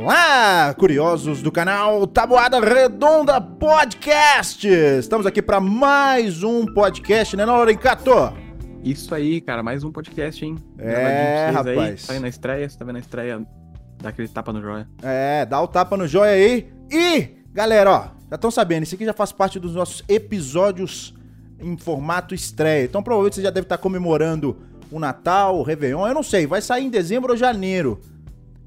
Olá, 0.00 0.04
curiosos 0.74 1.40
do 1.40 1.50
canal 1.50 2.06
Tabuada 2.06 2.60
Redonda 2.60 3.40
Podcast. 3.40 4.68
Estamos 4.68 5.24
aqui 5.24 5.40
para 5.40 5.58
mais 5.60 6.42
um 6.42 6.66
podcast, 6.66 7.34
né, 7.38 7.46
Lorencato? 7.46 8.10
Isso 8.84 9.14
aí, 9.14 9.40
cara, 9.40 9.62
mais 9.62 9.82
um 9.82 9.90
podcast, 9.90 10.44
hein? 10.44 10.56
É, 10.78 11.48
rapaz. 11.54 11.78
Aí, 11.78 11.96
tá 12.06 12.12
aí 12.12 12.20
na 12.20 12.28
estreia, 12.28 12.68
você 12.68 12.76
tá 12.76 12.84
vendo 12.84 12.96
a 12.96 13.00
estreia, 13.00 13.40
dá 14.02 14.10
aquele 14.10 14.28
tapa 14.28 14.52
no 14.52 14.60
joia. 14.60 14.86
É, 15.02 15.46
dá 15.46 15.62
o 15.62 15.66
tapa 15.66 15.96
no 15.96 16.06
joia 16.06 16.32
aí. 16.32 16.70
E, 16.92 17.30
galera, 17.50 17.90
ó, 17.90 18.08
já 18.28 18.34
estão 18.34 18.50
sabendo, 18.50 18.82
isso 18.82 18.94
aqui 18.94 19.06
já 19.06 19.14
faz 19.14 19.32
parte 19.32 19.58
dos 19.58 19.74
nossos 19.74 20.04
episódios 20.06 21.14
em 21.58 21.78
formato 21.78 22.34
estreia. 22.34 22.84
Então 22.84 23.02
provavelmente 23.02 23.36
você 23.36 23.42
já 23.42 23.48
deve 23.50 23.64
estar 23.64 23.78
comemorando 23.78 24.58
o 24.90 24.98
Natal, 24.98 25.58
o 25.58 25.62
Réveillon, 25.62 26.06
eu 26.06 26.14
não 26.14 26.22
sei, 26.22 26.46
vai 26.46 26.60
sair 26.60 26.84
em 26.84 26.90
dezembro 26.90 27.32
ou 27.32 27.36
janeiro. 27.38 27.98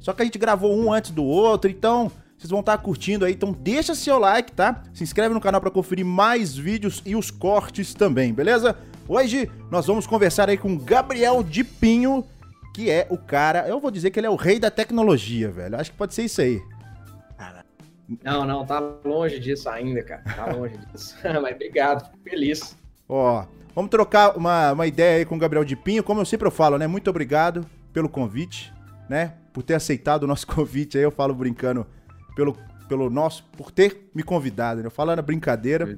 Só 0.01 0.11
que 0.11 0.21
a 0.21 0.25
gente 0.25 0.37
gravou 0.37 0.75
um 0.75 0.91
antes 0.91 1.11
do 1.11 1.23
outro, 1.23 1.71
então 1.71 2.11
vocês 2.37 2.49
vão 2.49 2.59
estar 2.59 2.77
curtindo 2.79 3.23
aí. 3.23 3.33
Então 3.33 3.53
deixa 3.53 3.95
seu 3.95 4.17
like, 4.17 4.51
tá? 4.51 4.83
Se 4.93 5.03
inscreve 5.03 5.33
no 5.33 5.39
canal 5.39 5.61
para 5.61 5.71
conferir 5.71 6.05
mais 6.05 6.53
vídeos 6.57 7.01
e 7.05 7.15
os 7.15 7.31
cortes 7.31 7.93
também, 7.93 8.33
beleza? 8.33 8.75
Hoje 9.07 9.49
nós 9.69 9.85
vamos 9.85 10.05
conversar 10.05 10.49
aí 10.49 10.57
com 10.57 10.75
Gabriel 10.75 11.41
de 11.43 11.63
Pinho, 11.63 12.25
que 12.73 12.89
é 12.89 13.07
o 13.09 13.17
cara, 13.17 13.67
eu 13.67 13.79
vou 13.79 13.91
dizer 13.91 14.11
que 14.11 14.19
ele 14.19 14.27
é 14.27 14.29
o 14.29 14.35
rei 14.35 14.59
da 14.59 14.71
tecnologia, 14.71 15.49
velho. 15.49 15.79
Acho 15.79 15.91
que 15.91 15.97
pode 15.97 16.13
ser 16.13 16.23
isso 16.23 16.41
aí. 16.41 16.59
Não, 18.23 18.45
não, 18.45 18.65
tá 18.65 18.79
longe 19.05 19.39
disso 19.39 19.69
ainda, 19.69 20.03
cara. 20.03 20.21
Tá 20.35 20.45
longe 20.47 20.77
disso. 20.77 21.15
Mas 21.23 21.55
obrigado, 21.55 22.05
fico 22.05 22.17
feliz. 22.23 22.75
Ó, 23.07 23.45
vamos 23.73 23.89
trocar 23.89 24.35
uma, 24.35 24.73
uma 24.73 24.87
ideia 24.87 25.19
aí 25.19 25.25
com 25.25 25.35
o 25.35 25.39
Gabriel 25.39 25.63
de 25.63 25.75
Pinho. 25.75 26.03
Como 26.03 26.19
eu 26.19 26.25
sempre 26.25 26.49
falo, 26.51 26.77
né? 26.77 26.87
Muito 26.87 27.09
obrigado 27.09 27.65
pelo 27.93 28.09
convite, 28.09 28.73
né? 29.07 29.33
Por 29.53 29.63
ter 29.63 29.75
aceitado 29.75 30.23
o 30.23 30.27
nosso 30.27 30.45
convite 30.47 30.97
aí. 30.97 31.03
Eu 31.03 31.11
falo 31.11 31.33
brincando 31.33 31.85
pelo, 32.35 32.57
pelo 32.87 33.09
nosso, 33.09 33.43
por 33.57 33.71
ter 33.71 34.09
me 34.13 34.23
convidado, 34.23 34.81
né? 34.81 34.87
Eu 34.87 34.91
falo 34.91 35.15
na 35.15 35.21
brincadeira. 35.21 35.97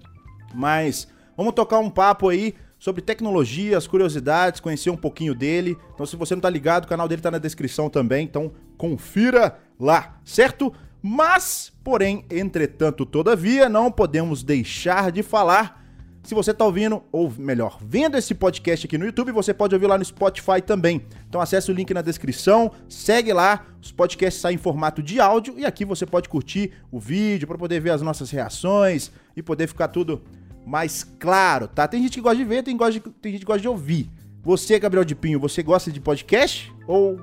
Mas 0.53 1.07
vamos 1.35 1.53
tocar 1.53 1.79
um 1.79 1.89
papo 1.89 2.29
aí 2.29 2.55
sobre 2.83 3.01
tecnologia, 3.01 3.77
as 3.77 3.87
curiosidades, 3.87 4.59
conhecer 4.59 4.89
um 4.89 4.97
pouquinho 4.97 5.33
dele. 5.33 5.77
Então, 5.93 6.05
se 6.05 6.15
você 6.15 6.35
não 6.35 6.41
tá 6.41 6.49
ligado, 6.49 6.83
o 6.83 6.87
canal 6.87 7.07
dele 7.07 7.21
tá 7.21 7.31
na 7.31 7.37
descrição 7.37 7.89
também. 7.89 8.25
Então, 8.25 8.51
confira 8.77 9.57
lá, 9.79 10.19
certo? 10.25 10.73
Mas, 11.01 11.71
porém, 11.83 12.25
entretanto, 12.29 13.05
todavia, 13.05 13.67
não 13.69 13.91
podemos 13.91 14.43
deixar 14.43 15.11
de 15.11 15.23
falar. 15.23 15.82
Se 16.23 16.33
você 16.33 16.51
está 16.51 16.63
ouvindo, 16.63 17.03
ou 17.11 17.29
melhor, 17.37 17.77
vendo 17.81 18.17
esse 18.17 18.33
podcast 18.33 18.85
aqui 18.85 18.97
no 18.97 19.05
YouTube, 19.05 19.33
você 19.33 19.53
pode 19.53 19.75
ouvir 19.75 19.87
lá 19.87 19.97
no 19.97 20.05
Spotify 20.05 20.61
também. 20.65 21.05
Então 21.27 21.41
acesse 21.41 21.69
o 21.69 21.73
link 21.73 21.93
na 21.93 22.01
descrição, 22.01 22.71
segue 22.87 23.33
lá, 23.33 23.65
os 23.81 23.91
podcasts 23.91 24.41
saem 24.41 24.55
em 24.55 24.57
formato 24.57 25.03
de 25.03 25.19
áudio 25.19 25.55
e 25.57 25.65
aqui 25.65 25.83
você 25.83 26.05
pode 26.05 26.29
curtir 26.29 26.71
o 26.89 26.97
vídeo 26.97 27.45
para 27.45 27.57
poder 27.57 27.81
ver 27.81 27.89
as 27.89 28.01
nossas 28.01 28.31
reações 28.31 29.11
e 29.35 29.43
poder 29.43 29.67
ficar 29.67 29.89
tudo 29.89 30.23
mais 30.65 31.03
claro, 31.19 31.67
tá? 31.67 31.89
Tem 31.89 32.01
gente 32.01 32.13
que 32.13 32.21
gosta 32.21 32.37
de 32.37 32.45
ver, 32.45 32.63
tem, 32.63 32.77
gosta 32.77 32.93
de, 32.93 32.99
tem 33.01 33.33
gente 33.33 33.41
que 33.41 33.45
gosta 33.45 33.61
de 33.61 33.67
ouvir. 33.67 34.09
Você, 34.41 34.79
Gabriel 34.79 35.03
de 35.03 35.15
Pinho, 35.15 35.41
você 35.41 35.61
gosta 35.61 35.91
de 35.91 35.99
podcast 35.99 36.73
ou 36.87 37.19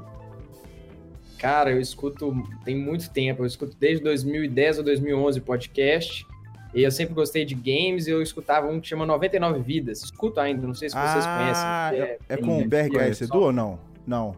Cara, 1.38 1.70
eu 1.70 1.80
escuto 1.80 2.34
tem 2.66 2.76
muito 2.76 3.08
tempo, 3.08 3.42
eu 3.42 3.46
escuto 3.46 3.74
desde 3.80 4.04
2010 4.04 4.76
ou 4.76 4.84
2011 4.84 5.40
podcast. 5.40 6.26
E 6.72 6.82
eu 6.82 6.90
sempre 6.90 7.14
gostei 7.14 7.44
de 7.44 7.54
games 7.54 8.06
e 8.06 8.10
eu 8.10 8.22
escutava 8.22 8.68
um 8.68 8.80
que 8.80 8.88
chama 8.88 9.04
99 9.04 9.60
Vidas. 9.60 10.02
Escuto 10.02 10.38
ainda, 10.38 10.66
não 10.66 10.74
sei 10.74 10.88
se 10.88 10.94
vocês 10.94 11.24
ah, 11.26 11.90
conhecem. 11.90 12.00
É, 12.00 12.18
é 12.28 12.36
com 12.36 12.60
o 12.60 12.68
BRKS 12.68 13.22
Edu 13.22 13.40
ou 13.40 13.52
não? 13.52 13.78
Não. 14.06 14.36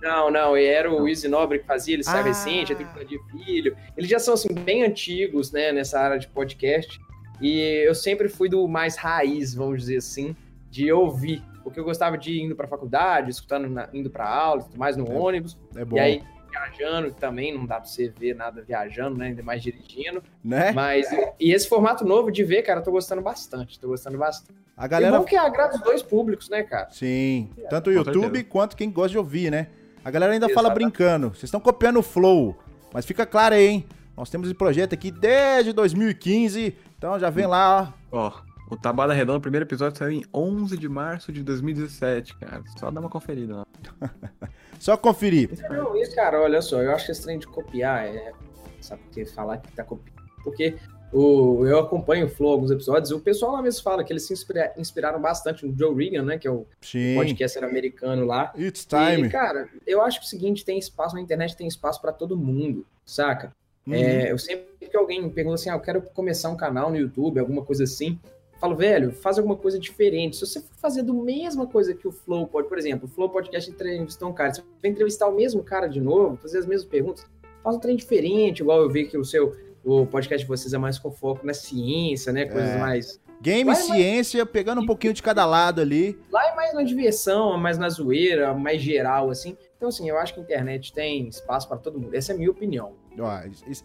Não, 0.00 0.30
não, 0.30 0.54
era 0.54 0.92
o 0.92 1.08
Easy 1.08 1.28
Nobre 1.28 1.60
que 1.60 1.64
fazia, 1.64 1.94
ele 1.94 2.04
sai 2.04 2.20
ah. 2.20 2.24
recente, 2.24 2.72
a 2.72 2.76
Tripla 2.76 3.04
de 3.04 3.18
Filho. 3.30 3.74
Eles 3.96 4.10
já 4.10 4.18
são, 4.18 4.34
assim, 4.34 4.52
bem 4.52 4.84
antigos, 4.84 5.50
né, 5.50 5.72
nessa 5.72 5.98
área 5.98 6.18
de 6.18 6.28
podcast. 6.28 7.00
E 7.40 7.82
eu 7.86 7.94
sempre 7.94 8.28
fui 8.28 8.48
do 8.48 8.68
mais 8.68 8.96
raiz, 8.96 9.54
vamos 9.54 9.80
dizer 9.80 9.96
assim, 9.96 10.36
de 10.70 10.92
ouvir. 10.92 11.42
Porque 11.62 11.80
eu 11.80 11.84
gostava 11.84 12.18
de 12.18 12.32
ir 12.32 12.42
indo 12.42 12.54
pra 12.54 12.68
faculdade, 12.68 13.30
escutando, 13.30 13.68
na, 13.68 13.88
indo 13.94 14.10
pra 14.10 14.28
aula, 14.28 14.62
tudo 14.62 14.78
mais 14.78 14.96
no 14.96 15.10
é, 15.10 15.14
ônibus. 15.16 15.56
É 15.74 15.84
bom. 15.84 15.96
E 15.96 16.00
aí 16.00 16.22
viajando 16.54 17.12
também, 17.12 17.52
não 17.52 17.66
dá 17.66 17.76
pra 17.76 17.84
você 17.84 18.08
ver 18.08 18.34
nada 18.34 18.62
viajando, 18.62 19.16
né? 19.16 19.26
Ainda 19.26 19.42
mais 19.42 19.62
dirigindo. 19.62 20.22
Né? 20.42 20.72
Mas, 20.72 21.06
e 21.40 21.52
esse 21.52 21.68
formato 21.68 22.04
novo 22.04 22.30
de 22.30 22.44
ver, 22.44 22.62
cara, 22.62 22.80
eu 22.80 22.84
tô 22.84 22.92
gostando 22.92 23.20
bastante, 23.20 23.78
tô 23.80 23.88
gostando 23.88 24.16
bastante. 24.16 24.58
A 24.76 24.86
galera... 24.86 25.16
É 25.16 25.18
bom 25.18 25.24
que 25.24 25.36
agrada 25.36 25.76
os 25.76 25.82
dois 25.82 26.02
públicos, 26.02 26.48
né, 26.48 26.62
cara? 26.62 26.88
Sim, 26.90 27.50
tanto 27.68 27.90
o 27.90 27.92
YouTube 27.92 28.44
quanto 28.44 28.76
quem 28.76 28.90
gosta 28.90 29.10
de 29.10 29.18
ouvir, 29.18 29.50
né? 29.50 29.68
A 30.04 30.10
galera 30.10 30.32
ainda 30.32 30.46
Exatamente. 30.46 30.54
fala 30.54 30.74
brincando, 30.74 31.28
vocês 31.30 31.44
estão 31.44 31.60
copiando 31.60 31.98
o 31.98 32.02
Flow, 32.02 32.56
mas 32.92 33.06
fica 33.06 33.24
claro 33.24 33.54
aí, 33.54 33.66
hein? 33.66 33.86
Nós 34.16 34.30
temos 34.30 34.46
esse 34.46 34.56
projeto 34.56 34.92
aqui 34.92 35.10
desde 35.10 35.72
2015, 35.72 36.76
então 36.96 37.18
já 37.18 37.30
vem 37.30 37.46
lá, 37.46 37.94
ó. 38.12 38.26
Ó, 38.26 38.32
o 38.70 38.76
Tabada 38.76 39.12
Redonda, 39.12 39.38
o 39.38 39.42
primeiro 39.42 39.66
episódio 39.66 39.98
saiu 39.98 40.12
em 40.12 40.24
11 40.32 40.76
de 40.76 40.88
março 40.88 41.32
de 41.32 41.42
2017, 41.42 42.36
cara. 42.36 42.62
Só 42.78 42.90
dá 42.90 43.00
uma 43.00 43.10
conferida 43.10 43.56
lá. 43.56 43.66
Só 44.80 44.96
conferir. 44.96 45.50
Não, 45.70 45.96
isso, 45.96 46.14
cara, 46.14 46.40
olha 46.40 46.60
só, 46.60 46.82
eu 46.82 46.92
acho 46.92 47.06
que 47.06 47.12
esse 47.12 47.22
trem 47.22 47.38
de 47.38 47.46
copiar 47.46 48.04
é. 48.04 48.32
Sabe 48.80 49.02
porque 49.04 49.24
falar 49.24 49.58
que 49.58 49.72
tá 49.72 49.82
copiando? 49.82 50.22
Porque 50.42 50.76
o, 51.10 51.64
eu 51.64 51.78
acompanho 51.78 52.26
o 52.26 52.28
Flow 52.28 52.52
alguns 52.52 52.70
episódios, 52.70 53.10
e 53.10 53.14
o 53.14 53.20
pessoal 53.20 53.52
lá 53.52 53.62
mesmo 53.62 53.82
fala 53.82 54.04
que 54.04 54.12
eles 54.12 54.26
se 54.26 54.32
inspira, 54.32 54.74
inspiraram 54.76 55.20
bastante 55.20 55.64
no 55.64 55.74
Joe 55.78 55.94
Regan, 55.94 56.24
né? 56.24 56.38
Que 56.38 56.48
é 56.48 56.50
o 56.50 56.66
Sim. 56.82 57.14
podcaster 57.14 57.64
americano 57.64 58.26
lá. 58.26 58.52
It's 58.58 58.84
time. 58.84 59.28
E, 59.28 59.30
cara, 59.30 59.68
eu 59.86 60.02
acho 60.02 60.18
que 60.18 60.24
é 60.24 60.26
o 60.26 60.30
seguinte: 60.30 60.64
tem 60.64 60.78
espaço 60.78 61.14
na 61.14 61.20
internet, 61.20 61.56
tem 61.56 61.66
espaço 61.66 62.00
para 62.00 62.12
todo 62.12 62.36
mundo, 62.36 62.84
saca? 63.06 63.54
Uhum. 63.86 63.94
É, 63.94 64.32
eu 64.32 64.38
sempre 64.38 64.74
que 64.94 64.96
alguém 64.96 65.22
me 65.22 65.30
pergunta 65.30 65.56
assim, 65.56 65.70
ah, 65.70 65.74
eu 65.74 65.80
quero 65.80 66.02
começar 66.02 66.50
um 66.50 66.56
canal 66.56 66.90
no 66.90 66.96
YouTube, 66.96 67.40
alguma 67.40 67.64
coisa 67.64 67.84
assim, 67.84 68.18
falo, 68.64 68.76
velho, 68.76 69.12
faz 69.12 69.36
alguma 69.36 69.56
coisa 69.56 69.78
diferente. 69.78 70.36
Se 70.36 70.46
você 70.46 70.60
for 70.60 70.74
fazer 70.76 71.02
do 71.02 71.12
mesma 71.12 71.66
coisa 71.66 71.94
que 71.94 72.08
o 72.08 72.12
Flow 72.12 72.46
pode, 72.46 72.66
por 72.66 72.78
exemplo, 72.78 73.06
o 73.06 73.08
Flow 73.08 73.28
Podcast 73.28 73.70
entrevistou 73.70 74.30
um 74.30 74.32
cara, 74.32 74.54
você 74.54 74.62
vai 74.82 74.90
entrevistar 74.90 75.28
o 75.28 75.36
mesmo 75.36 75.62
cara 75.62 75.86
de 75.86 76.00
novo, 76.00 76.38
fazer 76.38 76.58
as 76.58 76.66
mesmas 76.66 76.86
perguntas, 76.86 77.26
faz 77.62 77.76
um 77.76 77.78
trem 77.78 77.94
diferente, 77.94 78.60
igual 78.60 78.80
eu 78.80 78.88
vi 78.88 79.06
que 79.06 79.18
o 79.18 79.24
seu 79.24 79.54
o 79.84 80.06
podcast 80.06 80.42
de 80.42 80.48
vocês 80.48 80.72
é 80.72 80.78
mais 80.78 80.98
com 80.98 81.10
foco 81.10 81.44
na 81.44 81.52
ciência, 81.52 82.32
né? 82.32 82.46
Coisas 82.46 82.70
é. 82.70 82.78
mais. 82.78 83.20
Game 83.42 83.70
e 83.70 83.74
ciência, 83.74 84.42
mais... 84.42 84.50
pegando 84.50 84.80
um 84.80 84.86
pouquinho 84.86 85.12
de 85.12 85.22
cada 85.22 85.44
lado 85.44 85.82
ali. 85.82 86.18
Lá 86.32 86.48
é 86.48 86.54
mais 86.54 86.72
na 86.72 86.82
diversão, 86.82 87.58
mais 87.58 87.76
na 87.76 87.90
zoeira, 87.90 88.54
mais 88.54 88.80
geral, 88.80 89.28
assim. 89.28 89.58
Então, 89.76 89.90
assim, 89.90 90.08
eu 90.08 90.16
acho 90.16 90.32
que 90.32 90.40
a 90.40 90.42
internet 90.42 90.90
tem 90.90 91.28
espaço 91.28 91.68
para 91.68 91.76
todo 91.76 92.00
mundo. 92.00 92.16
Essa 92.16 92.32
é 92.32 92.34
a 92.34 92.38
minha 92.38 92.50
opinião. 92.50 92.94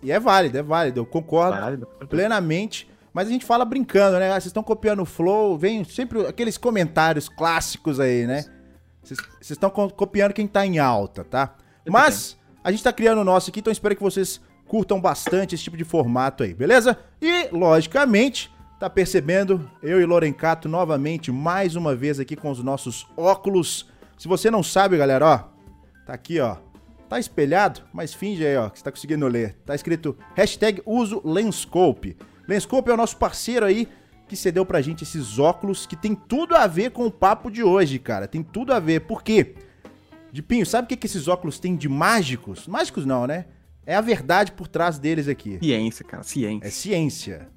E 0.01 0.09
é 0.09 0.17
válido, 0.17 0.57
é 0.57 0.63
válido. 0.63 1.01
Eu 1.01 1.05
concordo 1.05 1.59
válido. 1.59 1.85
plenamente. 2.07 2.87
Mas 3.13 3.27
a 3.27 3.31
gente 3.31 3.45
fala 3.45 3.65
brincando, 3.65 4.19
né? 4.19 4.29
Ah, 4.29 4.33
vocês 4.33 4.47
estão 4.47 4.63
copiando 4.63 5.01
o 5.01 5.05
flow, 5.05 5.57
vem 5.57 5.83
sempre 5.83 6.25
aqueles 6.25 6.57
comentários 6.57 7.27
clássicos 7.27 7.99
aí, 7.99 8.25
né? 8.27 8.45
Vocês 9.03 9.19
estão 9.41 9.69
copiando 9.69 10.33
quem 10.33 10.47
tá 10.47 10.65
em 10.65 10.77
alta, 10.77 11.23
tá? 11.23 11.55
Mas 11.87 12.37
a 12.63 12.71
gente 12.71 12.83
tá 12.83 12.93
criando 12.93 13.21
o 13.21 13.23
nosso 13.23 13.49
aqui, 13.49 13.59
então 13.59 13.71
espero 13.71 13.95
que 13.95 14.03
vocês 14.03 14.39
curtam 14.67 15.01
bastante 15.01 15.55
esse 15.55 15.63
tipo 15.63 15.75
de 15.75 15.83
formato 15.83 16.43
aí, 16.43 16.53
beleza? 16.53 16.97
E, 17.19 17.49
logicamente, 17.51 18.51
tá 18.79 18.89
percebendo, 18.89 19.69
eu 19.81 19.99
e 19.99 20.05
Lorencato 20.05 20.69
novamente, 20.69 21.31
mais 21.31 21.75
uma 21.75 21.95
vez 21.95 22.19
aqui 22.19 22.35
com 22.35 22.51
os 22.51 22.63
nossos 22.63 23.07
óculos. 23.17 23.89
Se 24.17 24.27
você 24.27 24.51
não 24.51 24.61
sabe, 24.61 24.97
galera, 24.97 25.25
ó, 25.25 25.37
tá 26.05 26.13
aqui, 26.13 26.39
ó. 26.39 26.57
Tá 27.09 27.19
espelhado, 27.19 27.81
mas 27.91 28.13
finge 28.13 28.45
aí, 28.45 28.55
ó, 28.55 28.69
que 28.69 28.77
você 28.77 28.83
tá 28.83 28.91
conseguindo 28.91 29.27
ler. 29.27 29.55
Tá 29.65 29.73
escrito 29.73 30.15
hashtag 30.35 30.83
uso 30.85 31.19
Lenscope. 31.25 32.15
Lenscope 32.49 32.89
é 32.89 32.93
o 32.95 32.97
nosso 32.97 33.15
parceiro 33.15 33.63
aí 33.63 33.87
que 34.27 34.35
cedeu 34.35 34.65
pra 34.65 34.81
gente 34.81 35.03
esses 35.03 35.37
óculos 35.37 35.85
que 35.85 35.95
tem 35.95 36.15
tudo 36.15 36.55
a 36.55 36.65
ver 36.65 36.89
com 36.89 37.05
o 37.05 37.11
papo 37.11 37.51
de 37.51 37.61
hoje, 37.63 37.99
cara. 37.99 38.27
Tem 38.27 38.41
tudo 38.41 38.73
a 38.73 38.79
ver. 38.79 39.01
Por 39.01 39.21
quê? 39.23 39.53
Dipinho, 40.31 40.65
sabe 40.65 40.85
o 40.85 40.87
que, 40.87 40.97
que 40.97 41.05
esses 41.05 41.27
óculos 41.27 41.59
têm 41.59 41.75
de 41.75 41.87
mágicos? 41.87 42.67
Mágicos 42.67 43.05
não, 43.05 43.27
né? 43.27 43.45
É 43.85 43.95
a 43.95 44.01
verdade 44.01 44.51
por 44.51 44.67
trás 44.67 44.97
deles 44.97 45.27
aqui. 45.27 45.59
Ciência, 45.59 46.03
cara, 46.03 46.23
ciência. 46.23 46.67
É 46.67 46.71
ciência. 46.71 47.49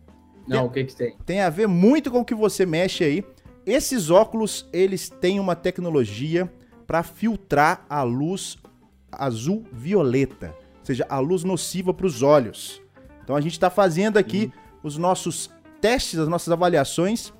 Não, 0.46 0.68
tem, 0.68 0.84
o 0.84 0.86
que 0.86 0.92
que 0.92 0.96
tem? 0.96 1.16
Tem 1.24 1.40
a 1.40 1.48
ver 1.48 1.66
muito 1.66 2.10
com 2.10 2.20
o 2.20 2.24
que 2.24 2.34
você 2.34 2.66
mexe 2.66 3.02
aí. 3.02 3.24
Esses 3.64 4.10
óculos, 4.10 4.68
eles 4.74 5.08
têm 5.08 5.40
uma 5.40 5.56
tecnologia 5.56 6.52
para 6.86 7.02
filtrar 7.02 7.86
a 7.88 8.02
luz 8.02 8.58
azul 9.10 9.64
violeta, 9.72 10.54
ou 10.80 10.86
seja, 10.86 11.06
a 11.08 11.18
luz 11.18 11.44
nociva 11.44 11.94
para 11.94 12.06
os 12.06 12.22
olhos. 12.22 12.82
Então 13.22 13.36
a 13.36 13.40
gente 13.40 13.52
está 13.52 13.70
fazendo 13.70 14.18
aqui 14.18 14.52
uhum 14.54 14.61
os 14.82 14.98
nossos 14.98 15.50
testes, 15.80 16.18
as 16.18 16.28
nossas 16.28 16.52
avaliações 16.52 17.32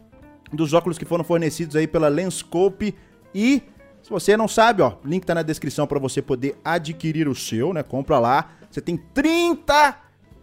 dos 0.53 0.73
óculos 0.73 0.99
que 0.99 1.05
foram 1.05 1.25
fornecidos 1.25 1.77
aí 1.77 1.87
pela 1.87 2.09
Lenscope 2.09 2.95
e 3.35 3.63
se 4.03 4.11
você 4.11 4.37
não 4.37 4.49
sabe, 4.49 4.83
ó, 4.83 4.95
link 5.05 5.25
tá 5.25 5.35
na 5.35 5.43
descrição 5.43 5.87
para 5.87 5.99
você 5.99 6.21
poder 6.21 6.59
adquirir 6.65 7.29
o 7.29 7.35
seu, 7.35 7.73
né? 7.73 7.85
Compra 7.85 8.19
lá. 8.19 8.51
Você 8.69 8.81
tem 8.81 8.97
30 8.97 9.97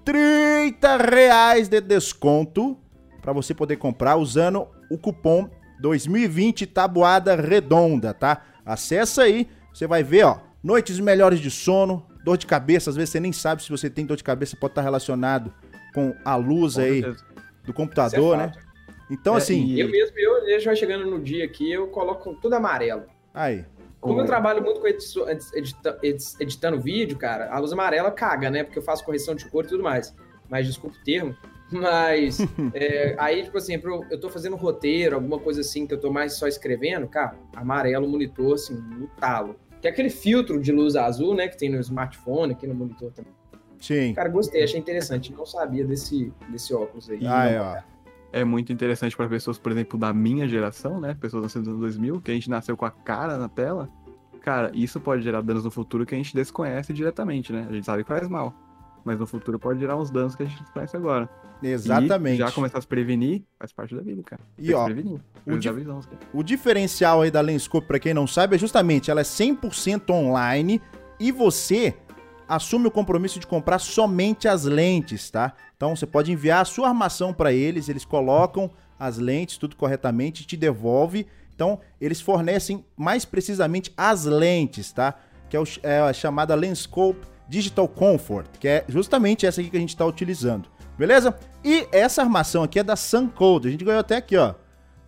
30 0.06 0.98
reais 0.98 1.68
de 1.68 1.80
desconto 1.82 2.78
para 3.22 3.34
você 3.34 3.54
poder 3.54 3.76
comprar 3.76 4.16
usando 4.16 4.68
o 4.90 4.98
cupom 4.98 5.50
2020 5.82 6.66
Tabuada 6.66 7.36
Redonda, 7.36 8.14
tá? 8.14 8.42
Acessa 8.66 9.24
aí, 9.24 9.48
você 9.74 9.86
vai 9.86 10.02
ver, 10.02 10.24
ó, 10.24 10.40
noites 10.64 11.00
melhores 11.00 11.40
de 11.40 11.52
sono, 11.52 12.06
dor 12.24 12.38
de 12.38 12.48
cabeça, 12.48 12.90
às 12.90 12.96
vezes 12.96 13.12
você 13.12 13.20
nem 13.20 13.32
sabe 13.32 13.62
se 13.62 13.70
você 13.70 13.90
tem 13.90 14.06
dor 14.06 14.18
de 14.18 14.24
cabeça, 14.24 14.58
pode 14.58 14.72
estar 14.72 14.82
relacionado 14.82 15.54
com 15.94 16.16
a 16.24 16.36
luz 16.36 16.76
Com 16.76 16.82
aí 16.82 17.02
certeza. 17.02 17.26
do 17.66 17.74
computador, 17.74 18.36
é 18.36 18.38
né? 18.38 18.52
Então, 19.12 19.34
É, 19.36 19.38
assim, 19.38 19.64
e- 19.66 19.80
Eu 19.80 19.90
mesmo, 19.90 20.18
eu, 20.20 20.48
eu 20.48 20.60
já 20.60 20.76
chegando 20.76 21.10
no 21.10 21.20
dia 21.20 21.44
aqui, 21.46 21.72
eu 21.72 21.88
coloco 21.88 22.36
tudo 22.36 22.54
amarelo. 22.54 23.04
aí. 23.34 23.66
Como 24.02 24.22
eu 24.22 24.26
trabalho 24.26 24.64
muito 24.64 24.80
com 24.80 24.88
edição- 24.88 25.28
edita- 25.30 26.00
edit- 26.02 26.36
editando 26.40 26.80
vídeo, 26.80 27.18
cara, 27.18 27.52
a 27.54 27.60
luz 27.60 27.74
amarela 27.74 28.10
caga, 28.10 28.50
né? 28.50 28.64
Porque 28.64 28.80
eu 28.80 28.84
faço 28.84 29.04
correção 29.04 29.36
de 29.36 29.46
cor 29.50 29.66
e 29.66 29.68
tudo 29.68 29.84
mais. 29.84 30.16
Mas 30.50 30.66
desculpa 30.68 30.96
o 30.96 31.04
termo. 31.04 31.36
Mas 31.70 32.40
é, 32.74 33.14
aí, 33.20 33.44
tipo 33.44 33.58
assim, 33.58 33.78
pro- 33.78 34.06
eu 34.10 34.18
tô 34.20 34.30
fazendo 34.30 34.56
roteiro, 34.56 35.16
alguma 35.16 35.38
coisa 35.38 35.60
assim, 35.62 35.86
que 35.86 35.94
eu 35.94 36.00
tô 36.00 36.10
mais 36.14 36.34
só 36.34 36.48
escrevendo, 36.48 37.08
cara, 37.10 37.36
amarelo 37.54 38.06
o 38.08 38.10
monitor, 38.10 38.54
assim, 38.54 38.74
no 38.76 39.08
talo. 39.20 39.56
Que 39.82 39.88
é 39.88 39.92
aquele 39.92 40.10
filtro 40.10 40.62
de 40.62 40.72
luz 40.72 40.96
azul, 40.96 41.36
né? 41.36 41.48
Que 41.50 41.58
tem 41.58 41.70
no 41.70 41.80
smartphone, 41.82 42.54
aqui 42.54 42.66
no 42.66 42.74
monitor 42.76 43.12
também. 43.12 43.34
Sim. 43.80 44.14
Cara, 44.14 44.30
gostei, 44.30 44.64
achei 44.64 44.80
interessante. 44.80 45.32
Não 45.34 45.46
sabia 45.46 45.86
desse, 45.86 46.34
desse 46.50 46.74
óculos 46.74 47.10
aí. 47.10 47.26
Aí, 47.26 47.58
ó. 47.58 47.78
é 48.32 48.44
muito 48.44 48.72
interessante 48.74 49.16
para 49.16 49.28
pessoas, 49.30 49.58
por 49.58 49.72
exemplo, 49.72 49.98
da 50.00 50.14
minha 50.14 50.48
geração, 50.48 51.00
né? 51.00 51.16
Pessoas 51.20 51.44
nascidas 51.44 51.68
nos 51.68 51.76
anos 51.76 51.82
2000, 51.96 52.22
que 52.22 52.32
a 52.32 52.34
gente 52.34 52.50
nasceu 52.50 52.76
com 52.76 52.86
a 52.86 52.92
cara 52.92 53.38
na 53.38 53.48
tela. 53.50 53.90
Cara, 54.42 54.72
isso 54.74 55.00
pode 55.00 55.22
gerar 55.22 55.42
danos 55.42 55.64
no 55.64 55.72
futuro 55.72 56.06
que 56.06 56.16
a 56.16 56.18
gente 56.18 56.34
desconhece 56.36 56.94
diretamente, 56.94 57.52
né? 57.54 57.68
A 57.70 57.74
gente 57.74 57.86
sabe 57.86 58.04
que 58.04 58.10
faz 58.10 58.28
mal. 58.28 58.54
Mas 59.06 59.18
no 59.18 59.26
futuro 59.26 59.58
pode 59.58 59.80
gerar 59.80 59.96
uns 59.98 60.10
danos 60.12 60.36
que 60.36 60.44
a 60.44 60.46
gente 60.46 60.62
desconhece 60.62 60.96
agora. 60.96 61.30
Exatamente. 61.64 62.36
E 62.36 62.38
já 62.38 62.52
começar 62.52 62.78
a 62.78 62.82
se 62.82 62.88
prevenir 62.88 63.44
faz 63.58 63.72
parte 63.74 63.96
da 63.96 64.02
vida, 64.02 64.22
cara. 64.24 64.42
E, 64.58 64.68
Tem 64.68 64.76
ó, 64.76 64.86
prevenir. 64.86 65.20
o 65.46 65.58
di- 65.58 65.70
cara. 65.70 66.02
O 66.34 66.44
diferencial 66.44 67.22
aí 67.22 67.32
da 67.32 67.42
Lenscope, 67.42 67.88
pra 67.88 68.00
quem 68.00 68.14
não 68.14 68.28
sabe, 68.28 68.56
é 68.56 68.60
justamente 68.60 69.10
ela 69.12 69.22
é 69.22 69.24
100% 69.24 70.10
online 70.14 70.82
e 71.20 71.32
você 71.32 71.96
assume 72.50 72.88
o 72.88 72.92
compromisso 72.92 73.40
de 73.40 73.48
comprar 73.48 73.80
somente 73.80 74.48
as 74.48 74.66
lentes, 74.66 75.30
tá? 75.30 75.54
Então 75.78 75.96
você 75.96 76.06
pode 76.06 76.32
enviar 76.32 76.62
a 76.62 76.66
sua 76.66 76.90
armação 76.90 77.34
pra 77.34 77.54
eles, 77.54 77.88
eles 77.88 78.04
colocam 78.04 78.70
as 79.00 79.18
lentes 79.18 79.58
tudo 79.58 79.76
corretamente, 79.76 80.46
te 80.46 80.58
devolve. 80.58 81.26
Então 81.56 81.80
eles 82.02 82.20
fornecem 82.20 82.84
mais 82.98 83.24
precisamente 83.24 83.94
as 83.96 84.26
lentes, 84.26 84.92
tá? 84.92 85.14
Que 85.50 85.56
é, 85.56 85.60
o 85.60 85.64
é 85.84 86.00
a 86.02 86.12
chamada 86.12 86.56
Lenscope 86.56 87.26
Digital 87.48 87.88
Comfort, 87.88 88.48
que 88.60 88.68
é 88.68 88.86
justamente 88.90 89.46
essa 89.46 89.62
aqui 89.62 89.70
que 89.70 89.78
a 89.78 89.80
gente 89.80 89.90
está 89.90 90.06
utilizando, 90.06 90.70
beleza? 90.98 91.38
E 91.64 91.88
essa 91.92 92.22
armação 92.22 92.64
aqui 92.64 92.80
é 92.80 92.84
da 92.84 92.96
Suncode, 92.96 93.68
a 93.68 93.72
gente 93.72 93.86
ganhou 93.86 94.00
até 94.02 94.18
aqui, 94.18 94.36
ó 94.36 94.56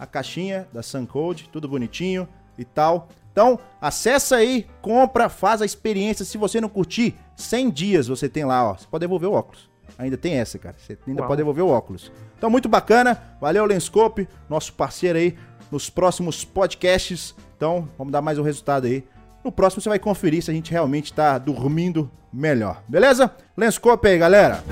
a 0.01 0.07
caixinha 0.07 0.67
da 0.73 0.81
Suncode, 0.81 1.47
tudo 1.51 1.67
bonitinho 1.67 2.27
e 2.57 2.65
tal. 2.65 3.07
Então, 3.31 3.59
acessa 3.79 4.37
aí, 4.37 4.67
compra, 4.81 5.29
faz 5.29 5.61
a 5.61 5.65
experiência. 5.65 6.25
Se 6.25 6.37
você 6.37 6.59
não 6.59 6.69
curtir, 6.69 7.15
100 7.35 7.69
dias 7.69 8.07
você 8.07 8.27
tem 8.27 8.43
lá, 8.43 8.71
ó. 8.71 8.75
Você 8.75 8.85
pode 8.89 9.01
devolver 9.01 9.29
o 9.29 9.33
óculos. 9.33 9.69
Ainda 9.97 10.17
tem 10.17 10.33
essa, 10.35 10.57
cara. 10.57 10.75
Você 10.77 10.97
ainda 11.07 11.21
Uau. 11.21 11.27
pode 11.27 11.39
devolver 11.39 11.63
o 11.63 11.69
óculos. 11.69 12.11
Então, 12.37 12.49
muito 12.49 12.67
bacana. 12.67 13.21
Valeu, 13.39 13.65
Lenscope, 13.65 14.27
nosso 14.49 14.73
parceiro 14.73 15.17
aí 15.17 15.37
nos 15.71 15.89
próximos 15.89 16.43
podcasts. 16.43 17.33
Então, 17.55 17.87
vamos 17.97 18.11
dar 18.11 18.21
mais 18.21 18.37
um 18.37 18.43
resultado 18.43 18.87
aí. 18.87 19.03
No 19.43 19.51
próximo 19.51 19.81
você 19.81 19.89
vai 19.89 19.99
conferir 19.99 20.43
se 20.43 20.51
a 20.51 20.53
gente 20.53 20.71
realmente 20.71 21.13
tá 21.13 21.37
dormindo 21.37 22.11
melhor. 22.31 22.83
Beleza? 22.87 23.33
Lenscope 23.55 24.07
aí, 24.07 24.17
galera. 24.17 24.63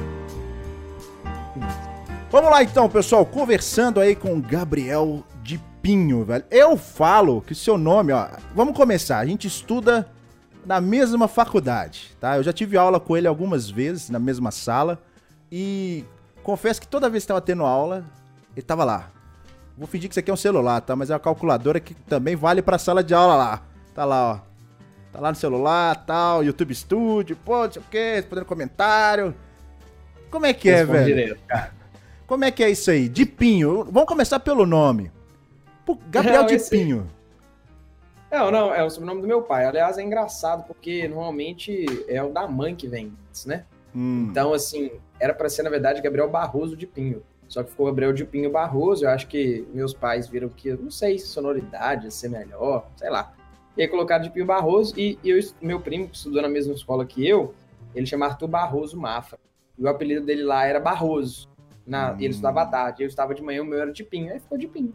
Vamos 2.31 2.51
lá 2.51 2.61
então, 2.61 2.87
pessoal, 2.87 3.25
conversando 3.25 3.99
aí 3.99 4.15
com 4.15 4.35
o 4.35 4.41
Gabriel 4.41 5.23
Pinho, 5.81 6.23
velho. 6.25 6.43
Eu 6.51 6.75
falo 6.77 7.41
que 7.41 7.55
seu 7.55 7.77
nome, 7.77 8.11
ó, 8.11 8.27
vamos 8.55 8.75
começar. 8.75 9.19
A 9.19 9.25
gente 9.25 9.47
estuda 9.47 10.07
na 10.65 10.81
mesma 10.81 11.27
faculdade, 11.27 12.15
tá? 12.19 12.37
Eu 12.37 12.43
já 12.43 12.51
tive 12.53 12.77
aula 12.77 12.99
com 12.99 13.15
ele 13.15 13.27
algumas 13.27 13.69
vezes 13.69 14.09
na 14.09 14.19
mesma 14.19 14.51
sala 14.51 15.01
e 15.51 16.03
confesso 16.43 16.81
que 16.81 16.87
toda 16.87 17.09
vez 17.09 17.23
que 17.23 17.29
tava 17.29 17.41
tendo 17.41 17.63
aula, 17.63 18.03
ele 18.55 18.65
tava 18.65 18.83
lá. 18.83 19.09
Vou 19.77 19.87
fingir 19.87 20.09
que 20.09 20.13
isso 20.13 20.19
aqui 20.19 20.29
é 20.29 20.33
um 20.33 20.37
celular, 20.37 20.81
tá? 20.81 20.95
Mas 20.95 21.09
é 21.09 21.13
uma 21.13 21.19
calculadora 21.19 21.79
que 21.79 21.93
também 21.93 22.35
vale 22.35 22.61
pra 22.61 22.77
sala 22.77 23.01
de 23.03 23.13
aula 23.13 23.35
lá. 23.35 23.61
Tá 23.95 24.03
lá, 24.03 24.33
ó. 24.33 24.39
Tá 25.11 25.19
lá 25.19 25.29
no 25.29 25.35
celular, 25.35 25.95
tal, 26.05 26.43
YouTube 26.43 26.75
Studio, 26.75 27.35
pô, 27.43 27.63
não 27.65 27.71
sei 27.71 27.81
o 27.81 27.85
quê, 27.89 28.13
respondendo 28.17 28.45
comentário. 28.45 29.33
Como 30.29 30.45
é 30.45 30.53
que 30.53 30.69
é, 30.69 30.79
Responde 30.79 30.99
velho? 30.99 31.15
direto, 31.15 31.39
cara. 31.47 31.71
Como 32.27 32.45
é 32.45 32.51
que 32.51 32.63
é 32.63 32.69
isso 32.69 32.91
aí? 32.91 33.09
De 33.09 33.25
Pinho. 33.25 33.85
Vamos 33.85 34.07
começar 34.07 34.39
pelo 34.39 34.65
nome. 34.67 35.11
Pô, 35.95 35.97
Gabriel 36.09 36.41
Não, 36.41 36.45
de 36.47 36.55
esse- 36.55 36.69
Pinho. 36.69 37.07
Não, 38.31 38.51
não, 38.51 38.73
é 38.73 38.83
o 38.83 38.89
sobrenome 38.91 39.21
do 39.21 39.27
meu 39.27 39.41
pai. 39.41 39.65
Aliás, 39.65 39.97
é 39.97 40.03
engraçado, 40.03 40.63
porque 40.67 41.07
normalmente 41.07 41.85
é 42.07 42.21
o 42.23 42.29
da 42.31 42.47
mãe 42.47 42.75
que 42.75 42.87
vem 42.87 43.11
antes, 43.27 43.45
né? 43.47 43.65
Hum, 43.95 44.27
Então, 44.29 44.53
assim, 44.53 44.91
era 45.19 45.33
pra 45.33 45.49
ser, 45.49 45.63
na 45.63 45.69
verdade, 45.71 45.99
Gabriel 45.99 46.29
Barroso 46.29 46.77
de 46.77 46.85
Pinho. 46.85 47.23
Só 47.47 47.63
que 47.63 47.71
ficou 47.71 47.87
Gabriel 47.87 48.13
de 48.13 48.23
Pinho 48.23 48.51
Barroso. 48.51 49.03
Eu 49.05 49.09
acho 49.09 49.27
que 49.27 49.67
meus 49.73 49.95
pais 49.95 50.27
viram 50.27 50.47
que, 50.47 50.71
não 50.73 50.91
sei, 50.91 51.17
sonoridade 51.17 52.05
ia 52.05 52.11
ser 52.11 52.29
melhor, 52.29 52.87
sei 52.95 53.09
lá. 53.09 53.33
E 53.75 53.81
aí 53.81 53.87
colocaram 53.87 54.23
de 54.23 54.29
Pinho 54.29 54.45
Barroso. 54.45 54.93
E, 54.95 55.17
e 55.23 55.29
eu, 55.31 55.39
meu 55.59 55.79
primo, 55.79 56.07
que 56.07 56.15
estudou 56.15 56.43
na 56.43 56.49
mesma 56.49 56.73
escola 56.75 57.03
que 57.07 57.27
eu, 57.27 57.55
ele 57.95 58.05
chama 58.05 58.27
Arthur 58.27 58.47
Barroso 58.47 58.95
Mafra. 58.95 59.39
E 59.75 59.83
o 59.83 59.87
apelido 59.89 60.23
dele 60.23 60.43
lá 60.43 60.65
era 60.67 60.79
Barroso. 60.79 61.49
Na, 61.87 62.11
Hum. 62.11 62.17
Ele 62.19 62.27
estudava 62.29 62.61
à 62.61 62.65
tarde, 62.67 63.01
eu 63.01 63.07
estudava 63.07 63.33
de 63.33 63.41
manhã, 63.41 63.63
o 63.63 63.65
meu 63.65 63.81
era 63.81 63.91
de 63.91 64.03
Pinho. 64.03 64.31
Aí 64.31 64.39
ficou 64.39 64.55
de 64.55 64.67
Pinho. 64.67 64.93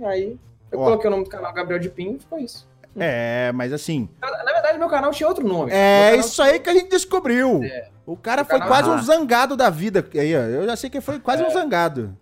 E 0.00 0.04
aí 0.04 0.38
eu 0.72 0.80
Ó. 0.80 0.84
coloquei 0.84 1.08
o 1.08 1.10
nome 1.10 1.24
do 1.24 1.30
canal 1.30 1.52
Gabriel 1.52 1.78
de 1.78 1.90
Pinho 1.90 2.16
e 2.16 2.18
ficou 2.18 2.38
isso. 2.38 2.68
É, 2.96 3.52
mas 3.52 3.72
assim. 3.72 4.08
Na, 4.20 4.52
verdade, 4.52 4.78
meu 4.78 4.88
canal 4.88 5.10
tinha 5.12 5.28
outro 5.28 5.46
nome. 5.46 5.70
É 5.72 6.16
isso 6.16 6.42
aí 6.42 6.58
que 6.58 6.68
a 6.68 6.74
gente 6.74 6.88
descobriu. 6.90 7.60
O 8.04 8.16
cara 8.16 8.42
O 8.42 8.44
foi 8.44 8.58
canal- 8.58 8.68
quase 8.68 8.88
um 8.88 8.94
Ah. 8.94 9.02
zangado 9.02 9.56
da 9.56 9.70
vida. 9.70 10.04
Aí, 10.14 10.34
ó, 10.36 10.40
eu 10.40 10.64
já 10.66 10.74
sei 10.74 10.90
que 10.90 11.00
foi 11.00 11.20
quase 11.20 11.44
um 11.44 11.50
zangado. 11.50 12.16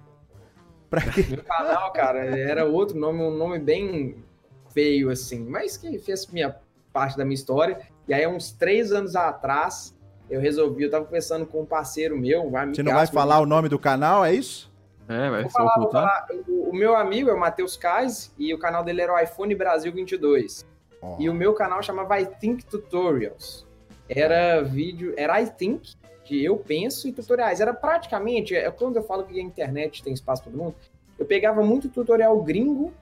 Pra 0.90 1.00
quê? 1.02 1.24
Meu 1.28 1.42
canal, 1.44 1.92
cara, 1.92 2.18
era 2.38 2.64
outro 2.64 2.98
nome, 2.98 3.20
um 3.22 3.30
nome 3.34 3.58
bem 3.58 4.16
feio, 4.74 5.10
assim, 5.10 5.44
mas 5.44 5.76
que 5.76 5.98
fez 5.98 6.26
minha 6.26 6.54
parte 6.92 7.16
da 7.16 7.24
minha 7.24 7.34
história. 7.34 7.78
E 8.06 8.12
aí, 8.14 8.26
uns 8.26 8.50
três 8.52 8.92
anos 8.92 9.14
atrás, 9.16 9.94
eu 10.30 10.40
resolvi, 10.40 10.84
eu 10.84 10.90
tava 10.90 11.04
conversando 11.04 11.46
com 11.46 11.62
um 11.62 11.66
parceiro 11.66 12.16
meu, 12.18 12.42
um 12.42 12.56
amigo. 12.56 12.74
Você 12.76 12.82
não 12.82 12.92
vai 12.94 13.06
falar 13.06 13.38
o 13.40 13.46
nome 13.46 13.68
do 13.68 13.78
canal, 13.78 14.24
é 14.24 14.32
isso? 14.34 14.70
É, 15.08 15.30
vai 15.30 15.42
Vou 15.42 15.50
se 15.50 15.56
falar, 15.56 15.74
vou 15.74 15.84
ocultar. 15.84 16.26
falar. 16.26 16.42
O, 16.46 16.70
o 16.70 16.74
meu 16.74 16.94
amigo 16.94 17.30
é 17.30 17.32
o 17.34 17.40
Matheus 17.40 17.76
Kais 17.76 18.32
e 18.38 18.52
o 18.52 18.58
canal 18.58 18.84
dele 18.84 19.00
era 19.00 19.14
o 19.14 19.18
iPhone 19.18 19.54
Brasil 19.54 19.92
22. 19.92 20.66
Ó, 21.00 21.16
E 21.18 21.28
o 21.30 21.34
meu 21.34 21.54
canal 21.54 21.82
chamava 21.82 22.20
I 22.20 22.26
Think 22.26 22.64
Tutorials. 22.66 23.66
Era 24.08 24.60
vídeo, 24.62 25.14
era 25.16 25.40
I 25.40 25.48
Think, 25.48 25.94
de 26.24 26.44
eu 26.44 26.56
penso 26.56 27.08
e 27.08 27.12
tutoriais. 27.12 27.60
Era 27.60 27.72
praticamente, 27.72 28.54
é 28.54 28.70
quando 28.70 28.96
eu 28.96 29.02
falo 29.02 29.24
que 29.24 29.38
a 29.38 29.42
internet 29.42 30.02
tem 30.02 30.12
espaço 30.12 30.42
para 30.42 30.52
todo 30.52 30.62
mundo, 30.62 30.74
eu 31.18 31.24
pegava 31.26 31.62
muito 31.62 31.88
tutorial 31.88 32.40
gringo, 32.42 32.92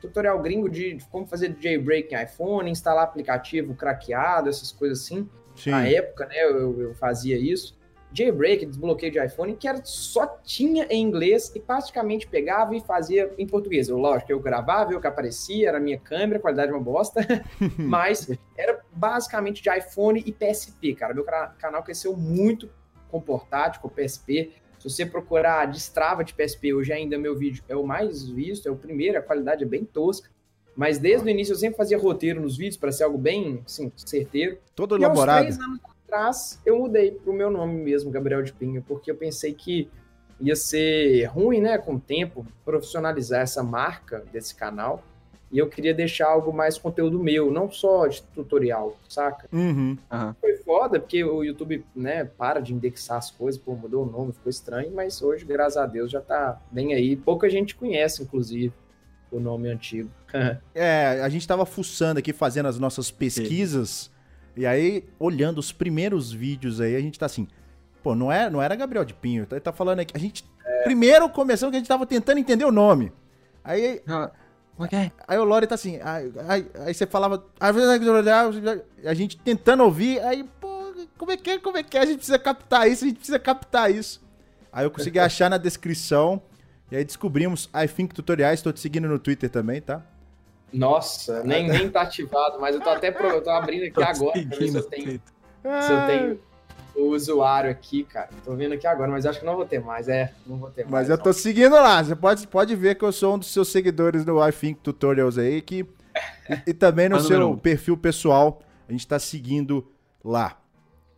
tutorial 0.00 0.38
gringo 0.40 0.68
de 0.68 0.98
como 1.10 1.26
fazer 1.26 1.56
jailbreak 1.60 2.12
em 2.14 2.22
iPhone, 2.22 2.70
instalar 2.70 3.04
aplicativo 3.04 3.74
craqueado, 3.74 4.48
essas 4.48 4.72
coisas 4.72 5.00
assim. 5.00 5.28
sim. 5.54 5.70
Na 5.70 5.86
época, 5.86 6.26
né, 6.26 6.44
eu, 6.44 6.80
eu 6.80 6.94
fazia 6.94 7.36
isso. 7.38 7.76
Jailbreak, 8.14 8.66
desbloqueio 8.66 9.10
de 9.12 9.24
iPhone, 9.24 9.54
que 9.56 9.66
era, 9.66 9.80
só 9.84 10.26
tinha 10.44 10.84
em 10.90 11.02
inglês 11.02 11.52
e 11.54 11.60
praticamente 11.60 12.26
pegava 12.26 12.74
e 12.76 12.80
fazia 12.80 13.32
em 13.38 13.46
português. 13.46 13.88
Eu, 13.88 13.98
lógico, 13.98 14.30
eu 14.32 14.40
gravava, 14.40 14.92
eu 14.92 15.00
que 15.00 15.06
aparecia, 15.06 15.68
era 15.68 15.78
a 15.78 15.80
minha 15.80 15.98
câmera, 15.98 16.38
a 16.38 16.42
qualidade 16.42 16.70
é 16.70 16.74
uma 16.74 16.82
bosta, 16.82 17.20
mas 17.78 18.30
era 18.56 18.80
basicamente 18.92 19.62
de 19.62 19.70
iPhone 19.76 20.22
e 20.24 20.32
PSP, 20.32 20.94
cara. 20.94 21.14
Meu 21.14 21.24
cana- 21.24 21.54
canal 21.58 21.82
cresceu 21.82 22.16
muito 22.16 22.68
com 23.08 23.20
portátil, 23.20 23.80
com 23.80 23.88
PSP. 23.88 24.52
Se 24.78 24.90
você 24.90 25.06
procurar 25.06 25.66
destrava 25.66 26.24
de 26.24 26.34
PSP, 26.34 26.74
hoje 26.74 26.92
ainda 26.92 27.16
meu 27.16 27.36
vídeo 27.36 27.62
é 27.68 27.76
o 27.76 27.86
mais 27.86 28.28
visto, 28.28 28.68
é 28.68 28.70
o 28.72 28.76
primeiro, 28.76 29.16
a 29.18 29.22
qualidade 29.22 29.62
é 29.62 29.66
bem 29.66 29.84
tosca. 29.84 30.28
Mas 30.74 30.98
desde 30.98 31.26
o 31.26 31.30
início 31.30 31.52
eu 31.52 31.56
sempre 31.58 31.76
fazia 31.76 31.98
roteiro 31.98 32.40
nos 32.40 32.56
vídeos 32.56 32.78
para 32.78 32.90
ser 32.90 33.04
algo 33.04 33.18
bem, 33.18 33.62
assim, 33.66 33.92
certeiro. 33.94 34.56
Todo 34.74 34.96
E 34.96 35.04
elaborado. 35.04 35.40
três 35.42 35.58
anos 35.60 35.78
atrás, 36.12 36.60
eu 36.66 36.78
mudei 36.78 37.12
pro 37.12 37.32
meu 37.32 37.50
nome 37.50 37.74
mesmo, 37.74 38.10
Gabriel 38.10 38.42
de 38.42 38.52
Pinho, 38.52 38.84
porque 38.86 39.10
eu 39.10 39.16
pensei 39.16 39.54
que 39.54 39.88
ia 40.38 40.54
ser 40.54 41.24
ruim, 41.26 41.60
né, 41.60 41.78
com 41.78 41.94
o 41.94 42.00
tempo, 42.00 42.46
profissionalizar 42.64 43.40
essa 43.40 43.62
marca 43.62 44.22
desse 44.30 44.54
canal. 44.54 45.02
E 45.50 45.58
eu 45.58 45.68
queria 45.68 45.92
deixar 45.92 46.28
algo 46.28 46.50
mais 46.50 46.78
conteúdo 46.78 47.18
meu, 47.18 47.50
não 47.50 47.70
só 47.70 48.06
de 48.06 48.22
tutorial, 48.34 48.96
saca? 49.06 49.46
Uhum. 49.52 49.98
Aham. 50.10 50.34
Foi 50.40 50.56
foda, 50.56 50.98
porque 50.98 51.22
o 51.22 51.44
YouTube, 51.44 51.84
né, 51.94 52.24
para 52.24 52.60
de 52.60 52.72
indexar 52.72 53.18
as 53.18 53.30
coisas, 53.30 53.60
pô, 53.60 53.74
mudou 53.74 54.06
o 54.06 54.10
nome, 54.10 54.32
ficou 54.32 54.48
estranho, 54.48 54.90
mas 54.94 55.20
hoje, 55.20 55.44
graças 55.44 55.76
a 55.76 55.84
Deus, 55.84 56.10
já 56.10 56.22
tá 56.22 56.58
bem 56.70 56.94
aí. 56.94 57.16
Pouca 57.16 57.50
gente 57.50 57.74
conhece, 57.74 58.22
inclusive, 58.22 58.72
o 59.30 59.38
nome 59.38 59.68
antigo. 59.68 60.10
É, 60.74 61.20
a 61.22 61.28
gente 61.28 61.46
tava 61.46 61.66
fuçando 61.66 62.18
aqui, 62.18 62.32
fazendo 62.32 62.66
as 62.66 62.78
nossas 62.78 63.10
pesquisas. 63.10 64.10
E 64.56 64.66
aí, 64.66 65.04
olhando 65.18 65.58
os 65.58 65.72
primeiros 65.72 66.30
vídeos 66.32 66.80
aí, 66.80 66.94
a 66.96 67.00
gente 67.00 67.18
tá 67.18 67.26
assim. 67.26 67.48
Pô, 68.02 68.14
não, 68.14 68.30
é, 68.30 68.50
não 68.50 68.60
era 68.60 68.74
Gabriel 68.74 69.04
de 69.04 69.14
Pinho. 69.14 69.46
Tá, 69.46 69.58
tá 69.60 69.72
falando 69.72 70.00
aqui. 70.00 70.12
A 70.14 70.18
gente. 70.18 70.44
Primeiro 70.84 71.28
começou 71.28 71.70
que 71.70 71.76
a 71.76 71.78
gente 71.78 71.88
tava 71.88 72.04
tentando 72.06 72.38
entender 72.38 72.64
o 72.64 72.72
nome. 72.72 73.12
Aí, 73.64 74.02
Ah, 74.06 74.30
Ok. 74.76 75.12
aí 75.28 75.38
o 75.38 75.44
Lore 75.44 75.66
tá 75.66 75.74
assim. 75.76 76.00
Aí, 76.02 76.32
aí, 76.48 76.66
aí 76.86 76.94
você 76.94 77.06
falava. 77.06 77.44
"Ah, 77.60 77.70
A 79.08 79.14
gente 79.14 79.36
tentando 79.38 79.84
ouvir. 79.84 80.20
Aí, 80.20 80.44
pô, 80.60 80.92
como 81.16 81.30
é 81.30 81.36
que 81.36 81.50
é, 81.50 81.58
como 81.58 81.76
é 81.78 81.82
que 81.82 81.96
é? 81.96 82.00
A 82.00 82.06
gente 82.06 82.16
precisa 82.16 82.38
captar 82.38 82.88
isso, 82.88 83.04
a 83.04 83.08
gente 83.08 83.16
precisa 83.18 83.38
captar 83.38 83.90
isso. 83.90 84.20
Aí 84.72 84.84
eu 84.84 84.90
consegui 84.90 85.18
achar 85.20 85.48
na 85.50 85.56
descrição. 85.58 86.42
E 86.90 86.96
aí 86.96 87.04
descobrimos 87.04 87.70
iThink 87.84 88.14
Tutoriais. 88.14 88.60
Tô 88.60 88.72
te 88.72 88.80
seguindo 88.80 89.08
no 89.08 89.18
Twitter 89.18 89.48
também, 89.48 89.80
tá? 89.80 90.02
Nossa, 90.72 91.42
nem, 91.42 91.68
nem 91.68 91.88
tá 91.90 92.02
ativado, 92.02 92.58
mas 92.60 92.74
eu 92.74 92.80
tô 92.80 92.90
até 92.90 93.10
pro, 93.10 93.26
eu 93.26 93.42
tô 93.42 93.50
abrindo 93.50 93.84
aqui 93.84 94.02
agora 94.02 94.32
pra 94.32 94.58
ver 94.58 94.68
se 94.68 94.76
eu 94.76 94.82
tenho, 94.82 95.22
se 95.62 95.92
eu 95.92 96.06
tenho 96.06 96.40
o 96.94 97.08
usuário 97.14 97.70
aqui, 97.70 98.04
cara. 98.04 98.28
Tô 98.44 98.54
vendo 98.54 98.74
aqui 98.74 98.86
agora, 98.86 99.10
mas 99.10 99.26
acho 99.26 99.40
que 99.40 99.46
não 99.46 99.56
vou 99.56 99.64
ter 99.64 99.80
mais. 99.80 100.08
É, 100.08 100.32
não 100.46 100.56
vou 100.56 100.70
ter 100.70 100.82
mais. 100.82 101.08
Mas 101.08 101.10
eu 101.10 101.18
tô 101.18 101.32
seguindo 101.32 101.72
lá. 101.72 102.02
Você 102.02 102.14
pode, 102.14 102.46
pode 102.46 102.76
ver 102.76 102.94
que 102.96 103.04
eu 103.04 103.12
sou 103.12 103.34
um 103.34 103.38
dos 103.38 103.52
seus 103.52 103.68
seguidores 103.68 104.24
no 104.24 104.46
iThink 104.46 104.80
Tutorials 104.80 105.38
aí. 105.38 105.60
Que, 105.60 105.86
e, 106.48 106.70
e 106.70 106.74
também 106.74 107.08
no 107.08 107.20
seu 107.20 107.50
um. 107.50 107.56
perfil 107.56 107.96
pessoal. 107.96 108.60
A 108.88 108.92
gente 108.92 109.06
tá 109.06 109.18
seguindo 109.18 109.90
lá. 110.24 110.60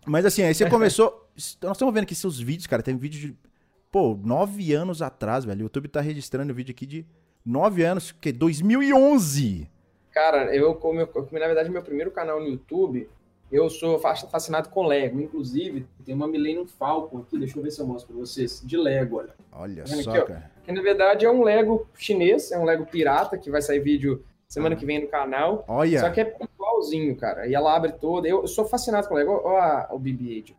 Mas 0.07 0.25
assim, 0.25 0.43
aí 0.43 0.55
você 0.55 0.69
começou. 0.71 1.29
Nós 1.63 1.73
estamos 1.73 1.93
vendo 1.93 2.05
aqui 2.05 2.15
seus 2.15 2.39
vídeos, 2.39 2.67
cara. 2.67 2.83
Tem 2.83 2.97
vídeo 2.97 3.21
de. 3.21 3.37
Pô, 3.91 4.19
nove 4.23 4.73
anos 4.75 5.03
atrás, 5.03 5.45
velho. 5.45 5.61
O 5.61 5.63
YouTube 5.65 5.89
tá 5.89 6.01
registrando 6.01 6.55
vídeo 6.55 6.73
aqui 6.73 6.87
de 6.87 7.07
nove 7.45 7.83
anos, 7.85 8.13
que 8.13 8.33
2011. 8.33 9.69
Cara, 10.13 10.55
eu, 10.55 10.75
como 10.77 11.01
eu, 11.01 11.07
como, 11.09 11.27
na 11.33 11.47
verdade, 11.47 11.71
meu 11.71 11.83
primeiro 11.83 12.11
canal 12.11 12.41
no 12.41 12.47
YouTube, 12.49 13.09
eu 13.51 13.69
sou 13.69 13.99
fa- 13.99 14.15
fascinado 14.15 14.69
com 14.69 14.87
Lego. 14.87 15.21
Inclusive, 15.21 15.87
tem 16.05 16.15
uma 16.15 16.27
Millennium 16.29 16.67
Falcon 16.67 17.19
aqui, 17.19 17.39
deixa 17.39 17.59
eu 17.59 17.63
ver 17.63 17.71
se 17.71 17.81
eu 17.81 17.87
mostro 17.87 18.13
pra 18.13 18.21
vocês, 18.25 18.63
de 18.65 18.77
Lego, 18.77 19.17
olha. 19.19 19.35
Olha 19.53 19.85
Vendo 19.85 20.03
só, 20.03 20.11
aqui, 20.11 20.21
ó. 20.21 20.25
cara. 20.27 20.51
Que 20.65 20.73
na 20.73 20.81
verdade 20.83 21.27
é 21.27 21.31
um 21.31 21.43
Lego 21.43 21.87
chinês, 21.95 22.51
é 22.53 22.59
um 22.59 22.65
Lego 22.65 22.87
pirata, 22.87 23.37
que 23.37 23.51
vai 23.51 23.61
sair 23.61 23.81
vídeo 23.81 24.25
semana 24.49 24.77
que 24.77 24.87
vem 24.87 25.03
no 25.03 25.09
canal. 25.09 25.65
Olha. 25.69 25.99
Só 26.01 26.11
que 26.11 26.21
é 26.21 26.37
igualzinho, 26.55 27.15
cara. 27.17 27.47
E 27.47 27.55
ela 27.55 27.75
abre 27.75 27.93
toda. 27.93 28.27
Eu, 28.29 28.43
eu 28.43 28.47
sou 28.47 28.65
fascinado 28.65 29.09
com 29.09 29.15
Lego. 29.15 29.41
Olha 29.45 29.89
o 29.91 29.99
BB-8. 29.99 30.55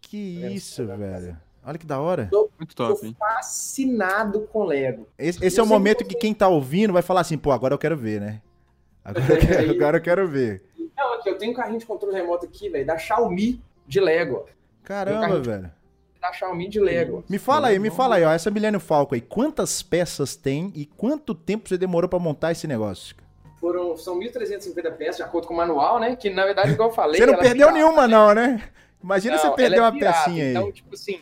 Que 0.00 0.16
isso, 0.52 0.84
velho. 0.86 1.36
Olha 1.64 1.78
que 1.78 1.86
da 1.86 2.00
hora. 2.00 2.28
Muito 2.32 2.74
Sou 2.76 2.88
top, 2.88 3.06
hein? 3.06 3.16
fascinado 3.18 4.48
com 4.52 4.64
Lego. 4.64 5.06
Esse, 5.18 5.44
esse 5.44 5.60
é 5.60 5.62
o 5.62 5.66
momento 5.66 6.04
que 6.04 6.16
quem 6.16 6.34
tá 6.34 6.48
ouvindo 6.48 6.92
vai 6.92 7.02
falar 7.02 7.20
assim, 7.20 7.38
pô, 7.38 7.52
agora 7.52 7.74
eu 7.74 7.78
quero 7.78 7.96
ver, 7.96 8.20
né? 8.20 8.40
Agora 9.04 9.24
eu 9.32 9.38
quero, 9.38 9.70
agora 9.70 9.96
eu 9.98 10.02
quero 10.02 10.28
ver. 10.28 10.62
Não, 10.96 11.14
aqui, 11.14 11.28
eu 11.28 11.38
tenho 11.38 11.52
um 11.52 11.54
carrinho 11.54 11.78
de 11.78 11.86
controle 11.86 12.14
remoto 12.14 12.46
aqui, 12.46 12.68
velho, 12.68 12.86
da 12.86 12.98
Xiaomi 12.98 13.62
de 13.86 14.00
Lego. 14.00 14.46
Caramba, 14.82 15.40
velho. 15.40 15.70
Da 16.20 16.32
Xiaomi 16.32 16.68
de 16.68 16.80
Lego. 16.80 17.24
Me 17.28 17.38
fala 17.38 17.68
aí, 17.68 17.78
me 17.78 17.90
fala 17.90 18.16
aí, 18.16 18.24
ó, 18.24 18.30
essa 18.32 18.50
Milênio 18.50 18.78
Falco 18.80 19.14
aí, 19.14 19.20
quantas 19.20 19.82
peças 19.82 20.36
tem 20.36 20.72
e 20.74 20.86
quanto 20.86 21.34
tempo 21.34 21.68
você 21.68 21.76
demorou 21.78 22.08
pra 22.08 22.18
montar 22.18 22.52
esse 22.52 22.66
negócio? 22.66 23.16
Foram, 23.60 23.96
são 23.96 24.18
1.350 24.18 24.92
peças, 24.96 25.16
de 25.16 25.22
acordo 25.22 25.46
com 25.46 25.54
o 25.54 25.56
manual, 25.56 26.00
né? 26.00 26.16
Que 26.16 26.28
na 26.30 26.44
verdade, 26.44 26.72
igual 26.72 26.88
eu 26.88 26.94
falei. 26.94 27.20
Você 27.20 27.26
não 27.26 27.34
é 27.34 27.38
perdeu 27.38 27.68
pirata. 27.68 27.72
nenhuma 27.72 28.08
não, 28.08 28.34
né? 28.34 28.60
Imagina 29.02 29.36
Não, 29.36 29.42
você 29.42 29.50
perder 29.52 29.78
é 29.78 29.80
uma 29.80 29.92
pecinha 29.92 30.44
aí. 30.44 30.50
Então, 30.50 30.72
tipo 30.72 30.94
assim, 30.94 31.20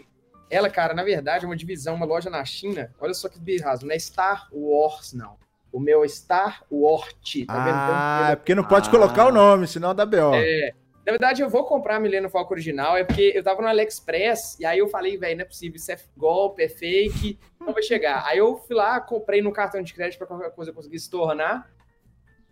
ela, 0.50 0.68
cara, 0.68 0.92
na 0.92 1.02
verdade, 1.04 1.44
é 1.44 1.48
uma 1.48 1.56
divisão, 1.56 1.94
uma 1.94 2.04
loja 2.06 2.28
na 2.28 2.44
China. 2.44 2.92
Olha 3.00 3.14
só 3.14 3.28
que 3.28 3.38
birrasmo, 3.38 3.88
não 3.88 3.94
é 3.94 3.98
Star 3.98 4.48
Wars, 4.52 5.12
não. 5.12 5.38
O 5.72 5.78
meu 5.78 6.02
é 6.04 6.08
Star 6.08 6.64
Wars. 6.70 7.14
Tá 7.46 7.64
vendo? 7.64 7.76
Ah, 7.78 8.28
é 8.32 8.36
porque 8.36 8.54
não 8.54 8.64
pode 8.64 8.88
Ah. 8.88 8.90
colocar 8.90 9.26
o 9.26 9.32
nome, 9.32 9.66
senão 9.68 9.94
dá 9.94 10.04
B.O. 10.04 10.34
É, 10.34 10.72
na 11.06 11.12
verdade, 11.12 11.40
eu 11.42 11.48
vou 11.48 11.64
comprar 11.64 11.96
a 11.96 12.00
Millennium 12.00 12.28
Falcon 12.28 12.54
original, 12.54 12.96
é 12.96 13.04
porque 13.04 13.32
eu 13.34 13.42
tava 13.42 13.62
no 13.62 13.68
AliExpress, 13.68 14.58
e 14.58 14.66
aí 14.66 14.78
eu 14.80 14.88
falei, 14.88 15.16
velho, 15.16 15.36
não 15.36 15.42
é 15.42 15.46
possível, 15.46 15.76
isso 15.76 15.92
é 15.92 15.96
golpe, 16.16 16.62
é 16.64 16.68
fake, 16.68 17.38
não 17.60 17.72
vai 17.72 17.82
chegar. 17.84 18.24
Aí 18.26 18.38
eu 18.38 18.56
fui 18.56 18.74
lá, 18.74 19.00
comprei 19.00 19.40
no 19.40 19.52
cartão 19.52 19.80
de 19.80 19.94
crédito 19.94 20.18
pra 20.18 20.26
qualquer 20.26 20.50
coisa 20.50 20.70
eu 20.72 20.74
conseguir 20.74 20.98
se 20.98 21.08
tornar. 21.08 21.70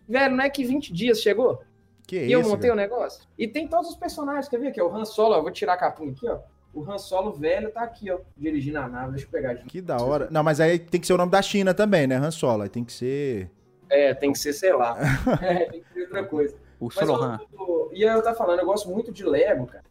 Velho, 0.08 0.36
não 0.36 0.44
é 0.44 0.48
que 0.48 0.64
20 0.64 0.92
dias 0.92 1.20
chegou? 1.20 1.62
Que 2.06 2.24
e 2.24 2.32
eu 2.32 2.40
isso, 2.40 2.48
montei 2.48 2.70
o 2.70 2.74
velho. 2.74 2.88
negócio. 2.88 3.28
E 3.36 3.46
tem 3.46 3.68
todos 3.68 3.90
os 3.90 3.96
personagens, 3.96 4.48
quer 4.48 4.58
ver 4.58 4.68
aqui? 4.68 4.80
ó, 4.80 4.86
O 4.88 4.94
Han 4.96 5.04
Solo, 5.04 5.34
ó, 5.34 5.38
eu 5.38 5.42
vou 5.42 5.50
tirar 5.50 5.74
a 5.74 5.76
capinha 5.76 6.12
aqui, 6.12 6.26
ó. 6.28 6.38
O 6.72 6.82
Han 6.88 6.98
Solo 6.98 7.32
velho 7.32 7.70
tá 7.70 7.82
aqui, 7.82 8.10
ó, 8.10 8.18
dirigindo 8.36 8.78
a 8.78 8.88
nave. 8.88 9.12
Deixa 9.12 9.26
eu 9.26 9.30
pegar 9.30 9.54
de 9.54 9.64
Que 9.64 9.80
da 9.80 9.96
hora. 9.96 10.28
Não, 10.30 10.42
mas 10.42 10.60
aí 10.60 10.78
tem 10.78 11.00
que 11.00 11.06
ser 11.06 11.14
o 11.14 11.16
nome 11.16 11.32
da 11.32 11.42
China 11.42 11.72
também, 11.74 12.06
né? 12.06 12.16
Han 12.16 12.30
Solo, 12.30 12.62
aí 12.62 12.68
tem 12.68 12.84
que 12.84 12.92
ser... 12.92 13.50
É, 13.90 14.12
tem 14.14 14.32
que 14.32 14.38
ser, 14.38 14.52
sei 14.52 14.72
lá. 14.74 14.96
é, 15.42 15.64
tem 15.64 15.80
que 15.82 15.92
ser 15.94 16.02
outra 16.02 16.24
coisa. 16.24 16.54
O 16.78 16.86
Mas 16.86 16.94
Solohan. 16.94 17.40
eu, 17.52 17.90
e 17.92 18.06
aí 18.06 18.14
eu 18.14 18.22
tava 18.22 18.36
falando, 18.36 18.60
eu 18.60 18.66
gosto 18.66 18.88
muito 18.88 19.10
de 19.10 19.24
Lego, 19.24 19.66
cara. 19.66 19.84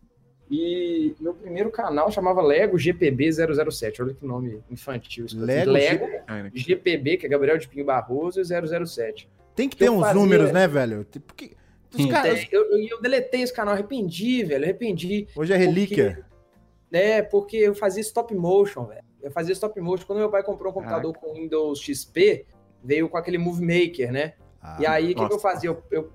E 0.49 1.13
meu 1.19 1.33
primeiro 1.33 1.69
canal 1.69 2.09
chamava 2.09 2.41
Lego 2.41 2.77
GPB 2.77 3.29
007. 3.33 4.01
Olha 4.01 4.13
que 4.13 4.25
nome 4.25 4.61
infantil. 4.71 5.25
que. 5.25 5.35
Lego 5.35 5.71
Lego 5.71 6.07
Cara, 6.25 6.49
GPB, 6.53 7.17
que 7.17 7.25
é 7.25 7.29
Gabriel 7.29 7.57
de 7.57 7.67
Pinho 7.67 7.83
Barroso, 7.83 8.39
e 8.39 8.45
007. 8.85 9.27
Tem 9.53 9.67
que 9.67 9.75
ter 9.75 9.87
Eu 9.87 9.95
uns 9.95 10.01
fazia- 10.01 10.13
números, 10.13 10.51
né, 10.51 10.67
velho? 10.67 11.05
Porque... 11.25 11.51
Os 11.91 12.01
Sim, 12.01 12.09
caras... 12.09 12.45
Eu, 12.51 12.69
eu, 12.71 12.87
eu 12.87 13.01
deletei 13.01 13.41
esse 13.41 13.51
canal, 13.53 13.73
arrependi, 13.73 14.43
velho, 14.43 14.63
arrependi. 14.63 15.27
Hoje 15.35 15.53
é 15.53 15.57
relíquia. 15.57 16.25
É, 16.91 17.21
porque 17.21 17.57
eu 17.57 17.75
fazia 17.75 18.01
stop 18.01 18.33
motion, 18.35 18.85
velho. 18.85 19.03
Eu 19.21 19.31
fazia 19.31 19.53
stop 19.53 19.79
motion. 19.81 20.05
Quando 20.05 20.19
meu 20.19 20.29
pai 20.29 20.43
comprou 20.43 20.71
um 20.71 20.73
computador 20.73 21.13
com 21.17 21.33
Windows 21.33 21.79
XP, 21.81 22.45
veio 22.83 23.09
com 23.09 23.17
aquele 23.17 23.37
Movie 23.37 23.65
Maker, 23.65 24.11
né? 24.11 24.33
Ah, 24.61 24.77
E 24.79 24.85
aí, 24.85 25.11
o 25.11 25.15
que, 25.15 25.27
que 25.27 25.33
eu 25.33 25.39
fazia? 25.39 25.69
Eu, 25.69 25.83
eu 25.91 26.11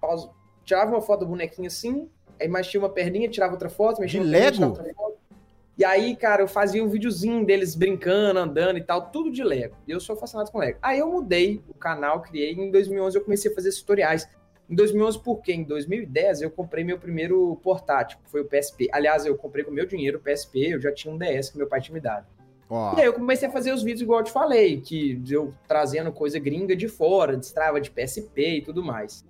paus- 0.00 0.30
tirava 0.64 0.90
uma 0.92 1.00
foto 1.00 1.20
do 1.20 1.26
bonequinho 1.26 1.66
assim, 1.66 2.08
aí 2.40 2.46
mexia 2.48 2.78
uma 2.78 2.88
perninha, 2.88 3.28
tirava 3.28 3.52
outra 3.52 3.68
foto, 3.68 4.00
mexia 4.00 4.20
De 4.20 4.26
uma 4.26 4.32
perninha, 4.32 4.50
Lego? 4.50 4.72
tirava 4.74 4.88
outra 4.88 4.94
foto. 4.94 5.18
E 5.76 5.84
aí, 5.84 6.16
cara, 6.16 6.42
eu 6.42 6.48
fazia 6.48 6.82
um 6.82 6.88
videozinho 6.88 7.44
deles 7.46 7.74
brincando, 7.76 8.40
andando 8.40 8.78
e 8.78 8.82
tal, 8.82 9.10
tudo 9.10 9.30
de 9.30 9.44
Lego. 9.44 9.76
E 9.86 9.92
eu 9.92 10.00
sou 10.00 10.16
fascinado 10.16 10.50
com 10.50 10.58
Lego. 10.58 10.78
Aí 10.82 10.98
eu 10.98 11.08
mudei 11.08 11.62
o 11.68 11.74
canal, 11.74 12.20
criei, 12.20 12.52
e 12.52 12.60
em 12.60 12.70
2011 12.70 13.16
eu 13.16 13.22
comecei 13.24 13.50
a 13.50 13.54
fazer 13.54 13.70
tutoriais. 13.72 14.28
Em 14.68 14.74
2011, 14.74 15.22
por 15.22 15.40
quê? 15.40 15.54
Em 15.54 15.64
2010 15.64 16.42
eu 16.42 16.50
comprei 16.50 16.84
meu 16.84 16.98
primeiro 16.98 17.58
portátil, 17.62 18.18
que 18.22 18.30
foi 18.30 18.42
o 18.42 18.44
PSP. 18.44 18.88
Aliás, 18.92 19.24
eu 19.24 19.36
comprei 19.36 19.64
com 19.64 19.70
meu 19.70 19.86
dinheiro 19.86 20.18
o 20.18 20.20
PSP, 20.20 20.74
eu 20.74 20.80
já 20.80 20.92
tinha 20.92 21.12
um 21.12 21.16
DS 21.16 21.50
que 21.50 21.56
meu 21.56 21.66
pai 21.66 21.80
tinha 21.80 21.94
me 21.94 22.00
dado. 22.00 22.26
Ó, 22.68 22.94
E 22.96 23.00
aí 23.00 23.06
eu 23.06 23.14
comecei 23.14 23.48
a 23.48 23.50
fazer 23.50 23.72
os 23.72 23.82
vídeos 23.82 24.02
igual 24.02 24.20
eu 24.20 24.24
te 24.24 24.30
falei, 24.30 24.80
que 24.80 25.22
eu 25.30 25.54
trazendo 25.66 26.12
coisa 26.12 26.38
gringa 26.38 26.76
de 26.76 26.86
fora, 26.86 27.36
destrava 27.36 27.80
de 27.80 27.90
PSP 27.90 28.58
e 28.58 28.62
tudo 28.62 28.84
mais. 28.84 29.26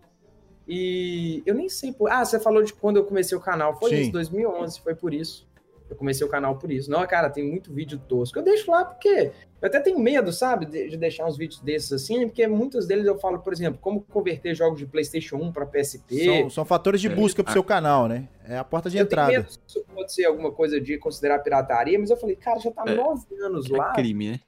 E 0.66 1.42
eu 1.47 1.54
nem 1.54 1.68
sei 1.68 1.92
por... 1.92 2.11
Ah, 2.11 2.25
você 2.25 2.38
falou 2.38 2.62
de 2.62 2.75
quando 2.75 2.97
eu 2.99 3.04
comecei 3.04 3.37
o 3.37 3.40
canal. 3.40 3.78
Foi 3.78 3.90
Sim. 3.90 4.00
isso, 4.02 4.12
2011, 4.12 4.80
foi 4.80 4.95
por 4.95 5.14
isso. 5.14 5.48
Eu 5.90 5.97
comecei 5.97 6.26
o 6.26 6.28
canal 6.30 6.57
por 6.57 6.71
isso. 6.71 6.90
Não, 6.90 7.07
cara, 7.07 7.30
tem 7.30 7.42
muito 7.42 7.73
vídeo 7.73 7.99
tosco. 7.99 8.38
Eu 8.38 8.42
deixo 8.42 8.71
lá 8.71 8.85
porque 8.85 9.33
eu 9.61 9.66
até 9.66 9.80
tenho 9.80 9.99
medo, 9.99 10.30
sabe, 10.33 10.66
de, 10.66 10.90
de 10.90 10.97
deixar 10.99 11.26
uns 11.26 11.37
vídeos 11.37 11.61
desses 11.61 11.92
assim, 11.92 12.26
porque 12.28 12.47
muitos 12.47 12.87
deles 12.87 13.07
eu 13.07 13.18
falo, 13.18 13.38
por 13.38 13.52
exemplo, 13.52 13.78
como 13.80 14.02
converter 14.02 14.54
jogos 14.54 14.78
de 14.78 14.87
PlayStation 14.87 15.37
1 15.37 15.50
para 15.52 15.64
PSP. 15.64 16.25
são, 16.42 16.50
são 16.50 16.64
fatores 16.64 17.00
de 17.00 17.07
É. 17.09 17.11
busca 17.14 17.42
pro 17.42 17.52
seu 17.52 17.64
canal, 17.64 18.07
né? 18.07 18.28
É 18.47 18.59
a 18.59 18.64
porta 18.64 18.90
de 18.90 18.99
eu 18.99 19.07
tenho 19.07 19.07
entrada. 19.07 19.33
medo 19.33 19.50
se 19.50 19.59
isso 19.66 19.85
pode 19.95 20.12
ser 20.12 20.26
alguma 20.26 20.52
coisa 20.52 20.78
de 20.80 20.99
considerar 20.99 21.38
pirataria, 21.38 21.99
mas 21.99 22.11
eu 22.11 22.16
falei, 22.18 22.37
cara, 22.37 22.61
já 22.61 22.71
tá 22.71 22.85
É. 22.87 22.95
nove 22.95 23.25
anos 23.42 23.68
lá. 23.71 23.90
É 23.92 23.95
crime, 23.95 24.33
né? 24.33 24.40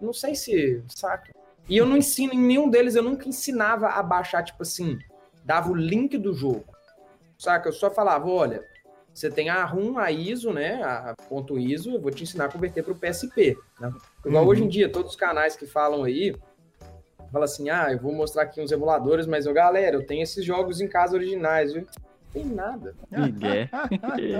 Não 0.00 0.12
sei 0.12 0.34
se. 0.34 0.82
Saca? 0.88 1.30
E 1.68 1.76
eu 1.76 1.86
não 1.86 1.96
ensino 1.96 2.32
em 2.34 2.38
nenhum 2.40 2.68
deles, 2.68 2.96
eu 2.96 3.02
nunca 3.04 3.28
ensinava 3.28 3.88
a 3.90 4.02
baixar, 4.02 4.42
tipo 4.42 4.62
assim, 4.62 4.98
dava 5.44 5.70
o 5.70 5.74
link 5.76 6.18
do 6.18 6.34
jogo. 6.34 6.64
Saca? 7.38 7.68
Eu 7.68 7.72
só 7.72 7.88
falava, 7.90 8.28
olha, 8.28 8.64
você 9.12 9.30
tem 9.30 9.48
a 9.50 9.64
RUM, 9.64 9.98
a 9.98 10.10
ISO, 10.10 10.52
né? 10.52 10.82
A 10.82 11.14
ponto 11.28 11.58
ISO, 11.58 11.90
eu 11.94 12.00
vou 12.00 12.10
te 12.10 12.22
ensinar 12.22 12.46
a 12.46 12.48
converter 12.48 12.82
para 12.82 12.92
o 12.92 12.96
PSP. 12.96 13.56
Né? 13.78 13.92
Igual 14.24 14.44
Uhum. 14.44 14.50
hoje 14.50 14.64
em 14.64 14.68
dia, 14.68 14.88
todos 14.88 15.10
os 15.12 15.16
canais 15.16 15.56
que 15.56 15.66
falam 15.66 16.04
aí, 16.04 16.34
fala 17.32 17.44
assim, 17.44 17.68
ah, 17.70 17.88
eu 17.92 17.98
vou 17.98 18.12
mostrar 18.12 18.42
aqui 18.42 18.60
uns 18.60 18.72
emuladores, 18.72 19.26
mas, 19.26 19.46
ô, 19.46 19.52
galera, 19.52 19.96
eu 19.96 20.06
tenho 20.06 20.22
esses 20.22 20.44
jogos 20.44 20.80
em 20.80 20.88
casa 20.88 21.14
originais, 21.16 21.72
viu? 21.72 21.82
Não 21.82 22.42
tem 22.42 22.44
nada, 22.44 22.94
Miguel. 23.10 23.68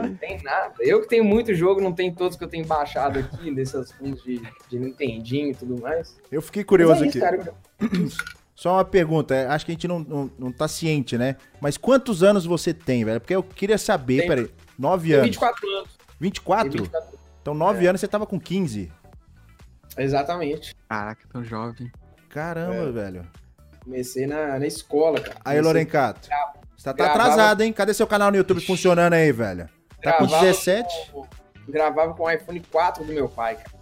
não 0.03 0.15
tem 0.17 0.43
nada. 0.45 0.75
Eu 0.81 1.01
que 1.01 1.09
tenho 1.09 1.25
muito 1.25 1.53
jogo, 1.55 1.81
não 1.81 1.93
tem 1.93 2.15
todos 2.15 2.37
que 2.37 2.45
eu 2.45 2.49
tenho 2.49 2.65
baixado 2.65 3.19
aqui, 3.19 3.53
desses 3.53 3.91
fundos 3.93 4.23
de, 4.23 4.41
de 4.69 4.79
Nintendinho 4.79 5.51
e 5.51 5.55
tudo 5.55 5.81
mais. 5.81 6.17
Eu 6.31 6.41
fiquei 6.41 6.63
Mas 6.63 6.69
curioso 6.69 7.05
é 7.05 7.09
isso, 7.09 7.25
aqui. 7.25 7.37
cara. 7.39 7.55
Só 8.61 8.75
uma 8.75 8.85
pergunta, 8.85 9.35
é, 9.35 9.47
acho 9.47 9.65
que 9.65 9.73
a 9.73 9.75
gente 9.75 9.89
não, 9.89 10.01
não, 10.01 10.31
não 10.39 10.53
tá 10.53 10.69
ciente, 10.69 11.17
né? 11.17 11.37
Mas 11.63 11.79
quantos 11.79 12.23
anos 12.23 12.45
você 12.45 12.75
tem, 12.75 13.07
velho? 13.07 13.19
Porque 13.19 13.35
eu 13.35 13.43
queria 13.43 13.79
saber, 13.79 14.27
peraí. 14.27 14.51
Nove 14.79 15.09
Tenho 15.09 15.19
anos. 15.21 15.29
24 15.31 15.69
anos. 15.71 15.89
Tenho 15.97 16.19
24? 16.21 16.71
24. 16.71 17.19
Então, 17.41 17.55
nove 17.55 17.87
anos 17.87 18.03
você 18.03 18.07
tava 18.07 18.27
com 18.27 18.39
15. 18.39 18.93
Exatamente. 19.97 20.77
Caraca, 20.87 21.27
tão 21.33 21.43
jovem. 21.43 21.91
Caramba, 22.29 22.75
É. 22.75 22.93
velho. 22.93 23.27
Comecei 23.83 24.27
na, 24.27 24.59
na 24.59 24.67
escola, 24.67 25.19
cara. 25.21 25.37
Aí, 25.37 25.57
Comecei- 25.57 25.63
Lorencato. 25.63 26.29
Você 26.77 26.85
tá, 26.85 26.93
tá 26.93 26.93
Gravava- 26.93 27.23
atrasado, 27.33 27.63
hein? 27.63 27.73
Cadê 27.73 27.95
seu 27.95 28.07
canal 28.07 28.31
no 28.31 28.37
YouTube 28.37 28.61
funcionando 28.67 29.15
aí, 29.15 29.33
velho? 29.33 29.71
Tá 30.03 30.13
com 30.19 30.27
Gravava 30.27 30.45
17? 30.45 31.11
com- 31.13 31.27
gravava 31.67 32.13
com 32.13 32.25
o 32.25 32.31
iPhone 32.31 32.61
4 32.71 33.05
do 33.05 33.13
meu 33.15 33.27
pai, 33.27 33.55
cara. 33.57 33.80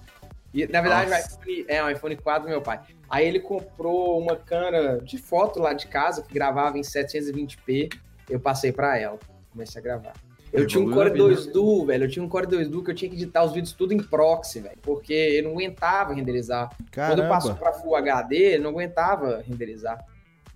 E, 0.52 0.66
na 0.66 0.80
verdade, 0.80 1.10
o 1.10 1.14
iPhone, 1.14 1.64
é, 1.68 1.84
o 1.84 1.90
iPhone 1.90 2.16
4 2.16 2.42
do 2.42 2.48
meu 2.48 2.62
pai. 2.62 2.80
Aí 3.08 3.26
ele 3.26 3.40
comprou 3.40 4.20
uma 4.20 4.36
câmera 4.36 5.00
de 5.00 5.18
foto 5.18 5.60
lá 5.60 5.72
de 5.72 5.86
casa 5.86 6.22
que 6.22 6.32
gravava 6.32 6.78
em 6.78 6.82
720p. 6.82 7.92
Eu 8.28 8.40
passei 8.40 8.72
pra 8.72 8.98
ela. 8.98 9.18
Comecei 9.52 9.80
a 9.80 9.82
gravar. 9.82 10.12
Eu 10.52 10.66
tinha 10.66 10.82
um 10.82 10.90
Core 10.90 11.10
Evoluiu 11.10 11.26
a 11.26 11.28
vida. 11.28 11.42
2 11.42 11.46
Duo, 11.52 11.86
velho. 11.86 12.04
Eu 12.04 12.08
tinha 12.08 12.24
um 12.24 12.28
Core 12.28 12.46
2 12.46 12.68
Duo 12.68 12.82
que 12.82 12.90
eu 12.90 12.94
tinha 12.94 13.10
que 13.10 13.16
editar 13.16 13.44
os 13.44 13.52
vídeos 13.52 13.72
tudo 13.72 13.92
em 13.92 14.02
proxy, 14.02 14.60
velho. 14.60 14.78
Porque 14.82 15.12
eu 15.12 15.44
não 15.44 15.50
aguentava 15.52 16.14
renderizar. 16.14 16.70
Quando 16.94 17.28
passou 17.28 17.54
Caramba. 17.54 17.70
pra 17.70 17.72
Full 17.82 17.96
HD, 17.96 18.56
eu 18.56 18.62
não 18.62 18.70
aguentava 18.70 19.42
renderizar. 19.46 20.04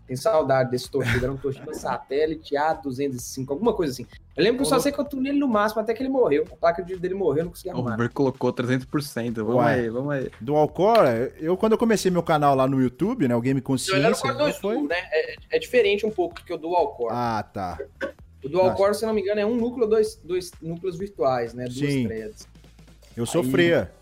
Tem 0.07 0.17
saudade 0.17 0.71
desse 0.71 0.91
Toshiba. 0.91 1.25
Era 1.25 1.33
um 1.33 1.37
Toshiba 1.37 1.73
Satélite 1.75 2.55
A205, 2.55 3.51
alguma 3.51 3.73
coisa 3.73 3.93
assim. 3.93 4.07
Eu 4.37 4.43
lembro 4.43 4.59
que 4.59 4.63
eu 4.63 4.69
só 4.69 4.79
sei 4.79 4.91
que 4.91 4.99
eu 4.99 5.05
tunei 5.05 5.33
ele 5.33 5.39
no 5.39 5.47
máximo 5.47 5.81
até 5.81 5.95
que 5.95 6.03
ele 6.03 6.09
morreu. 6.09 6.45
A 6.51 6.57
placa 6.57 6.83
de 6.83 6.97
dele 6.97 7.15
morreu, 7.15 7.39
eu 7.39 7.45
não 7.45 7.51
consegui 7.51 7.69
O 7.69 7.73
arrumar. 7.73 7.95
Uber 7.95 8.11
colocou 8.11 8.53
300%. 8.53 9.35
Vamos 9.37 9.57
Ué. 9.57 9.75
aí, 9.75 9.89
vamos 9.89 10.13
aí. 10.13 10.31
Do 10.41 10.57
Alcor, 10.57 10.99
eu 11.39 11.57
quando 11.57 11.73
eu 11.73 11.79
comecei 11.79 12.11
meu 12.11 12.23
canal 12.23 12.55
lá 12.55 12.67
no 12.67 12.81
YouTube, 12.81 13.29
né, 13.29 13.37
o 13.37 13.41
Game 13.41 13.61
Então, 13.61 13.77
ele 13.95 14.07
era 14.07 14.15
o 14.15 14.19
Consciência, 14.19 14.33
Core 14.33 14.39
2 14.39 14.57
foi... 14.57 14.83
Né? 14.83 14.97
É, 15.13 15.37
é 15.53 15.59
diferente 15.59 16.05
um 16.05 16.11
pouco 16.11 16.35
do 16.35 16.43
que 16.43 16.53
o 16.53 16.59
Dual 16.59 16.95
Core. 16.95 17.13
Ah, 17.13 17.45
tá. 17.53 17.79
o 18.45 18.49
Dual 18.49 18.67
nossa. 18.67 18.77
Core, 18.77 18.95
se 18.95 19.07
não 19.07 19.15
me 19.15 19.21
engano, 19.21 19.41
é 19.41 19.47
um 19.47 19.55
núcleo, 19.55 19.87
dois, 19.87 20.17
dois 20.17 20.51
núcleos 20.61 20.99
virtuais, 20.99 21.55
né? 21.55 21.65
Duas 21.65 21.77
Sim. 21.77 22.07
threads. 22.07 22.49
Eu 23.17 23.27
sofria. 23.27 23.93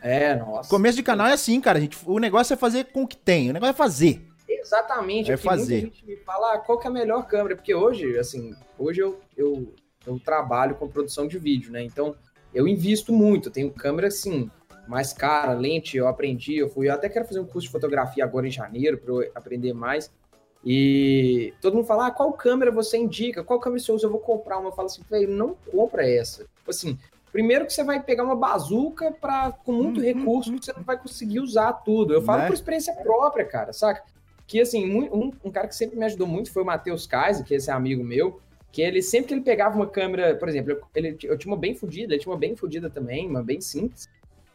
É, 0.00 0.36
nossa. 0.36 0.68
Começo 0.68 0.96
de 0.96 1.02
canal 1.02 1.26
é 1.26 1.32
assim, 1.32 1.60
cara. 1.60 1.78
A 1.78 1.80
gente, 1.80 1.98
o 2.04 2.18
negócio 2.18 2.52
é 2.52 2.56
fazer 2.56 2.84
com 2.92 3.02
o 3.04 3.08
que 3.08 3.16
tem. 3.16 3.50
O 3.50 3.52
negócio 3.52 3.72
é 3.72 3.76
fazer. 3.76 4.28
Exatamente. 4.64 5.30
É 5.30 5.36
fazer. 5.36 5.92
me 6.06 6.16
falar 6.16 6.58
qual 6.60 6.78
que 6.78 6.86
é 6.86 6.90
a 6.90 6.92
melhor 6.92 7.26
câmera, 7.26 7.54
porque 7.56 7.74
hoje, 7.74 8.18
assim, 8.18 8.54
hoje 8.78 9.00
eu, 9.00 9.20
eu, 9.36 9.72
eu 10.06 10.18
trabalho 10.18 10.74
com 10.76 10.88
produção 10.88 11.28
de 11.28 11.38
vídeo, 11.38 11.70
né? 11.70 11.82
Então, 11.82 12.14
eu 12.54 12.66
invisto 12.66 13.12
muito. 13.12 13.48
Eu 13.48 13.52
tenho 13.52 13.70
câmera, 13.70 14.08
assim, 14.08 14.50
mais 14.88 15.12
cara, 15.12 15.52
lente, 15.52 15.96
eu 15.96 16.08
aprendi, 16.08 16.56
eu 16.56 16.68
fui, 16.68 16.88
eu 16.88 16.94
até 16.94 17.08
quero 17.08 17.24
fazer 17.26 17.40
um 17.40 17.44
curso 17.46 17.66
de 17.66 17.72
fotografia 17.72 18.24
agora 18.24 18.46
em 18.46 18.50
janeiro 18.50 18.98
para 18.98 19.12
eu 19.12 19.30
aprender 19.34 19.72
mais. 19.72 20.10
E 20.66 21.52
todo 21.60 21.74
mundo 21.74 21.86
fala, 21.86 22.06
ah, 22.06 22.10
qual 22.10 22.32
câmera 22.32 22.70
você 22.70 22.96
indica? 22.96 23.44
Qual 23.44 23.60
câmera 23.60 23.82
você 23.82 23.92
usa? 23.92 24.06
Eu 24.06 24.10
vou 24.10 24.20
comprar 24.20 24.58
uma. 24.58 24.68
Eu 24.70 24.72
falo 24.72 24.86
assim, 24.86 25.02
velho, 25.10 25.28
não 25.30 25.54
compra 25.70 26.08
essa. 26.08 26.44
Tipo 26.44 26.70
assim, 26.70 26.98
primeiro 27.30 27.66
que 27.66 27.72
você 27.72 27.84
vai 27.84 28.02
pegar 28.02 28.24
uma 28.24 28.34
bazuca 28.36 29.12
pra, 29.12 29.52
com 29.52 29.72
muito 29.72 30.00
Hum, 30.00 30.02
recurso, 30.04 30.50
hum, 30.50 30.58
que 30.58 30.64
você 30.64 30.72
não 30.72 30.82
vai 30.82 30.96
conseguir 30.96 31.40
usar 31.40 31.70
tudo. 31.74 32.14
Eu 32.14 32.22
falo 32.22 32.38
Né? 32.40 32.46
por 32.46 32.54
experiência 32.54 32.94
própria, 32.94 33.44
cara, 33.44 33.74
saca? 33.74 34.02
Que 34.46 34.60
assim, 34.60 34.90
um, 34.92 35.32
um 35.42 35.50
cara 35.50 35.68
que 35.68 35.74
sempre 35.74 35.96
me 35.96 36.04
ajudou 36.04 36.26
muito 36.26 36.52
foi 36.52 36.62
o 36.62 36.66
Matheus 36.66 37.06
Kaiser, 37.06 37.44
que 37.44 37.54
esse 37.54 37.70
é 37.70 37.72
amigo 37.72 38.04
meu, 38.04 38.40
que 38.70 38.82
ele 38.82 39.00
sempre 39.02 39.28
que 39.28 39.34
ele 39.34 39.40
pegava 39.40 39.76
uma 39.76 39.86
câmera, 39.86 40.34
por 40.34 40.48
exemplo, 40.48 40.72
eu, 40.72 40.82
ele, 40.94 41.16
eu 41.22 41.38
tinha 41.38 41.52
uma 41.52 41.58
bem 41.58 41.74
fodida, 41.74 42.12
ele 42.12 42.20
tinha 42.20 42.32
uma 42.32 42.38
bem 42.38 42.56
fodida 42.56 42.90
também, 42.90 43.28
uma 43.28 43.42
bem 43.42 43.60
simples. 43.60 44.08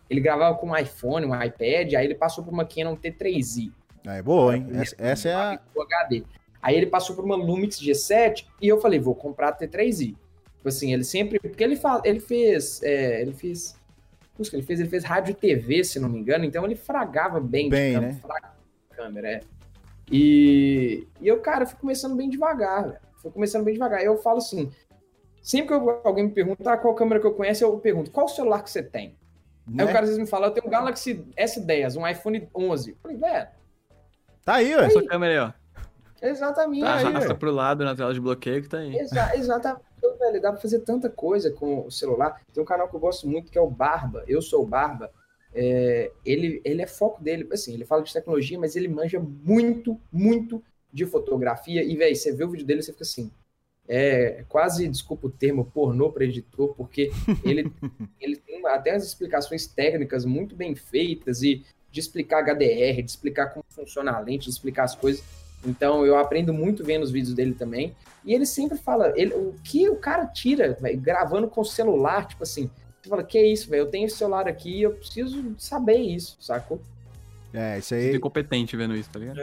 Ele 0.10 0.20
gravava 0.20 0.58
com 0.58 0.70
um 0.70 0.78
iPhone, 0.78 1.26
um 1.26 1.36
iPad, 1.42 1.94
aí 1.94 2.06
ele 2.06 2.16
passou 2.16 2.44
por 2.44 2.52
uma 2.52 2.66
Canon 2.66 2.96
T3i. 2.96 3.72
É 4.06 4.22
boa, 4.22 4.56
hein? 4.56 4.68
Essa, 4.74 4.96
essa 4.98 5.30
é 5.30 5.34
a. 5.34 5.60
HD. 5.78 6.24
Aí 6.62 6.76
ele 6.76 6.88
passou 6.88 7.16
por 7.16 7.24
uma 7.24 7.36
Lumix 7.36 7.80
G7 7.80 8.46
e 8.62 8.68
eu 8.68 8.82
falei, 8.82 9.00
vou 9.00 9.16
comprar 9.16 9.50
a 9.50 9.58
T3i. 9.58 10.16
Tipo 10.58 10.68
assim, 10.68 10.94
ele 10.94 11.04
sempre. 11.04 11.40
Porque 11.40 11.64
ele, 11.64 11.76
fa... 11.76 12.02
ele 12.04 12.20
fez. 12.20 12.84
é, 12.84 13.22
ele 13.22 13.32
fez. 13.32 13.78
que 14.38 14.56
ele 14.56 14.64
fez? 14.64 14.80
Ele 14.80 14.90
fez 14.90 15.04
rádio 15.04 15.32
e 15.32 15.36
TV, 15.36 15.84
se 15.84 16.00
não 16.00 16.10
me 16.10 16.20
engano, 16.20 16.44
então 16.44 16.66
ele 16.66 16.76
fragava 16.76 17.40
bem, 17.40 17.70
Bem, 17.70 17.94
de 17.94 18.00
né? 18.00 18.20
câmera, 18.90 19.32
é. 19.32 19.42
E, 20.12 21.08
e 21.22 21.28
eu, 21.28 21.40
cara, 21.40 21.66
fui 21.66 21.78
começando 21.80 22.16
bem 22.16 22.30
devagar, 22.30 22.84
velho. 22.88 23.00
Fui 23.22 23.32
começando 23.32 23.64
bem 23.64 23.74
devagar. 23.74 24.00
Aí 24.00 24.06
eu 24.06 24.18
falo 24.18 24.38
assim. 24.38 24.72
Sempre 25.42 25.68
que 25.70 25.74
eu- 25.74 26.02
alguém 26.04 26.26
me 26.26 26.32
pergunta 26.32 26.72
ah, 26.72 26.78
qual 26.78 26.94
câmera 26.96 27.20
que 27.20 27.26
eu 27.28 27.34
conheço, 27.34 27.64
eu 27.64 27.78
pergunto, 27.80 28.12
qual 28.12 28.28
celular 28.28 28.62
que 28.64 28.70
você 28.70 28.84
tem? 28.84 29.16
né? 29.68 29.84
Aí 29.84 29.90
o 29.90 29.94
cara 29.94 30.00
às 30.02 30.10
vezes 30.10 30.18
me 30.20 30.28
fala, 30.28 30.48
eu 30.48 30.52
tenho 30.52 30.68
um 30.68 30.70
Galaxy 30.70 31.24
S10, 31.38 31.96
um 31.96 32.08
iPhone 32.08 32.50
11. 32.56 32.92
Eu 32.92 32.98
falei, 33.02 33.18
velho, 33.18 33.48
Tá 34.44 34.56
aí, 34.56 34.76
ué. 34.76 34.86
Essa 34.86 35.04
câmera 35.06 35.32
aí, 35.34 35.40
ó. 35.40 36.28
exatamente. 36.28 36.82
Tá, 36.82 36.96
aí, 36.96 37.06
arrasta 37.06 37.36
pro 37.36 37.52
lado 37.52 37.84
na 37.86 37.96
tela 37.96 38.14
de 38.14 38.20
bloqueio 38.20 38.62
que 38.64 38.68
tá 38.70 38.80
aí. 38.80 38.96
Exa 38.98 39.36
exatamente, 39.36 39.84
Então, 39.98 40.18
velho. 40.18 40.42
Dá 40.42 40.52
pra 40.52 40.60
fazer 40.62 40.80
tanta 40.80 41.08
coisa 41.10 41.52
com 41.52 41.86
o 41.86 41.92
celular. 41.92 42.42
Tem 42.54 42.62
um 42.64 42.66
canal 42.66 42.88
que 42.90 42.96
eu 42.96 43.00
gosto 43.00 43.28
muito 43.28 43.52
que 43.52 43.58
é 43.58 43.62
o 43.62 43.70
Barba. 43.70 44.24
Eu 44.28 44.42
sou 44.42 44.64
o 44.64 44.66
Barba. 44.66 45.12
É, 45.54 46.12
ele, 46.26 46.62
ele 46.64 46.82
é 46.82 46.88
foco 46.88 47.22
dele, 47.24 47.48
assim, 47.52 47.74
ele 47.74 47.86
fala 47.86 48.04
de 48.04 48.14
tecnologia, 48.14 48.60
mas 48.60 48.76
ele 48.76 48.88
manja 48.88 49.20
muito, 49.20 50.00
muito 50.12 50.64
de 50.92 51.06
fotografia. 51.06 51.84
E, 51.84 51.96
velho, 51.96 52.16
você 52.16 52.32
vê 52.34 52.44
o 52.44 52.50
vídeo 52.50 52.66
dele, 52.66 52.82
você 52.82 52.92
fica 52.92 53.04
assim. 53.04 53.32
É 53.88 54.46
quase, 54.48 54.88
desculpa 54.88 55.28
o 55.28 55.32
termo, 55.32 55.66
pornô 55.66 56.12
para 56.12 56.24
editor, 56.24 56.76
porque 56.76 57.10
ele, 57.44 57.72
ele 58.22 58.36
tem 58.36 58.66
até 58.68 58.92
as 58.92 59.04
explicações 59.04 59.66
técnicas 59.66 60.26
muito 60.26 60.56
bem 60.56 60.76
feitas 60.76 61.42
e 61.42 61.66
de 61.92 62.00
explicar 62.00 62.44
HDR, 62.44 63.02
de 63.02 63.10
explicar 63.10 63.48
como 63.48 63.66
funciona 63.70 64.12
a 64.12 64.20
lente, 64.20 64.46
de 64.46 64.52
explicar 64.52 64.84
as 64.84 64.96
coisas. 64.96 65.24
Então 65.66 66.06
eu 66.06 66.18
aprendo 66.18 66.54
muito 66.54 66.84
vendo 66.84 67.04
os 67.04 67.12
vídeos 67.12 67.34
dele 67.34 67.54
também. 67.54 67.96
E 68.24 68.34
ele 68.34 68.46
sempre 68.46 68.78
fala, 68.78 69.12
ele, 69.16 69.34
o 69.34 69.56
que 69.64 69.90
o 69.90 69.96
cara 69.96 70.26
tira, 70.28 70.78
véio, 70.80 71.00
gravando 71.00 71.48
com 71.48 71.62
o 71.62 71.66
celular, 71.66 72.28
tipo 72.28 72.44
assim, 72.44 72.70
você 73.02 73.10
fala, 73.10 73.24
que 73.24 73.42
isso, 73.42 73.70
velho, 73.70 73.82
eu 73.82 73.88
tenho 73.88 74.06
esse 74.06 74.18
celular 74.18 74.48
aqui, 74.48 74.82
eu 74.82 74.92
preciso 74.92 75.56
saber 75.58 75.98
isso, 75.98 76.38
sacou? 76.40 76.82
É, 77.54 77.80
isso 77.80 77.90
Você 77.90 77.96
aí. 77.96 78.08
fica 78.08 78.20
competente 78.20 78.76
vendo 78.78 78.96
isso, 78.96 79.10
tá 79.10 79.20
ligado? 79.20 79.40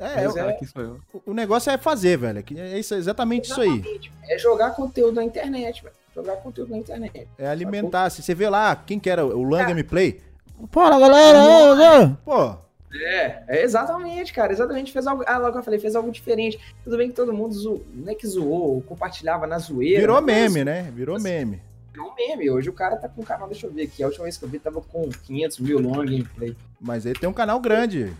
É, 0.00 0.54
quem 0.58 0.66
sou 0.66 0.82
eu? 0.82 1.00
o 1.26 1.34
negócio 1.34 1.70
é 1.70 1.76
fazer, 1.76 2.16
velho. 2.16 2.42
que 2.42 2.58
É 2.58 2.78
isso, 2.78 2.94
é 2.94 2.96
exatamente 2.96 3.50
isso 3.50 3.60
aí. 3.60 3.68
Exatamente. 3.68 4.12
É 4.28 4.38
jogar 4.38 4.70
conteúdo 4.70 5.16
na 5.16 5.24
internet, 5.24 5.82
velho. 5.82 5.94
Jogar 6.14 6.36
conteúdo 6.36 6.70
na 6.70 6.78
internet. 6.78 7.28
É 7.36 7.46
alimentar. 7.46 8.08
Se 8.08 8.22
você 8.22 8.34
vê 8.34 8.48
lá, 8.48 8.74
quem 8.74 8.98
que 8.98 9.10
era 9.10 9.24
o 9.24 9.42
Lan 9.42 9.62
É. 9.62 9.66
Gameplay. 9.66 10.20
Fala, 10.70 10.98
galera! 10.98 12.16
Pô, 12.24 12.56
É, 12.92 13.42
é 13.46 13.62
exatamente, 13.62 14.32
cara, 14.32 14.52
exatamente. 14.52 14.90
Fez 14.90 15.06
algo, 15.06 15.22
ah, 15.26 15.38
logo 15.38 15.58
eu 15.58 15.62
falei, 15.62 15.78
fez 15.78 15.94
algo 15.94 16.10
diferente. 16.10 16.58
Tudo 16.82 16.96
bem 16.96 17.08
que 17.10 17.14
todo 17.14 17.32
mundo 17.32 17.54
zoou, 17.54 17.84
não 17.94 18.10
é 18.10 18.14
que 18.14 18.26
zoou, 18.26 18.80
compartilhava 18.82 19.46
na 19.46 19.58
zoeira. 19.58 20.00
virou 20.00 20.20
mas 20.20 20.24
meme, 20.24 20.64
né? 20.64 20.90
Virou 20.94 21.16
assim, 21.16 21.24
meme. 21.24 21.62
Virou 21.92 22.14
meme. 22.14 22.50
Hoje 22.50 22.68
o 22.70 22.72
cara 22.72 22.96
tá 22.96 23.08
com 23.08 23.22
o 23.22 23.24
canal, 23.24 23.48
deixa 23.48 23.66
eu 23.66 23.72
ver 23.72 23.82
aqui. 23.82 24.02
A 24.02 24.06
última 24.06 24.24
vez 24.24 24.36
que 24.36 24.44
eu 24.44 24.48
vi 24.48 24.58
tava 24.58 24.80
com 24.80 25.08
500 25.08 25.58
mil 25.60 25.78
long 25.80 26.04
gameplay. 26.04 26.56
Mas 26.80 27.04
ele 27.06 27.18
tem 27.18 27.28
um 27.28 27.32
canal 27.32 27.58
grande 27.60 28.12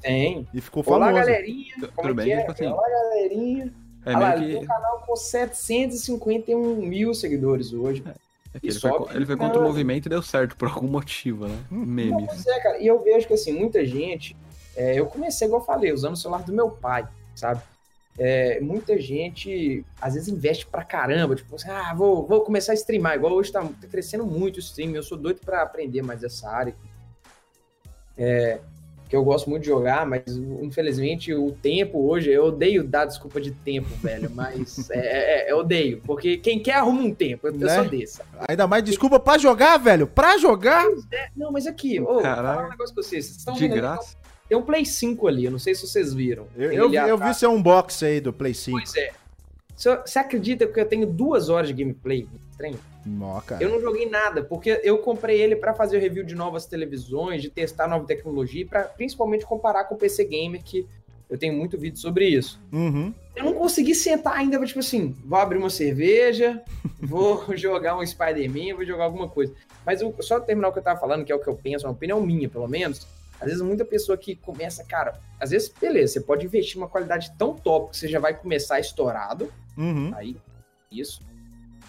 Tem. 0.00 0.48
e 0.54 0.60
ficou 0.60 0.82
Olá, 0.86 1.06
famoso. 1.06 1.24
galerinha. 1.26 1.74
Tudo 1.74 1.92
Como 1.92 2.10
é 2.10 2.14
bem, 2.14 2.24
que 2.26 2.32
é? 2.32 2.40
tipo 2.40 2.52
assim, 2.52 2.66
Olá, 2.66 2.88
galerinha. 2.88 3.74
É 4.06 4.10
Olha 4.10 4.18
lá, 4.18 4.36
meio 4.36 4.42
ele 4.42 4.52
tem 4.52 4.58
que. 4.60 4.64
um 4.64 4.68
canal 4.68 5.02
com 5.06 5.16
751 5.16 6.76
mil 6.76 7.12
seguidores 7.14 7.72
hoje. 7.72 8.02
é 8.54 8.58
que 8.58 8.66
e 8.66 8.70
ele, 8.70 8.80
foi, 8.80 8.90
ele 9.14 9.26
foi 9.26 9.36
contra 9.36 9.60
o 9.60 9.62
movimento 9.62 10.06
e 10.06 10.08
deu 10.08 10.22
certo 10.22 10.56
por 10.56 10.68
algum 10.68 10.88
motivo, 10.88 11.46
né? 11.46 11.58
Hum. 11.70 11.84
Memes. 11.84 12.26
Pois 12.26 12.46
é, 12.46 12.60
cara. 12.60 12.78
E 12.78 12.86
eu 12.86 12.98
vejo 13.02 13.26
que, 13.26 13.34
assim, 13.34 13.52
muita 13.52 13.84
gente. 13.84 14.34
é, 14.76 14.98
eu 14.98 15.04
comecei, 15.06 15.46
igual 15.46 15.60
eu 15.60 15.66
falei, 15.66 15.92
usando 15.92 16.14
o 16.14 16.16
celular 16.16 16.42
do 16.42 16.52
meu 16.52 16.70
pai, 16.70 17.06
sabe? 17.34 17.60
É, 18.18 18.60
muita 18.60 18.98
gente, 19.00 19.84
às 20.00 20.14
vezes, 20.14 20.28
investe 20.28 20.66
pra 20.66 20.84
caramba. 20.84 21.34
Tipo 21.34 21.54
assim, 21.56 21.70
ah, 21.70 21.94
vou, 21.94 22.26
vou 22.26 22.42
começar 22.42 22.72
a 22.72 22.74
streamar. 22.74 23.14
Igual 23.14 23.32
hoje 23.32 23.50
tá, 23.52 23.62
tá 23.62 23.86
crescendo 23.90 24.26
muito 24.26 24.56
o 24.56 24.60
stream. 24.60 24.94
Eu 24.94 25.02
sou 25.02 25.16
doido 25.16 25.40
pra 25.44 25.62
aprender 25.62 26.02
mais 26.02 26.20
dessa 26.20 26.48
área. 26.50 26.74
É, 28.18 28.58
que 29.08 29.16
eu 29.16 29.24
gosto 29.24 29.48
muito 29.50 29.62
de 29.62 29.68
jogar, 29.68 30.06
mas 30.06 30.22
infelizmente 30.62 31.34
o 31.34 31.50
tempo 31.50 31.98
hoje, 32.06 32.30
eu 32.30 32.44
odeio 32.44 32.84
dar 32.84 33.06
desculpa 33.06 33.40
de 33.40 33.50
tempo, 33.50 33.88
velho. 33.96 34.30
Mas 34.30 34.88
é, 34.90 35.48
é, 35.48 35.52
eu 35.52 35.58
odeio. 35.58 36.00
Porque 36.04 36.36
quem 36.36 36.60
quer 36.62 36.74
arruma 36.74 37.02
um 37.02 37.14
tempo. 37.14 37.48
Eu, 37.48 37.54
eu 37.54 37.58
Né? 37.58 37.74
sou 37.74 37.88
desse. 37.88 38.20
Ainda 38.48 38.66
mais 38.66 38.84
desculpa 38.84 39.18
pra 39.18 39.38
jogar, 39.38 39.78
velho. 39.78 40.06
Pra 40.06 40.36
jogar? 40.36 40.84
Não, 41.34 41.50
mas 41.50 41.66
aqui, 41.66 42.00
ô, 42.00 42.20
falar 42.20 42.66
um 42.66 42.70
negócio 42.70 42.94
com 42.94 43.02
vocês. 43.02 43.24
Vocês 43.24 43.36
estão 43.38 43.54
De 43.54 43.66
graça. 43.66 44.16
Tem 44.50 44.58
um 44.58 44.62
Play 44.62 44.84
5 44.84 45.28
ali, 45.28 45.44
eu 45.44 45.50
não 45.52 45.60
sei 45.60 45.76
se 45.76 45.86
vocês 45.86 46.12
viram. 46.12 46.48
Eu, 46.56 46.72
eu, 46.72 46.92
eu 46.92 47.16
vi 47.16 47.32
seu 47.32 47.52
unboxing 47.52 48.04
aí 48.04 48.20
do 48.20 48.32
Play 48.32 48.52
5. 48.52 48.76
Pois 48.76 48.96
é. 48.96 49.12
Você 49.76 49.96
você 49.96 50.18
acredita 50.18 50.66
que 50.66 50.80
eu 50.80 50.84
tenho 50.84 51.06
duas 51.06 51.48
horas 51.48 51.68
de 51.68 51.74
gameplay 51.74 52.26
trem? 52.58 52.74
Nó, 53.06 53.40
cara. 53.42 53.62
Eu 53.62 53.70
não 53.70 53.80
joguei 53.80 54.10
nada, 54.10 54.42
porque 54.42 54.80
eu 54.82 54.98
comprei 54.98 55.40
ele 55.40 55.54
pra 55.54 55.72
fazer 55.72 56.00
review 56.00 56.24
de 56.24 56.34
novas 56.34 56.66
televisões, 56.66 57.40
de 57.42 57.48
testar 57.48 57.86
nova 57.86 58.04
tecnologia, 58.04 58.66
para 58.66 58.82
principalmente 58.82 59.46
comparar 59.46 59.84
com 59.84 59.94
o 59.94 59.98
PC 59.98 60.24
Gamer, 60.24 60.64
que 60.64 60.84
eu 61.30 61.38
tenho 61.38 61.54
muito 61.54 61.78
vídeo 61.78 62.00
sobre 62.00 62.26
isso. 62.26 62.60
Uhum. 62.72 63.14
Eu 63.36 63.44
não 63.44 63.54
consegui 63.54 63.94
sentar 63.94 64.36
ainda, 64.36 64.58
tipo 64.66 64.80
assim, 64.80 65.14
vou 65.24 65.38
abrir 65.38 65.58
uma 65.58 65.70
cerveja, 65.70 66.60
vou 67.00 67.56
jogar 67.56 67.96
um 67.96 68.04
Spider-Man, 68.04 68.74
vou 68.74 68.84
jogar 68.84 69.04
alguma 69.04 69.28
coisa. 69.28 69.54
Mas 69.86 70.00
eu, 70.00 70.12
só 70.18 70.40
terminar 70.40 70.70
o 70.70 70.72
que 70.72 70.80
eu 70.80 70.82
tava 70.82 70.98
falando, 70.98 71.24
que 71.24 71.30
é 71.30 71.36
o 71.36 71.38
que 71.40 71.48
eu 71.48 71.54
penso, 71.54 71.86
uma 71.86 71.92
opinião 71.92 72.20
minha, 72.20 72.48
pelo 72.48 72.66
menos. 72.66 73.06
Às 73.40 73.46
vezes, 73.46 73.62
muita 73.62 73.84
pessoa 73.84 74.18
que 74.18 74.36
começa, 74.36 74.84
cara, 74.84 75.18
às 75.40 75.50
vezes, 75.50 75.72
beleza, 75.80 76.12
você 76.14 76.20
pode 76.20 76.44
investir 76.44 76.76
uma 76.76 76.88
qualidade 76.88 77.32
tão 77.38 77.54
top 77.54 77.90
que 77.90 77.96
você 77.96 78.06
já 78.08 78.20
vai 78.20 78.34
começar 78.34 78.78
estourado, 78.78 79.50
Uhum. 79.78 80.12
aí, 80.14 80.36
isso. 80.92 81.22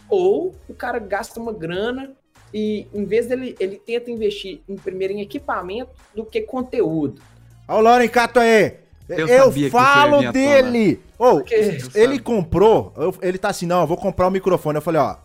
Ou 0.09 0.55
o 0.67 0.73
cara 0.73 0.99
gasta 0.99 1.39
uma 1.39 1.51
grana 1.53 2.11
e, 2.53 2.87
em 2.93 3.05
vez 3.05 3.27
dele, 3.27 3.55
ele 3.59 3.77
tenta 3.77 4.09
investir 4.11 4.61
em, 4.67 4.75
primeiro 4.75 5.13
em 5.13 5.21
equipamento 5.21 5.91
do 6.15 6.25
que 6.25 6.41
conteúdo. 6.41 7.21
Olha 7.67 7.77
o 7.79 7.81
Lauren 7.81 8.07
Cato 8.09 8.39
aí. 8.39 8.79
Eu 9.09 9.27
Eu, 9.27 9.51
falo 9.69 10.31
dele. 10.31 11.01
Ô, 11.19 11.35
Porque 11.35 11.53
ele 11.95 12.17
comprou, 12.19 12.93
eu- 12.95 13.13
ele 13.21 13.37
tá 13.37 13.49
assim, 13.49 13.65
não, 13.65 13.81
eu 13.81 13.87
vou 13.87 13.97
comprar 13.97 14.27
o 14.27 14.31
microfone. 14.31 14.77
Eu 14.77 14.81
falei, 14.81 15.01
ó, 15.01 15.17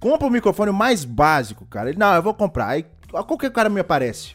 compra 0.00 0.26
o 0.26 0.30
microfone 0.30 0.72
mais 0.72 1.04
básico, 1.04 1.66
cara. 1.66 1.90
Ele, 1.90 1.98
não, 1.98 2.14
eu 2.14 2.22
vou 2.22 2.32
comprar. 2.32 2.68
Aí, 2.68 2.86
qualquer 3.26 3.50
cara 3.52 3.68
me 3.68 3.80
aparece. 3.80 4.34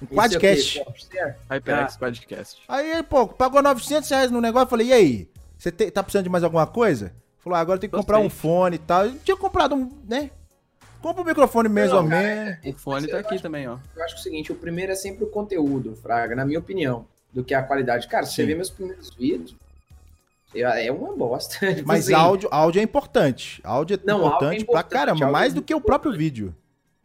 Um 0.00 0.22
Esse 0.22 0.34
é 0.34 0.38
o 0.38 0.40
quê? 0.40 0.48
quadcast. 0.48 0.84
Corsair? 0.84 1.36
HyperX 1.50 1.96
Podcast. 1.96 2.62
Aí, 2.68 3.02
pô, 3.02 3.26
pagou 3.26 3.62
900 3.62 4.08
reais 4.08 4.30
no 4.30 4.40
negócio. 4.40 4.66
Eu 4.66 4.70
falei, 4.70 4.86
e 4.88 4.92
aí? 4.92 5.28
Você 5.58 5.72
te- 5.72 5.90
tá 5.90 6.02
precisando 6.02 6.24
de 6.24 6.30
mais 6.30 6.44
alguma 6.44 6.66
coisa? 6.66 7.12
Falou, 7.38 7.56
ah, 7.56 7.60
agora 7.60 7.78
tem 7.78 7.88
que 7.90 7.96
Gostei. 7.96 8.14
comprar 8.14 8.24
um 8.24 8.30
fone 8.30 8.76
e 8.76 8.78
tal. 8.78 9.06
Eu 9.06 9.18
tinha 9.18 9.36
comprado 9.36 9.74
um, 9.74 9.90
né? 10.08 10.30
Compra 11.00 11.22
um 11.22 11.26
microfone 11.26 11.68
mais 11.68 11.90
Não, 11.90 11.98
ou 11.98 12.02
menos. 12.04 12.58
O 12.64 12.72
fone 12.74 13.06
tá 13.08 13.18
aqui 13.18 13.40
também, 13.40 13.68
ó. 13.68 13.78
Eu 13.96 14.04
acho 14.04 14.14
que 14.14 14.18
é 14.18 14.20
o 14.20 14.22
seguinte, 14.24 14.52
o 14.52 14.54
primeiro 14.56 14.92
é 14.92 14.94
sempre 14.94 15.24
o 15.24 15.28
conteúdo, 15.28 15.94
Fraga, 15.96 16.34
na 16.36 16.44
minha 16.44 16.58
opinião. 16.58 17.06
do 17.32 17.44
que 17.44 17.54
a 17.54 17.62
qualidade. 17.62 18.08
Cara, 18.08 18.24
se 18.26 18.34
você 18.34 18.46
vê 18.46 18.54
meus 18.54 18.70
primeiros 18.70 19.10
vídeos, 19.14 19.54
é 20.54 20.90
uma 20.90 21.14
bosta. 21.14 21.56
Mas 21.84 22.04
assim, 22.06 22.14
áudio, 22.14 22.48
áudio 22.50 22.80
é 22.80 22.82
importante. 22.82 23.60
Áudio 23.62 23.94
é, 23.96 24.00
não, 24.04 24.18
importante, 24.20 24.44
áudio 24.44 24.58
é 24.58 24.62
importante 24.62 24.88
pra 24.90 24.98
caramba, 24.98 25.30
mais 25.30 25.52
do 25.54 25.62
que 25.62 25.74
o 25.74 25.80
próprio 25.80 26.12
vídeo. 26.12 26.54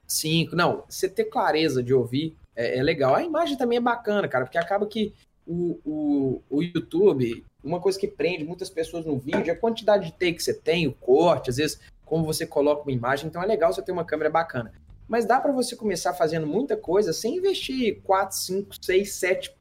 Sim, 0.07 0.47
não, 0.53 0.83
você 0.87 1.09
ter 1.09 1.25
clareza 1.25 1.83
de 1.83 1.93
ouvir 1.93 2.35
é, 2.55 2.77
é, 2.77 2.83
legal. 2.83 3.15
A 3.15 3.23
imagem 3.23 3.57
também 3.57 3.77
é 3.77 3.81
bacana, 3.81 4.27
cara, 4.27 4.45
porque 4.45 4.57
acaba 4.57 4.85
que 4.85 5.13
o, 5.45 5.79
o, 5.85 6.41
o 6.49 6.63
YouTube, 6.63 7.43
uma 7.63 7.79
coisa 7.79 7.99
que 7.99 8.07
prende 8.07 8.43
muitas 8.43 8.69
pessoas 8.69 9.05
no 9.05 9.17
vídeo 9.17 9.49
é 9.49 9.51
a 9.51 9.57
quantidade 9.57 10.05
de 10.05 10.11
take 10.11 10.33
que 10.33 10.43
você 10.43 10.53
tem, 10.53 10.87
o 10.87 10.93
corte, 10.93 11.49
às 11.49 11.57
vezes 11.57 11.79
como 12.05 12.25
você 12.25 12.45
coloca 12.45 12.83
uma 12.83 12.91
imagem, 12.91 13.27
então 13.27 13.41
é 13.41 13.45
legal 13.45 13.73
você 13.73 13.81
ter 13.81 13.91
uma 13.91 14.05
câmera 14.05 14.29
bacana. 14.29 14.71
Mas 15.07 15.25
dá 15.25 15.39
para 15.39 15.51
você 15.51 15.75
começar 15.75 16.13
fazendo 16.13 16.45
muita 16.45 16.77
coisa 16.77 17.11
sem 17.11 17.37
investir 17.37 18.01
4, 18.03 18.37
5, 18.37 18.75
6, 18.81 19.13
7 19.13 19.55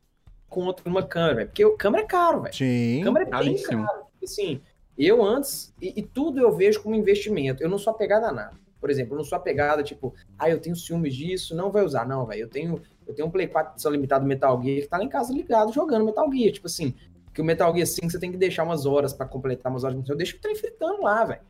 conto 0.49 0.83
numa 0.85 1.03
câmera, 1.03 1.47
porque 1.47 1.69
câmera 1.77 2.05
é 2.05 2.07
caro, 2.07 2.43
velho. 2.43 2.55
Sim. 2.55 3.01
Câmera 3.03 3.27
é 3.27 3.43
bem 3.43 3.63
caro. 3.63 4.07
Assim, 4.23 4.61
eu 4.97 5.25
antes, 5.25 5.75
e, 5.81 5.95
e, 5.97 6.03
tudo 6.03 6.41
eu 6.41 6.53
vejo 6.53 6.83
como 6.83 6.95
investimento. 6.95 7.63
Eu 7.63 7.71
não 7.71 7.79
sou 7.79 7.93
apegado 7.93 8.25
a 8.25 8.33
nada. 8.33 8.62
Por 8.83 8.91
exemplo, 8.91 9.15
eu 9.15 9.19
não 9.19 9.25
sou 9.25 9.37
apegado, 9.37 9.81
tipo, 9.85 10.13
ah, 10.37 10.51
eu 10.51 10.61
tenho 10.61 10.75
ciúmes 10.75 11.15
disso, 11.15 11.55
não 11.55 11.71
vai 11.71 11.85
usar. 11.85 12.05
Não, 12.05 12.27
velho, 12.27 12.41
eu 12.41 12.49
tenho, 12.49 12.83
eu 13.07 13.15
tenho 13.15 13.29
um 13.29 13.31
Play 13.31 13.47
4 13.47 13.75
edição 13.75 13.93
limitada 13.93 14.25
Metal 14.25 14.61
Gear 14.61 14.81
que 14.81 14.89
tá 14.89 14.99
lá 14.99 15.05
em 15.05 15.09
casa 15.09 15.33
ligado 15.33 15.73
jogando 15.73 16.05
Metal 16.05 16.29
Gear. 16.33 16.53
Tipo 16.53 16.67
assim, 16.67 16.93
que 17.33 17.41
o 17.41 17.45
Metal 17.45 17.73
Gear 17.73 17.87
5 17.87 18.11
você 18.11 18.19
tem 18.19 18.33
que 18.33 18.37
deixar 18.37 18.65
umas 18.65 18.85
horas 18.85 19.13
para 19.13 19.25
completar 19.25 19.71
umas 19.71 19.85
horas. 19.85 20.09
Eu 20.09 20.17
deixo 20.17 20.37
o 20.37 20.41
trem 20.41 20.57
fritando 20.57 21.01
lá, 21.03 21.25
velho. 21.25 21.41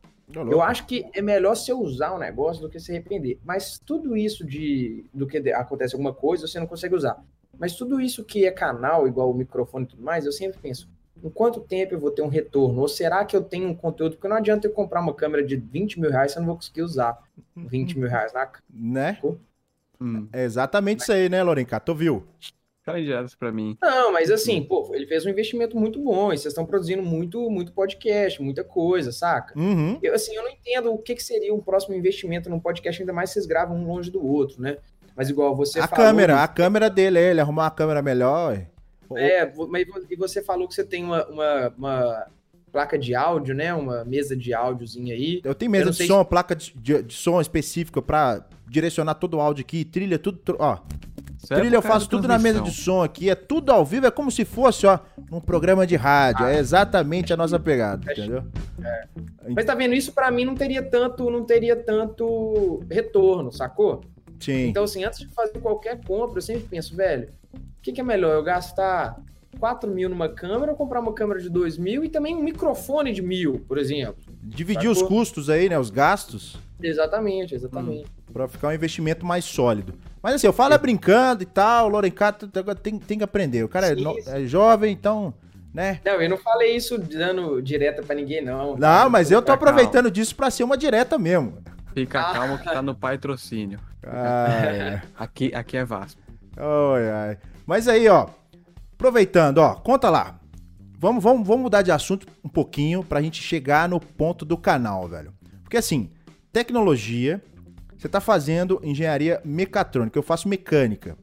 Eu 0.49 0.61
acho 0.61 0.85
que 0.85 1.09
é 1.11 1.23
melhor 1.23 1.55
você 1.55 1.73
usar 1.73 2.11
o 2.11 2.19
negócio 2.19 2.61
do 2.61 2.69
que 2.69 2.79
se 2.79 2.91
arrepender. 2.91 3.39
Mas 3.43 3.79
tudo 3.79 4.15
isso 4.15 4.45
de 4.45 5.03
do 5.11 5.25
que 5.25 5.37
acontece 5.51 5.95
alguma 5.95 6.13
coisa, 6.13 6.47
você 6.47 6.59
não 6.59 6.67
consegue 6.67 6.93
usar. 6.93 7.19
Mas 7.57 7.75
tudo 7.75 7.99
isso 7.99 8.23
que 8.23 8.45
é 8.45 8.51
canal, 8.51 9.07
igual 9.07 9.31
o 9.31 9.33
microfone 9.33 9.85
e 9.85 9.87
tudo 9.87 10.03
mais, 10.03 10.25
eu 10.25 10.31
sempre 10.31 10.59
penso, 10.61 10.87
em 11.23 11.29
quanto 11.29 11.61
tempo 11.61 11.93
eu 11.93 11.99
vou 11.99 12.11
ter 12.11 12.21
um 12.21 12.27
retorno? 12.27 12.81
Ou 12.81 12.87
será 12.87 13.23
que 13.23 13.35
eu 13.35 13.41
tenho 13.41 13.69
um 13.69 13.75
conteúdo? 13.75 14.15
Porque 14.15 14.27
não 14.27 14.35
adianta 14.35 14.67
eu 14.67 14.71
comprar 14.71 14.99
uma 14.99 15.13
câmera 15.13 15.43
de 15.43 15.55
20 15.55 15.99
mil 15.99 16.11
reais 16.11 16.33
se 16.33 16.37
eu 16.37 16.41
não 16.41 16.47
vou 16.47 16.57
conseguir 16.57 16.81
usar 16.81 17.17
20 17.55 17.97
mil 17.97 18.09
reais 18.09 18.33
na 18.33 18.51
Né? 18.69 19.17
Hum. 20.01 20.27
É 20.33 20.43
exatamente 20.43 20.99
mas... 20.99 21.03
isso 21.03 21.13
aí, 21.13 21.29
né, 21.29 21.41
Lorencato? 21.41 21.93
Tu 21.93 21.97
viu? 21.97 22.23
Calendários 22.83 23.33
para 23.33 23.49
mim. 23.49 23.77
Não, 23.81 24.11
mas 24.11 24.29
assim, 24.29 24.61
pô, 24.61 24.91
ele 24.93 25.07
fez 25.07 25.25
um 25.25 25.29
investimento 25.29 25.77
muito 25.77 25.97
bom. 26.01 26.33
E 26.33 26.37
vocês 26.37 26.51
estão 26.51 26.65
produzindo 26.65 27.01
muito, 27.01 27.49
muito 27.49 27.71
podcast, 27.71 28.41
muita 28.41 28.61
coisa, 28.61 29.13
saca? 29.13 29.57
Uhum. 29.57 29.97
Eu, 30.03 30.13
assim, 30.13 30.35
eu 30.35 30.43
não 30.43 30.49
entendo 30.49 30.91
o 30.91 30.97
que, 30.97 31.15
que 31.15 31.23
seria 31.23 31.55
um 31.55 31.61
próximo 31.61 31.95
investimento 31.95 32.49
num 32.49 32.59
podcast, 32.59 33.01
ainda 33.01 33.13
mais 33.13 33.29
vocês 33.29 33.45
gravam 33.45 33.77
um 33.77 33.87
longe 33.87 34.11
do 34.11 34.25
outro, 34.25 34.61
né? 34.61 34.77
Mas 35.15 35.29
igual 35.29 35.55
você 35.55 35.79
a 35.79 35.87
falou... 35.87 36.05
câmera, 36.05 36.43
a 36.43 36.47
câmera 36.47 36.89
dele, 36.89 37.19
ele 37.19 37.39
arrumar 37.39 37.63
uma 37.63 37.71
câmera 37.71 38.01
melhor. 38.01 38.65
É, 39.17 39.51
mas 39.69 39.85
e 40.09 40.15
você 40.15 40.41
falou 40.41 40.67
que 40.67 40.73
você 40.73 40.83
tem 40.83 41.03
uma, 41.03 41.25
uma, 41.27 41.73
uma 41.77 42.27
placa 42.71 42.97
de 42.97 43.13
áudio, 43.13 43.53
né? 43.53 43.73
Uma 43.73 44.03
mesa 44.03 44.35
de 44.35 44.53
áudiozinha 44.53 45.13
aí. 45.13 45.41
Eu 45.43 45.53
tenho 45.53 45.71
mesa 45.71 45.89
eu 45.89 45.91
de 45.91 46.07
som, 46.07 46.23
se... 46.23 46.29
placa 46.29 46.55
de, 46.55 46.73
de, 46.75 47.03
de 47.03 47.13
som 47.13 47.39
específica 47.39 48.01
para 48.01 48.45
direcionar 48.67 49.13
todo 49.15 49.37
o 49.37 49.41
áudio 49.41 49.61
aqui, 49.61 49.85
trilha, 49.85 50.17
tudo, 50.17 50.39
ó. 50.59 50.79
Certo, 51.37 51.59
trilha 51.59 51.75
eu 51.75 51.81
faço 51.81 52.07
tudo 52.07 52.25
na 52.25 52.39
mesa 52.39 52.61
de 52.61 52.71
som 52.71 53.03
aqui, 53.03 53.29
é 53.29 53.35
tudo 53.35 53.69
ao 53.69 53.85
vivo, 53.85 54.05
é 54.07 54.11
como 54.11 54.31
se 54.31 54.45
fosse, 54.45 54.87
ó, 54.87 54.97
um 55.31 55.41
programa 55.41 55.85
de 55.85 55.95
rádio. 55.95 56.45
É 56.45 56.53
ah, 56.53 56.55
é 56.55 56.59
exatamente 56.59 57.33
a 57.33 57.37
nossa 57.37 57.59
pegada, 57.59 58.09
é, 58.09 58.13
entendeu? 58.13 58.43
É. 58.81 59.03
Mas 59.49 59.65
tá 59.65 59.75
vendo, 59.75 59.93
isso 59.93 60.13
para 60.13 60.31
mim 60.31 60.45
não 60.45 60.55
teria 60.55 60.81
tanto, 60.81 61.29
não 61.29 61.43
teria 61.43 61.75
tanto 61.75 62.81
retorno, 62.89 63.51
sacou? 63.51 64.01
Sim. 64.39 64.67
Então, 64.67 64.85
assim, 64.85 65.03
antes 65.03 65.19
de 65.19 65.27
fazer 65.27 65.59
qualquer 65.59 66.01
compra, 66.03 66.37
eu 66.37 66.41
sempre 66.41 66.63
penso, 66.63 66.95
velho, 66.95 67.29
o 67.83 67.85
que, 67.85 67.91
que 67.91 67.99
é 67.99 68.03
melhor? 68.03 68.33
Eu 68.33 68.41
gastar 68.41 69.19
4 69.59 69.91
mil 69.91 70.07
numa 70.07 70.29
câmera 70.29 70.71
ou 70.71 70.77
comprar 70.77 71.01
uma 71.01 71.13
câmera 71.13 71.41
de 71.41 71.49
2 71.49 71.77
mil 71.77 72.01
e 72.01 72.07
também 72.07 72.33
um 72.33 72.41
microfone 72.41 73.11
de 73.11 73.21
mil, 73.21 73.59
por 73.67 73.77
exemplo? 73.77 74.15
Dividir 74.41 74.95
sacou? 74.95 75.03
os 75.03 75.03
custos 75.03 75.49
aí, 75.49 75.67
né? 75.67 75.77
Os 75.77 75.89
gastos. 75.89 76.57
Exatamente, 76.81 77.53
exatamente. 77.53 78.05
Hum, 78.05 78.31
pra 78.31 78.47
ficar 78.47 78.69
um 78.69 78.71
investimento 78.71 79.25
mais 79.25 79.43
sólido. 79.43 79.95
Mas 80.21 80.35
assim, 80.35 80.47
eu 80.47 80.53
falo 80.53 80.73
é 80.73 80.77
brincando 80.77 81.43
e 81.43 81.45
tal, 81.45 81.87
o 81.87 81.89
Lorencato 81.89 82.47
tem, 82.81 82.97
tem 82.97 83.17
que 83.17 83.23
aprender. 83.25 83.65
O 83.65 83.67
cara 83.67 83.87
é, 83.87 83.95
no, 83.95 84.17
é 84.27 84.45
jovem, 84.45 84.93
então 84.93 85.33
né? 85.73 85.99
Não, 86.05 86.21
eu 86.21 86.29
não 86.29 86.37
falei 86.37 86.73
isso 86.77 86.97
dando 86.97 87.61
direta 87.61 88.01
para 88.01 88.15
ninguém, 88.15 88.41
não. 88.41 88.77
Não, 88.77 89.09
mas 89.09 89.29
eu 89.29 89.41
tô 89.41 89.51
aproveitando 89.51 90.05
calma. 90.05 90.11
disso 90.11 90.33
para 90.37 90.49
ser 90.49 90.63
uma 90.63 90.77
direta 90.77 91.19
mesmo. 91.19 91.57
Fica 91.93 92.21
ah. 92.21 92.33
calmo 92.33 92.57
que 92.57 92.63
tá 92.63 92.81
no 92.81 92.95
patrocínio. 92.95 93.77
Ah, 94.05 94.65
é. 94.65 95.01
aqui, 95.17 95.55
aqui 95.55 95.77
é 95.77 95.85
Vasco. 95.85 96.21
Ai, 96.57 97.09
ai. 97.09 97.37
Mas 97.65 97.87
aí, 97.87 98.07
ó, 98.07 98.27
aproveitando, 98.93 99.59
ó, 99.59 99.75
conta 99.75 100.09
lá. 100.09 100.39
Vamos, 100.97 101.23
vamos, 101.23 101.45
vamos 101.45 101.63
mudar 101.63 101.81
de 101.81 101.91
assunto 101.91 102.27
um 102.43 102.49
pouquinho 102.49 103.03
pra 103.03 103.21
gente 103.21 103.41
chegar 103.41 103.89
no 103.89 103.99
ponto 103.99 104.45
do 104.45 104.57
canal, 104.57 105.07
velho. 105.07 105.33
Porque 105.61 105.77
assim, 105.77 106.09
tecnologia, 106.51 107.43
você 107.97 108.07
tá 108.07 108.21
fazendo 108.21 108.79
engenharia 108.83 109.41
mecatrônica, 109.43 110.17
eu 110.17 110.23
faço 110.23 110.47
mecânica. 110.47 111.17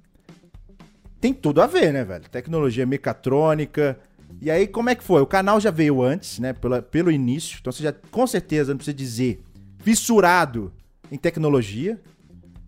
Tem 1.20 1.32
tudo 1.34 1.60
a 1.60 1.66
ver, 1.66 1.92
né, 1.92 2.04
velho? 2.04 2.28
Tecnologia 2.28 2.86
mecatrônica. 2.86 3.98
E 4.40 4.50
aí, 4.50 4.66
como 4.66 4.88
é 4.88 4.94
que 4.94 5.04
foi? 5.04 5.20
O 5.20 5.26
canal 5.26 5.60
já 5.60 5.70
veio 5.70 6.02
antes, 6.02 6.38
né? 6.38 6.52
Pela, 6.52 6.80
pelo 6.80 7.10
início. 7.10 7.58
Então 7.60 7.72
você 7.72 7.82
já, 7.82 7.92
com 8.10 8.26
certeza, 8.26 8.72
não 8.72 8.78
precisa 8.78 8.96
dizer 8.96 9.42
fissurado 9.78 10.72
em 11.10 11.16
tecnologia, 11.18 12.00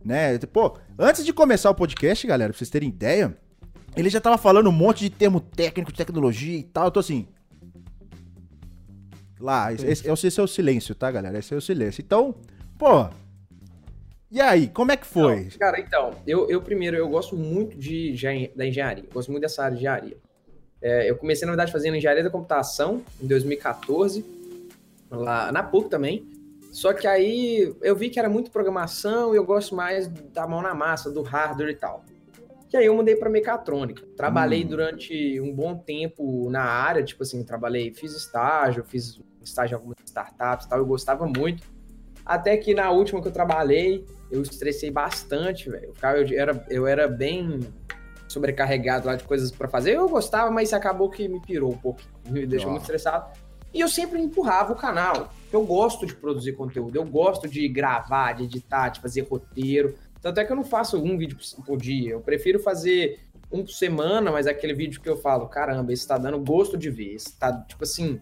né? 0.04 0.38
Pô, 0.38 0.76
antes 0.98 1.24
de 1.24 1.32
começar 1.32 1.70
o 1.70 1.74
podcast, 1.74 2.26
galera, 2.26 2.52
pra 2.52 2.58
vocês 2.58 2.70
terem 2.70 2.88
ideia, 2.88 3.36
ele 3.96 4.08
já 4.08 4.20
tava 4.20 4.38
falando 4.38 4.68
um 4.68 4.72
monte 4.72 5.00
de 5.00 5.10
termo 5.10 5.40
técnico 5.40 5.92
de 5.92 5.98
tecnologia 5.98 6.58
e 6.58 6.62
tal. 6.62 6.86
Eu 6.86 6.90
tô 6.90 7.00
assim. 7.00 7.26
Lá, 9.38 9.72
esse, 9.72 9.86
esse, 9.86 10.26
esse 10.26 10.40
é 10.40 10.42
o 10.42 10.46
silêncio, 10.46 10.94
tá, 10.94 11.10
galera? 11.10 11.38
Esse 11.38 11.52
é 11.52 11.56
o 11.56 11.60
silêncio. 11.60 12.00
Então, 12.00 12.34
pô. 12.78 13.08
E 14.30 14.40
aí, 14.40 14.68
como 14.68 14.92
é 14.92 14.96
que 14.96 15.06
foi? 15.06 15.42
Não, 15.42 15.58
cara, 15.58 15.78
então, 15.78 16.10
eu, 16.26 16.48
eu 16.48 16.62
primeiro, 16.62 16.96
eu 16.96 17.08
gosto 17.08 17.36
muito 17.36 17.76
de, 17.76 18.14
da 18.56 18.66
engenharia. 18.66 19.04
Gosto 19.12 19.30
muito 19.30 19.42
dessa 19.42 19.64
área 19.64 19.76
de 19.76 19.82
engenharia. 19.82 20.16
É, 20.80 21.10
eu 21.10 21.16
comecei, 21.16 21.44
na 21.44 21.52
verdade, 21.52 21.70
fazendo 21.70 21.96
engenharia 21.96 22.24
da 22.24 22.30
computação 22.30 23.02
em 23.20 23.26
2014, 23.26 24.24
lá 25.10 25.52
na 25.52 25.62
PUC 25.62 25.90
também. 25.90 26.26
Só 26.72 26.94
que 26.94 27.06
aí 27.06 27.74
eu 27.82 27.94
vi 27.94 28.08
que 28.08 28.18
era 28.18 28.30
muito 28.30 28.50
programação 28.50 29.34
e 29.34 29.36
eu 29.36 29.44
gosto 29.44 29.74
mais 29.74 30.08
da 30.08 30.46
mão 30.46 30.62
na 30.62 30.74
massa, 30.74 31.10
do 31.10 31.20
hardware 31.20 31.68
e 31.68 31.76
tal. 31.76 32.02
E 32.72 32.76
aí 32.76 32.86
eu 32.86 32.94
mudei 32.94 33.16
para 33.16 33.28
mecatrônica. 33.28 34.02
Trabalhei 34.16 34.64
hum. 34.64 34.68
durante 34.68 35.40
um 35.40 35.54
bom 35.54 35.76
tempo 35.76 36.48
na 36.50 36.62
área, 36.62 37.04
tipo 37.04 37.22
assim, 37.22 37.44
trabalhei, 37.44 37.92
fiz 37.92 38.14
estágio, 38.14 38.82
fiz 38.84 39.20
estágio 39.42 39.74
em 39.74 39.76
algumas 39.76 39.98
startups 40.06 40.66
e 40.66 40.68
tal, 40.68 40.78
eu 40.78 40.86
gostava 40.86 41.26
muito. 41.26 41.62
Até 42.24 42.56
que 42.56 42.72
na 42.72 42.90
última 42.90 43.20
que 43.20 43.28
eu 43.28 43.32
trabalhei, 43.32 44.06
eu 44.30 44.40
estressei 44.40 44.90
bastante, 44.90 45.68
velho. 45.68 45.92
Eu, 46.02 46.38
era, 46.38 46.66
eu 46.70 46.86
era 46.86 47.08
bem 47.08 47.60
sobrecarregado 48.28 49.06
lá 49.06 49.16
de 49.16 49.24
coisas 49.24 49.50
para 49.50 49.68
fazer. 49.68 49.96
Eu 49.96 50.08
gostava, 50.08 50.50
mas 50.50 50.72
acabou 50.72 51.10
que 51.10 51.28
me 51.28 51.40
pirou 51.40 51.72
um 51.72 51.76
pouco, 51.76 52.00
me 52.28 52.46
deixou 52.46 52.68
oh. 52.68 52.72
muito 52.72 52.82
estressado. 52.82 53.30
E 53.74 53.80
eu 53.80 53.88
sempre 53.88 54.20
empurrava 54.20 54.72
o 54.72 54.76
canal. 54.76 55.30
Eu 55.52 55.64
gosto 55.64 56.06
de 56.06 56.14
produzir 56.14 56.52
conteúdo, 56.52 56.96
eu 56.96 57.04
gosto 57.04 57.48
de 57.48 57.66
gravar, 57.68 58.32
de 58.34 58.44
editar, 58.44 58.90
de 58.90 59.00
fazer 59.00 59.22
roteiro. 59.22 59.94
Tanto 60.22 60.38
é 60.38 60.44
que 60.44 60.52
eu 60.52 60.56
não 60.56 60.64
faço 60.64 61.02
um 61.02 61.18
vídeo 61.18 61.36
por 61.66 61.76
dia. 61.76 62.12
Eu 62.12 62.20
prefiro 62.20 62.60
fazer 62.60 63.18
um 63.50 63.64
por 63.64 63.72
semana, 63.72 64.30
mas 64.30 64.46
é 64.46 64.50
aquele 64.50 64.72
vídeo 64.72 65.00
que 65.00 65.08
eu 65.08 65.16
falo, 65.16 65.48
caramba, 65.48 65.92
esse 65.92 66.06
tá 66.06 66.16
dando 66.16 66.38
gosto 66.38 66.78
de 66.78 66.88
ver. 66.88 67.14
Esse 67.14 67.36
tá, 67.36 67.52
tipo 67.68 67.82
assim, 67.82 68.20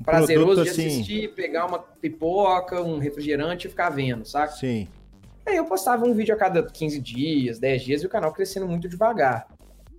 um 0.00 0.04
prazeroso 0.04 0.64
de 0.64 0.70
assim. 0.70 0.86
assistir, 0.88 1.32
pegar 1.34 1.66
uma 1.66 1.78
pipoca, 1.78 2.82
um 2.82 2.98
refrigerante 2.98 3.68
e 3.68 3.70
ficar 3.70 3.90
vendo, 3.90 4.26
saca? 4.26 4.52
Sim. 4.52 4.88
Aí 5.46 5.56
eu 5.56 5.64
postava 5.64 6.04
um 6.04 6.12
vídeo 6.12 6.34
a 6.34 6.38
cada 6.38 6.62
15 6.62 7.00
dias, 7.00 7.58
10 7.58 7.82
dias, 7.82 8.02
e 8.02 8.06
o 8.06 8.08
canal 8.08 8.32
crescendo 8.32 8.66
muito 8.66 8.88
devagar. 8.88 9.46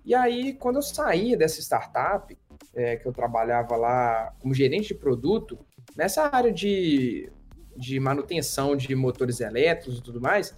E 0.06 0.14
aí, 0.14 0.54
quando 0.54 0.76
eu 0.76 0.82
saí 0.82 1.36
dessa 1.36 1.62
startup, 1.62 2.38
é, 2.76 2.98
que 2.98 3.08
eu 3.08 3.14
trabalhava 3.14 3.76
lá 3.76 4.34
como 4.40 4.54
gerente 4.54 4.90
de 4.90 4.96
produto, 4.96 5.58
nessa 5.96 6.30
área 6.34 6.52
de, 6.52 7.32
de 7.76 8.00
manutenção 8.00 8.76
de 8.76 8.94
motores 8.94 9.40
elétricos 9.40 10.00
e 10.00 10.04
tudo 10.04 10.22
mais, 10.22 10.56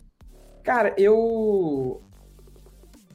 cara, 0.63 0.93
eu 0.97 2.02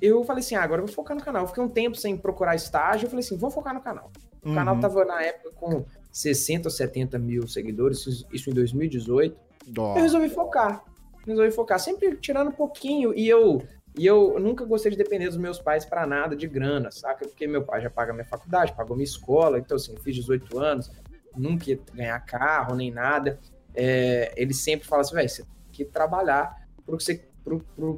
eu 0.01 0.25
falei 0.25 0.41
assim, 0.41 0.55
ah, 0.55 0.63
agora 0.63 0.83
eu 0.83 0.87
vou 0.87 0.95
focar 0.95 1.17
no 1.17 1.23
canal. 1.23 1.43
Eu 1.43 1.49
fiquei 1.49 1.63
um 1.63 1.69
tempo 1.69 1.97
sem 1.97 2.17
procurar 2.17 2.55
estágio, 2.55 3.07
eu 3.07 3.11
falei 3.11 3.25
assim, 3.25 3.37
vou 3.37 3.51
focar 3.51 3.75
no 3.75 3.81
canal. 3.81 4.11
O 4.45 4.51
uhum. 4.51 4.55
canal 4.55 4.79
tava 4.79 5.05
na 5.05 5.23
época 5.23 5.51
com 5.55 5.85
60 6.13 6.69
ou 6.69 6.71
70 6.71 7.19
mil 7.19 7.49
seguidores, 7.49 8.25
isso 8.33 8.51
em 8.51 8.53
2018. 8.53 9.37
Oh. 9.77 9.81
Eu 9.97 10.03
resolvi 10.03 10.29
focar. 10.29 10.85
Resolvi 11.27 11.51
focar, 11.51 11.81
sempre 11.81 12.17
tirando 12.17 12.49
um 12.49 12.53
pouquinho. 12.53 13.13
E 13.15 13.29
eu 13.29 13.63
e 13.99 14.05
eu 14.05 14.39
nunca 14.39 14.65
gostei 14.65 14.91
de 14.91 14.99
depender 14.99 15.27
dos 15.27 15.39
meus 15.39 15.59
pais 15.59 15.85
para 15.87 16.07
nada 16.07 16.37
de 16.37 16.47
grana, 16.47 16.91
saca? 16.91 17.27
Porque 17.27 17.47
meu 17.47 17.65
pai 17.65 17.81
já 17.81 17.89
paga 17.89 18.13
minha 18.13 18.27
faculdade, 18.27 18.75
pagou 18.75 18.95
minha 18.95 19.05
escola, 19.05 19.59
então 19.59 19.77
assim, 19.77 19.95
eu 19.95 20.03
fiz 20.03 20.15
18 20.17 20.59
anos, 20.59 20.91
nunca 21.35 21.71
ia 21.71 21.81
ganhar 21.95 22.21
carro 22.21 22.75
nem 22.75 22.91
nada. 22.91 23.41
É, 23.75 24.35
ele 24.37 24.53
sempre 24.53 24.87
fala 24.87 25.01
assim, 25.01 25.15
velho, 25.15 25.29
você 25.29 25.43
tem 25.43 25.51
que 25.73 25.85
trabalhar 25.87 26.69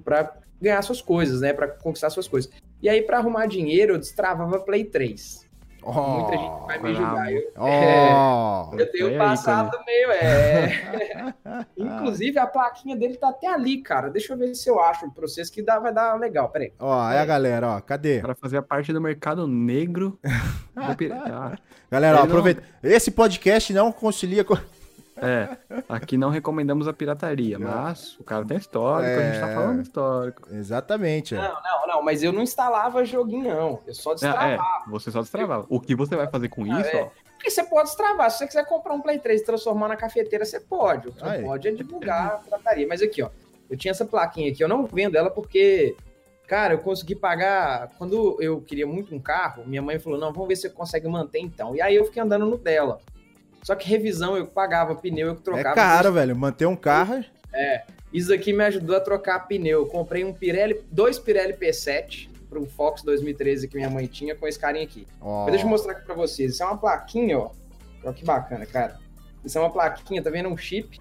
para 0.04 0.36
ganhar 0.60 0.82
suas 0.82 1.00
coisas, 1.00 1.40
né? 1.40 1.52
Para 1.52 1.68
conquistar 1.68 2.10
suas 2.10 2.28
coisas. 2.28 2.50
E 2.82 2.88
aí, 2.88 3.02
pra 3.02 3.18
arrumar 3.18 3.46
dinheiro, 3.46 3.94
eu 3.94 3.98
destravava 3.98 4.58
Play 4.60 4.84
3. 4.84 5.48
Oh, 5.80 5.92
Muita 5.92 6.36
gente 6.36 6.66
vai 6.66 6.82
me 6.82 6.94
julgar. 6.94 7.32
Eu, 7.32 7.52
oh. 7.56 8.76
eu 8.76 8.90
tenho 8.90 9.06
Aí, 9.06 9.14
um 9.14 9.18
passado 9.18 9.78
meio, 9.86 10.10
é. 10.10 11.34
Inclusive, 11.78 12.38
a 12.38 12.46
plaquinha 12.46 12.96
dele 12.96 13.16
tá 13.16 13.28
até 13.28 13.46
ali, 13.46 13.80
cara. 13.80 14.10
Deixa 14.10 14.32
eu 14.32 14.36
ver 14.36 14.54
se 14.54 14.68
eu 14.68 14.80
acho 14.80 15.10
pra 15.12 15.22
vocês 15.26 15.48
que 15.48 15.62
dá, 15.62 15.78
vai 15.78 15.92
dar 15.92 16.18
legal. 16.18 16.48
Peraí. 16.50 16.72
Ó, 16.78 17.10
é 17.10 17.20
a 17.20 17.24
galera, 17.24 17.68
ó. 17.76 17.80
Cadê? 17.80 18.20
Para 18.20 18.34
fazer 18.34 18.60
parte 18.62 18.92
do 18.92 19.00
mercado 19.00 19.46
negro. 19.46 20.18
do 20.74 20.96
pir- 20.96 21.12
Ah, 21.12 21.56
Galera, 21.90 22.16
ó, 22.16 22.20
Ele 22.20 22.26
não- 22.26 22.32
aproveita. 22.32 22.62
Esse 22.82 23.10
podcast 23.10 23.72
não 23.72 23.92
concilia 23.92 24.44
com. 24.44 24.56
É, 25.22 25.56
aqui 25.88 26.16
não 26.16 26.30
recomendamos 26.30 26.86
a 26.88 26.92
pirataria, 26.92 27.58
mas 27.58 28.16
o 28.18 28.24
cara 28.24 28.44
tem 28.44 28.56
histórico, 28.56 29.20
a 29.20 29.22
gente 29.22 29.40
tá 29.40 29.48
É. 29.48 29.54
falando 29.54 29.82
histórico. 29.82 30.48
Exatamente. 30.52 31.34
é. 31.34 31.38
Não, 31.38 31.54
não, 31.62 31.86
não, 31.86 32.02
mas 32.02 32.22
eu 32.22 32.32
não 32.32 32.42
instalava 32.42 33.04
joguinho, 33.04 33.48
não. 33.54 33.80
Eu 33.86 33.94
só 33.94 34.10
É, 34.12 34.14
destravava. 34.14 34.52
é, 34.86 34.90
você 34.90 35.10
só 35.10 35.20
destravava. 35.20 35.66
O 35.68 35.80
que 35.80 35.94
você 35.94 36.14
vai 36.16 36.26
fazer 36.28 36.48
com 36.48 36.62
Ah, 36.72 36.80
isso, 36.80 36.90
é. 36.96 37.02
ó, 37.02 37.08
Porque 37.38 37.50
você 37.50 37.62
pode 37.62 37.84
destravar. 37.88 38.30
Se 38.30 38.38
você 38.38 38.46
quiser 38.48 38.64
comprar 38.66 38.92
um 38.94 39.00
Play 39.00 39.18
3 39.18 39.40
e 39.40 39.44
transformar 39.44 39.86
na 39.88 39.96
cafeteira, 39.96 40.44
você 40.44 40.58
pode. 40.58 41.08
O 41.08 41.12
que 41.12 41.22
Aí. 41.24 41.38
você 41.40 41.44
pode 41.46 41.68
é 41.68 41.70
divulgar 41.70 42.26
a 42.26 42.30
pirataria. 42.38 42.86
Mas 42.88 43.00
aqui, 43.00 43.22
ó. 43.22 43.30
Eu 43.70 43.76
tinha 43.76 43.92
essa 43.92 44.04
plaquinha 44.04 44.50
aqui. 44.50 44.62
Eu 44.64 44.68
não 44.68 44.86
vendo 44.86 45.16
ela 45.16 45.30
porque, 45.30 45.94
cara, 46.48 46.74
eu 46.74 46.78
consegui 46.78 47.14
pagar. 47.14 47.90
Quando 47.96 48.36
eu 48.42 48.60
queria 48.62 48.86
muito 48.88 49.14
um 49.14 49.20
carro, 49.20 49.62
minha 49.66 49.80
mãe 49.80 49.98
falou: 50.00 50.18
não, 50.18 50.32
vamos 50.32 50.48
ver 50.48 50.56
se 50.56 50.62
você 50.62 50.70
consegue 50.70 51.06
manter 51.06 51.38
então. 51.38 51.76
E 51.76 51.80
aí 51.80 51.94
eu 51.94 52.04
fiquei 52.06 52.20
andando 52.22 52.44
no 52.44 52.58
dela. 52.58 52.98
Só 53.62 53.74
que 53.74 53.88
revisão 53.88 54.36
eu 54.36 54.46
pagava 54.46 54.94
pneu, 54.94 55.28
eu 55.28 55.34
que 55.34 55.40
É 55.40 55.44
trocava. 55.44 55.74
caro, 55.74 56.12
velho. 56.12 56.34
Manter 56.36 56.66
um 56.66 56.76
carro. 56.76 57.24
Isso 58.12 58.32
aqui 58.32 58.52
me 58.52 58.64
ajudou 58.64 58.96
a 58.96 59.00
trocar 59.00 59.40
pneu. 59.40 59.80
Eu 59.80 59.86
comprei 59.86 60.24
um 60.24 60.32
Pirelli, 60.32 60.80
dois 60.90 61.18
Pirelli 61.18 61.52
P7 61.54 62.30
para 62.48 62.58
um 62.58 62.66
Fox 62.66 63.02
2013 63.02 63.68
que 63.68 63.76
minha 63.76 63.90
mãe 63.90 64.06
tinha 64.06 64.34
com 64.34 64.46
esse 64.48 64.58
carinha 64.58 64.84
aqui. 64.84 65.06
Ó. 65.20 65.42
Mas 65.42 65.52
deixa 65.52 65.66
eu 65.66 65.68
mostrar 65.68 65.92
aqui 65.92 66.04
pra 66.06 66.14
vocês. 66.14 66.52
Isso 66.54 66.62
é 66.62 66.66
uma 66.66 66.78
plaquinha, 66.78 67.38
ó. 67.38 67.50
Olha 68.02 68.14
que 68.14 68.24
bacana, 68.24 68.64
cara. 68.64 68.98
Isso 69.44 69.58
é 69.58 69.60
uma 69.60 69.70
plaquinha, 69.70 70.22
tá 70.22 70.30
vendo? 70.30 70.48
Um 70.48 70.56
chip 70.56 70.98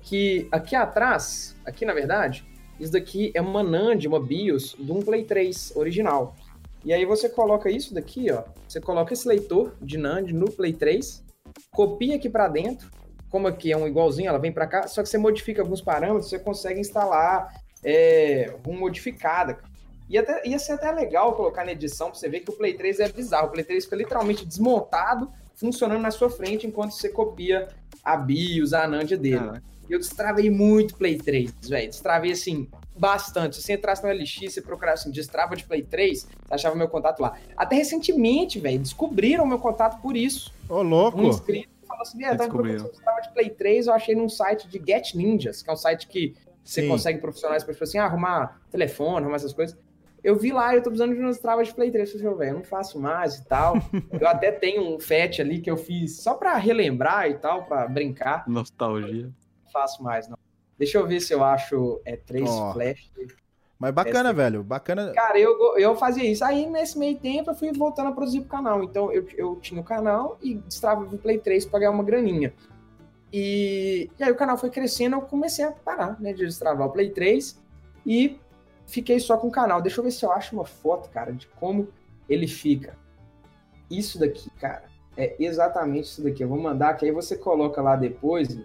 que 0.00 0.48
aqui 0.50 0.74
atrás, 0.74 1.54
aqui 1.66 1.84
na 1.84 1.92
verdade, 1.92 2.44
isso 2.80 2.92
daqui 2.92 3.30
é 3.34 3.40
uma 3.40 3.62
NAND, 3.62 4.06
uma 4.06 4.20
BIOS 4.20 4.76
de 4.78 4.90
um 4.92 5.00
Play 5.02 5.24
3 5.24 5.72
original. 5.76 6.34
E 6.84 6.92
aí 6.92 7.04
você 7.04 7.28
coloca 7.28 7.68
isso 7.68 7.92
daqui, 7.92 8.30
ó. 8.30 8.44
Você 8.68 8.80
coloca 8.80 9.12
esse 9.12 9.26
leitor 9.28 9.74
de 9.82 9.98
NAND 9.98 10.30
no 10.32 10.50
Play 10.50 10.72
3, 10.72 11.22
copia 11.70 12.16
aqui 12.16 12.28
pra 12.28 12.48
dentro. 12.48 12.90
Como 13.30 13.48
aqui 13.48 13.72
é 13.72 13.76
um 13.76 13.86
igualzinho, 13.86 14.28
ela 14.28 14.38
vem 14.38 14.52
pra 14.52 14.66
cá, 14.66 14.86
só 14.86 15.02
que 15.02 15.08
você 15.08 15.18
modifica 15.18 15.60
alguns 15.60 15.80
parâmetros, 15.80 16.30
você 16.30 16.38
consegue 16.38 16.80
instalar 16.80 17.52
é, 17.84 18.54
um 18.66 18.78
modificada. 18.78 19.58
Ia, 20.08 20.20
até, 20.20 20.46
ia 20.46 20.58
ser 20.58 20.72
até 20.72 20.90
legal 20.92 21.34
colocar 21.34 21.64
na 21.64 21.72
edição 21.72 22.10
pra 22.10 22.18
você 22.18 22.28
ver 22.28 22.40
que 22.40 22.50
o 22.50 22.54
Play 22.56 22.74
3 22.74 23.00
é 23.00 23.08
bizarro. 23.08 23.48
O 23.48 23.50
Play 23.50 23.64
3 23.64 23.84
fica 23.84 23.96
literalmente 23.96 24.46
desmontado, 24.46 25.30
funcionando 25.54 26.00
na 26.00 26.10
sua 26.10 26.30
frente, 26.30 26.66
enquanto 26.66 26.92
você 26.92 27.08
copia 27.08 27.68
a 28.04 28.16
BIOS, 28.16 28.72
a 28.72 28.86
NAND 28.86 29.16
dele. 29.16 29.38
Caraca. 29.38 29.62
Eu 29.88 29.98
destravei 29.98 30.50
muito 30.50 30.96
Play 30.96 31.16
3, 31.16 31.52
velho. 31.68 31.88
Destravei, 31.88 32.32
assim, 32.32 32.68
bastante. 32.96 33.56
Se 33.56 33.62
você 33.62 33.74
entrasse 33.74 34.02
no 34.02 34.10
LX 34.10 34.56
e 34.56 34.60
procurasse 34.60 35.02
assim, 35.02 35.10
destrava 35.10 35.54
de 35.54 35.64
Play 35.64 35.82
3, 35.82 36.22
você 36.22 36.28
achava 36.50 36.74
meu 36.74 36.88
contato 36.88 37.20
lá. 37.20 37.36
Até 37.56 37.76
recentemente, 37.76 38.58
velho, 38.58 38.78
descobriram 38.78 39.46
meu 39.46 39.58
contato 39.58 40.00
por 40.00 40.16
isso. 40.16 40.52
Ô, 40.68 40.82
louco. 40.82 41.18
Um 41.18 41.28
inscrito 41.28 41.68
falou 41.86 42.02
assim, 42.02 42.22
é, 42.24 42.28
tava 42.28 42.38
Descobriram. 42.38 42.76
procurando 42.78 42.92
destrava 42.92 43.20
de 43.20 43.32
Play 43.32 43.50
3, 43.50 43.86
eu 43.86 43.92
achei 43.94 44.14
num 44.14 44.28
site 44.28 44.68
de 44.68 44.82
Get 44.84 45.14
Ninjas, 45.14 45.62
que 45.62 45.70
é 45.70 45.72
um 45.72 45.76
site 45.76 46.06
que 46.08 46.34
você 46.62 46.82
Sim. 46.82 46.88
consegue 46.88 47.20
profissionais 47.20 47.62
para 47.62 47.72
tipo 47.72 47.84
assim, 47.84 47.98
ah, 47.98 48.04
arrumar 48.04 48.60
telefone, 48.70 49.20
arrumar 49.22 49.36
essas 49.36 49.52
coisas. 49.52 49.78
Eu 50.24 50.34
vi 50.36 50.50
lá, 50.50 50.74
eu 50.74 50.82
tô 50.82 50.90
precisando 50.90 51.14
de 51.14 51.20
umas 51.20 51.38
travas 51.38 51.68
de 51.68 51.74
Play 51.74 51.90
3. 51.92 52.14
Eu 52.14 52.18
falei, 52.18 52.34
"Ô, 52.34 52.36
velho, 52.36 52.50
eu 52.50 52.54
não 52.56 52.64
faço 52.64 52.98
mais 52.98 53.36
e 53.36 53.44
tal. 53.46 53.74
eu 54.20 54.26
até 54.26 54.50
tenho 54.50 54.82
um 54.82 54.98
FAT 54.98 55.40
ali 55.40 55.60
que 55.60 55.70
eu 55.70 55.76
fiz 55.76 56.20
só 56.20 56.34
pra 56.34 56.56
relembrar 56.56 57.30
e 57.30 57.34
tal, 57.38 57.64
pra 57.64 57.86
brincar. 57.86 58.44
Nostalgia. 58.48 59.26
Não 59.64 59.70
faço 59.72 60.02
mais, 60.02 60.28
não. 60.28 60.36
Deixa 60.76 60.98
eu 60.98 61.06
ver 61.06 61.20
se 61.20 61.32
eu 61.32 61.44
acho 61.44 62.00
é, 62.04 62.16
três 62.16 62.50
Ó. 62.50 62.72
flash. 62.72 63.08
Mas 63.78 63.92
bacana, 63.92 64.30
Essa- 64.30 64.32
velho. 64.32 64.62
Bacana. 64.62 65.12
Cara, 65.12 65.38
eu, 65.38 65.76
eu 65.76 65.94
fazia 65.96 66.24
isso. 66.24 66.44
Aí, 66.44 66.66
nesse 66.66 66.98
meio 66.98 67.16
tempo, 67.18 67.50
eu 67.50 67.54
fui 67.54 67.70
voltando 67.72 68.08
a 68.08 68.12
produzir 68.12 68.40
pro 68.40 68.48
canal. 68.48 68.82
Então, 68.82 69.12
eu, 69.12 69.26
eu 69.36 69.56
tinha 69.56 69.80
o 69.80 69.84
canal 69.84 70.38
e 70.42 70.54
destrava 70.54 71.02
o 71.02 71.18
Play 71.18 71.38
3 71.38 71.66
pra 71.66 71.80
ganhar 71.80 71.90
uma 71.90 72.02
graninha. 72.04 72.54
E, 73.32 74.10
e 74.18 74.24
aí, 74.24 74.30
o 74.32 74.36
canal 74.36 74.56
foi 74.56 74.70
crescendo, 74.70 75.16
eu 75.16 75.20
comecei 75.20 75.64
a 75.64 75.72
parar, 75.72 76.18
né, 76.20 76.32
de 76.32 76.46
destravar 76.46 76.86
o 76.86 76.90
Play 76.90 77.10
3 77.10 77.60
e 78.06 78.38
fiquei 78.86 79.20
só 79.20 79.36
com 79.36 79.48
o 79.48 79.52
canal. 79.52 79.82
Deixa 79.82 80.00
eu 80.00 80.04
ver 80.04 80.10
se 80.10 80.24
eu 80.24 80.32
acho 80.32 80.54
uma 80.54 80.64
foto, 80.64 81.10
cara, 81.10 81.32
de 81.32 81.46
como 81.48 81.88
ele 82.28 82.46
fica. 82.46 82.96
Isso 83.90 84.18
daqui, 84.18 84.48
cara, 84.58 84.84
é 85.16 85.36
exatamente 85.38 86.04
isso 86.04 86.22
daqui. 86.22 86.42
Eu 86.42 86.48
vou 86.48 86.58
mandar, 86.58 86.94
que 86.94 87.04
aí 87.04 87.12
você 87.12 87.36
coloca 87.36 87.82
lá 87.82 87.94
depois. 87.94 88.58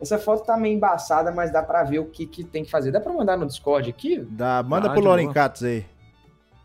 Essa 0.00 0.18
foto 0.18 0.44
tá 0.44 0.56
meio 0.56 0.74
embaçada, 0.76 1.30
mas 1.30 1.52
dá 1.52 1.62
pra 1.62 1.82
ver 1.84 1.98
o 1.98 2.06
que, 2.06 2.26
que 2.26 2.42
tem 2.42 2.64
que 2.64 2.70
fazer. 2.70 2.90
Dá 2.90 3.00
pra 3.00 3.12
mandar 3.12 3.36
no 3.36 3.46
Discord 3.46 3.90
aqui? 3.90 4.18
Dá, 4.18 4.62
manda 4.62 4.88
Ah, 4.90 4.94
pro. 4.94 5.32
Katz 5.34 5.62
aí. 5.62 5.84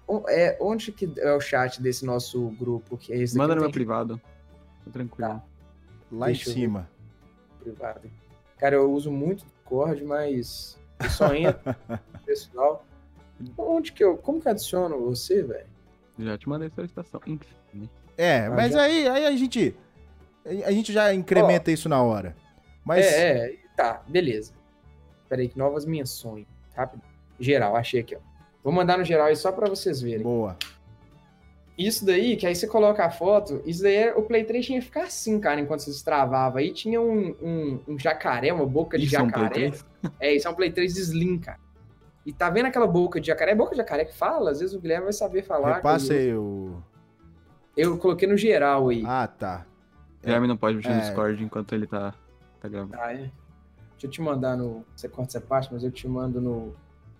O- 0.08 0.24
É, 0.30 0.58
onde 0.62 0.92
que 0.92 1.12
é 1.18 1.34
o 1.34 1.42
chat 1.42 1.82
desse 1.82 2.06
nosso 2.06 2.48
grupo? 2.60 2.98
Que 2.98 3.12
é 3.12 3.18
esse 3.18 3.38
Manda 3.38 3.54
no 3.56 3.62
meu 3.62 3.70
tem 3.70 3.74
privado. 3.74 4.22
Tá 4.86 4.92
tranquilo. 4.92 5.42
Lá 6.12 6.26
Deixa 6.28 6.50
em 6.50 6.54
cima. 6.54 6.90
privado. 7.62 8.10
Cara, 8.58 8.76
eu 8.76 8.90
uso 8.92 9.12
muito 9.12 9.44
Discord, 9.46 10.04
mas 10.06 10.78
eu 11.04 11.10
só 11.10 11.34
entro 11.36 11.76
no 11.90 12.00
pessoal. 12.26 12.86
Onde 13.58 13.92
que 13.92 14.02
eu. 14.04 14.16
Como 14.18 14.40
que 14.40 14.48
eu 14.48 14.52
adiciono 14.52 14.98
você, 15.02 15.44
velho? 15.44 15.66
Já 16.18 16.38
te 16.38 16.48
mandei 16.48 16.70
solicitação. 16.70 17.20
Enfim. 17.28 17.50
né? 17.74 17.90
É, 18.18 18.46
Ah, 18.46 18.52
mas 18.52 18.72
já- 18.72 18.82
aí, 18.84 19.06
aí 19.10 19.26
a 19.26 19.32
gente. 19.36 19.76
A 20.66 20.72
gente 20.72 20.94
já 20.94 21.14
incrementa 21.14 21.70
isso 21.72 21.90
na 21.90 22.02
hora. 22.02 22.34
Mas. 22.86 23.06
É, 23.06 23.48
é, 23.50 23.56
tá, 23.76 24.02
beleza. 24.08 24.54
Peraí, 25.28 25.50
que 25.50 25.58
novas 25.58 25.86
menções. 25.86 26.46
Rápido. 26.76 27.02
Geral, 27.40 27.76
achei 27.76 28.00
aqui, 28.02 28.16
ó. 28.16 28.20
Vou 28.64 28.72
mandar 28.72 28.98
no 28.98 29.04
geral 29.04 29.28
aí 29.28 29.36
só 29.36 29.52
pra 29.52 29.68
vocês 29.68 30.02
verem. 30.02 30.24
Boa. 30.24 30.56
Isso 31.78 32.06
daí, 32.06 32.38
que 32.38 32.48
aí 32.48 32.56
você 32.56 32.68
coloca 32.68 33.04
a 33.06 33.10
foto, 33.10 33.62
isso 33.66 33.84
daí 33.84 33.96
é- 33.96 34.16
o 34.16 34.22
Play 34.22 34.46
3 34.46 34.66
tinha 34.66 34.80
que 34.80 34.86
ficar 34.86 35.04
assim, 35.04 35.40
cara, 35.42 35.60
enquanto 35.60 35.82
você 35.82 35.92
destravava. 35.92 36.60
Aí 36.60 36.72
tinha 36.72 37.02
um, 37.02 37.36
um, 37.42 37.80
um 37.90 38.00
jacaré, 38.00 38.54
uma 38.54 38.66
boca 38.66 38.98
de 38.98 39.06
Isso 39.06 39.18
é 39.18 39.22
um 39.22 39.30
Play 39.30 39.44
jacaré. 39.44 39.70
3? 39.72 39.86
É, 40.20 40.34
isso 40.34 40.48
é 40.48 40.52
um 40.52 40.56
Play 40.56 40.72
3 40.72 40.94
de 40.94 41.02
Slim, 41.02 41.38
cara. 41.40 41.60
E 42.26 42.32
tá 42.32 42.50
vendo 42.50 42.68
aquela 42.68 42.88
boca 42.88 43.20
de 43.20 43.28
jacaré? 43.28 43.52
É 43.52 43.56
boca 43.56 43.72
de 43.72 43.78
jacaré 43.78 44.06
que 44.06 44.16
fala? 44.16 44.52
Às 44.52 44.62
vezes 44.62 44.74
o 44.74 44.80
Guilherme 44.80 45.04
vai 45.04 45.14
saber 45.14 45.44
falar. 45.44 45.82
Eu, 45.84 45.90
aí 46.16 46.34
o. 46.36 46.82
eu 47.76 47.98
coloquei 47.98 48.28
no 48.28 48.38
geral 48.38 48.88
aí. 48.90 49.04
Ah, 49.06 49.28
tá. 49.28 49.66
Guilherme 50.24 50.48
não 50.48 50.58
pode 50.58 50.78
mexer 50.78 50.90
no 50.90 50.96
É. 50.96 51.00
Discord 51.02 51.44
enquanto 51.44 51.76
ele 51.76 51.86
tá, 51.86 52.16
tá 52.66 52.70
gravando. 52.70 52.98
Ah, 53.00 53.14
é? 53.14 53.32
Deixa 53.92 54.06
eu 54.06 54.10
te 54.10 54.22
mandar 54.22 54.58
no. 54.58 54.86
Você 54.96 55.08
corta 55.08 55.32
essa 55.32 55.42
parte, 55.42 55.70
mas 55.72 55.84
eu 55.84 55.92
te 55.92 56.08
mando 56.08 56.42
no, 56.42 56.76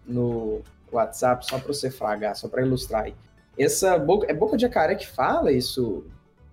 no 0.06 0.62
WhatsApp 0.92 1.46
só 1.46 1.58
pra 1.58 1.68
você 1.68 1.90
fragar, 1.90 2.36
só 2.36 2.48
pra 2.48 2.62
ilustrar 2.62 3.04
aí. 3.04 3.16
Essa 3.58 3.98
boca. 3.98 4.30
É 4.30 4.34
boca 4.34 4.58
de 4.58 4.64
jacaré 4.64 4.96
que 4.96 5.08
fala 5.08 5.52
isso? 5.52 6.06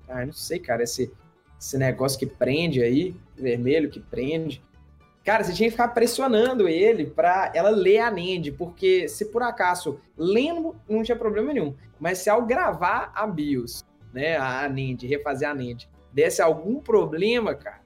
Ah, 0.09 0.25
não 0.25 0.33
sei, 0.33 0.59
cara. 0.59 0.83
Esse, 0.83 1.13
esse 1.59 1.77
negócio 1.77 2.19
que 2.19 2.27
prende 2.27 2.83
aí, 2.83 3.17
vermelho 3.37 3.91
que 3.91 4.01
prende. 4.01 4.63
Cara, 5.25 5.45
você 5.45 5.53
tinha 5.53 5.69
que 5.69 5.73
ficar 5.73 5.89
pressionando 5.89 6.69
ele 6.69 7.07
pra 7.07 7.53
ela 7.55 7.71
ler 7.71 8.01
a 8.01 8.11
NEND, 8.11 8.53
porque 8.53 9.09
se 9.09 9.27
por 9.27 9.43
acaso 9.43 10.01
lendo 10.17 10.75
não 10.89 11.05
tinha 11.05 11.17
problema 11.17 11.53
nenhum, 11.53 11.77
mas 12.01 12.19
se 12.19 12.29
ao 12.29 12.45
gravar 12.45 13.13
a 13.15 13.25
BIOS, 13.25 13.85
né, 14.13 14.37
a 14.37 14.69
NEND, 14.69 15.07
refazer 15.07 15.49
a 15.49 15.55
NEND, 15.55 15.85
desse 16.13 16.43
algum 16.43 16.81
problema, 16.81 17.55
cara, 17.55 17.82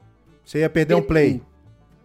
Você 0.47 0.61
ia 0.61 0.71
perder 0.71 0.95
um 0.95 1.03
play. 1.03 1.43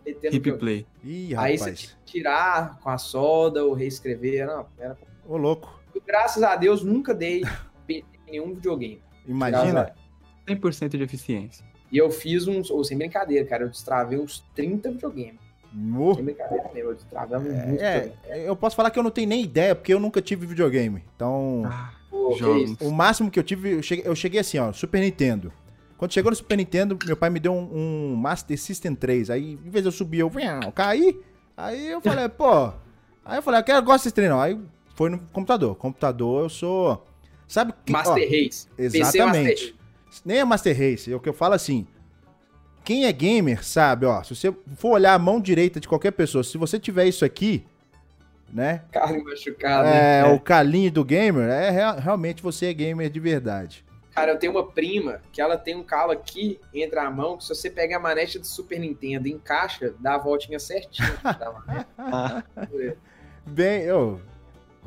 Hip 0.05 0.51
Play. 0.53 0.85
Ih, 1.03 1.35
Aí 1.37 1.57
você 1.57 1.73
tinha 1.73 1.91
que 2.05 2.11
tirar 2.11 2.79
com 2.79 2.89
a 2.89 2.97
solda 2.97 3.63
ou 3.63 3.73
reescrever. 3.73 4.47
Não, 4.47 4.65
era... 4.79 4.97
Ô, 5.27 5.37
louco. 5.37 5.79
Graças 6.07 6.41
a 6.41 6.55
Deus, 6.55 6.83
nunca 6.83 7.13
dei 7.13 7.41
PT 7.85 8.05
em 8.27 8.31
nenhum 8.31 8.53
videogame. 8.55 8.99
Imagina. 9.27 9.93
100% 10.47 10.97
de 10.97 11.03
eficiência. 11.03 11.63
E 11.91 11.97
eu 11.97 12.09
fiz 12.09 12.47
uns, 12.47 12.71
ou 12.71 12.83
sem 12.83 12.97
brincadeira, 12.97 13.45
cara, 13.45 13.63
eu 13.65 13.69
destravei 13.69 14.17
uns 14.17 14.43
30 14.55 14.91
videogames. 14.91 15.39
Mo- 15.71 16.15
Sem 16.15 16.23
brincadeira 16.25 16.69
mesmo, 16.73 16.89
eu 16.89 16.95
destravei 16.95 17.37
muito 17.39 17.81
É, 17.81 18.11
eu 18.45 18.55
posso 18.55 18.75
falar 18.75 18.89
que 18.89 18.97
eu 18.97 19.03
não 19.03 19.11
tenho 19.11 19.29
nem 19.29 19.43
ideia, 19.43 19.75
porque 19.75 19.93
eu 19.93 19.99
nunca 19.99 20.21
tive 20.21 20.47
videogame. 20.47 21.03
Então, 21.15 21.63
Ah, 21.65 21.91
o 22.81 22.91
máximo 22.91 23.29
que 23.29 23.37
eu 23.39 23.43
tive, 23.43 23.73
eu 23.73 23.83
cheguei, 23.83 24.05
eu 24.07 24.15
cheguei 24.15 24.39
assim, 24.39 24.57
ó, 24.57 24.73
Super 24.73 24.99
Nintendo. 24.99 25.53
Quando 26.01 26.13
chegou 26.13 26.31
no 26.31 26.35
Super 26.35 26.55
Nintendo, 26.57 26.97
meu 27.05 27.15
pai 27.15 27.29
me 27.29 27.39
deu 27.39 27.53
um, 27.53 27.69
um 28.11 28.15
Master 28.15 28.59
System 28.59 28.95
3. 28.95 29.29
Aí, 29.29 29.53
em 29.63 29.69
vez 29.69 29.83
de 29.83 29.87
eu 29.89 29.91
subir, 29.91 30.17
eu 30.21 30.29
"Viau", 30.31 30.71
caí. 30.71 31.15
Aí 31.55 31.89
eu 31.91 32.01
falei, 32.01 32.27
pô. 32.27 32.73
Aí 33.23 33.37
eu 33.37 33.41
falei, 33.43 33.59
eu 33.59 33.63
quero 33.63 33.83
gosto 33.85 34.05
desse 34.05 34.15
trem, 34.15 34.27
não. 34.27 34.41
Aí 34.41 34.59
foi 34.95 35.11
no 35.11 35.19
computador. 35.31 35.75
Computador, 35.75 36.45
eu 36.45 36.49
sou. 36.49 37.05
Sabe 37.47 37.71
que. 37.85 37.91
Master 37.93 38.13
ó, 38.13 38.15
Race. 38.15 38.67
Exatamente. 38.79 39.75
Master. 40.07 40.21
Nem 40.25 40.39
é 40.39 40.43
Master 40.43 40.75
Race, 40.75 41.13
é 41.13 41.15
o 41.15 41.19
que 41.19 41.29
eu 41.29 41.33
falo 41.33 41.53
assim. 41.53 41.85
Quem 42.83 43.05
é 43.05 43.11
gamer 43.11 43.63
sabe, 43.63 44.07
ó, 44.07 44.23
se 44.23 44.35
você 44.35 44.51
for 44.77 44.93
olhar 44.93 45.13
a 45.13 45.19
mão 45.19 45.39
direita 45.39 45.79
de 45.79 45.87
qualquer 45.87 46.13
pessoa, 46.13 46.43
se 46.43 46.57
você 46.57 46.79
tiver 46.79 47.05
isso 47.05 47.23
aqui, 47.23 47.63
né? 48.51 48.81
Carlinho 48.91 49.23
machucado. 49.23 49.87
É, 49.87 50.23
né? 50.23 50.33
o 50.33 50.39
Carlinho 50.39 50.91
do 50.91 51.05
gamer, 51.05 51.47
é 51.47 51.69
rea- 51.69 51.99
realmente 51.99 52.41
você 52.41 52.65
é 52.65 52.73
gamer 52.73 53.07
de 53.07 53.19
verdade. 53.19 53.85
Cara, 54.13 54.33
eu 54.33 54.37
tenho 54.39 54.51
uma 54.51 54.67
prima 54.67 55.21
que 55.31 55.41
ela 55.41 55.57
tem 55.57 55.75
um 55.75 55.83
calo 55.83 56.11
aqui 56.11 56.59
entre 56.73 56.99
a 56.99 57.09
mão, 57.09 57.37
que 57.37 57.43
se 57.43 57.55
você 57.55 57.69
pega 57.69 57.95
a 57.95 57.99
manete 57.99 58.37
do 58.37 58.45
Super 58.45 58.79
Nintendo 58.79 59.27
e 59.27 59.31
encaixa, 59.31 59.93
dá 59.99 60.15
a 60.15 60.17
voltinha 60.17 60.59
certinho. 60.59 61.09
da 61.23 61.51
manete. 61.51 62.97
Bem, 63.45 63.83
eu 63.83 64.21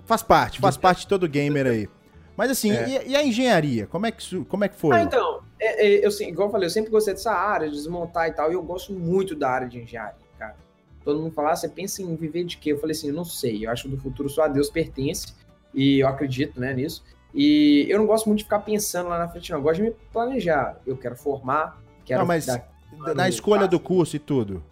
faz 0.04 0.22
parte, 0.22 0.60
faz 0.60 0.76
parte 0.76 1.00
de 1.00 1.08
todo 1.08 1.26
gamer 1.28 1.66
aí. 1.66 1.88
Mas 2.36 2.50
assim, 2.50 2.72
É. 2.72 3.04
e, 3.06 3.10
e 3.10 3.16
a 3.16 3.24
engenharia? 3.24 3.86
Como 3.86 4.06
é 4.06 4.10
que, 4.10 4.44
como 4.44 4.64
é 4.64 4.68
que 4.68 4.76
foi? 4.76 4.96
Ah, 4.96 5.02
então, 5.02 5.40
é, 5.58 5.86
é, 5.86 6.04
eu, 6.04 6.08
assim, 6.08 6.28
igual 6.28 6.48
eu 6.48 6.52
falei, 6.52 6.66
eu 6.66 6.70
sempre 6.70 6.90
gostei 6.90 7.14
dessa 7.14 7.32
área, 7.32 7.68
de 7.68 7.74
desmontar 7.76 8.28
e 8.28 8.32
tal, 8.32 8.50
e 8.50 8.54
eu 8.54 8.62
gosto 8.62 8.92
muito 8.92 9.34
da 9.34 9.48
área 9.50 9.68
de 9.68 9.80
engenharia, 9.80 10.16
cara. 10.38 10.56
Todo 11.04 11.20
mundo 11.20 11.32
fala, 11.32 11.52
ah, 11.52 11.56
você 11.56 11.68
pensa 11.68 12.02
em 12.02 12.16
viver 12.16 12.44
de 12.44 12.56
quê? 12.58 12.72
Eu 12.72 12.78
falei 12.78 12.92
assim, 12.94 13.08
eu 13.08 13.14
não 13.14 13.24
sei, 13.24 13.64
eu 13.66 13.70
acho 13.70 13.84
que 13.84 13.88
do 13.90 13.96
futuro 13.98 14.28
só 14.28 14.42
a 14.42 14.48
Deus 14.48 14.68
pertence, 14.68 15.32
e 15.72 16.00
eu 16.00 16.08
acredito, 16.08 16.60
né, 16.60 16.74
nisso. 16.74 17.04
E 17.34 17.86
eu 17.88 17.98
não 17.98 18.06
gosto 18.06 18.26
muito 18.26 18.38
de 18.38 18.44
ficar 18.44 18.60
pensando 18.60 19.08
lá 19.08 19.18
na 19.18 19.28
frente, 19.28 19.50
não. 19.50 19.58
Eu 19.58 19.62
gosto 19.62 19.76
de 19.82 19.88
me 19.88 19.96
planejar. 20.12 20.78
Eu 20.86 20.96
quero 20.96 21.16
formar, 21.16 21.82
quero... 22.04 22.20
Não, 22.20 22.26
mas 22.26 22.46
dar- 22.46 22.68
Na 23.14 23.28
escolha 23.28 23.66
do 23.66 23.80
curso 23.80 24.14
e 24.16 24.18
tudo. 24.20 24.62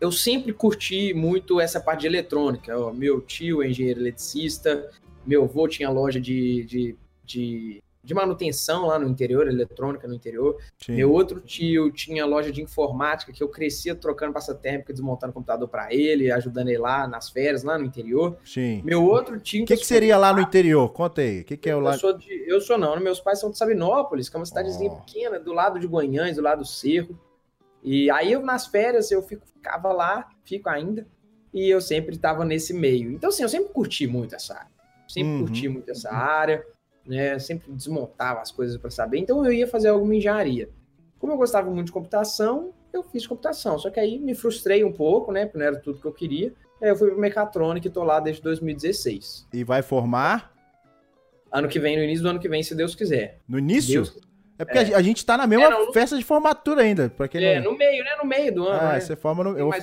eu 0.00 0.12
sempre 0.12 0.52
curti 0.52 1.14
muito 1.14 1.58
essa 1.60 1.80
parte 1.80 2.00
de 2.02 2.06
eletrônica. 2.06 2.78
ó, 2.78 2.92
Meu 2.92 3.20
tio 3.20 3.62
é 3.62 3.68
engenheiro 3.70 4.00
eletricista, 4.00 4.90
meu 5.26 5.44
avô 5.44 5.66
tinha 5.66 5.88
loja 5.90 6.20
de, 6.20 6.64
de, 6.64 6.96
de, 7.24 7.82
de 8.06 8.14
manutenção 8.14 8.86
lá 8.86 8.98
no 8.98 9.08
interior, 9.08 9.48
eletrônica 9.48 10.06
no 10.06 10.14
interior. 10.14 10.56
Sim. 10.78 10.94
Meu 10.94 11.10
outro 11.12 11.40
tio 11.40 11.90
tinha 11.90 12.24
loja 12.24 12.52
de 12.52 12.62
informática, 12.62 13.32
que 13.32 13.42
eu 13.42 13.48
crescia 13.48 13.96
trocando 13.96 14.32
pasta 14.32 14.54
térmica, 14.54 14.92
desmontando 14.92 15.32
computador 15.32 15.68
para 15.68 15.92
ele, 15.92 16.30
ajudando 16.30 16.68
ele 16.68 16.78
lá 16.78 17.08
nas 17.08 17.28
férias, 17.28 17.64
lá 17.64 17.76
no 17.76 17.84
interior. 17.84 18.38
Sim. 18.44 18.80
Meu 18.84 19.04
outro 19.04 19.40
tio... 19.40 19.64
O 19.64 19.66
que, 19.66 19.76
que 19.76 19.84
seria 19.86 20.16
lá 20.16 20.32
no 20.32 20.40
interior? 20.40 20.88
Conta 20.92 21.20
aí. 21.20 21.40
O 21.40 21.44
que, 21.44 21.56
que 21.56 21.68
é 21.68 21.74
o 21.74 21.78
Eu 21.78 21.82
lá? 21.82 21.98
sou, 21.98 22.12
de, 22.16 22.44
eu 22.46 22.60
sou 22.60 22.78
não, 22.78 22.98
meus 23.00 23.18
pais 23.20 23.40
são 23.40 23.50
de 23.50 23.58
Sabinópolis, 23.58 24.28
que 24.28 24.36
é 24.36 24.38
uma 24.38 24.46
cidadezinha 24.46 24.90
Oh. 24.92 24.96
pequena, 25.00 25.40
do 25.40 25.52
lado 25.52 25.80
de 25.80 25.86
Guanhães, 25.88 26.36
do 26.36 26.42
lado 26.42 26.60
do 26.60 26.64
Cerro. 26.64 27.18
E 27.82 28.08
aí 28.10 28.30
eu, 28.32 28.40
nas 28.40 28.66
férias, 28.68 29.10
eu 29.10 29.20
fico, 29.22 29.44
ficava 29.46 29.92
lá, 29.92 30.28
fico 30.44 30.68
ainda, 30.68 31.06
e 31.52 31.68
eu 31.68 31.80
sempre 31.80 32.14
estava 32.14 32.44
nesse 32.44 32.72
meio. 32.72 33.10
Então, 33.10 33.30
assim, 33.30 33.42
eu 33.42 33.48
sempre 33.48 33.72
curti 33.72 34.06
muito 34.06 34.34
essa 34.34 34.54
área. 34.54 34.70
Sempre 35.08 35.32
Uhum. 35.32 35.38
curti 35.40 35.68
muito 35.68 35.90
essa 35.90 36.12
área, 36.12 36.64
né? 37.06 37.38
Sempre 37.38 37.72
desmontava 37.72 38.40
as 38.40 38.50
coisas 38.50 38.76
para 38.76 38.90
saber. 38.90 39.18
Então 39.18 39.44
eu 39.44 39.52
ia 39.52 39.66
fazer 39.66 39.88
alguma 39.88 40.14
engenharia. 40.14 40.68
Como 41.18 41.32
eu 41.32 41.36
gostava 41.36 41.70
muito 41.70 41.86
de 41.86 41.92
computação, 41.92 42.72
eu 42.92 43.02
fiz 43.02 43.26
computação. 43.26 43.78
Só 43.78 43.90
que 43.90 43.98
aí 44.00 44.18
me 44.18 44.34
frustrei 44.34 44.84
um 44.84 44.92
pouco, 44.92 45.32
né? 45.32 45.44
Porque 45.46 45.58
não 45.58 45.66
era 45.66 45.76
tudo 45.78 45.98
que 46.00 46.06
eu 46.06 46.12
queria. 46.12 46.52
Aí 46.82 46.88
eu 46.90 46.96
fui 46.96 47.08
para 47.10 47.18
mecatrônica 47.18 47.86
e 47.86 47.90
tô 47.90 48.04
lá 48.04 48.20
desde 48.20 48.42
2016. 48.42 49.46
E 49.52 49.64
vai 49.64 49.82
formar 49.82 50.52
Ano 51.50 51.68
que 51.68 51.78
vem, 51.78 51.96
no 51.96 52.02
início 52.02 52.22
do 52.22 52.28
ano 52.28 52.38
que 52.40 52.48
vem, 52.48 52.62
se 52.62 52.74
Deus 52.74 52.94
quiser. 52.94 53.38
no 53.48 53.58
início? 53.58 54.02
Deus 54.02 54.18
É 54.58 54.64
porque 54.64 54.78
a 54.78 54.84
gen- 54.84 54.94
a 54.94 55.02
gente 55.02 55.24
tá 55.24 55.36
na 55.38 55.46
mesma 55.46 55.66
É, 55.66 55.70
não, 55.70 55.92
festa 55.92 56.18
de 56.18 56.24
formatura 56.24 56.82
ainda. 56.82 57.08
Pra 57.08 57.28
quem 57.28 57.42
É, 57.42 57.60
não... 57.60 57.72
no 57.72 57.78
meio, 57.78 58.04
né? 58.04 58.10
No 58.22 58.28
meio 58.28 58.54
do 58.54 58.66
ano. 58.66 58.80
Ah, 58.80 58.92
né? 58.94 59.00
você 59.00 59.14
forma 59.16 59.44
no. 59.44 59.50
Eu, 59.58 59.70
vou- 59.70 59.74
um 59.74 59.78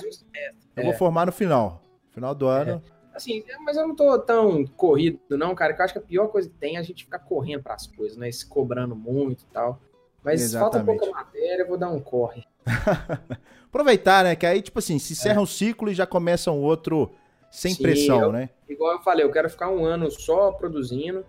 eu 0.76 0.82
é. 0.82 0.84
vou 0.84 0.92
formar 0.94 1.26
no 1.26 1.32
final. 1.32 1.82
Final 2.10 2.34
do 2.34 2.46
ano. 2.46 2.82
Assim, 3.14 3.44
mas 3.64 3.76
eu 3.76 3.86
não 3.86 3.94
tô 3.94 4.18
tão 4.18 4.66
corrido, 4.66 5.20
não, 5.30 5.54
cara. 5.54 5.72
Que 5.72 5.80
eu 5.80 5.84
acho 5.84 5.94
que 5.94 5.98
a 6.00 6.02
pior 6.02 6.26
coisa 6.28 6.48
que 6.48 6.54
tem 6.56 6.76
é 6.76 6.80
a 6.80 6.82
gente 6.82 7.04
ficar 7.04 7.20
correndo 7.20 7.62
pras 7.62 7.86
coisas, 7.86 8.16
né? 8.16 8.30
Se 8.32 8.44
cobrando 8.46 8.96
muito 8.96 9.42
e 9.42 9.46
tal. 9.52 9.80
Mas 10.22 10.52
falta 10.52 10.78
Exatamente. 10.78 10.98
pouca 11.00 11.14
matéria, 11.16 11.62
eu 11.62 11.68
vou 11.68 11.76
dar 11.78 11.90
um 11.90 12.00
corre. 12.00 12.44
Aproveitar, 13.68 14.24
né? 14.24 14.34
Que 14.36 14.46
aí, 14.46 14.62
tipo 14.62 14.78
assim, 14.78 14.98
se 14.98 15.12
encerra 15.12 15.40
um 15.40 15.46
ciclo 15.46 15.90
e 15.90 15.94
já 15.94 16.06
começa 16.06 16.50
um 16.50 16.62
outro 16.62 17.10
sem 17.50 17.72
Sim, 17.74 17.82
pressão, 17.82 18.20
eu- 18.22 18.32
né? 18.32 18.50
Igual 18.68 18.92
eu 18.94 19.00
falei, 19.02 19.24
eu 19.24 19.30
quero 19.30 19.48
ficar 19.50 19.70
um 19.70 19.84
ano 19.84 20.10
só 20.10 20.50
produzindo. 20.52 21.24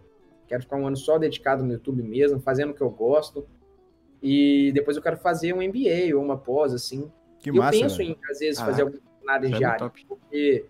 Quero 0.48 0.62
ficar 0.64 0.78
um 0.78 0.88
ano 0.88 0.96
só 0.98 1.18
dedicado 1.18 1.64
no 1.64 1.74
YouTube 1.74 2.02
mesmo, 2.04 2.40
fazendo 2.40 2.72
o 2.72 2.74
que 2.74 2.82
eu 2.82 2.90
gosto. 2.90 3.46
E 4.22 4.72
depois 4.74 4.96
eu 4.98 5.04
quero 5.04 5.18
fazer 5.18 5.54
um 5.54 5.62
MBA 5.62 6.16
ou 6.16 6.24
uma 6.24 6.38
pós, 6.38 6.74
assim. 6.74 7.12
Que 7.40 7.50
eu 7.50 7.56
massa. 7.56 7.72
penso 7.78 7.98
velho. 7.98 8.12
em, 8.12 8.18
às 8.32 8.40
vezes, 8.40 8.60
Ah, 8.62 8.66
fazer 8.66 8.82
alguma 8.84 9.02
área 9.28 9.50
de 9.50 9.64
é 9.64 9.78
top. 9.78 10.06
porque 10.08 10.66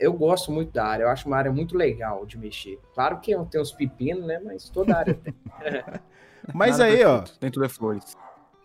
eu 0.00 0.12
gosto 0.12 0.50
muito 0.50 0.72
da 0.72 0.84
área, 0.84 1.04
eu 1.04 1.08
acho 1.08 1.26
uma 1.26 1.36
área 1.36 1.52
muito 1.52 1.76
legal 1.76 2.24
de 2.26 2.38
mexer. 2.38 2.78
Claro 2.94 3.20
que 3.20 3.34
tem 3.50 3.60
uns 3.60 3.72
pepinos, 3.72 4.24
né? 4.26 4.40
Mas 4.44 4.68
toda 4.68 4.96
área 4.96 5.14
tem. 5.14 5.34
Mas 6.54 6.80
aí, 6.80 7.04
ó. 7.04 7.24
Nem 7.40 7.50
tudo 7.50 7.66
é 7.66 7.68
flores. 7.68 8.16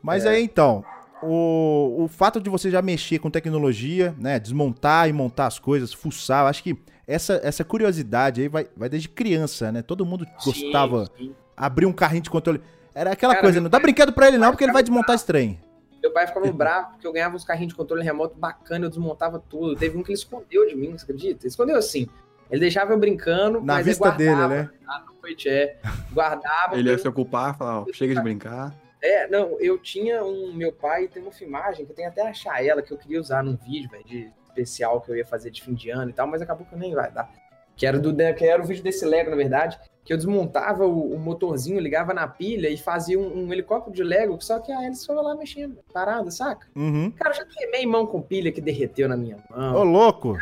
Mas 0.01 0.25
aí 0.25 0.43
então, 0.43 0.83
o, 1.21 2.03
o 2.03 2.07
fato 2.07 2.39
de 2.41 2.49
você 2.49 2.69
já 2.69 2.81
mexer 2.81 3.19
com 3.19 3.29
tecnologia, 3.29 4.15
né? 4.17 4.39
Desmontar 4.39 5.09
e 5.09 5.13
montar 5.13 5.47
as 5.47 5.59
coisas, 5.59 5.93
fuçar, 5.93 6.43
eu 6.43 6.47
acho 6.47 6.63
que 6.63 6.77
essa, 7.07 7.39
essa 7.43 7.63
curiosidade 7.63 8.41
aí 8.41 8.47
vai, 8.47 8.67
vai 8.75 8.89
desde 8.89 9.09
criança, 9.09 9.71
né? 9.71 9.81
Todo 9.81 10.05
mundo 10.05 10.25
gostava, 10.43 11.05
Sim, 11.17 11.25
sim. 11.25 11.35
abrir 11.55 11.85
um 11.85 11.93
carrinho 11.93 12.23
de 12.23 12.29
controle. 12.29 12.61
Era 12.95 13.11
aquela 13.11 13.33
Cara, 13.33 13.43
coisa, 13.43 13.59
não 13.59 13.69
dá 13.69 13.79
brinquedo 13.79 14.13
pra 14.13 14.27
ele 14.27 14.37
não, 14.37 14.51
porque 14.51 14.63
ele 14.63 14.73
vai 14.73 14.83
desmontar 14.83 15.15
esse 15.15 15.25
trem. 15.25 15.59
Meu 16.03 16.11
pai 16.11 16.27
ficava 16.27 16.51
bravo 16.51 16.91
porque 16.91 17.07
eu 17.07 17.13
ganhava 17.13 17.33
uns 17.33 17.45
carrinhos 17.45 17.71
de 17.71 17.77
controle 17.77 18.03
remoto 18.03 18.37
bacana, 18.37 18.85
eu 18.85 18.89
desmontava 18.89 19.39
tudo. 19.39 19.73
Teve 19.73 19.97
um 19.97 20.03
que 20.03 20.11
ele 20.11 20.17
escondeu 20.17 20.67
de 20.67 20.75
mim, 20.75 20.91
você 20.91 21.05
acredita? 21.05 21.43
Ele 21.43 21.47
escondeu 21.47 21.77
assim. 21.77 22.09
Ele 22.51 22.59
deixava 22.59 22.91
eu 22.91 22.99
brincando, 22.99 23.61
Na 23.61 23.75
mas 23.75 23.85
vista 23.85 24.05
eu 24.05 24.11
guardava, 24.11 24.49
dele, 24.49 24.63
né? 24.63 24.69
À 24.85 25.05
noite, 25.21 25.47
é. 25.47 25.79
Guardava. 26.11 26.77
Ele 26.77 26.89
ia 26.89 26.97
se 26.97 27.07
ocupar, 27.07 27.57
falar, 27.57 27.79
ó, 27.79 27.85
chega 27.93 28.13
de 28.13 28.19
brincar. 28.21 28.75
É, 29.01 29.29
não, 29.29 29.57
eu 29.61 29.77
tinha 29.77 30.23
um. 30.25 30.53
Meu 30.53 30.73
pai 30.73 31.07
tem 31.07 31.23
uma 31.23 31.31
filmagem 31.31 31.85
que 31.85 31.93
eu 31.93 31.95
tenho 31.95 32.09
até 32.09 32.27
achar 32.27 32.63
ela, 32.63 32.81
que 32.81 32.91
eu 32.91 32.97
queria 32.97 33.21
usar 33.21 33.41
num 33.41 33.55
vídeo, 33.55 33.89
velho, 33.89 34.03
de 34.03 34.29
especial 34.49 34.99
que 34.99 35.09
eu 35.09 35.15
ia 35.15 35.25
fazer 35.25 35.51
de 35.51 35.63
fim 35.63 35.73
de 35.73 35.89
ano 35.89 36.09
e 36.09 36.13
tal, 36.13 36.27
mas 36.27 36.41
acabou 36.41 36.65
que 36.65 36.75
nem 36.75 36.93
vai 36.93 37.09
dar. 37.09 37.31
Que 37.77 37.87
era, 37.87 37.97
do, 37.97 38.13
que 38.13 38.45
era 38.45 38.61
o 38.61 38.65
vídeo 38.65 38.83
desse 38.83 39.05
Lego, 39.05 39.29
na 39.29 39.35
verdade, 39.37 39.79
que 40.03 40.11
eu 40.11 40.17
desmontava 40.17 40.85
o, 40.85 41.13
o 41.13 41.17
motorzinho, 41.19 41.79
ligava 41.79 42.13
na 42.13 42.27
pilha 42.27 42.67
e 42.69 42.77
fazia 42.77 43.17
um, 43.17 43.45
um 43.45 43.53
helicóptero 43.53 43.95
de 43.95 44.03
Lego, 44.03 44.37
só 44.41 44.59
que 44.59 44.71
a 44.71 44.83
hélice 44.83 45.01
ficava 45.03 45.21
lá 45.21 45.35
mexendo, 45.35 45.77
parada, 45.93 46.29
saca? 46.29 46.67
Uhum. 46.75 47.09
Cara, 47.11 47.31
eu 47.31 47.35
já 47.35 47.45
queimei 47.45 47.85
mão 47.85 48.05
com 48.05 48.21
pilha 48.21 48.51
que 48.51 48.59
derreteu 48.59 49.07
na 49.07 49.15
minha 49.15 49.37
Ô, 49.49 49.57
mão. 49.57 49.83
louco! 49.83 50.37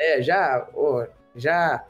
É, 0.00 0.22
já, 0.22 0.66
ô, 0.74 1.04
já 1.36 1.84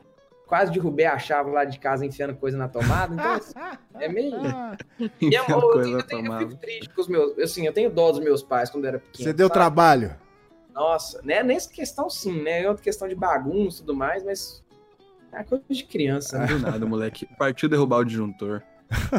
quase 0.46 0.72
derrubei 0.72 1.06
a 1.06 1.18
chave 1.18 1.50
lá 1.50 1.64
de 1.64 1.78
casa 1.78 2.04
enfiando 2.04 2.34
coisa 2.34 2.58
na 2.58 2.68
tomada, 2.68 3.14
então 3.14 3.32
assim, 3.32 3.54
é 4.00 4.08
meio. 4.08 4.32
Minha 5.22 5.48
mão, 5.48 5.60
eu, 5.60 5.70
coisa 5.70 5.84
tenho- 5.84 5.98
eu 5.98 6.02
tenho- 6.28 6.32
eu 6.32 6.38
fico 6.48 6.60
triste 6.60 6.88
com 6.90 7.00
os 7.00 7.08
meus. 7.08 7.38
Assim, 7.38 7.64
eu 7.66 7.72
tenho 7.72 7.88
dó 7.88 8.10
dos 8.10 8.20
meus 8.20 8.42
pais 8.42 8.68
quando 8.68 8.84
eu 8.84 8.88
era 8.88 8.98
pequeno. 8.98 9.24
Você 9.24 9.32
deu 9.32 9.46
sabe? 9.46 9.54
trabalho. 9.60 10.16
Nossa, 10.74 11.20
né? 11.22 11.42
Nessa 11.42 11.70
questão, 11.70 12.10
sim, 12.10 12.42
né? 12.42 12.62
É 12.62 12.68
outra 12.68 12.82
questão 12.82 13.06
de 13.06 13.14
bagunça 13.14 13.78
e 13.78 13.80
tudo 13.80 13.94
mais, 13.94 14.22
mas. 14.24 14.62
É 15.32 15.42
coisa 15.42 15.64
de 15.68 15.84
criança, 15.84 16.38
né? 16.38 16.46
Do 16.46 16.58
nada, 16.58 16.84
moleque. 16.86 17.26
Partiu 17.38 17.68
derrubar 17.68 17.98
o 17.98 18.04
disjuntor. 18.04 18.62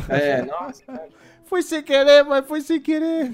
É, 0.10 0.41
nossa. 0.43 0.84
Foi 1.45 1.62
sem 1.63 1.82
querer, 1.82 2.23
mas 2.23 2.45
foi 2.45 2.62
sem 2.62 2.80
querer. 2.80 3.34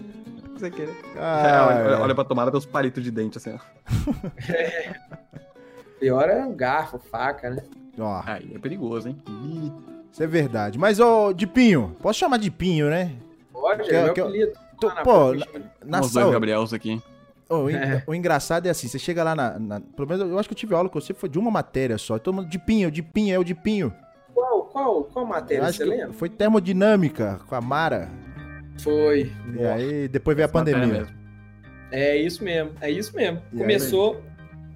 Você 0.53 0.71
querer. 0.71 0.95
Ah, 1.17 1.67
olha, 1.69 1.85
olha, 1.85 1.99
olha 2.01 2.15
pra 2.15 2.23
tomada, 2.23 2.51
tem 2.51 2.57
os 2.57 2.65
palitos 2.65 3.03
de 3.03 3.11
dente, 3.11 3.37
assim, 3.37 3.53
ó. 3.53 3.59
Pior 5.99 6.29
é 6.29 6.45
o 6.45 6.51
garfo, 6.53 6.97
faca, 6.97 7.49
né? 7.49 7.63
Ó, 7.97 8.21
Aí 8.25 8.51
é 8.55 8.59
perigoso, 8.59 9.09
hein? 9.09 9.21
Ih, 9.27 9.71
isso 10.11 10.23
é 10.23 10.27
verdade. 10.27 10.77
Mas, 10.79 10.99
ô, 10.99 11.33
de 11.33 11.45
Pinho, 11.45 11.95
posso 12.01 12.19
chamar 12.19 12.37
de 12.37 12.49
Pinho, 12.49 12.89
né? 12.89 13.13
Pode, 13.51 13.83
Que- 13.83 13.93
é 13.95 14.03
meu 14.05 14.13
que 14.13 14.21
eu- 14.21 14.27
apelido. 14.27 14.53
Na 14.81 15.01
pô, 15.03 15.33
na- 15.33 15.45
chama- 15.45 15.65
Na 15.85 15.99
os 15.99 16.11
dois 16.13 16.23
sala. 16.23 16.31
Gabriels 16.31 16.71
aqui. 16.73 17.01
O, 17.49 17.69
É. 17.69 18.03
o 18.05 18.13
engraçado 18.13 18.67
é 18.67 18.69
assim, 18.69 18.87
você 18.87 18.99
chega 18.99 19.23
lá 19.23 19.35
na, 19.35 19.57
na- 19.57 19.79
Pelo 19.81 20.07
menos 20.07 20.29
eu 20.29 20.37
acho 20.37 20.47
que 20.47 20.53
eu 20.53 20.57
tive 20.57 20.75
aula 20.75 20.87
com 20.87 20.99
você, 21.01 21.13
foi 21.13 21.27
de 21.29 21.39
uma 21.39 21.49
matéria 21.49 21.97
só. 21.97 22.19
Todo 22.19 22.35
mundo 22.35 22.47
de 22.49 22.59
pinho, 22.59 22.91
de 22.91 23.01
pinho, 23.01 23.33
é 23.35 23.39
o 23.39 23.43
de 23.43 23.55
pinho. 23.55 23.91
Qual, 24.33 24.65
qual, 24.65 25.03
qual 25.05 25.25
matéria, 25.25 25.65
acho 25.65 25.77
você 25.79 25.83
que 25.83 25.89
lembra? 25.89 26.13
foi 26.13 26.29
termodinâmica 26.29 27.39
com 27.47 27.55
a 27.55 27.61
Mara. 27.61 28.07
Foi. 28.81 29.31
E 29.57 29.65
aí 29.65 30.07
depois 30.07 30.37
veio 30.37 30.47
a 30.47 30.51
Matéria 30.53 30.79
pandemia. 30.81 31.07
É 31.91 32.15
isso 32.15 32.43
mesmo, 32.43 32.71
é 32.79 32.89
isso 32.91 33.15
mesmo. 33.15 33.41
E 33.51 33.55
aí? 33.55 33.61
Começou, 33.61 34.21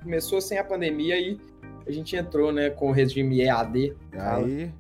começou 0.02 0.42
sem 0.42 0.58
a 0.58 0.64
pandemia 0.64 1.16
e 1.20 1.40
a 1.88 1.92
gente 1.92 2.16
entrou, 2.16 2.52
né, 2.52 2.70
com 2.72 2.90
o 2.90 2.92
regime 2.92 3.42
EAD. 3.42 3.96
Aí 4.14 4.72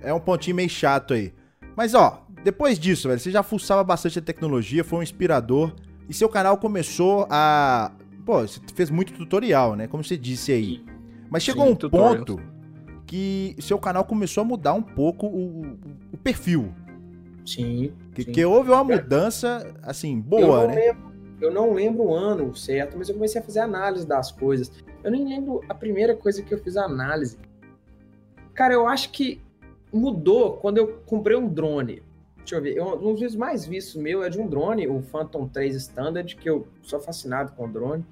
é 0.00 0.12
um 0.12 0.20
pontinho 0.20 0.54
meio 0.56 0.68
chato 0.68 1.14
aí. 1.14 1.32
Mas 1.74 1.94
ó, 1.94 2.26
depois 2.44 2.78
disso, 2.78 3.08
velho, 3.08 3.18
você 3.18 3.30
já 3.30 3.42
fuçava 3.42 3.82
bastante 3.82 4.18
a 4.18 4.22
tecnologia, 4.22 4.84
foi 4.84 4.98
um 4.98 5.02
inspirador. 5.02 5.72
E 6.08 6.14
seu 6.14 6.28
canal 6.28 6.56
começou 6.56 7.26
a. 7.30 7.92
Pô, 8.24 8.40
você 8.40 8.60
fez 8.74 8.90
muito 8.90 9.12
tutorial, 9.12 9.74
né? 9.76 9.86
Como 9.86 10.02
você 10.04 10.16
disse 10.16 10.52
aí. 10.52 10.84
Mas 11.30 11.42
chegou 11.42 11.66
Sim, 11.66 11.72
um 11.72 11.76
tutorials. 11.76 12.18
ponto 12.18 12.40
que 13.06 13.56
seu 13.58 13.78
canal 13.78 14.04
começou 14.04 14.42
a 14.42 14.44
mudar 14.44 14.74
um 14.74 14.82
pouco 14.82 15.26
o, 15.26 15.62
o- 16.12 16.16
perfil. 16.18 16.74
Sim. 17.46 17.92
Que, 18.14 18.22
sim. 18.22 18.32
que 18.32 18.44
houve 18.44 18.70
uma 18.70 18.84
mudança, 18.84 19.74
assim, 19.82 20.16
eu, 20.16 20.22
boa, 20.22 20.60
não 20.62 20.68
né? 20.68 20.74
lembro, 20.74 21.12
eu 21.40 21.50
não 21.50 21.72
lembro 21.72 22.02
o 22.04 22.14
ano 22.14 22.54
certo, 22.54 22.98
mas 22.98 23.08
eu 23.08 23.14
comecei 23.14 23.40
a 23.40 23.44
fazer 23.44 23.60
análise 23.60 24.06
das 24.06 24.30
coisas. 24.30 24.70
Eu 25.02 25.10
nem 25.10 25.26
lembro 25.26 25.62
a 25.68 25.74
primeira 25.74 26.14
coisa 26.14 26.42
que 26.42 26.52
eu 26.52 26.58
fiz 26.58 26.76
a 26.76 26.84
análise. 26.84 27.38
Cara, 28.52 28.74
eu 28.74 28.86
acho 28.86 29.10
que 29.10 29.40
mudou 29.90 30.58
quando 30.58 30.76
eu 30.76 30.98
comprei 31.06 31.36
um 31.36 31.48
drone. 31.48 32.02
Deixa 32.48 32.56
eu 32.56 32.62
ver, 32.62 32.76
eu- 32.78 32.94
um 32.94 33.10
dos 33.12 33.20
vídeos 33.20 33.36
mais 33.36 33.66
vistos 33.66 33.96
meu 34.00 34.22
é 34.22 34.30
de 34.30 34.40
um 34.40 34.46
drone, 34.46 34.88
o 34.88 35.02
Phantom 35.02 35.46
3 35.46 35.76
Standard, 35.76 36.34
que 36.34 36.48
eu 36.48 36.66
sou 36.82 36.98
fascinado 36.98 37.52
com 37.52 37.70
drone. 37.70 38.02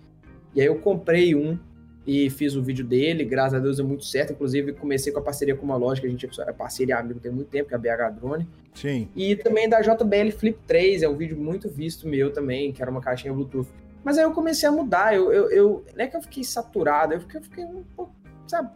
E 0.55 0.61
aí 0.61 0.66
eu 0.66 0.78
comprei 0.78 1.34
um 1.34 1.59
e 2.07 2.28
fiz 2.28 2.55
o 2.55 2.62
vídeo 2.62 2.84
dele, 2.84 3.24
graças 3.24 3.55
a 3.55 3.59
Deus 3.59 3.78
deu 3.78 3.87
muito 3.87 4.05
certo. 4.05 4.34
Inclusive, 4.34 4.74
comecei 4.74 5.11
com 5.11 5.20
a 5.20 5.22
parceria 5.22 5.57
com 5.57 5.64
uma 5.64 5.76
loja 5.76 6.03
que 6.03 6.07
a 6.07 6.11
gente 6.11 6.28
é 6.39 6.53
parceria 6.53 6.99
amigo 6.99 7.18
tem 7.18 7.32
muito 7.32 7.49
tempo, 7.49 7.66
que 7.68 7.74
é 7.74 7.78
a 7.78 7.80
BH 7.80 8.11
Drone. 8.11 8.47
Sim. 8.74 9.09
E 9.16 9.34
também 9.37 9.70
da 9.70 9.80
JBL 9.80 10.30
Flip 10.30 10.59
3, 10.66 11.03
é 11.03 11.09
um 11.09 11.16
vídeo 11.16 11.37
muito 11.39 11.70
visto 11.70 12.07
meu 12.07 12.30
também, 12.30 12.72
que 12.74 12.82
era 12.82 12.91
uma 12.91 13.01
caixinha 13.01 13.32
Bluetooth. 13.32 13.68
Mas 14.05 14.18
aí 14.18 14.24
eu 14.24 14.32
comecei 14.32 14.68
a 14.68 14.72
mudar, 14.72 15.16
eu, 15.16 15.32
eu, 15.32 15.51
eu 15.51 15.84
não 15.97 16.05
é 16.05 16.07
que 16.07 16.16
eu 16.16 16.20
fiquei 16.20 16.45
saturado, 16.45 17.14
eu 17.14 17.20
fiquei, 17.20 17.41
eu 17.41 17.43
fiquei 17.45 17.64
um 17.64 17.82
pouco, 17.97 18.12
sabe, 18.47 18.68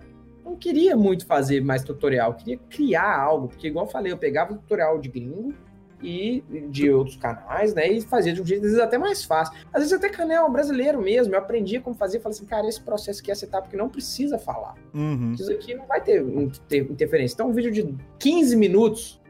não 0.44 0.56
queria 0.56 0.96
muito 0.96 1.26
fazer 1.26 1.60
mais 1.62 1.82
tutorial, 1.82 2.34
queria 2.34 2.58
criar 2.68 3.20
algo, 3.20 3.48
porque 3.48 3.68
igual 3.68 3.86
eu 3.86 3.90
falei, 3.90 4.12
eu 4.12 4.18
pegava 4.18 4.54
tutorial 4.54 4.98
de 4.98 5.08
gringo, 5.08 5.54
e 6.02 6.42
de 6.70 6.90
outros 6.90 7.16
canais, 7.16 7.74
né? 7.74 7.86
E 7.88 8.00
fazia 8.00 8.32
de 8.32 8.40
um 8.40 8.46
jeito, 8.46 8.64
às 8.64 8.72
vezes, 8.72 8.84
até 8.84 8.96
mais 8.96 9.24
fácil. 9.24 9.54
Às 9.72 9.82
vezes 9.82 9.92
até 9.92 10.08
canal 10.08 10.50
brasileiro 10.50 11.00
mesmo. 11.00 11.34
Eu 11.34 11.38
aprendia 11.38 11.80
como 11.80 11.94
fazer, 11.94 12.20
falei 12.20 12.36
assim, 12.36 12.46
cara, 12.46 12.66
esse 12.66 12.80
processo 12.80 13.20
aqui 13.20 13.30
é 13.30 13.34
setup 13.34 13.68
que 13.68 13.76
não 13.76 13.88
precisa 13.88 14.38
falar. 14.38 14.74
Uhum. 14.94 15.34
Isso 15.34 15.52
aqui 15.52 15.74
não 15.74 15.86
vai 15.86 16.00
ter, 16.00 16.24
ter, 16.68 16.90
interferência. 16.90 17.34
Então, 17.34 17.48
um 17.48 17.52
vídeo 17.52 17.70
de 17.70 17.94
15 18.18 18.56
minutos 18.56 19.20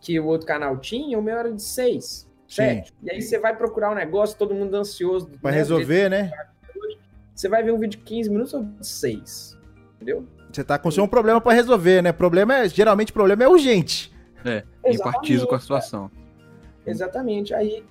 que 0.00 0.18
o 0.20 0.26
outro 0.26 0.46
canal 0.46 0.76
tinha, 0.78 1.18
o 1.18 1.22
meu 1.22 1.36
era 1.36 1.52
de 1.52 1.62
6, 1.62 2.30
7. 2.46 2.92
E 3.02 3.10
aí 3.10 3.22
você 3.22 3.38
vai 3.38 3.56
procurar 3.56 3.90
um 3.90 3.94
negócio, 3.94 4.38
todo 4.38 4.54
mundo 4.54 4.74
ansioso. 4.76 5.28
Pra 5.40 5.50
né, 5.50 5.56
resolver, 5.56 6.08
né? 6.08 6.30
Você 7.34 7.48
vai 7.48 7.62
ver 7.64 7.72
um 7.72 7.78
vídeo 7.78 7.98
de 7.98 8.04
15 8.04 8.30
minutos 8.30 8.54
ou 8.54 8.62
de 8.62 8.86
6. 8.86 9.58
Entendeu? 9.96 10.24
Você 10.54 10.64
tá 10.64 10.78
com 10.78 10.88
um 10.88 11.08
problema 11.08 11.40
para 11.40 11.52
resolver, 11.52 12.02
né? 12.02 12.12
Problema 12.12 12.58
é, 12.58 12.68
geralmente 12.68 13.10
o 13.10 13.14
problema 13.14 13.44
é 13.44 13.48
urgente. 13.48 14.12
É, 14.44 14.62
empatizo 14.86 15.46
com 15.46 15.54
a 15.54 15.60
situação. 15.60 16.10
Exatamente. 16.86 17.54
Aí, 17.54 17.82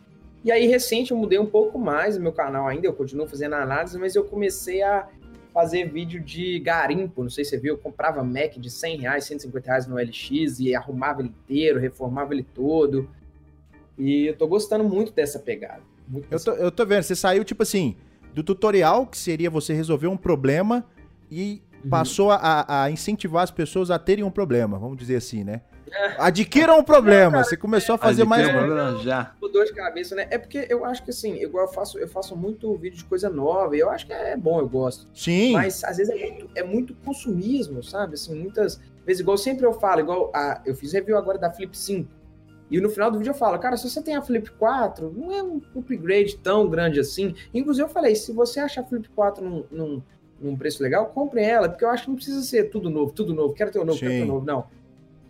e 0.43 0.51
aí, 0.51 0.67
recente, 0.67 1.11
eu 1.11 1.17
mudei 1.17 1.39
um 1.39 1.45
pouco 1.45 1.79
mais 1.79 2.17
o 2.17 2.21
meu 2.21 2.31
canal 2.31 2.67
ainda, 2.67 2.85
eu 2.85 2.93
continuo 2.93 3.27
fazendo 3.27 3.55
análise, 3.55 3.97
mas 3.97 4.15
eu 4.15 4.23
comecei 4.23 4.81
a 4.81 5.07
fazer 5.53 5.85
vídeo 5.85 6.19
de 6.19 6.59
garimpo, 6.59 7.21
não 7.21 7.29
sei 7.29 7.43
se 7.43 7.51
você 7.51 7.57
viu, 7.59 7.75
eu 7.75 7.77
comprava 7.77 8.23
Mac 8.23 8.57
de 8.57 8.69
100 8.69 8.97
reais, 8.97 9.25
150 9.25 9.67
reais 9.67 9.87
no 9.87 9.95
LX 9.95 10.59
e 10.59 10.75
arrumava 10.75 11.21
ele 11.21 11.29
inteiro, 11.29 11.79
reformava 11.79 12.33
ele 12.33 12.43
todo. 12.43 13.07
E 13.97 14.25
eu 14.25 14.35
tô 14.35 14.47
gostando 14.47 14.83
muito 14.83 15.13
dessa 15.13 15.39
pegada. 15.39 15.81
Muito 16.07 16.27
eu, 16.29 16.43
tô, 16.43 16.51
eu 16.53 16.71
tô 16.71 16.85
vendo, 16.85 17.03
você 17.03 17.15
saiu 17.15 17.43
tipo 17.43 17.63
assim, 17.63 17.95
do 18.33 18.43
tutorial, 18.43 19.05
que 19.05 19.17
seria 19.17 19.49
você 19.49 19.73
resolver 19.73 20.07
um 20.07 20.17
problema, 20.17 20.85
e. 21.31 21.61
passou 21.89 22.31
a, 22.31 22.83
a 22.83 22.91
incentivar 22.91 23.43
as 23.43 23.51
pessoas 23.51 23.91
a 23.91 23.99
terem 23.99 24.23
um 24.23 24.31
problema, 24.31 24.77
vamos 24.77 24.97
dizer 24.97 25.15
assim, 25.15 25.43
né? 25.43 25.61
Adquiram 26.17 26.79
um 26.79 26.83
problema. 26.83 27.31
Cara, 27.31 27.43
você 27.43 27.57
começou 27.57 27.95
a 27.95 27.97
fazer 27.97 28.25
mais 28.25 28.47
um. 28.47 28.99
Já. 29.03 29.33
Dor 29.53 29.65
de 29.65 29.73
cabeça, 29.73 30.15
né? 30.15 30.25
É 30.31 30.37
porque 30.39 30.65
eu 30.67 30.83
acho 30.83 31.03
que 31.03 31.11
assim, 31.11 31.35
igual 31.35 31.67
eu 31.67 31.71
faço, 31.71 31.99
eu 31.99 32.07
faço 32.07 32.35
muito 32.35 32.75
vídeo 32.75 32.97
de 32.97 33.05
coisa 33.05 33.29
nova, 33.29 33.75
e 33.75 33.79
eu 33.79 33.89
acho 33.91 34.07
que 34.07 34.11
é 34.11 34.35
bom, 34.35 34.59
eu 34.59 34.67
gosto. 34.67 35.07
Sim. 35.13 35.53
Mas 35.53 35.83
às 35.83 35.97
vezes 35.97 36.11
é 36.11 36.31
muito, 36.31 36.49
é 36.55 36.63
muito 36.63 36.95
consumismo, 36.95 37.83
sabe? 37.83 38.15
Assim, 38.15 38.33
muitas 38.33 38.81
vezes, 39.05 39.19
igual 39.21 39.37
sempre 39.37 39.63
eu 39.63 39.73
falo, 39.73 39.99
igual 39.99 40.31
a, 40.33 40.59
eu 40.65 40.73
fiz 40.73 40.93
review 40.93 41.15
agora 41.15 41.37
da 41.37 41.51
Flip 41.51 41.77
5. 41.77 42.09
E 42.71 42.81
no 42.81 42.89
final 42.89 43.11
do 43.11 43.19
vídeo 43.19 43.29
eu 43.29 43.35
falo, 43.35 43.59
cara, 43.59 43.77
se 43.77 43.87
você 43.87 44.01
tem 44.01 44.15
a 44.15 44.23
Flip 44.23 44.49
4, 44.49 45.13
não 45.15 45.31
é 45.31 45.43
um 45.43 45.61
upgrade 45.75 46.37
tão 46.37 46.67
grande 46.67 46.99
assim. 46.99 47.35
Inclusive 47.53 47.85
eu 47.85 47.91
falei, 47.91 48.15
se 48.15 48.31
você 48.33 48.59
achar 48.59 48.81
a 48.81 48.85
Flip 48.85 49.07
4 49.09 49.47
num, 49.47 49.63
num, 49.69 50.01
num 50.43 50.55
preço 50.55 50.83
legal, 50.83 51.07
compre 51.07 51.41
ela, 51.41 51.69
porque 51.69 51.83
eu 51.83 51.89
acho 51.89 52.03
que 52.03 52.09
não 52.09 52.15
precisa 52.15 52.41
ser 52.41 52.69
tudo 52.69 52.89
novo, 52.89 53.11
tudo 53.11 53.33
novo, 53.33 53.53
quero 53.53 53.71
ter 53.71 53.79
o 53.79 53.85
novo, 53.85 53.97
Sim. 53.97 54.07
quero 54.07 54.17
ter 54.19 54.23
o 54.23 54.33
novo, 54.33 54.45
não 54.45 54.65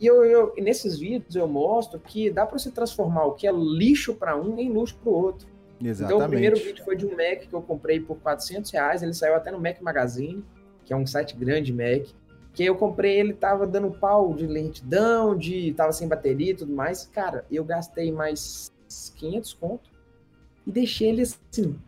e 0.03 0.05
eu, 0.05 0.25
eu, 0.25 0.53
nesses 0.57 0.99
vídeos 0.99 1.33
eu 1.33 1.47
mostro 1.47 1.97
que 1.97 2.29
dá 2.29 2.45
para 2.45 2.59
você 2.59 2.69
transformar 2.69 3.23
o 3.23 3.35
que 3.35 3.47
é 3.47 3.51
lixo 3.53 4.13
para 4.13 4.35
um 4.35 4.59
em 4.59 4.69
luxo 4.69 4.97
para 5.01 5.09
o 5.09 5.13
outro. 5.13 5.47
Exatamente. 5.81 6.15
Então, 6.15 6.27
o 6.27 6.29
primeiro 6.29 6.57
vídeo 6.57 6.83
foi 6.83 6.97
de 6.97 7.05
um 7.05 7.11
Mac 7.11 7.47
que 7.47 7.53
eu 7.53 7.61
comprei 7.61 8.01
por 8.01 8.17
400 8.17 8.69
reais. 8.71 9.01
Ele 9.01 9.13
saiu 9.13 9.33
até 9.33 9.49
no 9.49 9.61
Mac 9.61 9.79
Magazine, 9.81 10.43
que 10.83 10.91
é 10.91 10.95
um 10.97 11.05
site 11.05 11.37
grande 11.37 11.71
Mac. 11.71 12.07
Que 12.53 12.65
eu 12.65 12.75
comprei, 12.75 13.17
ele 13.17 13.33
tava 13.33 13.65
dando 13.65 13.91
pau 13.91 14.33
de 14.33 14.45
lentidão, 14.45 15.37
de 15.37 15.73
tava 15.73 15.93
sem 15.93 16.05
bateria 16.05 16.51
e 16.51 16.55
tudo 16.55 16.73
mais. 16.73 17.05
Cara, 17.05 17.45
eu 17.49 17.63
gastei 17.63 18.11
mais 18.11 18.69
500 19.15 19.53
conto 19.53 19.89
e 20.67 20.71
deixei 20.71 21.09
ele 21.11 21.21
assim, 21.21 21.79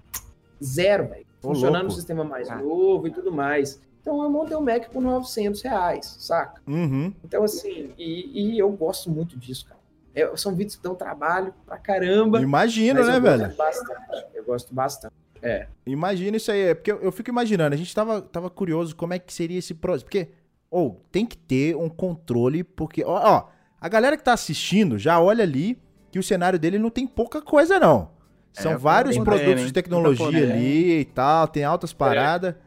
zero, 0.63 1.09
velho. 1.09 1.24
Funcionando 1.41 1.85
no 1.85 1.91
sistema 1.91 2.23
mais 2.23 2.49
ah. 2.49 2.55
novo 2.55 3.07
e 3.07 3.11
tudo 3.11 3.31
mais. 3.31 3.81
Então 4.01 4.21
eu 4.21 4.29
montei 4.29 4.55
um 4.55 4.61
Mac 4.61 4.89
por 4.89 5.01
900 5.01 5.61
reais, 5.63 6.15
saca? 6.19 6.61
Uhum. 6.67 7.11
Então, 7.23 7.43
assim, 7.43 7.91
e, 7.97 8.53
e, 8.53 8.59
eu 8.59 8.69
gosto 8.69 9.09
muito 9.09 9.35
disso, 9.37 9.65
cara. 9.65 9.79
É, 10.13 10.37
são 10.37 10.53
vídeos 10.53 10.75
que 10.75 10.83
dão 10.83 10.93
trabalho 10.93 11.53
pra 11.65 11.77
caramba. 11.77 12.39
Imagina, 12.39 13.03
né, 13.03 13.17
eu 13.17 13.21
velho? 13.21 13.45
Gosto 13.47 13.57
bastante, 13.57 14.25
eu 14.35 14.45
gosto 14.45 14.73
bastante. 14.75 15.13
É. 15.41 15.67
Imagina 15.85 16.37
isso 16.37 16.51
aí, 16.51 16.61
é 16.61 16.73
porque 16.75 16.91
eu, 16.91 17.01
eu, 17.01 17.11
fico 17.11 17.29
imaginando, 17.29 17.73
a 17.73 17.77
gente 17.77 17.93
tava, 17.93 18.21
tava 18.21 18.49
curioso 18.49 18.95
como 18.95 19.13
é 19.13 19.19
que 19.19 19.33
seria 19.33 19.59
esse 19.59 19.73
processo, 19.73 20.05
porque, 20.05 20.29
ou, 20.69 20.87
oh, 20.87 21.09
tem 21.11 21.25
que 21.25 21.37
ter 21.37 21.75
um 21.75 21.89
controle, 21.89 22.63
porque, 22.63 23.03
ó, 23.03 23.19
ó, 23.23 23.47
a 23.81 23.89
galera 23.89 24.15
que 24.15 24.23
tá 24.23 24.33
assistindo 24.33 24.97
já 24.97 25.19
olha 25.19 25.43
ali 25.43 25.77
que 26.11 26.19
o 26.19 26.23
cenário 26.23 26.57
dele 26.57 26.79
não 26.79 26.89
tem 26.89 27.05
pouca 27.05 27.41
coisa, 27.41 27.79
não. 27.79 28.14
São 28.61 28.73
é, 28.73 28.77
vários 28.77 29.17
produtos 29.17 29.65
de 29.65 29.73
tecnologia 29.73 30.27
ali 30.27 30.99
e 30.99 31.05
tal, 31.05 31.47
tem 31.47 31.63
altas 31.63 31.91
é. 31.91 31.95
paradas. 31.95 32.53
É. 32.53 32.57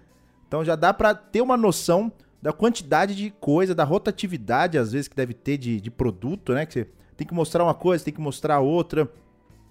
Então 0.47 0.65
já 0.65 0.77
dá 0.77 0.93
para 0.93 1.15
ter 1.15 1.41
uma 1.41 1.57
noção 1.57 2.13
da 2.41 2.53
quantidade 2.53 3.15
de 3.15 3.31
coisa, 3.31 3.75
da 3.75 3.85
rotatividade, 3.85 4.79
às 4.79 4.93
vezes, 4.93 5.09
que 5.09 5.17
deve 5.17 5.35
ter 5.35 5.57
de, 5.57 5.81
de 5.81 5.91
produto, 5.91 6.53
né? 6.53 6.65
Que 6.67 6.73
você 6.73 6.87
tem 7.17 7.27
que 7.27 7.35
mostrar 7.35 7.65
uma 7.65 7.75
coisa, 7.75 8.05
tem 8.05 8.15
que 8.15 8.21
mostrar 8.21 8.61
outra. 8.61 9.11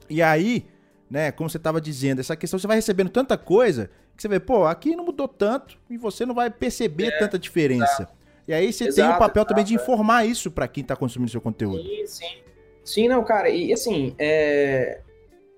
E 0.09 0.22
aí, 0.22 0.65
né, 1.09 1.32
como 1.32 1.49
você 1.49 1.57
estava 1.57 1.80
dizendo, 1.80 2.20
essa 2.20 2.36
questão, 2.36 2.59
você 2.59 2.68
vai 2.68 2.78
recebendo 2.78 3.09
tanta 3.09 3.38
coisa 3.38 3.89
que 4.15 4.22
você 4.22 4.28
vê, 4.28 4.39
pô, 4.39 4.65
aqui 4.65 4.95
não 4.95 5.05
mudou 5.05 5.28
tanto 5.28 5.78
e 5.89 5.97
você 5.97 6.26
não 6.26 6.34
vai 6.34 6.49
perceber 6.49 7.07
é, 7.07 7.20
tanta 7.20 7.38
diferença. 7.38 8.09
E 8.47 8.53
aí 8.53 8.74
você 8.74 8.86
exato, 8.88 9.07
tem 9.07 9.15
o 9.15 9.20
papel 9.20 9.45
também 9.45 9.63
de 9.63 9.76
informar 9.76 10.26
isso 10.26 10.49
para 10.49 10.68
quem 10.68 10.82
está 10.82 10.95
consumindo 10.95 11.32
seu 11.32 11.41
conteúdo. 11.41 11.84
Sim, 11.84 12.05
sim. 12.07 12.38
Sim, 12.84 13.07
não, 13.09 13.24
cara, 13.24 13.49
e 13.49 13.74
assim, 13.74 14.15
é... 14.18 15.01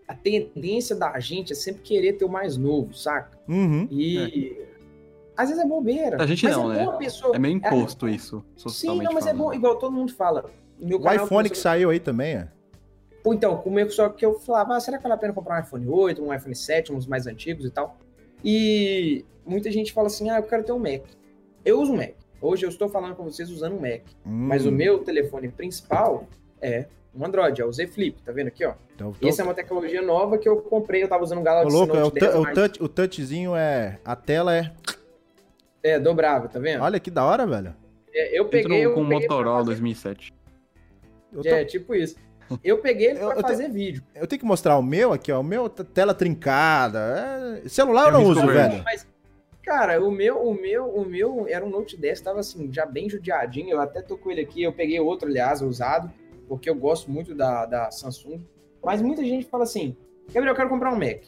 a 0.09 0.15
tendência 0.15 0.95
da 0.95 1.19
gente 1.19 1.53
é 1.53 1.55
sempre 1.55 1.83
querer 1.83 2.13
ter 2.13 2.25
o 2.25 2.29
mais 2.29 2.57
novo, 2.57 2.95
saca? 2.95 3.37
Uhum. 3.47 3.87
E 3.91 4.57
é 4.59 4.69
às 5.39 5.47
vezes 5.47 5.63
é 5.63 5.65
bobeira. 5.65 6.21
A 6.21 6.25
gente 6.25 6.45
não, 6.49 6.73
é 6.73 6.85
né? 6.85 6.97
Pessoa... 6.97 7.33
É 7.33 7.39
meio 7.39 7.55
imposto 7.55 8.07
é... 8.07 8.11
isso. 8.11 8.43
Sim, 8.57 9.01
não, 9.01 9.13
mas 9.13 9.25
é 9.25 9.33
bom, 9.33 9.53
igual 9.53 9.77
todo 9.77 9.93
mundo 9.93 10.11
fala. 10.13 10.51
Meu 10.77 10.99
o 10.99 11.13
iPhone 11.13 11.49
que 11.49 11.57
saiu 11.57 11.91
aí 11.91 11.99
também, 11.99 12.35
é? 12.35 12.47
Pô, 13.23 13.33
então, 13.33 13.55
comigo 13.55 13.89
só 13.89 14.09
que 14.09 14.25
eu 14.25 14.37
falava, 14.37 14.75
ah, 14.75 14.79
será 14.81 14.97
que 14.97 15.03
vale 15.03 15.15
a 15.15 15.17
pena 15.17 15.31
comprar 15.31 15.57
um 15.57 15.63
iPhone 15.63 15.87
8, 15.87 16.21
um 16.21 16.33
iPhone 16.33 16.53
7, 16.53 16.91
uns 16.91 17.07
mais 17.07 17.25
antigos 17.25 17.65
e 17.65 17.69
tal? 17.69 17.97
E 18.43 19.23
muita 19.45 19.71
gente 19.71 19.93
fala 19.93 20.07
assim, 20.07 20.29
ah, 20.29 20.39
eu 20.39 20.43
quero 20.43 20.63
ter 20.63 20.73
um 20.73 20.79
Mac. 20.79 21.03
Eu 21.63 21.79
uso 21.79 21.93
um 21.93 21.97
Mac. 21.97 22.15
Hoje 22.41 22.65
eu 22.65 22.69
estou 22.69 22.89
falando 22.89 23.15
com 23.15 23.23
vocês 23.23 23.49
usando 23.49 23.77
um 23.77 23.79
Mac. 23.79 24.01
Hum. 24.25 24.47
Mas 24.47 24.65
o 24.65 24.71
meu 24.73 24.99
telefone 25.05 25.47
principal 25.47 26.27
é 26.61 26.87
um 27.13 27.25
Android, 27.25 27.61
é 27.61 27.65
o 27.65 27.71
Z 27.71 27.87
Flip, 27.87 28.21
tá 28.21 28.31
vendo 28.31 28.47
aqui, 28.47 28.65
ó? 28.65 28.73
Então, 28.95 29.13
tô... 29.13 29.27
Essa 29.27 29.41
é 29.41 29.45
uma 29.45 29.53
tecnologia 29.53 30.01
nova 30.01 30.37
que 30.37 30.47
eu 30.47 30.57
comprei, 30.57 31.03
eu 31.03 31.07
tava 31.07 31.23
usando 31.23 31.39
um 31.39 31.43
Galaxy 31.43 31.75
Ô, 31.75 31.79
louco, 31.79 31.95
Note 31.95 32.23
é 32.23 32.29
o, 32.29 32.33
10, 32.33 32.35
o, 32.35 32.53
touch, 32.53 32.83
o 32.83 32.89
touchzinho 32.89 33.55
é... 33.55 33.99
A 34.05 34.15
tela 34.15 34.55
é 34.55 34.71
é, 35.83 35.99
dobrável, 35.99 36.49
tá 36.49 36.59
vendo? 36.59 36.83
Olha 36.83 36.99
que 36.99 37.09
da 37.09 37.23
hora, 37.23 37.45
velho. 37.45 37.75
É, 38.13 38.37
eu 38.37 38.45
peguei. 38.45 38.87
com 38.89 39.01
o 39.01 39.05
Motorola 39.05 39.63
2007. 39.63 40.33
Tô... 41.31 41.47
É, 41.47 41.63
tipo 41.63 41.95
isso. 41.95 42.15
Eu 42.63 42.79
peguei 42.79 43.11
ele 43.11 43.19
pra 43.19 43.35
eu, 43.35 43.41
fazer 43.41 43.69
vídeo. 43.69 44.03
Eu 44.15 44.25
tenho 44.25 44.39
que 44.39 44.45
mostrar 44.45 44.77
o 44.77 44.81
meu 44.81 45.13
aqui, 45.13 45.31
ó. 45.31 45.39
O 45.39 45.43
meu 45.43 45.69
tela 45.69 46.13
trincada. 46.13 47.61
É... 47.63 47.69
Celular 47.69 48.07
eu 48.07 48.13
não 48.13 48.23
uso, 48.25 48.45
velho. 48.47 48.83
Mas, 48.83 49.07
cara, 49.63 50.03
o 50.03 50.11
meu, 50.11 50.41
o 50.41 50.53
meu, 50.59 50.85
o 50.87 51.05
meu 51.05 51.45
era 51.47 51.63
um 51.63 51.69
Note 51.69 51.95
10, 51.95 52.21
tava 52.21 52.39
assim, 52.39 52.73
já 52.73 52.85
bem 52.85 53.07
judiadinho. 53.07 53.69
Eu 53.69 53.79
até 53.79 54.01
tô 54.01 54.17
com 54.17 54.31
ele 54.31 54.41
aqui. 54.41 54.63
Eu 54.63 54.73
peguei 54.73 54.99
outro, 54.99 55.29
aliás, 55.29 55.61
usado, 55.61 56.11
porque 56.49 56.69
eu 56.69 56.75
gosto 56.75 57.11
muito 57.11 57.35
da, 57.35 57.67
da 57.67 57.91
Samsung. 57.91 58.43
Mas 58.83 59.01
muita 59.01 59.23
gente 59.23 59.45
fala 59.45 59.63
assim: 59.63 59.95
Gabriel, 60.27 60.53
eu 60.53 60.55
quero 60.55 60.69
comprar 60.69 60.91
um 60.91 60.97
Mac. 60.97 61.23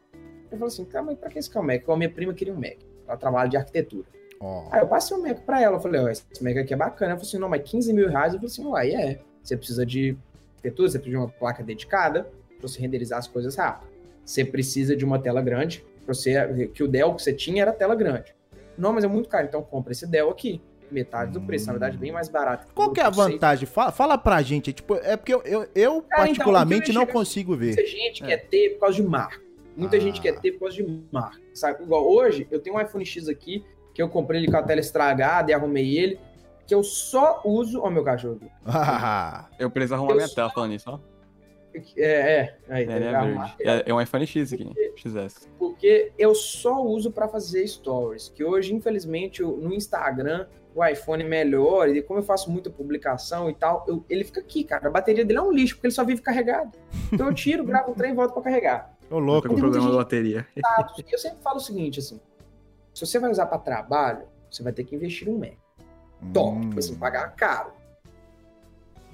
Eu 0.52 0.58
falo 0.58 0.66
assim, 0.66 0.84
cara, 0.84 1.06
mas 1.06 1.18
pra 1.18 1.30
que 1.30 1.40
esse 1.40 1.56
é 1.56 1.60
um 1.60 1.64
Mac? 1.64 1.78
Porque 1.78 1.92
a 1.92 1.96
minha 1.96 2.10
prima 2.10 2.34
queria 2.34 2.54
um 2.54 2.58
Mac. 2.58 2.78
Ela 3.08 3.16
trabalha 3.16 3.50
de 3.50 3.56
arquitetura. 3.56 4.08
Oh. 4.42 4.64
Aí 4.72 4.82
eu 4.82 4.88
passei 4.88 5.16
o 5.16 5.22
Mac 5.22 5.42
pra 5.42 5.62
ela, 5.62 5.78
eu 5.78 5.80
falei, 5.80 6.02
ó, 6.02 6.10
esse 6.10 6.26
Mac 6.42 6.58
aqui 6.58 6.74
é 6.74 6.78
bacana. 6.78 7.12
Ela 7.12 7.20
falou 7.20 7.30
assim, 7.30 7.38
não, 7.38 7.48
mas 7.48 7.70
15 7.70 7.94
mil 7.94 8.10
reais? 8.10 8.34
Eu 8.34 8.40
falei 8.40 8.52
assim, 8.52 8.66
uai, 8.66 8.92
é. 8.92 9.20
Você 9.44 9.56
precisa 9.56 9.86
de 9.86 10.18
arquitetura, 10.56 10.90
você 10.90 11.00
precisa 11.00 11.18
de 11.18 11.24
uma 11.24 11.30
placa 11.30 11.64
dedicada 11.64 12.24
pra 12.24 12.68
você 12.68 12.82
renderizar 12.82 13.20
as 13.20 13.28
coisas 13.28 13.56
rápido. 13.56 13.90
Você 14.26 14.44
precisa 14.44 14.96
de 14.96 15.06
uma 15.06 15.20
tela 15.20 15.42
grande, 15.42 15.86
pra 16.06 16.14
você, 16.14 16.68
que 16.74 16.84
o 16.84 16.88
Dell 16.88 17.14
que 17.16 17.24
você 17.24 17.34
tinha 17.34 17.62
era 17.62 17.72
tela 17.72 17.96
grande. 17.96 18.36
Não, 18.78 18.94
mas 18.94 19.04
é 19.04 19.08
muito 19.08 19.30
caro, 19.30 19.46
então 19.46 19.62
compra 19.62 19.92
esse 19.92 20.08
Dell 20.08 20.30
aqui. 20.30 20.62
Metade 20.92 21.32
do 21.32 21.42
preço, 21.42 21.68
na 21.68 21.74
verdade, 21.74 21.98
bem 21.98 22.12
mais 22.12 22.28
barato. 22.28 22.68
Qual 22.74 22.92
que 22.92 23.00
é 23.00 23.04
a 23.04 23.10
vantagem? 23.10 23.66
Fala, 23.66 23.92
fala 23.92 24.18
pra 24.18 24.42
gente. 24.42 24.74
Tipo, 24.74 24.96
é 24.96 25.16
porque 25.16 25.34
eu, 25.34 25.42
eu, 25.44 25.62
eu 25.74 25.98
então, 25.98 26.04
particularmente, 26.10 26.92
então, 26.92 27.02
não 27.02 27.12
consigo 27.12 27.56
ver. 27.56 27.76
Muita 27.76 27.86
gente 27.86 28.24
é. 28.24 28.28
quer 28.28 28.38
ter 28.48 28.70
por 28.72 28.82
causa 28.82 28.96
de 28.96 29.04
marca. 29.04 29.42
Muita 29.76 29.96
ah. 29.96 30.00
gente 30.00 30.20
quer 30.20 30.40
ter 30.40 30.52
por 30.54 30.62
causa 30.62 30.76
de 30.76 31.04
marca. 31.12 31.40
Sabe? 31.54 31.84
Igual 31.84 32.06
hoje, 32.12 32.48
eu 32.52 32.60
tenho 32.60 32.76
um 32.76 32.82
iPhone 32.82 33.06
X 33.06 33.30
aqui, 33.30 33.64
que 33.94 34.02
eu 34.02 34.10
comprei 34.10 34.42
ele 34.42 34.52
com 34.52 34.58
a 34.58 34.64
tela 34.64 34.82
estragada 34.82 35.52
e 35.52 35.54
arrumei 35.54 35.98
ele, 35.98 36.20
que 36.68 36.76
eu 36.76 36.84
só 36.84 37.42
uso. 37.46 37.82
Ó, 37.82 37.90
meu 37.90 38.04
cachorro. 38.04 38.40
eu 39.58 39.70
preciso 39.70 39.96
arrumar 39.96 40.12
eu 40.12 40.16
minha 40.18 40.28
só... 40.28 40.36
tela 40.36 40.50
falando 40.50 40.74
isso, 40.74 40.90
ó. 40.90 41.00
É, 41.98 42.40
é. 42.40 42.58
Aí, 42.70 42.84
É, 42.84 42.88
tem 42.88 43.00
que 43.00 43.08
arrumar. 43.08 43.56
verde. 43.58 43.84
É, 43.88 43.90
é 43.90 43.94
um 43.94 44.02
iPhone 44.02 44.28
X 44.28 44.54
aqui, 44.54 44.70
XS. 44.96 45.50
Porque 45.58 46.12
eu 46.18 46.36
só 46.36 46.84
uso 46.84 47.12
para 47.12 47.28
fazer 47.28 47.66
stories. 47.68 48.30
Que 48.30 48.44
hoje, 48.44 48.74
infelizmente, 48.74 49.44
o- 49.44 49.58
no 49.58 49.74
Instagram, 49.74 50.48
o 50.76 50.86
iPhone 50.86 51.24
melhora. 51.24 51.90
E 51.92 52.02
como 52.02 52.20
eu 52.20 52.24
faço 52.24 52.50
muita 52.52 52.70
publicação 52.70 53.50
e 53.50 53.54
tal, 53.54 53.84
eu- 53.88 54.04
ele 54.10 54.24
fica 54.24 54.40
aqui, 54.40 54.64
cara. 54.64 54.88
A 54.88 54.92
bateria 54.92 55.26
dele 55.26 55.40
é 55.40 55.42
um 55.42 55.52
lixo, 55.52 55.76
porque 55.76 55.88
ele 55.88 55.94
só 55.94 56.04
vive 56.04 56.22
carregado. 56.22 56.72
Então 57.12 57.28
eu 57.28 57.34
tiro, 57.34 57.64
gravo 57.66 57.92
um 57.92 57.94
trem 57.96 58.12
e 58.12 58.16
volto 58.16 58.34
para 58.34 58.44
carregar. 58.44 58.94
Ô, 59.06 59.16
Tô 59.16 59.20
louco. 59.20 59.48
com 59.48 59.56
Tem 59.56 59.62
problema 59.64 59.90
da 59.92 59.98
bateria. 59.98 60.48
Exato. 60.56 61.02
E 61.02 61.06
eu 61.14 61.20
sempre 61.20 61.40
falo 61.42 61.58
o 61.58 61.62
seguinte, 61.62 62.00
assim. 62.00 62.20
Se 62.94 63.06
você 63.06 63.20
vai 63.20 63.30
usar 63.32 63.46
para 63.46 63.58
trabalho, 63.58 64.24
você 64.50 64.62
vai 64.64 64.72
ter 64.74 64.84
que 64.84 64.96
investir 64.96 65.28
um 65.30 65.38
Mac. 65.38 65.54
top, 66.34 66.58
Hum. 66.58 66.62
tipo 66.70 66.80
assim, 66.80 66.96
pagar 66.96 67.36
caro. 67.36 67.72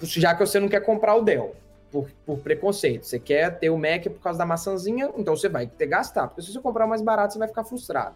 Já 0.01 0.35
que 0.35 0.45
você 0.45 0.59
não 0.59 0.67
quer 0.67 0.81
comprar 0.81 1.15
o 1.15 1.21
Dell, 1.21 1.55
por, 1.91 2.07
por 2.25 2.37
preconceito. 2.39 3.05
Você 3.05 3.17
quer 3.19 3.57
ter 3.59 3.69
o 3.69 3.77
Mac 3.77 4.03
por 4.03 4.19
causa 4.21 4.37
da 4.37 4.45
maçãzinha, 4.45 5.11
então 5.17 5.35
você 5.35 5.47
vai 5.49 5.65
ter 5.67 5.85
que 5.85 5.91
gastar. 5.91 6.27
Porque 6.27 6.41
se 6.41 6.51
você 6.51 6.59
comprar 6.59 6.85
o 6.85 6.89
mais 6.89 7.01
barato, 7.01 7.33
você 7.33 7.39
vai 7.39 7.47
ficar 7.47 7.63
frustrado. 7.63 8.15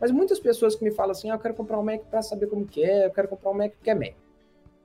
Mas 0.00 0.10
muitas 0.10 0.38
pessoas 0.38 0.74
que 0.74 0.84
me 0.84 0.90
falam 0.90 1.12
assim, 1.12 1.30
ah, 1.30 1.34
eu 1.34 1.38
quero 1.38 1.54
comprar 1.54 1.78
um 1.78 1.82
Mac 1.82 2.02
para 2.10 2.22
saber 2.22 2.46
como 2.46 2.64
que 2.64 2.82
é, 2.82 3.06
eu 3.06 3.10
quero 3.10 3.28
comprar 3.28 3.50
um 3.50 3.54
Mac 3.54 3.72
porque 3.72 3.90
é 3.90 3.94
Mac. 3.94 4.14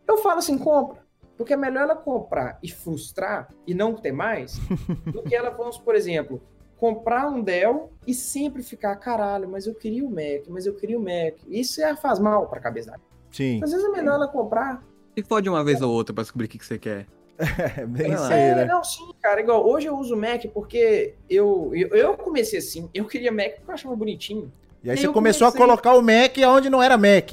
Eu 0.08 0.18
falo 0.18 0.40
assim, 0.40 0.58
compra. 0.58 1.04
Porque 1.38 1.54
é 1.54 1.58
melhor 1.58 1.84
ela 1.84 1.96
comprar 1.96 2.60
e 2.62 2.70
frustrar 2.70 3.50
e 3.66 3.74
não 3.74 3.96
ter 3.96 4.12
mais, 4.12 4.60
do 5.12 5.24
que 5.24 5.36
ela, 5.36 5.50
vamos, 5.50 5.78
por 5.78 5.96
exemplo, 5.96 6.42
comprar 6.78 7.28
um 7.28 7.42
Dell 7.42 7.92
e 8.06 8.14
sempre 8.14 8.62
ficar, 8.62 8.96
caralho, 8.98 9.48
mas 9.50 9.66
eu 9.66 9.74
queria 9.74 10.06
o 10.06 10.10
Mac, 10.10 10.48
mas 10.48 10.66
eu 10.66 10.74
queria 10.74 11.00
o 11.00 11.02
Mac. 11.02 11.38
Isso 11.48 11.82
é, 11.82 11.96
faz 11.96 12.20
mal 12.20 12.48
pra 12.48 12.60
cabeça 12.60 12.92
dela. 12.92 13.04
Sim. 13.32 13.62
Às 13.64 13.72
vezes 13.72 13.86
é 13.86 13.90
melhor 13.90 14.16
ela 14.16 14.28
comprar. 14.28 14.84
E 15.16 15.24
pode 15.24 15.50
uma 15.50 15.64
vez 15.64 15.82
ou 15.82 15.92
outra 15.92 16.14
pra 16.14 16.24
descobrir 16.24 16.46
o 16.46 16.50
que, 16.50 16.64
você 16.64 16.78
quer. 16.78 17.08
É 17.78 17.86
bem 17.86 18.14
isso 18.14 18.32
É, 18.32 18.56
né? 18.56 18.66
não, 18.66 18.84
sim, 18.84 19.12
cara. 19.22 19.42
Igual, 19.42 19.68
hoje 19.68 19.88
eu 19.88 19.98
uso 19.98 20.16
Mac 20.16 20.46
porque 20.54 21.16
eu, 21.30 21.72
eu, 21.74 21.88
eu 21.90 22.18
comecei 22.18 22.60
assim. 22.60 22.90
Eu 22.94 23.06
queria 23.06 23.32
Mac 23.32 23.56
porque 23.56 23.72
eu 23.72 23.74
achava 23.74 23.96
bonitinho. 23.96 24.52
E 24.84 24.90
aí 24.90 24.98
E 24.98 25.00
você 25.02 25.08
começou 25.08 25.48
a 25.48 25.52
comecei- 25.52 25.66
colocar 25.68 25.94
o 25.96 26.02
Mac 26.02 26.38
onde 26.48 26.70
não 26.70 26.82
era 26.84 26.98
Mac. 26.98 27.32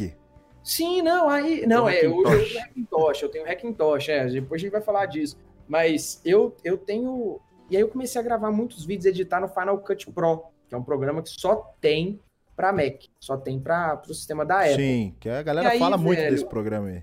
Sim, 0.63 1.03
não, 1.03 1.29
aí. 1.29 1.67
Não, 1.67 1.89
é, 1.89 2.07
hoje 2.07 2.07
eu 2.07 2.17
uso 2.43 2.59
Hackintosh, 2.59 3.23
eu 3.23 3.29
tenho 3.29 3.45
Hackintosh, 3.47 4.09
é, 4.09 4.27
depois 4.27 4.61
a 4.61 4.63
gente 4.63 4.73
vai 4.73 4.81
falar 4.83 5.07
disso. 5.07 5.37
Mas 5.67 6.21
eu, 6.25 6.55
eu 6.63 6.77
tenho. 6.77 7.41
E 7.71 7.77
aí 7.77 7.83
eu 7.83 7.89
comecei 7.89 8.21
a 8.21 8.25
gravar 8.25 8.51
muitos 8.51 8.85
vídeos, 8.85 9.07
editar 9.07 9.41
no 9.41 9.49
Final 9.49 9.79
Cut 9.79 10.11
Pro, 10.13 10.45
que 10.69 10.75
é 10.75 10.79
um 10.79 10.83
programa 10.83 11.23
que 11.23 11.31
só 11.31 11.57
tem 11.81 12.21
pra 12.55 12.73
Mac, 12.73 13.05
só 13.19 13.37
tem 13.37 13.59
para 13.59 14.01
o 14.09 14.15
sistema 14.15 14.45
da 14.45 14.61
Apple. 14.61 14.75
Sim, 14.77 15.15
que 15.19 15.29
a 15.29 15.43
galera 15.43 15.71
aí, 15.71 15.79
fala 15.79 15.97
muito 15.97 16.19
velho? 16.19 16.31
desse 16.33 16.45
programa 16.47 16.89
aí. 16.89 17.03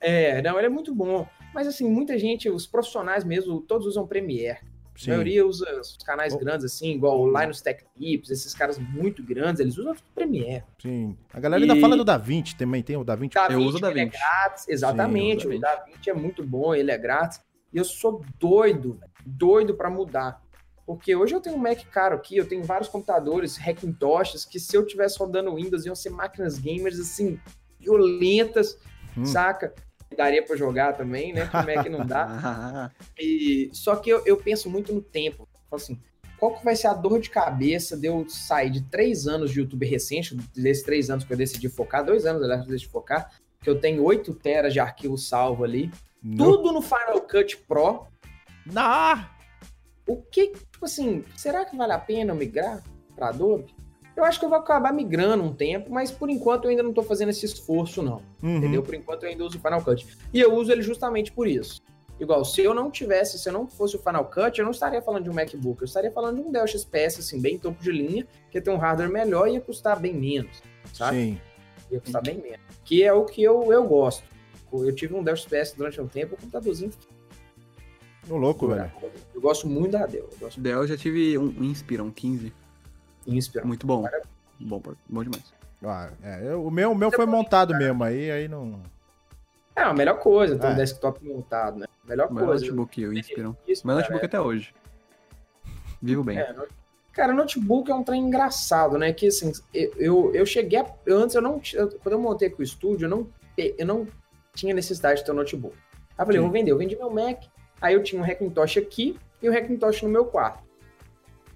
É, 0.00 0.42
não, 0.42 0.56
ele 0.58 0.66
é 0.66 0.70
muito 0.70 0.94
bom. 0.94 1.26
Mas 1.54 1.66
assim, 1.66 1.88
muita 1.88 2.18
gente, 2.18 2.50
os 2.50 2.66
profissionais 2.66 3.24
mesmo, 3.24 3.60
todos 3.60 3.86
usam 3.86 4.06
Premiere. 4.06 4.58
A 4.96 4.98
Sim. 4.98 5.10
maioria 5.10 5.46
usa 5.46 5.78
os 5.78 5.96
canais 5.98 6.32
Oh. 6.32 6.38
grandes, 6.38 6.64
assim, 6.64 6.92
igual 6.92 7.20
o 7.20 7.38
Linus 7.38 7.60
Tech 7.60 7.84
Tips, 7.98 8.30
esses 8.30 8.54
caras 8.54 8.78
muito 8.78 9.22
grandes, 9.22 9.60
eles 9.60 9.76
usam 9.76 9.94
Premiere. 10.14 10.64
Sim. 10.80 11.16
A 11.34 11.38
galera 11.38 11.62
ainda 11.62 11.76
E- 11.76 11.80
fala 11.80 11.96
do 11.96 12.04
Da 12.04 12.16
Vinci 12.16 12.56
também, 12.56 12.82
tem 12.82 12.96
o 12.96 13.04
Da 13.04 13.14
Vinci. 13.14 13.34
Da 13.34 13.48
Eu 13.50 13.58
uso 13.60 13.76
o 13.76 13.78
ele 13.78 13.86
é 13.86 14.04
DaVinci. 14.04 14.16
grátis, 14.18 14.68
exatamente. 14.68 15.42
Sim, 15.42 15.48
eu 15.48 15.50
uso 15.50 15.58
o 15.58 15.60
DaVinci 15.60 16.10
é 16.10 16.14
muito 16.14 16.42
bom, 16.44 16.74
ele 16.74 16.90
é 16.90 16.96
grátis. 16.96 17.40
E 17.72 17.76
eu 17.78 17.84
sou 17.84 18.24
doido, 18.38 18.98
doido 19.24 19.74
pra 19.74 19.90
mudar. 19.90 20.42
Porque 20.86 21.14
hoje 21.14 21.34
eu 21.34 21.40
tenho 21.40 21.56
um 21.56 21.58
Mac 21.58 21.78
caro 21.90 22.14
aqui, 22.14 22.36
eu 22.36 22.48
tenho 22.48 22.62
vários 22.62 22.88
computadores, 22.88 23.56
Hackintoshes, 23.58 24.44
que 24.44 24.58
se 24.60 24.74
eu 24.76 24.86
tivesse 24.86 25.18
rodando 25.18 25.54
Windows, 25.54 25.84
iam 25.84 25.94
ser 25.96 26.10
máquinas 26.10 26.58
gamers, 26.58 26.98
assim, 27.00 27.38
violentas, 27.78 28.78
Hum. 29.16 29.24
saca? 29.24 29.74
Daria 30.14 30.42
pra 30.44 30.56
jogar 30.56 30.92
também, 30.94 31.32
né? 31.32 31.46
Como 31.46 31.70
é 31.70 31.82
que 31.82 31.88
não 31.88 32.06
dá? 32.06 32.90
E, 33.18 33.70
só 33.72 33.96
que 33.96 34.10
eu, 34.10 34.22
eu 34.26 34.36
penso 34.36 34.68
muito 34.70 34.92
no 34.92 35.00
tempo. 35.00 35.48
Assim, 35.72 35.98
qual 36.38 36.56
que 36.56 36.64
vai 36.64 36.76
ser 36.76 36.86
a 36.88 36.94
dor 36.94 37.20
de 37.20 37.30
cabeça 37.30 37.96
de 37.96 38.06
eu 38.06 38.28
sair 38.28 38.70
de 38.70 38.82
três 38.82 39.26
anos 39.26 39.50
de 39.50 39.60
YouTube 39.60 39.86
recente, 39.86 40.34
desses 40.54 40.82
três 40.82 41.10
anos 41.10 41.24
que 41.24 41.32
eu 41.32 41.36
decidi 41.36 41.68
focar, 41.68 42.04
dois 42.04 42.26
anos, 42.26 42.42
aliás, 42.42 42.62
eu 42.62 42.68
decidi 42.68 42.88
focar, 42.88 43.30
que 43.60 43.68
eu 43.70 43.80
tenho 43.80 44.04
8 44.04 44.32
teras 44.34 44.72
de 44.72 44.78
arquivo 44.78 45.18
salvo 45.18 45.64
ali, 45.64 45.90
No... 46.22 46.36
tudo 46.56 46.72
no 46.72 46.82
Final 46.82 47.20
Cut 47.22 47.56
Pro. 47.66 48.06
Ah! 48.74 49.30
O 50.06 50.22
que, 50.22 50.48
tipo 50.48 50.84
assim, 50.84 51.24
será 51.36 51.64
que 51.64 51.76
vale 51.76 51.92
a 51.92 51.98
pena 51.98 52.32
eu 52.32 52.36
migrar 52.36 52.82
para 53.16 53.30
Adobe? 53.30 53.74
Eu 54.16 54.24
acho 54.24 54.38
que 54.38 54.46
eu 54.46 54.48
vou 54.48 54.58
acabar 54.58 54.92
migrando 54.92 55.44
um 55.44 55.52
tempo, 55.52 55.92
mas 55.92 56.10
por 56.10 56.30
enquanto 56.30 56.64
eu 56.64 56.70
ainda 56.70 56.82
não 56.82 56.92
tô 56.92 57.02
fazendo 57.02 57.28
esse 57.28 57.44
esforço, 57.44 58.02
não. 58.02 58.22
Uhum. 58.42 58.56
Entendeu? 58.56 58.82
Por 58.82 58.94
enquanto 58.94 59.24
eu 59.24 59.28
ainda 59.28 59.44
uso 59.44 59.58
o 59.58 59.60
Final 59.60 59.82
Cut. 59.82 60.06
E 60.32 60.40
eu 60.40 60.54
uso 60.54 60.72
ele 60.72 60.80
justamente 60.80 61.30
por 61.30 61.46
isso. 61.46 61.82
Igual, 62.18 62.42
se 62.46 62.62
eu 62.62 62.72
não 62.72 62.90
tivesse, 62.90 63.38
se 63.38 63.46
eu 63.46 63.52
não 63.52 63.68
fosse 63.68 63.94
o 63.94 63.98
Final 63.98 64.24
Cut, 64.24 64.58
eu 64.58 64.64
não 64.64 64.72
estaria 64.72 65.02
falando 65.02 65.24
de 65.24 65.30
um 65.30 65.34
MacBook, 65.34 65.82
eu 65.82 65.84
estaria 65.84 66.10
falando 66.10 66.36
de 66.36 66.48
um 66.48 66.50
Dell 66.50 66.66
XPS, 66.66 67.18
assim, 67.18 67.42
bem 67.42 67.58
topo 67.58 67.82
de 67.82 67.92
linha, 67.92 68.26
que 68.50 68.56
ia 68.56 68.62
ter 68.62 68.70
um 68.70 68.78
hardware 68.78 69.10
melhor 69.10 69.48
e 69.48 69.52
ia 69.52 69.60
custar 69.60 70.00
bem 70.00 70.14
menos, 70.14 70.62
sabe? 70.94 71.16
Sim. 71.16 71.40
Ia 71.90 72.00
custar 72.00 72.22
bem 72.22 72.40
menos. 72.40 72.60
Que 72.86 73.04
é 73.04 73.12
o 73.12 73.26
que 73.26 73.42
eu, 73.42 73.70
eu 73.70 73.84
gosto. 73.84 74.24
Eu 74.72 74.94
tive 74.94 75.14
um 75.14 75.22
Dell 75.22 75.36
XPS 75.36 75.74
durante 75.76 76.00
um 76.00 76.08
tempo, 76.08 76.34
o 76.34 76.38
computadorzinho 76.38 76.90
Ô, 78.28 78.36
louco, 78.36 78.66
velho. 78.66 78.90
Eu 79.34 79.40
gosto 79.40 79.68
muito 79.68 79.92
da 79.92 80.04
Dell. 80.04 80.28
Dell 80.56 80.80
eu 80.80 80.86
já 80.86 80.96
tive 80.96 81.38
um 81.38 81.62
Inspiron 81.62 82.10
15. 82.10 82.52
De 83.26 83.36
Inspiron. 83.36 83.66
Muito 83.66 83.86
bom. 83.86 84.04
Bom, 84.60 84.82
bom 85.08 85.22
demais. 85.22 85.52
Ah, 85.84 86.10
é, 86.22 86.52
eu- 86.52 86.64
o 86.66 86.70
meu, 86.70 86.92
o 86.92 86.94
meu 86.94 87.10
foi 87.12 87.26
montado 87.26 87.74
mesmo, 87.76 88.02
aí, 88.02 88.30
aí 88.30 88.48
não. 88.48 88.80
É 89.74 89.82
a 89.82 89.92
melhor 89.92 90.18
coisa, 90.18 90.58
ter 90.58 90.66
É. 90.66 90.70
um 90.70 90.74
desktop 90.74 91.22
montado, 91.24 91.78
né? 91.80 91.86
Melhor 92.04 92.28
O 92.30 92.34
meu 92.34 92.46
coisa. 92.46 92.64
notebook, 92.64 93.04
o 93.06 93.12
Inspiron. 93.12 93.54
Isso, 93.68 93.86
Meu 93.86 93.94
cara, 93.96 94.04
notebook 94.06 94.24
até 94.24 94.40
hoje. 94.40 94.74
Vivo 96.00 96.22
bem. 96.24 96.38
É, 96.38 96.54
Cara, 97.12 97.32
notebook 97.32 97.90
é 97.90 97.94
um 97.94 98.02
trem 98.02 98.22
engraçado, 98.26 98.98
né? 98.98 99.10
Que 99.12 99.28
assim, 99.28 99.50
eu, 99.72 99.92
eu, 99.96 100.34
eu 100.34 100.46
cheguei. 100.46 100.78
A, 100.78 100.86
eu, 101.06 101.18
antes 101.18 101.34
eu 101.34 101.40
não. 101.40 101.60
eu- 101.72 101.88
quando 102.02 102.12
eu 102.12 102.18
montei 102.20 102.50
com 102.50 102.60
o 102.60 102.62
estúdio, 102.62 103.06
eu 103.06 103.10
não, 103.10 103.26
eu 103.56 103.86
não 103.86 104.06
tinha 104.54 104.74
necessidade 104.74 105.20
de 105.20 105.24
ter 105.26 105.32
um 105.32 105.36
notebook. 105.36 105.74
Aí 105.74 106.22
eu 106.22 106.26
falei, 106.26 106.32
Sim. 106.32 106.38
eu 106.38 106.42
vou 106.42 106.52
vender. 106.52 106.70
Eu 106.72 106.78
vendi 106.78 106.94
meu 106.96 107.08
Mac. 107.10 107.44
Aí 107.80 107.94
eu 107.94 108.02
tinha 108.02 108.20
um 108.20 108.24
Hackintosh 108.24 108.76
aqui 108.78 109.18
e 109.42 109.48
um 109.48 109.52
Hackintosh 109.52 110.02
no 110.02 110.10
meu 110.10 110.26
quarto. 110.26 110.62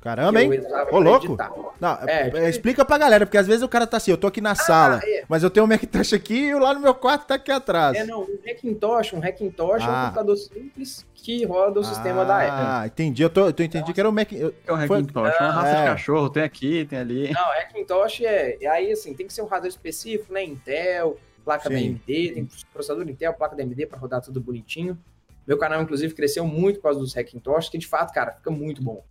Caramba, 0.01 0.39
que 0.41 0.47
hein? 0.47 0.61
Ô, 0.61 0.85
pra 0.87 0.99
louco. 0.99 1.37
Não, 1.79 1.99
É, 2.07 2.21
é, 2.21 2.25
tipo- 2.25 2.37
explica 2.39 2.85
pra 2.85 2.97
galera, 2.97 3.27
porque 3.27 3.37
às 3.37 3.47
vezes 3.47 3.63
o 3.63 3.69
cara 3.69 3.87
tá 3.87 3.99
assim, 3.99 4.11
eu 4.11 4.17
tô 4.17 4.27
aqui 4.27 4.41
na 4.41 4.55
sala, 4.55 4.99
é. 5.05 5.25
mas 5.29 5.43
eu 5.43 5.51
tenho 5.51 5.65
um 5.65 5.69
Macintosh 5.69 6.15
aqui 6.15 6.47
e 6.47 6.55
o 6.55 6.59
lá 6.59 6.73
no 6.73 6.81
meu 6.81 6.95
quarto 6.95 7.27
tá 7.27 7.35
aqui 7.35 7.53
atrás. 7.53 7.97
É, 7.97 8.05
não, 8.05 8.23
um 8.23 8.39
Hackintosh, 8.47 9.13
um 9.13 9.21
Hackintosh 9.21 9.83
é 9.83 9.87
um 9.87 9.91
Ah. 9.91 10.03
computador 10.07 10.37
simples 10.39 11.07
que 11.15 11.45
roda 11.45 11.81
o 11.81 11.85
sistema 11.85 12.25
da 12.25 12.39
Apple. 12.39 12.51
Ah, 12.67 12.83
entendi. 12.87 13.23
Eu, 13.23 13.29
tô, 13.29 13.47
eu 13.47 13.53
tô- 13.53 13.63
entendi 13.63 13.93
que 13.93 14.01
era 14.01 14.09
o 14.09 14.13
Mac. 14.13 14.33
eu- 14.33 14.55
É 14.67 14.73
um 14.73 14.87
Foi- 14.87 15.01
Hackintosh, 15.01 15.35
uma 15.41 15.51
raça 15.51 15.69
É. 15.77 15.83
de 15.83 15.89
cachorro. 15.91 16.31
Tem 16.31 16.43
aqui, 16.43 16.87
tem 16.87 16.99
ali. 16.99 17.31
Não, 17.33 17.53
Hackintosh 17.53 18.23
é. 18.25 18.57
e 18.61 18.67
Aí, 18.67 18.91
assim, 18.93 19.13
tem 19.13 19.27
que 19.27 19.33
ser 19.35 19.43
um 19.43 19.47
hardware 19.47 19.69
específico, 19.71 20.33
né? 20.33 20.43
Intel, 20.45 21.19
placa 21.45 21.69
da 21.69 21.77
Sim. 21.77 21.89
AMD, 22.07 22.31
tem 22.35 22.49
processador 22.73 23.07
Intel, 23.09 23.35
placa 23.35 23.55
da 23.55 23.63
AMD 23.63 23.85
para 23.87 23.99
rodar 23.99 24.23
tudo 24.23 24.41
bonitinho. 24.41 24.99
Meu 25.47 25.59
canal, 25.59 25.83
inclusive, 25.83 26.15
cresceu 26.15 26.47
muito 26.47 26.77
por 26.77 26.85
causa 26.85 27.01
dos 27.01 27.15
Hackintosh, 27.17 27.69
que 27.69 27.77
de 27.79 27.87
fato, 27.87 28.13
cara, 28.15 28.33
fica 28.33 28.51
muito 28.51 28.83
bom. 28.83 29.05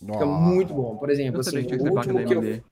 Fica 0.00 0.26
muito 0.26 0.72
bom. 0.74 0.96
Por 0.96 1.10
exemplo, 1.10 1.40
assim, 1.40 1.58
o 1.58 1.60
último 1.94 2.24
que 2.26 2.34
eu. 2.34 2.62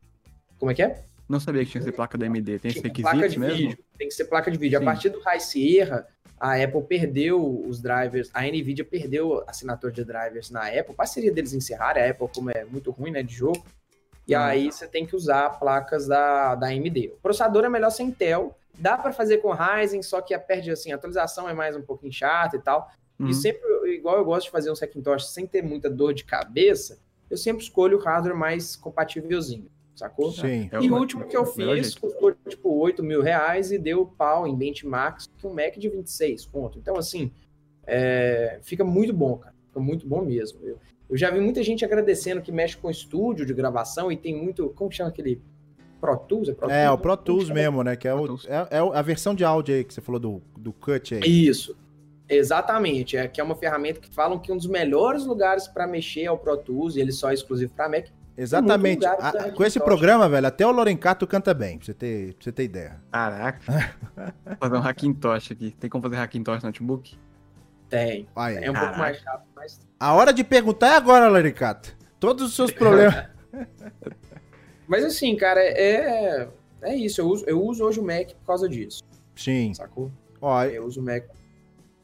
Como 0.59 0.70
é 0.70 0.74
que 0.74 0.83
é? 0.83 1.05
Não 1.29 1.39
sabia 1.39 1.62
que 1.64 1.70
tinha 1.70 1.81
que 1.81 1.85
ser 1.91 1.93
placa 1.93 2.16
da 2.16 2.26
AMD. 2.26 2.59
Tem 2.59 2.70
requisitos 2.72 3.33
de 3.33 3.39
mesmo? 3.39 3.57
vídeo. 3.57 3.79
Tem 3.99 4.09
que 4.09 4.14
ser 4.14 4.24
placa 4.24 4.51
de 4.51 4.57
vídeo. 4.59 4.79
Sim. 4.79 4.85
A 4.85 4.87
partir 4.87 5.11
do 5.11 5.20
High 5.20 5.41
Sierra, 5.41 6.07
a 6.41 6.55
Apple 6.57 6.83
perdeu 6.85 7.64
os 7.68 7.83
drivers, 7.83 8.31
a 8.33 8.43
Nvidia 8.45 8.85
perdeu 8.85 9.41
a 9.47 9.51
assinatura 9.51 9.93
de 9.93 10.05
drivers 10.05 10.51
na 10.51 10.66
Apple. 10.68 10.95
Parceria 10.95 11.31
deles 11.31 11.53
encerraram, 11.53 12.01
a 12.01 12.09
Apple, 12.09 12.29
como 12.35 12.51
é 12.51 12.64
muito 12.64 12.91
ruim, 12.91 13.11
né, 13.11 13.22
de 13.22 13.35
jogo. 13.35 13.62
E 14.26 14.35
Ah. 14.35 14.47
aí 14.47 14.72
você 14.72 14.87
tem 14.87 15.05
que 15.07 15.14
usar 15.14 15.51
placas 15.59 16.07
da, 16.07 16.55
da 16.55 16.68
AMD. 16.68 17.12
O 17.16 17.20
processador 17.20 17.64
é 17.64 17.68
melhor 17.68 17.91
sem 17.91 18.09
Intel. 18.09 18.57
Dá 18.79 18.97
para 18.97 19.12
fazer 19.12 19.39
com 19.39 19.53
Ryzen, 19.53 20.03
só 20.03 20.20
que 20.22 20.33
a 20.33 20.39
perde 20.39 20.70
assim, 20.70 20.93
a 20.93 20.95
atualização 20.95 21.49
é 21.49 21.53
mais 21.53 21.76
um 21.76 21.83
pouquinho 21.83 22.12
chata 22.12 22.57
e 22.57 22.61
tal. 22.61 22.91
Uhum. 23.18 23.29
E 23.29 23.35
sempre, 23.35 23.61
igual 23.93 24.16
eu 24.16 24.24
gosto 24.24 24.47
de 24.47 24.51
fazer 24.53 24.70
um 24.70 24.74
Hackintosh 24.74 25.26
sem 25.33 25.47
ter 25.47 25.62
muita 25.62 25.91
dor 25.91 26.14
de 26.14 26.24
cabeça, 26.24 26.99
eu 27.31 27.37
sempre 27.37 27.62
escolho 27.62 27.99
o 27.99 28.01
hardware 28.01 28.37
mais 28.37 28.76
compatívelzinho, 28.76 29.66
sacou? 29.95 30.33
Sim. 30.33 30.68
É 30.72 30.81
e 30.81 30.91
o 30.91 30.95
o- 30.95 30.99
último 30.99 31.26
que 31.26 31.37
eu 31.37 31.45
melhor 31.57 31.76
fiz 31.76 31.95
custou 31.95 32.35
tipo 32.49 32.70
8 32.79 33.03
mil 33.03 33.22
reais 33.22 33.70
e 33.72 33.79
deu 33.79 34.07
pau 34.07 34.47
em 34.47 34.55
benchmarks 34.57 35.29
que 35.39 35.47
um 35.47 35.53
Mac 35.55 35.76
de 35.76 35.89
26 35.89 36.47
conto. 36.47 36.79
Então, 36.79 36.97
assim, 36.97 37.31
é, 37.87 38.59
fica 38.62 38.85
muito 38.85 39.12
bom, 39.12 39.37
cara. 39.39 39.55
Fica 39.68 39.81
muito 39.81 40.07
bom 40.07 40.22
mesmo. 40.24 40.61
Eu, 40.62 40.79
eu 41.11 41.16
já 41.16 41.31
vi 41.31 41.41
muita 41.41 41.62
gente 41.62 41.85
agradecendo 41.85 42.41
que 42.43 42.53
mexe 42.53 42.76
com 42.76 42.91
estúdio 42.91 43.47
de 43.47 43.55
gravação 43.55 44.11
e 44.12 44.16
tem 44.16 44.35
muito. 44.37 44.68
Como 44.70 44.91
chama 44.93 45.11
aquele? 45.11 45.41
Pro 46.01 46.16
Tools? 46.16 46.49
É, 46.49 46.53
Pro 46.53 46.70
É, 46.70 46.85
Tools? 46.87 46.99
o 46.99 47.03
Pro 47.03 47.16
Tools 47.16 47.51
mesmo, 47.51 47.83
né? 47.83 47.97
Que 47.97 48.07
é, 48.07 48.14
o, 48.14 48.37
é, 48.47 48.76
é 48.76 48.79
a 48.79 49.03
versão 49.03 49.35
de 49.35 49.45
áudio 49.45 49.74
aí 49.74 49.83
que 49.85 49.93
você 49.93 50.01
falou 50.01 50.20
do, 50.20 50.43
do 50.57 50.72
Cut 50.72 51.14
aí. 51.16 51.20
Isso. 51.49 51.76
Exatamente. 52.29 53.16
É 53.16 53.26
que 53.29 53.41
é 53.41 53.45
uma 53.45 53.55
ferramenta 53.57 54.01
que 54.01 54.12
falam 54.14 54.39
que 54.39 54.53
um 54.53 54.57
dos 54.57 54.66
melhores 54.66 55.24
lugares 55.24 55.66
para 55.66 55.87
mexer 55.87 56.24
é 56.24 56.31
o 56.31 56.37
Pro 56.37 56.57
Tools 56.57 56.97
e 56.97 57.01
ele 57.01 57.12
só 57.12 57.31
é 57.31 57.35
exclusivo 57.35 57.72
para 57.74 57.89
Mac. 57.89 58.07
Exatamente. 58.37 59.05
A- 59.05 59.16
pra 59.16 59.51
com 59.53 59.64
esse 59.64 59.81
programa, 59.81 60.29
velho, 60.29 60.47
até 60.47 60.64
o 60.66 60.70
Lorencato 60.70 61.26
canta 61.26 61.53
bem, 61.53 61.76
pra 61.79 61.87
você 61.87 61.95
ter, 61.95 62.35
pra 62.35 62.45
você 62.45 62.53
ter 62.53 62.64
ideia. 62.64 63.01
Caraca. 63.11 63.97
Vou 64.47 64.57
fazer 64.61 64.76
um 64.76 64.81
Hackintosh 64.81 65.53
aqui. 65.53 65.70
Tem 65.72 65.91
como 65.91 66.03
fazer 66.03 66.16
Hackintosh 66.16 66.62
no 66.62 66.68
notebook? 66.68 67.18
Tem. 67.89 68.29
Aí, 68.37 68.57
É 68.59 68.70
um 68.70 68.74
Caraca. 68.74 68.87
pouco 68.87 68.99
mais 68.99 69.16
chato, 69.18 69.43
mas. 69.57 69.81
A 69.99 70.12
hora 70.14 70.33
de 70.33 70.45
perguntar 70.45 70.89
é 70.89 70.97
agora, 70.97 71.29
Laricato. 71.29 71.97
Todos 72.20 72.45
os 72.45 72.55
seus 72.55 72.70
problemas. 72.70 73.26
Mas 74.87 75.05
assim, 75.05 75.37
cara, 75.37 75.61
é. 75.62 76.49
É 76.83 76.95
isso. 76.95 77.20
Eu 77.20 77.29
uso, 77.29 77.45
eu 77.47 77.62
uso 77.62 77.85
hoje 77.85 78.01
o 78.01 78.03
Mac 78.05 78.29
por 78.41 78.47
causa 78.47 78.68
disso. 78.68 79.03
Sim. 79.37 79.74
Sacou? 79.74 80.11
Ó, 80.41 80.64
Eu 80.64 80.85
uso 80.87 81.01
o 81.01 81.05
Mac. 81.05 81.24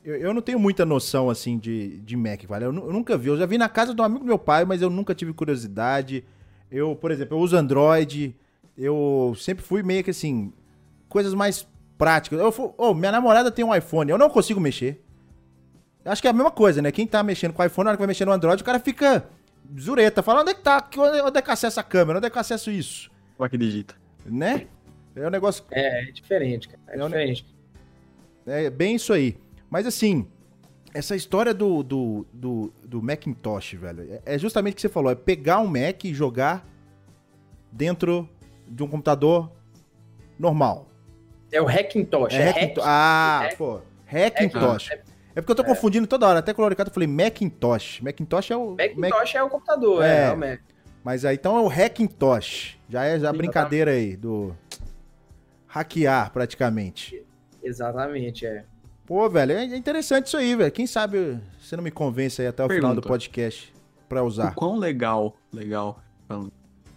Eu, 0.05 0.17
eu 0.17 0.35
não 0.35 0.43
tenho 0.43 0.59
muita 0.59 0.85
noção, 0.85 1.31
assim, 1.31 1.59
de, 1.59 1.99
de 2.01 2.17
Mac, 2.17 2.45
vale? 2.47 2.65
Eu, 2.65 2.73
eu 2.75 2.93
nunca 2.93 3.17
vi. 3.17 3.29
Eu 3.29 3.37
já 3.39 3.47
vi 3.47 3.57
na 3.59 3.69
casa 3.69 3.95
de 3.95 4.01
um 4.01 4.05
amigo 4.05 4.21
do 4.21 4.27
meu 4.27 4.39
pai, 4.39 4.65
mas 4.65 4.83
eu 4.83 4.91
nunca 4.91 5.15
tive 5.15 5.33
curiosidade. 5.33 6.25
Eu, 6.71 6.95
por 6.95 7.11
exemplo, 7.11 7.37
eu 7.37 7.41
uso 7.41 7.57
Android. 7.57 8.35
Eu 8.77 9.35
sempre 9.39 9.65
fui 9.65 9.83
meio 9.83 10.03
que 10.05 10.11
assim. 10.11 10.53
Coisas 11.09 11.33
mais 11.35 11.67
práticas. 11.97 12.39
Eu, 12.41 12.75
ô, 12.77 12.93
minha 12.93 13.13
namorada 13.13 13.51
tem 13.51 13.65
um 13.65 13.75
iPhone. 13.75 14.11
Eu 14.11 14.19
não 14.19 14.29
consigo 14.29 14.61
mexer. 14.61 15.01
Acho 16.05 16.21
que 16.21 16.29
é 16.29 16.31
a 16.31 16.35
mesma 16.35 16.51
coisa, 16.51 16.83
né? 16.83 16.93
Quem 16.93 17.07
tá 17.07 17.23
mexendo 17.23 17.53
com 17.55 17.63
o 17.63 17.65
iPhone, 17.65 17.85
na 17.85 17.91
hora 17.91 17.97
que 17.97 18.01
vai 18.03 18.09
mexer 18.09 18.25
no 18.27 18.33
Android, 18.33 18.61
o 18.61 18.65
cara 18.65 18.79
fica 18.79 19.25
zureta. 19.79 20.23
Fala, 20.23 20.43
onde 20.43 20.51
é 20.51 20.55
que 20.55 20.61
tá? 20.61 20.87
Onde 20.99 21.39
é 21.39 21.43
que 21.43 21.49
eu 21.49 21.53
acesso 21.53 21.81
a 21.81 21.83
câmera? 21.83 22.19
Onde 22.19 22.27
é 22.27 22.31
que 22.31 22.37
eu 22.37 22.41
acesso 22.41 22.71
isso? 22.71 23.11
Como 23.37 23.47
é 23.47 23.49
que 23.49 23.57
digita? 23.57 23.95
Né? 24.27 24.67
É 25.17 25.27
um 25.27 25.31
negócio 25.31 25.65
É, 25.71 26.09
é 26.09 26.11
diferente, 26.13 26.69
cara. 26.69 26.81
É 26.89 26.99
É 26.99 27.05
um- 27.05 27.07
diferente. 27.07 27.47
É 28.47 28.69
bem 28.71 28.97
isso 28.97 29.13
aí. 29.13 29.37
Mas 29.75 29.89
assim, 29.89 30.25
essa 30.95 31.16
história 31.16 31.53
do, 31.53 31.83
do, 31.83 32.25
do, 32.33 32.72
do 32.85 33.03
Macintosh, 33.03 33.72
velho, 33.75 34.07
é- 34.25 34.35
é 34.37 34.39
justamente 34.39 34.75
o 34.75 34.77
que 34.77 34.83
você 34.83 34.89
falou: 34.89 35.11
é 35.11 35.16
pegar 35.16 35.59
um 35.59 35.66
Mac 35.66 36.05
e 36.05 36.14
jogar 36.14 36.64
dentro 37.72 38.29
de 38.68 38.85
um 38.85 38.87
computador 38.87 39.51
normal. 40.39 40.87
É 41.51 41.61
o 41.61 41.66
Hackintosh. 41.66 42.35
É 42.35 42.37
É, 42.43 42.45
Hackintosh. 42.51 42.85
Hack- 42.85 42.87
Ah, 42.89 43.41
Hack- 43.43 43.57
pô. 43.57 43.81
Hackintosh. 44.07 44.91
É 45.35 45.41
porque 45.41 45.51
eu 45.51 45.57
tô 45.57 45.64
confundindo 45.64 46.07
toda 46.07 46.29
hora. 46.29 46.39
Até 46.39 46.55
com 46.55 46.62
o 46.62 46.64
Loricato 46.64 46.91
eu 46.91 46.95
falei 46.95 47.09
Macintosh. 47.09 48.01
Macintosh 48.01 48.53
é 48.53 48.57
o. 48.57 48.77
Mac- 48.77 48.95
Macintosh 48.97 49.35
é 49.35 49.43
o 49.43 49.51
computador, 49.51 50.05
É. 50.05 50.07
é, 50.07 50.27
é 50.29 50.33
o 50.33 50.39
Mac. 50.39 50.61
Mas 51.03 51.25
aí 51.25 51.35
então 51.35 51.57
é 51.57 51.61
o 51.61 51.66
Hackintosh. 51.66 52.79
Já 52.89 53.03
é 53.07 53.18
já 53.18 53.31
a 53.31 53.33
Sim, 53.33 53.39
brincadeira 53.39 53.91
aí 53.91 54.16
do. 54.16 54.57
Hackear 55.66 56.33
praticamente. 56.33 57.27
Exatamente, 57.61 58.47
é. 58.47 58.64
Pô, 59.07 59.29
velho, 59.29 59.53
é 59.53 59.65
interessante 59.77 60.27
isso 60.29 60.37
aí, 60.37 60.55
velho. 60.57 60.73
Quem 60.73 60.87
sabe 60.87 61.39
você 61.61 61.77
não 61.77 61.85
me 61.85 61.91
convence 61.91 62.41
aí 62.41 62.49
até 62.49 62.65
o 62.65 62.69
final 62.69 62.91
do 62.95 63.03
Pergunta. 63.03 63.09
podcast 63.09 63.73
pra 64.09 64.23
O 64.23 64.27
usar. 64.27 64.55
quão 64.55 64.77
legal, 64.77 65.37
legal, 65.53 66.01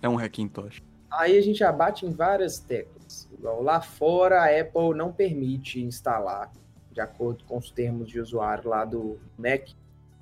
é 0.01 0.07
um 0.07 0.15
Hackintosh? 0.17 0.81
Aí 1.11 1.37
a 1.37 1.41
gente 1.41 1.59
já 1.59 1.71
bate 1.71 2.05
em 2.05 2.11
várias 2.11 2.59
teclas. 2.59 3.29
Lá 3.41 3.81
fora, 3.81 4.41
a 4.41 4.45
Apple 4.59 4.93
não 4.95 5.11
permite 5.11 5.81
instalar, 5.81 6.51
de 6.91 7.01
acordo 7.01 7.43
com 7.45 7.57
os 7.57 7.69
termos 7.71 8.07
de 8.09 8.19
usuário 8.19 8.69
lá 8.69 8.83
do 8.85 9.19
Mac, 9.37 9.67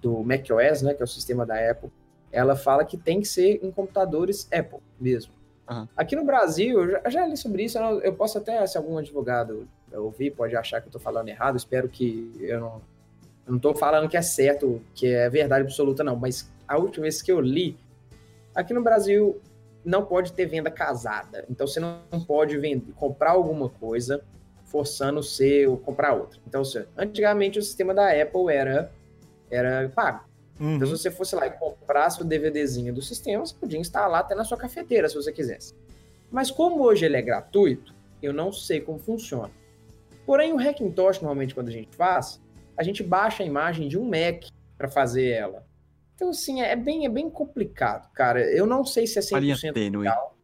do 0.02 0.24
macOS, 0.24 0.82
né, 0.82 0.94
que 0.94 1.02
é 1.02 1.06
o 1.06 1.08
sistema 1.08 1.46
da 1.46 1.56
Apple. 1.72 1.90
Ela 2.32 2.56
fala 2.56 2.84
que 2.84 2.98
tem 2.98 3.22
que 3.22 3.28
ser 3.28 3.60
em 3.64 3.72
computadores 3.72 4.48
Apple 4.52 4.80
mesmo. 5.00 5.34
Aham. 5.68 5.88
Aqui 5.96 6.16
no 6.16 6.26
Brasil, 6.26 6.84
eu 6.84 6.92
já, 7.04 7.10
já 7.10 7.26
li 7.28 7.38
sobre 7.38 7.64
isso, 7.64 7.78
eu, 7.78 8.02
eu 8.02 8.14
posso 8.14 8.38
até, 8.38 8.66
se 8.68 8.78
algum 8.78 8.98
advogado 8.98 9.68
ouvir, 9.98 10.32
pode 10.32 10.56
achar 10.56 10.82
que 10.82 10.88
eu 10.88 10.92
tô 10.92 11.00
falando 11.00 11.28
errado, 11.30 11.56
espero 11.58 11.88
que 11.90 12.36
eu 12.40 12.60
não, 12.60 12.82
eu 13.46 13.54
não 13.54 13.60
tô 13.60 13.74
falando 13.76 14.10
que 14.10 14.18
é 14.18 14.22
certo, 14.22 14.82
que 14.94 15.08
é 15.08 15.30
verdade 15.30 15.64
absoluta, 15.64 16.04
não, 16.04 16.16
mas 16.16 16.50
a 16.68 16.78
última 16.78 17.04
vez 17.04 17.22
que 17.22 17.32
eu 17.32 17.40
li, 17.40 17.78
aqui 18.54 18.74
no 18.74 18.84
Brasil 18.84 19.40
não 19.84 20.04
pode 20.04 20.34
ter 20.34 20.46
venda 20.48 20.72
casada. 20.72 21.46
Então 21.50 21.68
você 21.68 21.80
não 21.80 22.00
pode 22.26 22.58
vender, 22.58 22.92
comprar 22.94 23.32
alguma 23.32 23.70
coisa 23.70 24.24
forçando 24.66 25.22
você 25.22 25.68
ou 25.68 25.78
comprar 25.78 26.14
outra. 26.14 26.40
Então, 26.48 26.66
se- 26.66 26.86
antigamente 26.98 27.60
o 27.60 27.62
sistema 27.62 27.94
da 27.94 28.10
Apple 28.10 28.52
era 28.52 28.92
era 29.50 29.88
pago. 29.90 30.26
Uhum. 30.60 30.76
Então, 30.76 30.88
se 30.88 30.98
você 30.98 31.12
fosse 31.12 31.36
lá 31.36 31.46
e 31.46 31.52
comprasse 31.52 32.22
o 32.22 32.26
DVDzinho 32.26 32.94
do 32.94 33.02
sistema, 33.02 33.46
você 33.46 33.54
podia 33.54 33.80
instalar 33.80 34.22
até 34.22 34.34
na 34.34 34.44
sua 34.44 34.58
cafeteira, 34.58 35.08
se 35.08 35.16
você 35.16 35.32
quisesse. 35.32 35.76
Mas 36.32 36.50
como 36.50 36.82
hoje 36.82 37.06
ele 37.06 37.16
é 37.16 37.22
gratuito, 37.22 37.94
eu 38.24 38.34
não 38.34 38.52
sei 38.52 38.82
como 38.82 38.98
funciona. 38.98 39.52
Porém, 40.26 40.54
o 40.54 40.58
Hackintosh, 40.58 41.22
normalmente, 41.22 41.54
quando 41.54 41.70
a 41.70 41.72
gente 41.72 41.96
faz, 41.96 42.42
a 42.78 42.84
gente 42.84 43.04
baixa 43.04 43.44
a 43.44 43.46
imagem 43.46 43.88
de 43.88 43.98
um 43.98 44.06
Mac 44.06 44.46
para 44.78 44.88
fazer 44.90 45.30
ela. 45.30 45.66
Então, 46.16 46.30
assim, 46.30 46.62
é 46.62 46.76
bem, 46.76 47.06
é 47.06 47.10
bem 47.10 47.30
complicado, 47.30 48.12
cara. 48.14 48.42
Eu 48.42 48.66
não 48.66 48.86
sei 48.86 49.06
se 49.06 49.20
é 49.20 49.38
A 49.38 49.40
linha 49.40 49.56
100% 49.56 49.74
tênue. 49.74 49.98
legal. 50.00 50.36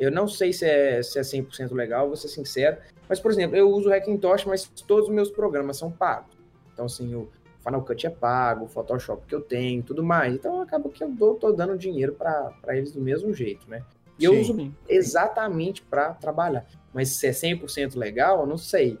Eu 0.00 0.10
não 0.10 0.26
sei 0.26 0.52
se 0.52 0.64
é, 0.64 1.02
se 1.02 1.18
é 1.18 1.22
100% 1.22 1.72
legal, 1.72 2.08
vou 2.08 2.16
ser 2.16 2.28
sincero. 2.28 2.78
Mas, 3.08 3.20
por 3.20 3.30
exemplo, 3.30 3.56
eu 3.56 3.70
uso 3.70 3.88
o 3.88 3.92
Hackintosh, 3.92 4.46
mas 4.46 4.64
todos 4.86 5.08
os 5.08 5.14
meus 5.14 5.30
programas 5.30 5.76
são 5.76 5.90
pagos. 5.90 6.34
Então, 6.72 6.86
assim, 6.86 7.14
o 7.14 7.30
Final 7.62 7.82
Cut 7.82 8.06
é 8.06 8.10
pago, 8.10 8.64
o 8.64 8.68
Photoshop 8.68 9.26
que 9.26 9.34
eu 9.34 9.40
tenho, 9.40 9.82
tudo 9.82 10.02
mais. 10.02 10.34
Então, 10.34 10.60
acaba 10.60 10.88
que 10.88 11.04
eu 11.04 11.10
dou, 11.10 11.34
tô 11.36 11.52
dando 11.52 11.76
dinheiro 11.76 12.14
para 12.14 12.52
eles 12.70 12.92
do 12.92 13.00
mesmo 13.00 13.32
jeito, 13.32 13.68
né? 13.70 13.84
E 14.18 14.24
eu 14.24 14.32
Sim. 14.32 14.40
uso 14.40 14.54
Sim. 14.56 14.74
exatamente 14.88 15.82
para 15.82 16.14
trabalhar. 16.14 16.66
Mas 16.92 17.10
se 17.10 17.26
é 17.26 17.30
100% 17.30 17.96
legal, 17.96 18.40
eu 18.40 18.46
não 18.46 18.58
sei. 18.58 18.98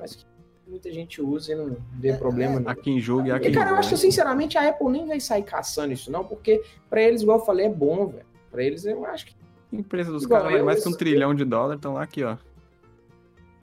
Mas 0.00 0.16
que 0.16 0.24
muita 0.66 0.90
gente 0.90 1.20
usa 1.20 1.52
e 1.52 1.54
não 1.54 1.76
dê 1.92 2.14
problema 2.14 2.58
nenhum. 2.58 2.68
Há 2.68 2.74
quem 2.74 2.98
julgue, 2.98 3.30
E, 3.30 3.40
quem 3.40 3.52
cara, 3.52 3.70
eu 3.70 3.76
acho 3.76 3.90
que, 3.90 3.96
sinceramente, 3.96 4.56
a 4.56 4.68
Apple 4.68 4.88
nem 4.88 5.06
vai 5.06 5.20
sair 5.20 5.42
caçando 5.42 5.92
isso, 5.92 6.10
não, 6.10 6.24
porque 6.24 6.62
pra 6.88 7.02
eles, 7.02 7.22
igual 7.22 7.38
eu 7.38 7.44
falei, 7.44 7.66
é 7.66 7.70
bom, 7.70 8.06
velho. 8.06 8.24
Pra 8.50 8.64
eles, 8.64 8.84
eu 8.84 9.04
acho 9.04 9.26
que. 9.26 9.36
Empresa 9.72 10.10
dos 10.10 10.26
caras 10.26 10.50
vale 10.50 10.62
mais 10.62 10.82
que 10.82 10.88
um 10.88 10.92
trilhão 10.92 11.34
de 11.34 11.44
dólares, 11.44 11.76
estão 11.76 11.92
lá 11.92 12.02
aqui, 12.02 12.24
ó. 12.24 12.36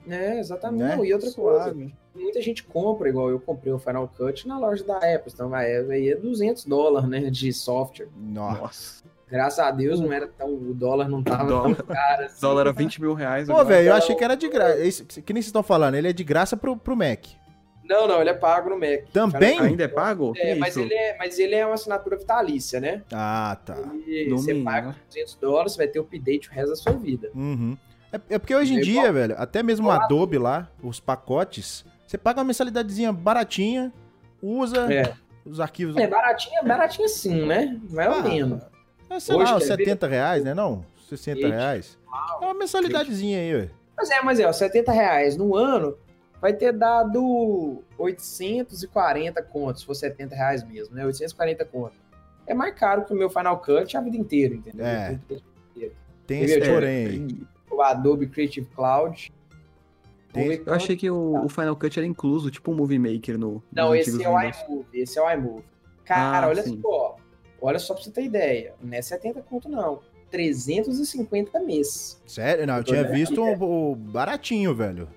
É, 0.07 0.39
exatamente. 0.39 0.83
Né? 0.83 0.95
Não, 0.95 1.03
e 1.03 1.13
outra 1.13 1.29
coisa, 1.31 1.63
Suave. 1.65 1.93
muita 2.15 2.41
gente 2.41 2.63
compra, 2.63 3.09
igual 3.09 3.29
eu 3.29 3.39
comprei 3.39 3.73
o 3.73 3.79
Final 3.79 4.07
Cut 4.07 4.47
na 4.47 4.57
loja 4.57 4.83
da 4.85 4.97
Apple. 4.97 5.31
Então, 5.33 5.53
aí 5.53 6.09
é 6.09 6.15
200 6.15 6.63
dólares, 6.65 7.09
né, 7.09 7.29
de 7.29 7.51
software. 7.51 8.07
Nossa. 8.15 9.03
Graças 9.29 9.59
a 9.59 9.69
Deus, 9.71 9.99
não 9.99 10.11
era 10.13 10.27
tão. 10.27 10.53
O 10.53 10.73
dólar 10.73 11.09
não 11.09 11.21
tava 11.21 11.45
Dólar. 11.45 11.75
tão 11.75 11.85
caro 11.87 12.25
assim. 12.25 12.41
Dólar 12.41 12.61
era 12.61 12.71
20 12.73 13.01
mil 13.01 13.13
reais. 13.13 13.47
Pô, 13.47 13.63
velho, 13.65 13.89
eu 13.89 13.93
achei 13.93 14.15
que 14.15 14.23
era 14.23 14.35
de 14.35 14.47
graça. 14.47 15.03
Que 15.21 15.33
nem 15.33 15.41
vocês 15.41 15.47
estão 15.47 15.63
falando, 15.63 15.95
ele 15.95 16.07
é 16.09 16.13
de 16.13 16.23
graça 16.23 16.55
pro, 16.55 16.77
pro 16.77 16.95
Mac. 16.95 17.25
Não, 17.83 18.05
não, 18.07 18.19
ele 18.19 18.29
é 18.29 18.33
pago 18.33 18.69
no 18.69 18.77
Mac. 18.77 19.05
Também? 19.13 19.59
Ainda 19.59 19.83
é 19.85 19.87
pago? 19.87 20.33
É, 20.35 20.53
Que 20.53 20.59
mas 20.59 20.69
isso? 20.75 20.79
ele 20.81 20.93
é, 20.93 21.17
mas 21.17 21.39
ele 21.39 21.55
é 21.55 21.65
uma 21.65 21.75
assinatura 21.75 22.17
vitalícia, 22.17 22.79
né? 22.81 23.01
Ah, 23.13 23.57
tá. 23.65 23.75
No 23.75 24.37
você 24.37 24.51
mínimo, 24.53 24.65
paga 24.69 24.87
né? 24.89 24.95
200 25.07 25.35
dólares, 25.35 25.71
você 25.73 25.77
vai 25.77 25.87
ter 25.87 25.99
update 25.99 26.49
o 26.49 26.51
resto 26.51 26.69
da 26.69 26.75
sua 26.75 26.91
vida. 26.93 27.29
Uhum. 27.33 27.77
É, 28.11 28.35
é 28.35 28.39
porque 28.39 28.53
hoje 28.55 28.73
em 28.73 28.79
É 28.79 28.81
dia, 28.81 29.11
velho, 29.13 29.35
até 29.37 29.61
mesmo 29.63 29.87
o 29.87 29.91
Adobe 29.91 30.37
lá, 30.37 30.69
os 30.83 30.99
pacotes, 30.99 31.85
você 32.05 32.17
paga 32.17 32.39
uma 32.39 32.45
mensalidadezinha 32.45 33.11
baratinha, 33.13 33.91
usa 34.41 34.91
É. 34.93 35.13
os 35.45 35.59
arquivos. 35.61 35.95
É 35.97 36.07
baratinha, 36.07 36.61
baratinha 36.63 37.07
sim, 37.07 37.45
né? 37.45 37.77
Mais 37.89 38.09
Ah, 38.09 38.15
ou 38.17 38.23
menos. 38.23 38.63
É, 39.09 39.19
sei 39.19 39.35
Hoje, 39.35 39.51
lá, 39.51 39.57
uns 39.57 39.63
quer 39.67 39.77
ver? 39.77 39.85
70 39.85 40.07
reais, 40.07 40.43
né? 40.43 40.53
Não, 40.53 40.85
60 41.09 41.39
Gente, 41.41 41.49
reais. 41.51 41.97
É 42.41 42.45
uma 42.45 42.53
mensalidadezinha 42.53 43.39
aí, 43.39 43.55
ué. 43.55 43.69
Mas 43.95 44.09
é, 44.11 44.21
mas 44.21 44.39
é, 44.39 44.47
ó, 44.47 44.51
70 44.53 44.91
reais 44.91 45.35
no 45.37 45.55
ano 45.55 45.97
vai 46.41 46.53
ter 46.53 46.71
dado 46.71 47.81
840 47.97 49.41
contos, 49.43 49.81
se 49.81 49.87
for 49.87 49.95
70 49.95 50.35
reais 50.35 50.63
mesmo, 50.63 50.95
né? 50.95 51.05
840 51.05 51.65
contos. 51.65 51.97
É 52.45 52.53
mais 52.53 52.73
caro 52.75 53.03
que 53.05 53.13
o 53.13 53.15
meu 53.17 53.29
Final 53.29 53.57
Cut 53.59 53.97
a 53.97 54.01
vida 54.01 54.15
inteira, 54.17 54.55
entendeu? 54.55 54.85
É. 54.85 55.19
Tem 56.25 56.43
Entendeu? 56.43 56.45
esse 56.45 56.59
Tipo, 56.61 56.73
porém 56.73 57.05
aí. 57.07 57.37
O 57.71 57.81
Adobe 57.81 58.27
Creative 58.27 58.67
Cloud. 58.75 59.31
Tem- 60.33 60.61
Eu 60.65 60.73
achei 60.73 60.95
que 60.97 61.09
o, 61.09 61.45
o 61.45 61.49
Final 61.49 61.75
Cut 61.75 61.97
era 61.97 62.05
incluso, 62.05 62.51
tipo 62.51 62.71
um 62.71 62.75
Movie 62.75 62.99
Maker 62.99 63.37
no. 63.37 63.63
Não, 63.71 63.95
esse 63.95 64.21
é 64.21 64.29
o 64.29 64.39
iMovie, 64.41 64.85
esse 64.93 65.17
é 65.17 65.21
o 65.21 65.31
iMovie. 65.31 65.63
Cara, 66.05 66.45
Ah, 66.45 66.49
olha 66.49 66.63
sim. 66.63 66.79
só. 66.81 67.15
Olha 67.61 67.79
só 67.79 67.93
pra 67.93 68.03
você 68.03 68.11
ter 68.11 68.23
ideia. 68.23 68.73
Não 68.81 68.95
é 68.97 69.01
70 69.01 69.41
conto, 69.41 69.67
não. 69.69 69.99
350 70.29 71.59
mês. 71.61 72.21
Sério? 72.25 72.65
Não, 72.67 72.77
eu 72.77 72.83
tinha 72.83 73.03
visto 73.03 73.43
aqui, 73.43 73.63
o, 73.63 73.95
baratinho, 73.95 74.75
velho. 74.75 75.07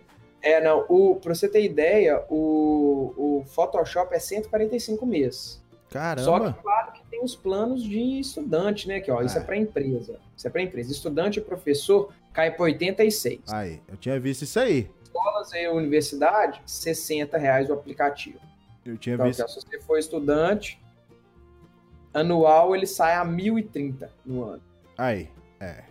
É, 0.42 0.60
não. 0.60 0.86
O, 0.88 1.16
pra 1.16 1.34
você 1.34 1.48
ter 1.48 1.62
ideia, 1.64 2.24
o, 2.30 3.12
o 3.40 3.44
Photoshop 3.46 4.14
é 4.14 4.18
145 4.18 5.04
mês. 5.04 5.60
Só 5.88 5.98
Caramba. 5.98 6.52
que, 6.52 6.62
claro, 6.62 6.92
que 6.92 7.02
tem 7.10 7.22
os 7.24 7.34
planos 7.34 7.82
de 7.82 8.20
estudante, 8.20 8.86
né? 8.86 9.00
Que, 9.00 9.10
ó, 9.10 9.20
isso 9.22 9.36
Ah. 9.36 9.40
é 9.42 9.44
pra 9.44 9.56
empresa. 9.56 10.20
Isso 10.36 10.46
é 10.46 10.50
pra 10.50 10.62
empresa. 10.62 10.92
Estudante 10.92 11.40
e 11.40 11.42
professor 11.42 12.12
cai 12.32 12.52
pra 12.52 12.62
86. 12.64 13.40
Aí, 13.52 13.80
eu 13.88 13.96
tinha 13.96 14.18
visto 14.20 14.42
isso 14.42 14.58
aí. 14.60 14.88
Escolas 15.02 15.52
e 15.52 15.66
universidade, 15.68 16.62
60 16.64 17.36
reais 17.36 17.68
o 17.68 17.72
aplicativo. 17.72 18.38
Eu 18.86 18.96
tinha 18.96 19.16
Então, 19.16 19.26
visto. 19.26 19.46
se 19.48 19.56
você 19.60 19.80
for 19.80 19.98
estudante, 19.98 20.79
anual 22.12 22.74
ele 22.74 22.86
sai 22.86 23.14
a 23.14 23.24
1.030 23.24 24.08
no 24.24 24.44
ano. 24.44 24.62
Aí, 24.96 25.28
é. 25.60 25.84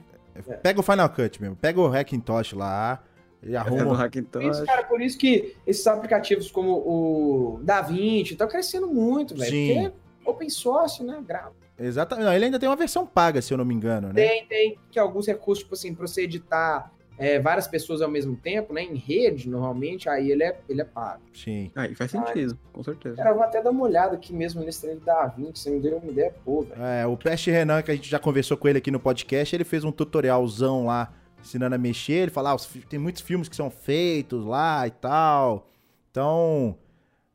Pega 0.61 0.79
o 0.79 0.83
Final 0.83 1.09
Cut 1.09 1.41
mesmo. 1.41 1.55
Pega 1.55 1.79
o 1.81 1.87
Hackintosh 1.87 2.53
lá 2.53 3.03
e 3.43 3.47
É 3.47 3.51
do 3.51 3.57
arruma. 3.57 3.83
Por 3.85 3.91
isso, 3.93 4.01
Hackintosh. 4.03 4.59
cara, 4.61 4.83
por 4.85 5.01
isso 5.01 5.17
que 5.17 5.55
esses 5.67 5.85
aplicativos 5.87 6.49
como 6.49 6.71
o 6.77 7.59
DaVinci 7.63 8.33
estão 8.33 8.47
crescendo 8.47 8.87
muito, 8.87 9.35
velho. 9.35 9.49
Sim. 9.49 9.73
Porque 9.73 9.87
é 9.87 10.29
open 10.29 10.49
source, 10.49 11.03
né? 11.03 11.21
Gra- 11.27 11.51
Exatamente. 11.77 12.29
Ele 12.35 12.45
ainda 12.45 12.59
tem 12.59 12.67
uma 12.69 12.75
versão 12.75 13.05
paga, 13.05 13.41
se 13.41 13.53
eu 13.53 13.57
não 13.57 13.65
me 13.65 13.73
engano, 13.73 14.09
né? 14.09 14.13
Tem, 14.13 14.45
tem 14.45 14.79
que 14.91 14.99
alguns 14.99 15.25
recursos, 15.27 15.63
tipo 15.63 15.73
assim, 15.75 15.93
pra 15.93 16.05
você 16.07 16.23
editar 16.23 16.91
é, 17.19 17.37
várias 17.37 17.67
pessoas 17.67 18.01
ao 18.01 18.09
mesmo 18.09 18.35
tempo, 18.37 18.73
né? 18.73 18.81
Em 18.81 18.95
rede, 18.95 19.49
normalmente, 19.49 20.07
aí 20.09 20.31
ele 20.31 20.41
é, 20.43 20.57
ele 20.69 20.81
é 20.81 20.85
pago. 20.85 21.21
Sim. 21.33 21.69
Aí 21.75 21.93
faz 21.93 22.09
sentido, 22.11 22.57
com 22.71 22.81
certeza. 22.81 23.17
Cara, 23.17 23.31
eu 23.31 23.35
vou 23.35 23.43
até 23.43 23.61
dar 23.61 23.71
uma 23.71 23.83
olhada 23.83 24.15
aqui 24.15 24.33
mesmo 24.33 24.63
nesse 24.63 24.81
treino 24.81 25.01
da 25.01 25.27
20, 25.27 25.59
você 25.59 25.69
me 25.69 25.79
deu 25.81 25.97
uma 25.97 26.09
ideia, 26.09 26.33
pô, 26.45 26.61
velho. 26.61 26.81
É, 26.81 27.05
o 27.05 27.17
Peste 27.17 27.51
Renan, 27.51 27.81
que 27.81 27.91
a 27.91 27.95
gente 27.95 28.09
já 28.09 28.17
conversou 28.17 28.55
com 28.55 28.67
ele 28.69 28.77
aqui 28.77 28.89
no 28.89 28.99
podcast, 28.99 29.53
ele 29.55 29.65
fez 29.65 29.83
um 29.83 29.91
tutorialzão 29.91 30.85
lá, 30.85 31.13
ensinando 31.41 31.75
a 31.75 31.77
mexer. 31.77 32.13
Ele 32.13 32.31
fala, 32.31 32.53
ah, 32.53 32.57
tem 32.89 32.97
muitos 32.97 33.21
filmes 33.21 33.49
que 33.49 33.55
são 33.55 33.69
feitos 33.69 34.45
lá 34.45 34.87
e 34.87 34.91
tal. 34.91 35.67
Então, 36.09 36.77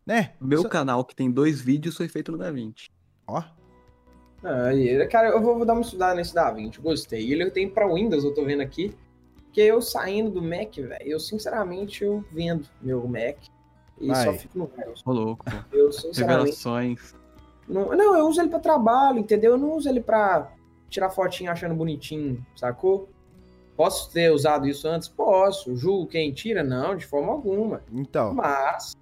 né? 0.06 0.32
Meu 0.40 0.60
Isso- 0.60 0.68
canal, 0.68 1.04
que 1.04 1.14
tem 1.14 1.30
dois 1.30 1.60
vídeos, 1.60 1.96
foi 1.96 2.08
feito 2.08 2.32
no 2.32 2.38
DaVinci. 2.38 2.88
Ó, 3.26 3.42
Ah, 4.42 4.70
cara, 5.10 5.28
eu 5.28 5.40
vou, 5.40 5.56
vou 5.56 5.64
dar 5.64 5.72
uma 5.72 5.80
estudada 5.82 6.14
nesse 6.14 6.34
da 6.34 6.50
20, 6.50 6.80
gostei. 6.80 7.32
Ele 7.32 7.50
tem 7.50 7.68
pra 7.68 7.86
Windows, 7.86 8.24
eu 8.24 8.34
tô 8.34 8.44
vendo 8.44 8.60
aqui. 8.60 8.94
Porque 9.54 9.70
eu 9.70 9.80
saindo 9.80 10.30
do 10.30 10.42
Mac, 10.42 10.74
velho, 10.74 10.98
eu 11.06 11.20
sinceramente 11.20 12.02
eu 12.02 12.24
vendo 12.32 12.66
meu 12.82 13.06
Mac 13.06 13.36
e 14.00 14.08
Vai. 14.08 14.24
só 14.24 14.32
fico 14.32 14.58
no 14.58 14.66
Windows. 14.66 15.00
Ô, 15.06 15.12
louco. 15.12 15.44
Eu 15.72 15.92
sinceramente. 15.92 16.38
Revelações. 16.40 17.14
Não, 17.68 17.96
não, 17.96 18.18
eu 18.18 18.26
uso 18.26 18.40
ele 18.40 18.48
pra 18.48 18.58
trabalho, 18.58 19.20
entendeu? 19.20 19.52
Eu 19.52 19.56
não 19.56 19.76
uso 19.76 19.88
ele 19.88 20.00
pra 20.00 20.50
tirar 20.90 21.08
fotinho 21.10 21.52
achando 21.52 21.72
bonitinho, 21.72 22.44
sacou? 22.56 23.08
Posso 23.76 24.10
ter 24.10 24.32
usado 24.32 24.66
isso 24.66 24.88
antes? 24.88 25.06
Posso. 25.06 25.76
Julgo 25.76 26.08
quem 26.08 26.32
tira? 26.32 26.64
Não, 26.64 26.96
de 26.96 27.06
forma 27.06 27.30
alguma. 27.30 27.80
então. 27.92 28.34
Mas 28.34 28.96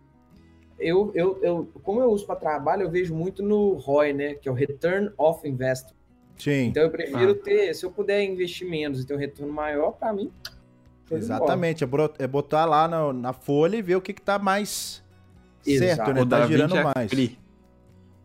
eu, 0.78 1.11
eu, 1.14 1.38
eu, 1.42 1.68
como 1.82 2.03
eu 2.03 2.11
uso 2.11 2.26
para 2.26 2.36
trabalho, 2.36 2.82
eu 2.82 2.90
vejo 2.90 3.14
muito 3.14 3.42
no 3.42 3.72
ROI, 3.78 4.12
né? 4.12 4.34
Que 4.34 4.50
é 4.50 4.53
o 4.53 4.55
Return 4.55 5.11
of 5.16 5.48
Investment. 5.48 5.96
Sim, 6.39 6.66
Então 6.68 6.83
eu 6.83 6.91
prefiro 6.91 7.33
Ah. 7.33 7.45
ter, 7.45 7.74
se 7.74 7.85
eu 7.87 7.91
puder 7.91 8.22
investir 8.24 8.68
menos 8.68 9.01
e 9.01 9.07
ter 9.07 9.14
um 9.14 9.18
retorno 9.18 9.53
maior, 9.53 9.93
para 9.93 10.12
mim. 10.12 10.30
exatamente. 11.11 11.85
É 11.85 11.89
é 12.18 12.26
botar 12.26 12.64
lá 12.64 12.89
na, 12.89 13.12
na 13.12 13.33
folha 13.33 13.76
e 13.76 13.83
ver 13.83 13.97
o 13.97 14.01
que, 14.01 14.12
que 14.12 14.22
tá 14.22 14.39
mais 14.39 15.03
Exato. 15.66 15.95
certo, 15.97 16.12
né? 16.14 16.22
O 16.22 16.26
Tá 16.26 16.47
girando 16.47 16.76
é 16.76 16.85
mais. 16.95 17.11
free. 17.11 17.39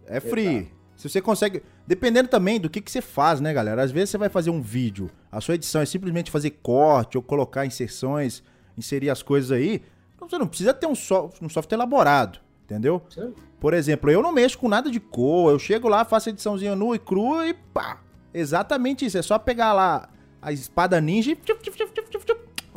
É 0.06 0.20
free. 0.20 0.72
Se 0.96 1.08
você 1.10 1.22
consegue. 1.22 1.62
Dependendo 1.86 2.28
também 2.28 2.60
do 2.60 2.70
que, 2.70 2.82
que 2.82 2.90
você 2.92 3.02
faz, 3.02 3.40
né, 3.40 3.54
galera? 3.54 3.82
Às 3.84 3.92
vezes 3.92 4.10
você 4.10 4.18
vai 4.18 4.30
fazer 4.30 4.50
um 4.50 4.62
vídeo, 4.62 5.10
a 5.32 5.40
sua 5.40 5.56
edição 5.56 5.82
é 5.82 5.86
simplesmente 5.86 6.32
fazer 6.32 6.50
corte 6.62 7.18
ou 7.18 7.24
colocar 7.24 7.66
inserções, 7.66 8.42
inserir 8.78 9.10
as 9.10 9.22
coisas 9.22 9.52
aí. 9.52 9.84
Então 10.16 10.28
você 10.28 10.38
não 10.38 10.48
precisa 10.48 10.74
ter 10.74 10.88
um, 10.88 10.96
so- 10.96 11.30
um 11.42 11.48
software 11.48 11.78
elaborado, 11.78 12.40
entendeu? 12.66 13.02
Sim. 13.10 13.34
Por 13.60 13.74
exemplo, 13.74 14.10
eu 14.12 14.22
não 14.22 14.32
mexo 14.32 14.58
com 14.58 14.68
nada 14.68 14.90
de 14.90 15.00
cor, 15.00 15.52
eu 15.52 15.60
chego 15.60 15.88
lá, 15.88 16.06
faço 16.06 16.30
ediçãozinha 16.30 16.76
nua 16.76 16.96
e 16.96 17.00
crua 17.00 17.48
e 17.48 17.54
pá. 17.54 18.02
Exatamente 18.34 19.06
isso. 19.06 19.18
É 19.18 19.22
só 19.22 19.40
pegar 19.40 19.74
lá 19.74 20.10
a 20.42 20.52
espada 20.52 21.02
ninja 21.02 21.32
e. 21.32 21.36
tchup, 21.36 21.62
tchup, 21.62 21.76
tchup, 21.76 21.88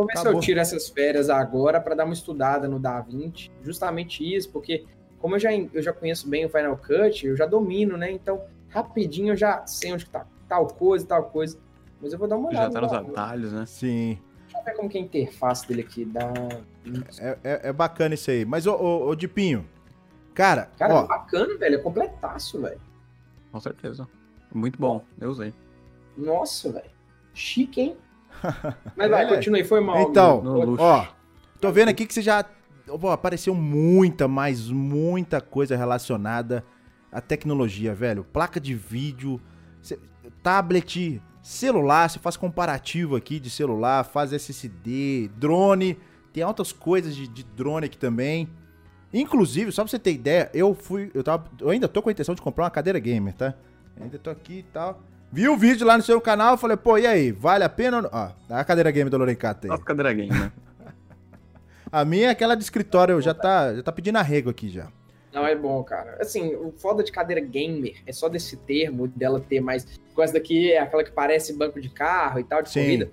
ver 0.06 0.12
se 0.12 0.20
Acabou. 0.20 0.40
eu 0.40 0.40
tiro 0.40 0.60
essas 0.60 0.88
férias 0.88 1.28
agora 1.28 1.80
para 1.80 1.94
dar 1.94 2.04
uma 2.04 2.14
estudada 2.14 2.68
no 2.68 2.78
DaVinci. 2.78 3.50
Justamente 3.62 4.22
isso, 4.24 4.50
porque 4.50 4.84
como 5.18 5.36
eu 5.36 5.40
já, 5.40 5.52
eu 5.52 5.82
já 5.82 5.92
conheço 5.92 6.28
bem 6.28 6.46
o 6.46 6.48
Final 6.48 6.76
Cut, 6.76 7.26
eu 7.26 7.36
já 7.36 7.46
domino, 7.46 7.96
né? 7.96 8.10
Então, 8.10 8.40
rapidinho 8.68 9.32
eu 9.32 9.36
já 9.36 9.66
sei 9.66 9.92
onde 9.92 10.04
que 10.04 10.10
tá 10.10 10.26
tal 10.48 10.66
coisa, 10.66 11.06
tal 11.06 11.24
coisa. 11.24 11.58
Mas 12.00 12.12
eu 12.12 12.18
vou 12.18 12.26
dar 12.26 12.36
uma 12.36 12.48
olhada. 12.48 12.72
Já 12.72 12.80
tá 12.80 12.80
no 12.80 12.86
nos 12.86 13.10
atalhos, 13.10 13.52
né? 13.52 13.66
Sim. 13.66 14.18
Deixa 14.44 14.58
eu 14.58 14.64
ver 14.64 14.72
como 14.74 14.88
que 14.88 14.96
é 14.96 15.00
a 15.00 15.04
interface 15.04 15.68
dele 15.68 15.82
aqui. 15.82 16.04
Da... 16.04 16.32
É, 17.18 17.38
é- 17.44 17.60
é 17.68 17.72
bacana 17.72 18.14
isso 18.14 18.30
aí. 18.30 18.44
Mas, 18.44 18.66
ô, 18.66 18.74
ô, 18.74 19.08
ô 19.08 19.14
Dipinho, 19.14 19.66
cara, 20.40 20.70
Cara, 20.78 20.94
ó, 20.94 21.04
é 21.04 21.06
bacana, 21.06 21.58
velho. 21.58 21.74
É 21.76 21.78
completaço, 21.78 22.60
velho. 22.60 22.80
Com 23.52 23.60
certeza. 23.60 24.08
Muito 24.52 24.78
bom, 24.78 25.04
eu 25.20 25.30
usei. 25.30 25.52
Nossa, 26.16 26.72
velho. 26.72 26.90
Chique, 27.34 27.80
hein? 27.80 27.96
Mas 28.96 29.10
vai, 29.10 29.24
É. 29.24 29.28
continue. 29.28 29.64
Foi 29.64 29.80
mal. 29.80 30.00
Então. 30.02 30.42
Ó, 30.78 31.06
tô 31.60 31.70
vendo 31.70 31.88
aqui 31.88 32.06
que 32.06 32.14
você 32.14 32.22
já. 32.22 32.44
Ó, 32.88 33.10
apareceu 33.10 33.54
muita, 33.54 34.26
mas 34.26 34.68
muita 34.68 35.40
coisa 35.40 35.76
relacionada 35.76 36.64
à 37.12 37.20
tecnologia, 37.20 37.94
velho. 37.94 38.24
Placa 38.24 38.58
de 38.58 38.74
vídeo, 38.74 39.40
tablet, 40.42 41.22
celular, 41.42 42.08
você 42.10 42.18
faz 42.18 42.36
comparativo 42.36 43.14
aqui 43.14 43.38
de 43.38 43.50
celular, 43.50 44.04
faz 44.04 44.32
SSD, 44.32 45.30
drone. 45.36 45.98
Tem 46.32 46.42
altas 46.42 46.72
coisas 46.72 47.14
de, 47.14 47.28
de 47.28 47.44
drone 47.44 47.86
aqui 47.86 47.98
também. 47.98 48.48
Inclusive, 49.12 49.72
só 49.72 49.82
pra 49.82 49.90
você 49.90 49.98
ter 49.98 50.12
ideia, 50.12 50.50
eu 50.54 50.74
fui. 50.74 51.10
Eu, 51.14 51.24
tava, 51.24 51.44
eu 51.60 51.70
ainda 51.70 51.88
tô 51.88 52.00
com 52.00 52.08
a 52.08 52.12
intenção 52.12 52.34
de 52.34 52.42
comprar 52.42 52.64
uma 52.64 52.70
cadeira 52.70 52.98
gamer, 52.98 53.34
tá? 53.34 53.54
Ainda 54.00 54.18
tô 54.18 54.30
aqui 54.30 54.58
e 54.58 54.62
tal. 54.62 55.00
Vi 55.32 55.48
o 55.48 55.56
vídeo 55.56 55.86
lá 55.86 55.96
no 55.96 56.02
seu 56.02 56.20
canal, 56.20 56.56
falei, 56.56 56.76
pô, 56.76 56.98
e 56.98 57.06
aí, 57.06 57.30
vale 57.30 57.62
a 57.64 57.68
pena 57.68 57.98
ou 57.98 58.02
não? 58.04 58.10
Ó, 58.12 58.30
a 58.50 58.64
cadeira 58.64 58.90
gamer 58.90 59.10
do 59.10 59.18
Lorencato 59.18 59.66
aí. 59.66 59.70
Nossa, 59.70 59.84
cadeira 59.84 60.12
game, 60.12 60.30
né? 60.30 60.52
A 61.92 62.04
minha 62.04 62.28
é 62.28 62.30
aquela 62.30 62.54
de 62.54 62.62
escritório, 62.62 63.20
já 63.20 63.34
tá, 63.34 63.74
já 63.74 63.82
tá 63.82 63.90
pedindo 63.90 64.16
arrego 64.16 64.48
aqui 64.48 64.68
já. 64.68 64.86
Não, 65.32 65.46
é 65.46 65.54
bom, 65.54 65.82
cara. 65.84 66.18
Assim, 66.20 66.54
o 66.54 66.72
foda 66.72 67.02
de 67.02 67.12
cadeira 67.12 67.40
gamer 67.40 68.00
é 68.06 68.12
só 68.12 68.28
desse 68.28 68.56
termo, 68.56 69.08
dela 69.08 69.40
ter 69.40 69.60
mais. 69.60 69.86
Com 70.14 70.22
essa 70.22 70.34
daqui 70.34 70.72
é 70.72 70.78
aquela 70.78 71.04
que 71.04 71.12
parece 71.12 71.52
banco 71.52 71.80
de 71.80 71.88
carro 71.88 72.40
e 72.40 72.44
tal, 72.44 72.62
de 72.62 72.70
Sim. 72.70 72.80
corrida. 72.80 73.10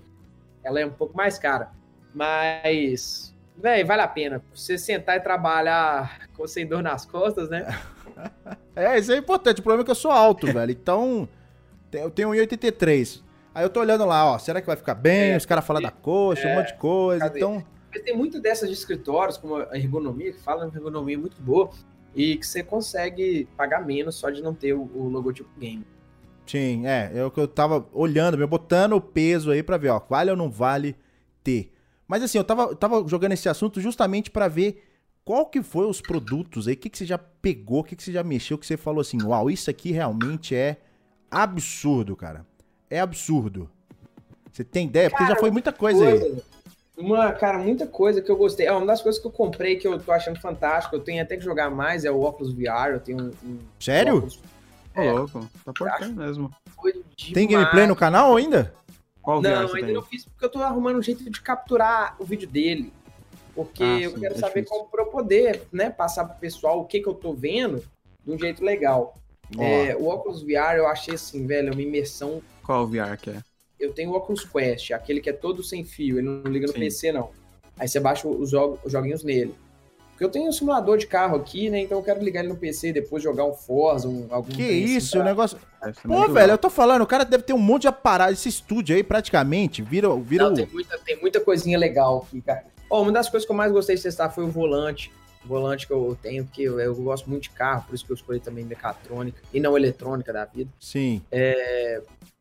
Ela 0.64 0.80
é 0.80 0.86
um 0.86 0.92
pouco 0.92 1.16
mais 1.16 1.38
cara. 1.38 1.72
Mas. 2.14 3.36
Véi, 3.58 3.84
vale 3.84 4.02
a 4.04 4.08
pena. 4.08 4.42
Você 4.54 4.78
sentar 4.78 5.18
e 5.18 5.20
trabalhar 5.20 6.28
com 6.36 6.48
sem 6.48 6.66
dor 6.68 6.84
nas 6.84 7.06
costas, 7.06 7.50
né? 7.50 7.66
É, 8.76 8.98
isso 8.98 9.12
é 9.12 9.18
importante. 9.18 9.60
O 9.60 9.64
problema 9.64 9.84
é 9.84 9.86
que 9.86 9.92
eu 9.92 9.96
sou 9.96 10.12
alto, 10.12 10.48
velho. 10.54 10.72
Então, 10.72 11.28
eu 11.92 12.10
tenho 12.10 12.30
1,83. 12.30 13.22
Aí 13.54 13.64
eu 13.64 13.70
tô 13.70 13.80
olhando 13.80 14.06
lá, 14.06 14.26
ó, 14.34 14.38
será 14.40 14.60
que 14.62 14.68
vai 14.68 14.76
ficar 14.76 14.96
bem? 14.96 15.32
É. 15.32 15.38
Os 15.38 15.46
caras 15.46 15.66
falam 15.66 15.82
da 15.82 15.92
coxa, 15.92 16.48
um 16.48 16.56
monte 16.56 16.68
de 16.74 16.78
coisa. 16.80 17.24
Cadê? 17.26 17.40
Então, 17.40 17.64
Mas 17.92 18.02
tem 18.04 18.16
muito 18.16 18.40
dessas 18.40 18.70
de 18.70 18.76
escritórios, 18.76 19.38
como 19.38 19.56
a 19.58 19.78
ergonomia, 19.78 20.32
que 20.32 20.40
fala 20.40 20.66
uma 20.66 20.76
ergonomia 20.76 21.18
muito 21.18 21.40
boa. 21.42 21.70
E 22.16 22.38
que 22.38 22.46
você 22.48 22.64
consegue 22.64 23.48
pagar 23.58 23.86
menos 23.86 24.16
só 24.16 24.30
de 24.30 24.42
não 24.42 24.54
ter 24.54 24.74
o, 24.74 24.82
o 24.96 25.10
logotipo 25.10 25.50
game. 25.60 25.86
sim, 26.46 26.86
é, 26.88 27.12
é 27.16 27.24
o 27.26 27.30
que 27.32 27.40
eu 27.40 27.48
tava 27.48 27.88
olhando, 27.94 28.38
meu, 28.38 28.48
botando 28.48 28.94
o 28.94 29.02
peso 29.02 29.52
aí 29.52 29.62
pra 29.62 29.78
ver, 29.78 29.90
ó, 29.90 30.00
vale 30.10 30.32
ou 30.32 30.38
não 30.38 30.50
vale 30.50 30.96
ter. 31.44 31.72
Mas 32.08 32.24
assim, 32.24 32.38
eu 32.38 32.44
tava, 32.44 32.64
eu 32.64 32.76
tava 32.76 33.06
jogando 33.08 33.34
esse 33.34 33.50
assunto 33.50 33.82
justamente 33.82 34.32
pra 34.32 34.48
ver 34.48 34.84
qual 35.26 35.46
que 35.46 35.62
foi 35.62 35.86
os 35.86 36.00
produtos 36.00 36.68
aí, 36.68 36.74
o 36.74 36.78
que, 36.78 36.90
que 36.90 36.98
você 36.98 37.06
já 37.06 37.18
pegou, 37.18 37.80
o 37.80 37.84
que, 37.84 37.96
que 37.96 38.04
você 38.04 38.12
já 38.14 38.24
mexeu, 38.24 38.58
que 38.58 38.66
você 38.66 38.78
falou 38.78 39.02
assim, 39.02 39.22
uau, 39.22 39.50
isso 39.50 39.70
aqui 39.70 39.92
realmente 39.92 40.56
é 40.56 40.78
absurdo, 41.30 42.16
cara. 42.16 42.46
É 42.90 43.00
absurdo. 43.00 43.70
Você 44.52 44.64
tem 44.64 44.88
ideia? 44.88 45.10
Porque 45.10 45.26
já 45.26 45.36
foi 45.36 45.52
muita 45.52 45.74
coisa 45.74 46.08
aí. 46.08 46.42
Uma, 46.98 47.32
cara, 47.32 47.60
muita 47.60 47.86
coisa 47.86 48.22
que 48.22 48.32
eu 48.32 48.36
gostei. 48.38 48.66
É 48.66 48.72
uma 48.72 48.86
das 48.86 49.02
coisas 49.02 49.22
que 49.22 49.28
eu 49.28 49.32
comprei 49.32 49.76
que 49.76 49.88
eu 49.88 50.00
tô 50.00 50.12
achando 50.12 50.40
fantástico. 50.40 50.96
Eu 50.96 51.00
tenho 51.02 51.22
até 51.22 51.38
que 51.38 51.44
jogar 51.44 51.70
mais, 51.70 52.06
é 52.06 52.10
o 52.12 52.22
óculos 52.22 52.54
VR. 52.54 52.94
Eu 52.94 53.00
tenho 53.00 53.20
um. 53.26 53.32
um 53.48 53.60
Sério? 53.80 54.16
óculos- 54.18 54.40
É. 54.96 55.12
louco. 55.12 55.48
Tá 55.64 55.74
portando 55.74 56.16
mesmo. 56.16 56.52
foi 56.76 56.94
Tem 57.34 57.48
gameplay 57.48 57.86
no 57.86 57.96
canal 57.96 58.36
ainda? 58.36 58.74
Qual 59.28 59.42
Não, 59.42 59.74
ainda 59.74 59.88
tem? 59.88 59.94
não 59.94 60.02
fiz 60.02 60.24
porque 60.24 60.46
eu 60.46 60.50
tô 60.50 60.60
arrumando 60.60 61.00
um 61.00 61.02
jeito 61.04 61.22
de 61.30 61.42
capturar 61.42 62.16
o 62.18 62.24
vídeo 62.24 62.48
dele. 62.48 62.94
Porque 63.54 63.84
Ah, 63.84 64.00
eu 64.00 64.12
sim, 64.12 64.20
quero 64.22 64.36
é 64.36 64.38
saber 64.38 64.62
difícil. 64.62 64.70
como 64.78 64.90
pra 64.90 65.04
eu 65.04 65.08
poder, 65.08 65.64
né, 65.70 65.90
passar 65.90 66.24
pro 66.24 66.40
pessoal 66.40 66.80
o 66.80 66.86
que 66.86 67.02
que 67.02 67.10
eu 67.10 67.14
tô 67.14 67.34
vendo 67.34 67.84
de 68.26 68.32
um 68.32 68.40
jeito 68.40 68.64
legal. 68.64 69.16
É, 69.60 69.94
o 69.98 70.06
óculos 70.06 70.44
VR 70.44 70.78
eu 70.78 70.88
achei 70.88 71.16
assim, 71.16 71.46
velho, 71.46 71.74
uma 71.74 71.82
imersão. 71.82 72.42
Qual 72.64 72.88
VR 72.88 73.18
que 73.20 73.32
é? 73.32 73.42
Eu 73.78 73.92
tenho 73.92 74.12
o 74.12 74.16
Oculus 74.16 74.46
Quest, 74.46 74.92
aquele 74.92 75.20
que 75.20 75.30
é 75.30 75.34
todo 75.34 75.62
sem 75.62 75.84
fio, 75.84 76.20
ele 76.20 76.28
não 76.30 76.50
liga 76.50 76.66
no 76.68 76.72
Sim. 76.72 76.80
PC, 76.80 77.12
não. 77.12 77.30
Aí 77.78 77.86
você 77.86 78.00
baixa 78.00 78.30
os, 78.30 78.50
jo- 78.50 78.80
os 78.82 78.94
joguinhos 78.94 79.24
nele. 79.26 79.54
Porque 80.18 80.26
eu 80.26 80.30
tenho 80.32 80.50
um 80.50 80.52
simulador 80.52 80.98
de 80.98 81.06
carro 81.06 81.36
aqui, 81.38 81.70
né? 81.70 81.82
Então 81.82 82.00
eu 82.00 82.04
quero 82.04 82.24
ligar 82.24 82.40
ele 82.40 82.50
no 82.50 82.58
PC 82.58 82.88
e 82.88 82.94
depois 82.94 83.22
jogar 83.22 83.46
um 83.46 83.54
Forza, 83.54 84.08
um, 84.10 84.26
algum 84.32 84.50
que 84.50 84.64
assim 84.64 84.96
isso, 84.98 85.12
pra- 85.12 85.22
o 85.22 85.24
negócio. 85.24 85.60
Pô, 86.08 86.28
velho, 86.34 86.54
eu 86.54 86.58
tô 86.58 86.72
falando, 86.72 87.04
o 87.04 87.06
cara 87.06 87.24
deve 87.24 87.44
ter 87.44 87.54
um 87.54 87.60
monte 87.60 87.84
de 87.84 87.88
aparato. 87.90 88.34
Esse 88.34 88.50
estúdio 88.50 88.96
aí, 88.96 89.04
praticamente, 89.04 89.84
vira. 89.84 90.10
vira 90.16 90.46
Não, 90.46 90.54
o- 90.54 90.56
tem 90.56 90.66
muita, 90.66 90.98
tem 90.98 91.22
muita 91.22 91.40
coisinha 91.40 91.78
legal 91.78 92.26
aqui, 92.26 92.42
cara. 92.42 92.66
Ó, 92.90 93.04
uma 93.04 93.12
das 93.12 93.30
coisas 93.30 93.46
que 93.46 93.52
eu 93.52 93.56
mais 93.56 93.72
gostei 93.72 93.96
de 93.96 94.02
testar 94.02 94.32
foi 94.32 94.44
o 94.44 94.48
volante. 94.50 95.12
O 95.46 95.48
volante 95.48 95.86
que 95.86 95.94
eu 95.94 96.18
tenho, 96.20 96.46
porque 96.46 96.64
eu, 96.64 96.80
eu 96.80 96.96
gosto 96.96 97.30
muito 97.30 97.44
de 97.44 97.52
carro, 97.52 97.84
por 97.86 97.94
isso 97.94 98.04
que 98.04 98.12
eu 98.12 98.16
escolhi 98.16 98.40
também 98.40 98.66
mecatrônica 98.66 99.40
e 99.54 99.60
não 99.60 99.78
eletrônica 99.78 100.34
da 100.34 100.46
vida. 100.46 100.72
Sim. 100.80 101.22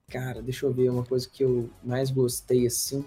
Cara, 0.08 0.40
deixa 0.40 0.64
eu 0.64 0.72
ver 0.72 0.88
uma 0.88 1.04
coisa 1.04 1.28
que 1.30 1.42
eu 1.44 1.68
mais 1.84 2.10
gostei 2.10 2.66
assim. 2.66 3.04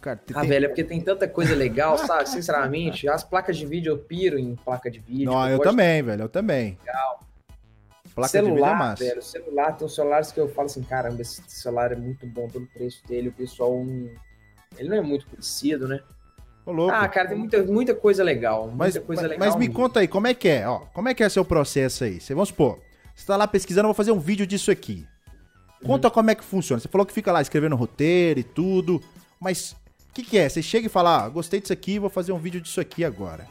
Cara, 0.00 0.20
Ah, 0.34 0.40
tem- 0.40 0.48
velho, 0.48 0.64
é 0.66 0.68
porque 0.68 0.84
tem 0.84 1.00
tanta 1.00 1.26
coisa 1.26 1.54
legal, 1.56 1.98
sabe? 1.98 2.28
Sinceramente, 2.28 3.08
as 3.08 3.24
placas 3.24 3.56
de 3.56 3.66
vídeo 3.66 3.90
eu 3.90 3.98
piro 3.98 4.38
em 4.38 4.54
placa 4.54 4.90
de 4.90 5.00
vídeo. 5.00 5.24
Não, 5.26 5.48
eu 5.48 5.58
gosto 5.58 5.70
também, 5.70 6.02
velho, 6.02 6.22
eu 6.22 6.28
também. 6.28 6.78
Placa 8.14 8.28
celular, 8.30 8.50
de 8.50 8.54
vídeo 8.60 8.66
é 8.66 8.78
massa. 8.78 9.04
velho, 9.04 9.22
celular, 9.22 9.72
tem 9.76 9.86
uns 9.86 9.94
celulares 9.94 10.32
que 10.32 10.40
eu 10.40 10.48
falo 10.48 10.66
assim, 10.66 10.82
caramba, 10.82 11.22
esse 11.22 11.42
celular 11.46 11.92
é 11.92 11.96
muito 11.96 12.26
bom 12.26 12.48
pelo 12.48 12.66
preço 12.66 13.06
dele, 13.06 13.28
o 13.28 13.32
pessoal 13.32 13.72
não- 13.84 14.10
ele 14.76 14.88
não 14.88 14.96
é 14.96 15.00
muito 15.00 15.26
conhecido, 15.26 15.86
né? 15.86 16.00
Ô. 16.66 16.90
Ah, 16.90 17.08
cara, 17.08 17.28
tem 17.28 17.38
muita, 17.38 17.62
muita 17.62 17.94
coisa 17.94 18.22
legal, 18.22 18.62
muita 18.66 18.76
mas, 18.76 18.98
coisa 18.98 19.22
mas- 19.22 19.30
legal. 19.30 19.46
mas 19.46 19.54
me 19.56 19.60
mesmo. 19.68 19.74
conta 19.74 20.00
aí, 20.00 20.08
como 20.08 20.26
é 20.26 20.34
que 20.34 20.48
é? 20.48 20.68
Ó, 20.68 20.80
como 20.92 21.08
é 21.08 21.14
que 21.14 21.22
é 21.22 21.28
seu 21.28 21.44
processo 21.44 22.04
aí? 22.04 22.20
Você, 22.20 22.34
vamos 22.34 22.50
supor, 22.50 22.78
você 23.14 23.26
tá 23.26 23.36
lá 23.36 23.46
pesquisando, 23.48 23.84
eu 23.86 23.88
vou 23.88 23.94
fazer 23.94 24.12
um 24.12 24.18
vídeo 24.20 24.46
disso 24.46 24.70
aqui. 24.70 25.06
Uhum. 25.80 25.86
Conta 25.88 26.10
como 26.10 26.30
é 26.30 26.34
que 26.34 26.44
funciona. 26.44 26.78
Você 26.80 26.88
falou 26.88 27.06
que 27.06 27.12
fica 27.12 27.30
lá 27.32 27.40
escrevendo 27.40 27.74
roteiro 27.76 28.40
e 28.40 28.42
tudo, 28.42 29.00
mas 29.40 29.74
que, 30.22 30.30
que 30.30 30.38
é? 30.38 30.48
Você 30.48 30.62
chega 30.62 30.86
e 30.86 30.90
fala, 30.90 31.24
ah, 31.24 31.28
gostei 31.28 31.60
disso 31.60 31.72
aqui, 31.72 31.98
vou 31.98 32.10
fazer 32.10 32.32
um 32.32 32.38
vídeo 32.38 32.60
disso 32.60 32.80
aqui 32.80 33.04
agora. 33.04 33.46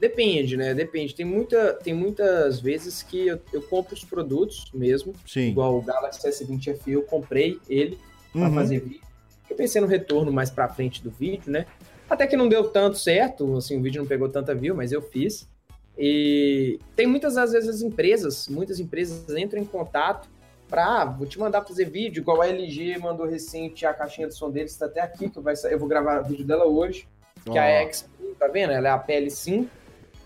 Depende, 0.00 0.56
né? 0.56 0.74
Depende. 0.74 1.14
Tem, 1.14 1.24
muita, 1.24 1.74
tem 1.74 1.94
muitas 1.94 2.60
vezes 2.60 3.02
que 3.02 3.26
eu, 3.28 3.40
eu 3.52 3.62
compro 3.62 3.94
os 3.94 4.04
produtos 4.04 4.70
mesmo. 4.74 5.14
Sim. 5.26 5.48
Igual 5.50 5.78
o 5.78 5.82
Galaxy 5.82 6.26
S20 6.28 6.76
FE, 6.78 6.92
eu 6.92 7.02
comprei 7.02 7.58
ele 7.68 7.98
pra 8.32 8.42
Uhum. 8.48 8.54
fazer 8.54 8.80
vídeo. 8.80 9.00
Eu 9.48 9.56
pensei 9.56 9.80
no 9.80 9.86
retorno 9.86 10.30
mais 10.32 10.50
pra 10.50 10.68
frente 10.68 11.02
do 11.02 11.10
vídeo, 11.10 11.50
né? 11.50 11.66
Até 12.10 12.26
que 12.26 12.36
não 12.36 12.48
deu 12.48 12.64
tanto 12.68 12.98
certo, 12.98 13.56
assim, 13.56 13.78
o 13.78 13.82
vídeo 13.82 14.00
não 14.02 14.06
pegou 14.08 14.28
tanta 14.28 14.54
view, 14.54 14.74
mas 14.74 14.92
eu 14.92 15.00
fiz. 15.00 15.48
E 15.98 16.78
tem 16.94 17.06
muitas, 17.06 17.36
às 17.38 17.52
vezes, 17.52 17.68
as 17.68 17.80
empresas, 17.82 18.48
muitas 18.48 18.78
empresas 18.78 19.28
entram 19.34 19.60
em 19.60 19.64
contato 19.64 20.28
pra, 20.68 21.02
ah, 21.02 21.04
vou 21.04 21.26
te 21.26 21.38
mandar 21.38 21.64
fazer 21.64 21.84
vídeo, 21.86 22.20
igual 22.20 22.42
a 22.42 22.48
LG 22.48 22.98
mandou 22.98 23.26
recente 23.26 23.86
a 23.86 23.94
caixinha 23.94 24.28
de 24.28 24.34
som 24.34 24.50
deles, 24.50 24.76
tá 24.76 24.86
até 24.86 25.00
aqui, 25.00 25.28
que 25.28 25.40
vai, 25.40 25.54
eu 25.70 25.78
vou 25.78 25.88
gravar 25.88 26.20
vídeo 26.20 26.44
dela 26.44 26.66
hoje, 26.66 27.08
que 27.44 27.58
é 27.58 27.78
a. 27.78 27.82
X, 27.82 28.08
tá 28.38 28.48
vendo? 28.48 28.72
Ela 28.72 28.88
é 28.88 28.90
a 28.90 28.98
PL5. 28.98 29.68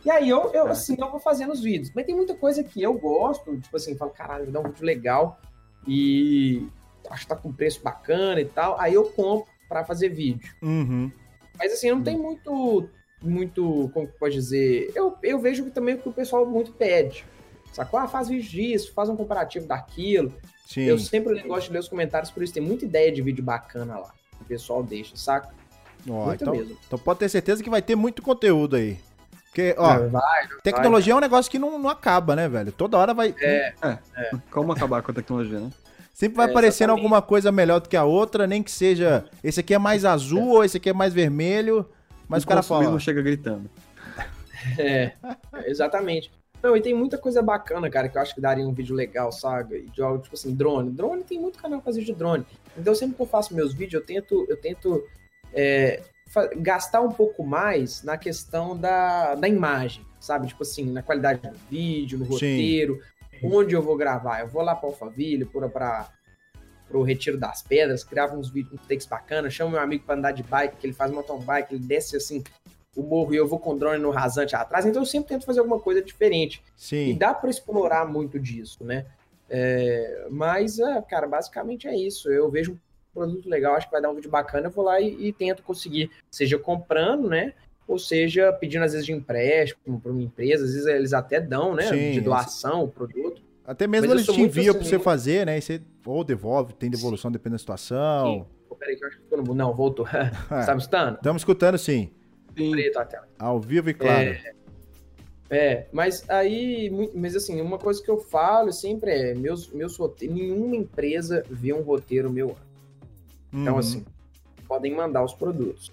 E 0.05 0.11
aí 0.11 0.28
eu, 0.28 0.51
eu 0.55 0.66
assim, 0.66 0.97
eu 0.99 1.11
vou 1.11 1.20
fazendo 1.20 1.53
os 1.53 1.61
vídeos. 1.61 1.93
Mas 1.95 2.07
tem 2.07 2.14
muita 2.14 2.34
coisa 2.34 2.64
que 2.64 2.82
eu 2.82 2.95
gosto, 2.95 3.59
tipo 3.59 3.76
assim, 3.76 3.95
falo, 3.97 4.11
caralho, 4.11 4.51
dá 4.51 4.61
um 4.61 4.64
vídeo 4.64 4.84
legal 4.84 5.38
e 5.86 6.66
acho 7.11 7.22
que 7.22 7.28
tá 7.28 7.36
com 7.36 7.53
preço 7.53 7.82
bacana 7.82 8.41
e 8.41 8.47
tal. 8.47 8.80
Aí 8.80 8.95
eu 8.95 9.05
compro 9.05 9.51
pra 9.68 9.84
fazer 9.84 10.09
vídeo. 10.09 10.55
Uhum. 10.62 11.11
Mas 11.59 11.72
assim, 11.72 11.91
não 11.91 12.03
tem 12.03 12.16
muito, 12.16 12.88
muito, 13.22 13.91
como 13.93 14.07
que 14.07 14.18
pode 14.18 14.34
dizer? 14.34 14.91
Eu, 14.95 15.14
eu 15.22 15.38
vejo 15.38 15.64
que 15.64 15.70
também 15.70 15.95
o 15.95 15.99
que 15.99 16.09
o 16.09 16.12
pessoal 16.12 16.47
muito 16.47 16.72
pede. 16.72 17.26
Sacou? 17.72 17.98
Ah, 18.00 18.08
faz 18.08 18.28
vídeo 18.28 18.48
disso, 18.48 18.92
faz 18.92 19.08
um 19.08 19.16
comparativo 19.16 19.66
daquilo. 19.66 20.32
Sim. 20.66 20.82
Eu 20.82 20.98
sempre 20.98 21.40
gosto 21.42 21.66
de 21.68 21.72
ler 21.72 21.78
os 21.80 21.88
comentários, 21.88 22.30
por 22.30 22.42
isso 22.42 22.52
tem 22.54 22.62
muita 22.62 22.84
ideia 22.84 23.10
de 23.10 23.22
vídeo 23.22 23.42
bacana 23.42 23.98
lá. 23.98 24.10
que 24.36 24.42
O 24.42 24.46
pessoal 24.46 24.82
deixa, 24.82 25.16
saca? 25.16 25.50
Ó, 26.08 26.26
muito 26.26 26.42
então, 26.42 26.54
mesmo. 26.54 26.76
então 26.86 26.98
pode 26.98 27.18
ter 27.20 27.28
certeza 27.28 27.62
que 27.62 27.70
vai 27.70 27.82
ter 27.82 27.94
muito 27.96 28.22
conteúdo 28.22 28.76
aí. 28.76 28.98
Porque, 29.46 29.74
ó, 29.76 29.98
Não, 29.98 30.10
vai, 30.10 30.48
tecnologia 30.62 31.12
é 31.12 31.16
um 31.16 31.20
negócio 31.20 31.50
que 31.50 31.58
não, 31.58 31.76
não 31.78 31.90
acaba, 31.90 32.36
né, 32.36 32.48
velho? 32.48 32.70
Toda 32.70 32.96
hora 32.96 33.12
vai. 33.12 33.34
É, 33.40 33.74
Como 34.50 34.70
acabar 34.72 35.02
com 35.02 35.10
a 35.10 35.14
tecnologia, 35.14 35.58
né? 35.58 35.70
Sempre 36.14 36.36
vai 36.36 36.46
É, 36.46 36.50
aparecendo 36.50 36.90
exatamente. 36.90 37.00
alguma 37.04 37.22
coisa 37.22 37.50
melhor 37.50 37.80
do 37.80 37.88
que 37.88 37.96
a 37.96 38.04
outra, 38.04 38.46
nem 38.46 38.62
que 38.62 38.70
seja. 38.70 39.24
Esse 39.42 39.58
aqui 39.60 39.74
é 39.74 39.78
mais 39.78 40.04
azul 40.04 40.50
ou 40.50 40.64
esse 40.64 40.76
aqui 40.76 40.90
é 40.90 40.92
mais 40.92 41.12
vermelho. 41.12 41.84
Mas 42.28 42.44
o 42.44 42.46
cara 42.46 42.62
fala. 42.62 42.98
chega 43.00 43.20
gritando. 43.22 43.68
É, 44.78 45.12
exatamente. 45.66 46.30
Não, 46.62 46.76
e 46.76 46.80
tem 46.80 46.94
muita 46.94 47.16
coisa 47.16 47.40
bacana, 47.42 47.88
cara, 47.88 48.08
que 48.08 48.18
eu 48.18 48.22
acho 48.22 48.34
que 48.34 48.40
daria 48.40 48.66
um 48.66 48.72
vídeo 48.72 48.94
legal, 48.94 49.32
sabe? 49.32 49.78
E 49.78 49.90
De 49.90 50.02
algo, 50.02 50.22
tipo 50.22 50.34
assim, 50.34 50.54
drone. 50.54 50.90
Drone 50.90 51.24
tem 51.24 51.40
muito 51.40 51.58
canal 51.58 51.78
que 51.78 51.84
faz 51.84 51.96
vídeo 51.96 52.12
de 52.12 52.18
drone. 52.18 52.44
Então, 52.76 52.94
sempre 52.94 53.16
que 53.16 53.22
eu 53.22 53.26
faço 53.26 53.54
meus 53.54 53.72
vídeos, 53.72 53.94
eu 53.94 54.06
tento, 54.06 54.46
eu 54.48 54.56
tento 54.56 55.02
é, 55.54 56.02
gastar 56.58 57.00
um 57.00 57.11
pouco 57.11 57.44
mais 57.44 58.02
na 58.02 58.16
questão 58.18 58.76
da, 58.76 59.34
da 59.34 59.48
imagem, 59.48 60.04
sabe? 60.20 60.46
Tipo 60.48 60.62
assim, 60.62 60.90
na 60.90 61.02
qualidade 61.02 61.40
do 61.40 61.58
vídeo, 61.70 62.18
no 62.18 62.26
Sim. 62.26 62.32
roteiro, 62.32 63.00
onde 63.42 63.74
eu 63.74 63.82
vou 63.82 63.96
gravar. 63.96 64.40
Eu 64.40 64.48
vou 64.48 64.62
lá 64.62 64.74
pra 64.74 64.88
Alphaville, 64.88 65.44
para 65.44 66.08
pro 66.86 67.02
Retiro 67.04 67.38
das 67.38 67.62
Pedras, 67.62 68.02
gravo 68.02 68.36
uns 68.36 68.50
vídeos, 68.50 68.74
uns 68.74 68.86
takes 68.88 69.06
bacanas, 69.06 69.54
chamo 69.54 69.70
meu 69.70 69.80
amigo 69.80 70.04
pra 70.04 70.16
andar 70.16 70.32
de 70.32 70.42
bike, 70.42 70.76
que 70.76 70.86
ele 70.88 70.92
faz 70.92 71.12
mountain 71.12 71.38
bike, 71.38 71.72
ele 71.72 71.84
desce 71.84 72.16
assim 72.16 72.42
o 72.97 73.03
morro 73.03 73.32
e 73.32 73.36
eu 73.36 73.47
vou 73.47 73.59
com 73.59 73.72
o 73.74 73.78
drone 73.78 74.03
no 74.03 74.11
rasante 74.11 74.57
atrás, 74.57 74.84
então 74.84 75.03
eu 75.03 75.07
sempre 75.07 75.28
tento 75.28 75.47
fazer 75.47 75.61
alguma 75.61 75.78
coisa 75.78 76.03
diferente. 76.03 76.62
E 76.76 76.80
Sim. 76.80 77.16
dá 77.18 77.32
para 77.32 77.51
explorar 77.51 78.07
muito 78.07 78.38
disso, 78.38 78.82
né? 78.82 79.07
É, 79.49 80.26
mas, 80.30 80.78
é, 80.78 81.01
cara, 81.03 81.26
basicamente 81.26 81.86
é 81.88 81.97
isso. 81.97 82.30
Eu 82.30 82.51
vejo 82.51 82.72
um 82.72 82.78
produto 83.12 83.49
legal, 83.49 83.74
acho 83.74 83.86
que 83.86 83.93
vai 83.93 84.01
dar 84.03 84.11
um 84.11 84.14
vídeo 84.14 84.30
bacana, 84.30 84.66
eu 84.66 84.70
vou 84.70 84.84
lá 84.84 85.01
e, 85.01 85.28
e 85.28 85.32
tento 85.32 85.62
conseguir, 85.62 86.11
seja 86.30 86.59
comprando, 86.59 87.28
né? 87.28 87.53
Ou 87.86 87.99
seja, 87.99 88.53
pedindo 88.53 88.84
às 88.84 88.93
vezes 88.93 89.07
de 89.07 89.12
empréstimo 89.12 90.01
para 90.01 90.12
uma 90.12 90.22
empresa, 90.22 90.64
às 90.64 90.72
vezes 90.72 90.86
eles 90.86 91.12
até 91.12 91.41
dão, 91.41 91.74
né? 91.74 91.84
Sim, 91.88 92.12
de 92.12 92.20
doação 92.20 92.84
o 92.84 92.88
produto. 92.88 93.43
Até 93.64 93.86
mesmo 93.86 94.09
Mas 94.09 94.26
eles 94.26 94.34
te 94.34 94.41
enviam 94.41 94.72
pra 94.74 94.80
assim, 94.80 94.88
você 94.91 94.97
muito- 94.97 95.05
fazer, 95.05 95.47
né? 95.47 95.59
E 95.59 95.62
você 95.62 95.80
ou 96.05 96.24
devolve, 96.24 96.72
tem 96.74 96.88
devolução 96.91 97.30
dependendo 97.30 97.55
da 97.57 97.59
situação. 97.59 98.47
Pô, 98.68 98.74
Peraí, 98.76 98.97
que 98.97 99.05
eu 99.05 99.09
acho 99.09 99.16
que 99.18 99.22
ficou 99.24 99.43
no... 99.43 99.55
Não, 99.55 99.74
voltou. 99.74 100.07
Você 100.07 100.11
tá 100.66 100.74
me 100.74 100.80
escutando? 100.80 101.16
Estamos 101.16 101.43
escutando 101.43 101.78
sim. 101.78 102.11
Sim. 102.57 102.74
A 102.96 103.05
tela. 103.05 103.28
Ao 103.38 103.61
vivo 103.61 103.90
e 103.90 103.94
claro. 103.94 104.36
É, 105.53 105.86
mas 105.92 106.28
aí, 106.30 107.11
mas 107.14 107.34
assim, 107.34 107.61
uma 107.61 107.76
coisa 107.76 108.01
que 108.03 108.09
eu 108.09 108.18
falo 108.18 108.72
sempre 108.72 109.11
é, 109.11 109.34
meus, 109.34 109.68
meus 109.72 109.96
roteiros, 109.96 110.36
nenhuma 110.36 110.76
empresa 110.76 111.44
vê 111.51 111.72
um 111.72 111.82
roteiro 111.82 112.30
meu. 112.30 112.55
Então, 113.53 113.72
Uhum. 113.74 113.78
assim, 113.80 114.05
podem 114.68 114.94
mandar 114.94 115.24
os 115.24 115.34
produtos. 115.34 115.92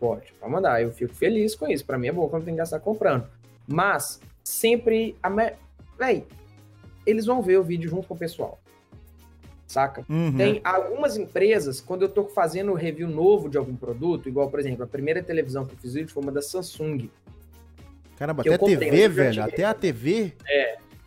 Pode, 0.00 0.32
pode 0.40 0.50
mandar. 0.52 0.80
Eu 0.82 0.90
fico 0.90 1.14
feliz 1.14 1.54
com 1.54 1.68
isso. 1.68 1.84
Pra 1.84 1.98
mim 1.98 2.06
é 2.06 2.12
bom 2.12 2.28
quando 2.28 2.44
tem 2.44 2.54
que 2.54 2.58
gastar 2.58 2.80
comprando. 2.80 3.28
Mas, 3.66 4.20
sempre, 4.42 5.14
a 5.22 5.28
me... 5.28 5.52
véi, 5.98 6.24
eles 7.04 7.26
vão 7.26 7.42
ver 7.42 7.58
o 7.58 7.62
vídeo 7.62 7.90
junto 7.90 8.06
com 8.08 8.14
o 8.14 8.18
pessoal. 8.18 8.58
Saca? 9.68 10.04
Uhum. 10.08 10.34
Tem 10.34 10.60
algumas 10.64 11.18
empresas, 11.18 11.78
quando 11.78 12.00
eu 12.02 12.08
tô 12.08 12.24
fazendo 12.24 12.72
review 12.72 13.06
novo 13.06 13.50
de 13.50 13.58
algum 13.58 13.76
produto, 13.76 14.26
igual, 14.26 14.48
por 14.50 14.58
exemplo, 14.58 14.82
a 14.82 14.86
primeira 14.86 15.22
televisão 15.22 15.66
que 15.66 15.74
eu 15.74 15.78
fiz 15.78 15.92
vídeo 15.92 16.10
foi 16.10 16.22
uma 16.22 16.32
da 16.32 16.40
Samsung. 16.40 17.10
Caramba, 18.16 18.42
eu 18.46 18.54
até 18.54 18.58
comprei, 18.58 18.90
TV, 18.90 19.04
eu 19.04 19.10
velho. 19.10 19.42
Até 19.44 19.64
a 19.64 19.74
TV. 19.74 20.32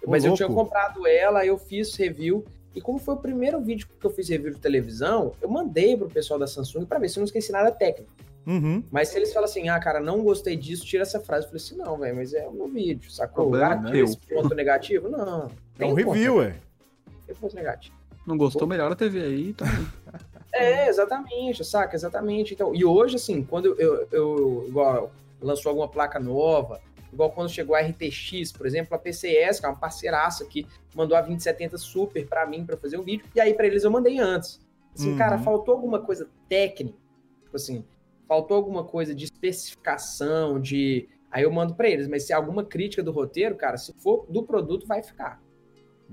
Ô, 0.06 0.12
Mas 0.12 0.24
eu 0.24 0.30
louco. 0.30 0.38
tinha 0.46 0.56
comprado 0.56 1.08
ela, 1.08 1.44
eu 1.44 1.58
fiz 1.58 1.96
review. 1.96 2.46
E 2.76 2.80
como 2.80 3.00
foi 3.00 3.16
o 3.16 3.18
primeiro 3.18 3.60
vídeo 3.60 3.88
que 4.00 4.06
eu 4.06 4.12
fiz 4.12 4.30
review 4.30 4.54
de 4.54 4.60
televisão, 4.60 5.34
eu 5.42 5.50
mandei 5.50 5.98
pro 5.98 6.08
pessoal 6.08 6.40
da 6.40 6.46
Samsung 6.48 6.86
pra 6.86 7.00
ver 7.00 7.10
se 7.10 7.18
eu 7.18 7.22
não 7.22 7.26
esqueci 7.26 7.52
nada 7.52 7.72
técnico. 7.72 8.12
Uhum. 8.46 8.84
Mas 8.92 9.10
se 9.10 9.18
eles 9.18 9.34
falam 9.34 9.50
assim, 9.50 9.70
ah, 9.70 9.80
cara, 9.80 10.00
não 10.00 10.24
gostei 10.24 10.56
disso, 10.56 10.86
tira 10.86 11.02
essa 11.02 11.20
frase. 11.20 11.46
Eu 11.46 11.50
falei 11.50 11.64
assim, 11.64 11.78
não, 11.78 11.98
velho, 11.98 12.16
mas 12.16 12.34
é 12.34 12.48
o 12.48 12.54
meu 12.54 12.68
vídeo, 12.68 13.12
sacou? 13.12 13.46
Problema 13.46 13.74
Ah, 13.74 13.78
tira 13.78 13.92
meu. 13.92 14.06
esse 14.06 14.18
ponto 14.18 14.54
negativo? 14.56 15.10
Não. 15.10 15.52
É 15.80 15.86
um 15.86 15.94
review, 15.94 16.36
ué. 16.38 16.52
Ponto, 16.52 17.26
tem 17.26 17.36
ponto 17.36 17.56
negativo. 17.56 18.01
Não 18.26 18.38
gostou, 18.38 18.68
melhor 18.68 18.92
a 18.92 18.96
TV 18.96 19.22
aí. 19.22 19.54
Tá... 19.54 19.66
É, 20.54 20.90
exatamente, 20.90 21.64
saca? 21.64 21.96
Exatamente. 21.96 22.54
Então, 22.54 22.76
e 22.76 22.84
hoje, 22.84 23.16
assim, 23.16 23.42
quando 23.42 23.68
eu, 23.80 24.06
eu 24.12 24.66
igual, 24.68 25.10
lançou 25.42 25.70
alguma 25.70 25.88
placa 25.88 26.20
nova, 26.20 26.82
igual 27.12 27.32
quando 27.32 27.50
chegou 27.50 27.74
a 27.74 27.80
RTX, 27.80 28.52
por 28.52 28.66
exemplo, 28.68 28.94
a 28.94 29.00
PCS, 29.00 29.62
que 29.62 29.66
é 29.66 29.70
uma 29.70 29.78
parceiraça 29.78 30.44
que 30.46 30.68
mandou 30.94 31.18
a 31.18 31.22
2070 31.22 31.78
Super 31.78 32.28
pra 32.28 32.46
mim 32.46 32.66
pra 32.66 32.76
fazer 32.76 32.98
o 32.98 33.02
vídeo, 33.02 33.26
e 33.34 33.40
aí 33.40 33.54
pra 33.54 33.66
eles 33.66 33.86
eu 33.86 33.92
mandei 33.92 34.20
antes. 34.20 34.60
Assim, 34.94 35.12
Uhum. 35.12 35.18
cara, 35.18 35.38
faltou 35.40 35.74
alguma 35.74 36.00
coisa 36.02 36.28
técnica, 36.50 36.98
tipo 37.44 37.56
assim, 37.56 37.86
faltou 38.28 38.58
alguma 38.58 38.84
coisa 38.84 39.16
de 39.16 39.24
especificação, 39.24 40.60
de. 40.60 41.08
Aí 41.32 41.44
eu 41.44 41.52
mando 41.52 41.76
pra 41.76 41.90
eles, 41.90 42.10
mas 42.10 42.24
se 42.24 42.34
alguma 42.34 42.66
crítica 42.66 43.02
do 43.02 43.12
roteiro, 43.12 43.56
cara, 43.56 43.78
se 43.78 43.94
for 43.94 44.26
do 44.30 44.44
produto, 44.44 44.86
vai 44.86 45.02
ficar. 45.02 45.42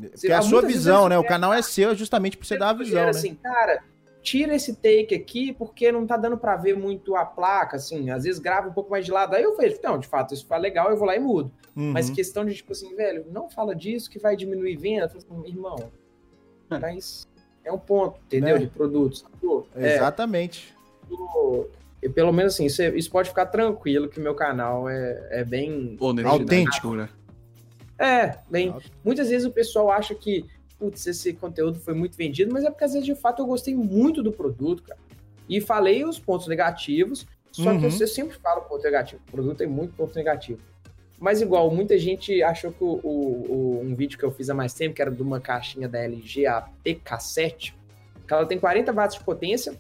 Porque 0.01 0.29
é 0.29 0.35
a 0.35 0.43
sua 0.43 0.63
visão, 0.63 1.09
né? 1.09 1.19
O 1.19 1.25
canal 1.25 1.53
é 1.53 1.61
seu 1.63 1.95
justamente 1.95 2.37
pra 2.37 2.47
você 2.47 2.57
dar 2.59 2.69
a 2.71 2.75
Eles 2.75 2.89
visão, 2.89 3.03
né? 3.05 3.11
assim, 3.11 3.35
cara, 3.35 3.83
tira 4.23 4.55
esse 4.55 4.75
take 4.77 5.15
aqui 5.15 5.53
porque 5.53 5.91
não 5.91 6.07
tá 6.07 6.17
dando 6.17 6.37
pra 6.37 6.57
ver 6.57 6.77
muito 6.77 7.17
a 7.17 7.25
placa, 7.25 7.77
assim, 7.77 8.11
às 8.11 8.25
vezes 8.25 8.39
grava 8.41 8.69
um 8.69 8.73
pouco 8.73 8.91
mais 8.91 9.05
de 9.05 9.11
lado. 9.11 9.35
Aí 9.35 9.43
eu 9.43 9.57
vejo, 9.57 9.79
não, 9.83 9.99
de 9.99 10.07
fato, 10.07 10.35
isso 10.35 10.47
foi 10.47 10.59
legal, 10.59 10.91
eu 10.91 10.97
vou 10.97 11.07
lá 11.07 11.17
e 11.17 11.21
mudo. 11.21 11.51
Uhum. 11.77 11.93
Mas 11.93 12.11
questão 12.11 12.45
de, 12.45 12.55
tipo 12.55 12.73
assim, 12.73 12.95
velho, 12.95 13.25
não 13.31 13.49
fala 13.49 13.75
disso 13.75 14.11
que 14.11 14.19
vai 14.19 14.37
diminuir 14.37 14.77
venda. 14.77 15.05
Eu 15.05 15.09
falo 15.21 15.41
assim, 15.43 15.49
irmão, 15.51 15.77
É. 16.71 16.79
mas 16.79 17.27
é 17.65 17.73
um 17.73 17.79
ponto, 17.79 18.19
entendeu? 18.27 18.55
Né? 18.57 18.61
De 18.63 18.67
produtos. 18.69 19.21
sacou? 19.21 19.67
É, 19.77 19.95
Exatamente. 19.97 20.75
eu- 21.11 21.71
pelo 22.15 22.33
menos 22.33 22.55
assim, 22.55 22.67
isso, 22.67 22.83
isso 22.83 23.11
pode 23.11 23.29
ficar 23.29 23.47
tranquilo 23.47 24.09
que 24.09 24.21
meu 24.21 24.35
canal 24.35 24.89
é, 24.89 25.29
é 25.31 25.45
bem. 25.45 25.97
Honestidade 26.01 26.43
Autêntico. 26.43 26.89
pura. 26.89 27.11
É, 27.99 28.39
bem. 28.51 28.75
Muitas 29.05 29.29
vezes 29.29 29.47
o 29.47 29.51
pessoal 29.51 29.91
acha 29.91 30.15
que, 30.15 30.45
putz, 30.79 31.07
esse 31.07 31.33
conteúdo 31.33 31.79
foi 31.81 31.95
muito 31.95 32.17
vendido, 32.17 32.53
mas 32.53 32.65
é 32.65 32.71
porque 32.71 32.85
às 32.85 32.93
vezes 32.93 33.07
de 33.07 33.15
fato 33.15 33.43
eu 33.43 33.47
gostei 33.47 33.75
muito 33.75 34.23
do 34.23 34.31
produto, 34.33 34.83
cara. 34.85 34.99
E 35.49 35.61
falei 35.61 36.05
os 36.05 36.19
pontos 36.19 36.47
negativos, 36.47 37.27
só 37.51 37.71
Uhum. 37.71 37.81
que 37.81 37.87
eu, 37.87 37.91
eu 38.01 38.07
sempre 38.09 38.37
falo 38.39 38.61
ponto 38.63 38.83
negativo. 38.85 39.21
O 39.29 39.31
produto 39.33 39.57
tem 39.59 39.67
muito 39.67 39.95
ponto 39.95 40.15
negativo. 40.15 40.61
Mas 41.19 41.41
igual, 41.41 41.69
muita 41.75 41.99
gente 41.99 42.41
achou 42.45 42.71
que 42.71 42.85
o, 42.85 43.01
o- 43.03 43.53
o- 43.53 43.81
um 43.83 43.95
vídeo 43.97 44.17
que 44.17 44.25
eu 44.25 44.31
fiz 44.31 44.49
há 44.51 44.55
mais 44.55 44.73
tempo, 44.75 44.95
que 44.95 45.03
era 45.03 45.11
de 45.11 45.21
uma 45.21 45.41
caixinha 45.41 45.89
da 45.89 45.99
LG, 45.99 46.47
a 46.47 46.69
PK7, 46.85 47.75
que 48.27 48.33
ela 48.33 48.47
tem 48.47 48.59
40 48.61 48.93
watts 48.93 49.19
de 49.19 49.25
potência. 49.25 49.75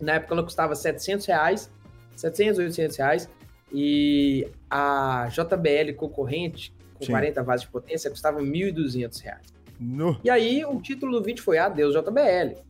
Na 0.00 0.14
época 0.14 0.32
ela 0.34 0.44
custava 0.44 0.76
700 0.76 1.26
reais, 1.26 1.68
700, 2.14 2.58
800 2.60 2.96
reais. 2.98 3.28
E 3.72 4.46
a 4.68 5.28
JBL 5.30 5.94
concorrente, 5.96 6.72
com 7.00 7.06
Sim. 7.06 7.12
40 7.12 7.42
watts 7.42 7.62
de 7.62 7.68
potência, 7.68 8.10
custava 8.10 8.40
1.200 8.40 9.22
reais. 9.22 9.54
No... 9.80 10.20
E 10.22 10.28
aí 10.28 10.64
o 10.64 10.78
título 10.80 11.18
do 11.18 11.24
vídeo 11.24 11.42
foi 11.42 11.56
Adeus 11.58 11.94
JBL. 11.94 12.60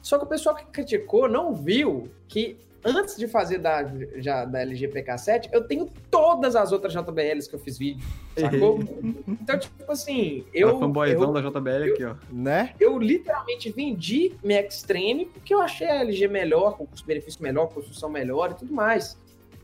Só 0.00 0.16
que 0.16 0.24
o 0.24 0.28
pessoal 0.28 0.54
que 0.54 0.64
criticou 0.66 1.28
não 1.28 1.52
viu 1.52 2.08
que 2.28 2.56
antes 2.84 3.16
de 3.16 3.26
fazer 3.28 3.58
da, 3.58 3.84
já, 4.16 4.44
da 4.44 4.60
LG 4.60 4.88
PK7, 4.88 5.50
eu 5.52 5.64
tenho 5.64 5.90
todas 6.10 6.56
as 6.56 6.72
outras 6.72 6.92
JBLs 6.92 7.48
que 7.48 7.54
eu 7.54 7.58
fiz 7.58 7.76
vídeo, 7.76 8.02
sacou? 8.38 8.78
então, 9.28 9.58
tipo 9.58 9.90
assim, 9.90 10.44
eu... 10.54 10.70
Eu, 10.70 10.78
fanboyzão 10.78 11.22
eu, 11.22 11.32
da 11.32 11.40
JBL 11.40 11.92
aqui, 11.92 12.04
ó. 12.04 12.14
Né? 12.30 12.74
eu 12.80 12.98
literalmente 12.98 13.70
vendi 13.70 14.32
minha 14.42 14.64
Extreme 14.64 15.26
porque 15.26 15.52
eu 15.52 15.60
achei 15.60 15.88
a 15.88 16.00
LG 16.00 16.28
melhor, 16.28 16.76
com 16.78 16.86
custo-benefício 16.86 17.42
melhor, 17.42 17.66
construção 17.68 18.08
melhor 18.08 18.52
e 18.52 18.54
tudo 18.54 18.72
mais, 18.72 19.18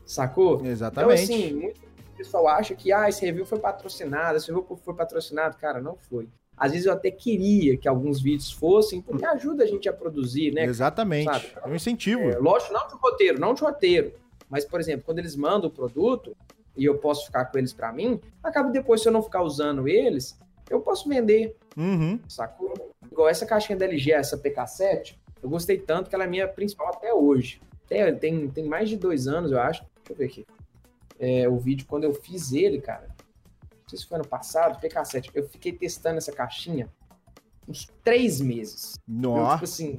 sacou? 0.05 0.63
Exatamente. 0.63 1.23
Então, 1.23 1.35
assim, 1.35 1.53
muito 1.53 1.86
pessoal 2.17 2.47
acha 2.47 2.75
que 2.75 2.91
ah, 2.91 3.07
esse 3.07 3.25
review 3.25 3.45
foi 3.45 3.59
patrocinado, 3.59 4.37
esse 4.37 4.47
review 4.51 4.77
foi 4.83 4.93
patrocinado. 4.93 5.57
Cara, 5.57 5.79
não 5.81 5.95
foi. 5.95 6.27
Às 6.55 6.71
vezes 6.71 6.87
eu 6.87 6.93
até 6.93 7.11
queria 7.11 7.77
que 7.77 7.87
alguns 7.87 8.19
vídeos 8.19 8.51
fossem, 8.51 8.99
porque 9.01 9.23
ajuda 9.25 9.63
a 9.63 9.67
gente 9.67 9.87
a 9.87 9.93
produzir, 9.93 10.51
né? 10.51 10.63
Exatamente. 10.63 11.25
sabe? 11.25 11.51
É 11.63 11.67
um 11.67 11.75
incentivo. 11.75 12.21
É, 12.23 12.37
lógico, 12.37 12.73
não 12.73 12.87
de 12.87 12.95
roteiro, 12.95 13.39
não 13.39 13.53
de 13.53 13.61
roteiro. 13.61 14.13
Mas, 14.49 14.65
por 14.65 14.79
exemplo, 14.79 15.03
quando 15.05 15.19
eles 15.19 15.35
mandam 15.35 15.69
o 15.69 15.71
produto 15.71 16.35
e 16.75 16.83
eu 16.85 16.97
posso 16.97 17.27
ficar 17.27 17.45
com 17.45 17.57
eles 17.59 17.73
para 17.73 17.91
mim, 17.93 18.19
acaba 18.43 18.69
depois, 18.69 19.01
se 19.01 19.07
eu 19.07 19.11
não 19.11 19.21
ficar 19.21 19.43
usando 19.43 19.87
eles, 19.87 20.39
eu 20.69 20.79
posso 20.81 21.07
vender, 21.07 21.55
Uhum. 21.77 22.19
sacou? 22.27 22.73
Igual 23.11 23.29
essa 23.29 23.45
caixinha 23.45 23.77
da 23.77 23.85
LG, 23.85 24.11
essa 24.13 24.35
PK7, 24.37 25.15
eu 25.43 25.49
gostei 25.49 25.77
tanto 25.77 26.09
que 26.09 26.15
ela 26.15 26.23
é 26.23 26.27
minha 26.27 26.47
principal 26.47 26.87
até 26.87 27.13
hoje. 27.13 27.61
Tem, 27.87 28.15
tem, 28.15 28.49
tem 28.49 28.65
mais 28.65 28.89
de 28.89 28.97
dois 28.97 29.27
anos, 29.27 29.51
eu 29.51 29.59
acho. 29.59 29.83
Deixa 29.97 30.11
eu 30.13 30.15
ver 30.15 30.25
aqui. 30.25 30.45
É, 31.19 31.47
o 31.47 31.57
vídeo, 31.57 31.85
quando 31.87 32.03
eu 32.03 32.13
fiz 32.13 32.53
ele, 32.53 32.79
cara, 32.79 33.07
não 33.71 33.89
sei 33.89 33.99
se 33.99 34.05
foi 34.05 34.17
ano 34.17 34.27
passado, 34.27 34.79
PK7, 34.79 35.31
eu 35.33 35.47
fiquei 35.47 35.71
testando 35.71 36.17
essa 36.17 36.31
caixinha 36.31 36.89
uns 37.67 37.87
três 38.03 38.39
meses. 38.39 38.95
Eu, 39.07 39.13
Nó. 39.13 39.53
tipo 39.53 39.65
assim, 39.65 39.97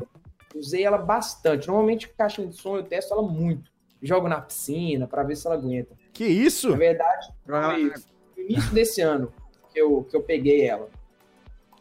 usei 0.54 0.84
ela 0.84 0.98
bastante. 0.98 1.68
Normalmente, 1.68 2.08
caixinha 2.08 2.48
de 2.48 2.56
som, 2.56 2.76
eu 2.76 2.82
testo 2.82 3.12
ela 3.12 3.22
muito. 3.22 3.70
Jogo 4.00 4.28
na 4.28 4.40
piscina 4.40 5.06
para 5.06 5.22
ver 5.22 5.36
se 5.36 5.46
ela 5.46 5.56
aguenta. 5.56 5.94
Que 6.12 6.24
isso? 6.24 6.70
Na 6.70 6.76
verdade, 6.76 7.28
foi 7.44 7.92
no 8.36 8.42
início 8.42 8.72
desse 8.72 9.00
ano 9.00 9.32
que 9.72 9.80
eu, 9.80 10.04
que 10.04 10.16
eu 10.16 10.22
peguei 10.22 10.64
ela. 10.66 10.88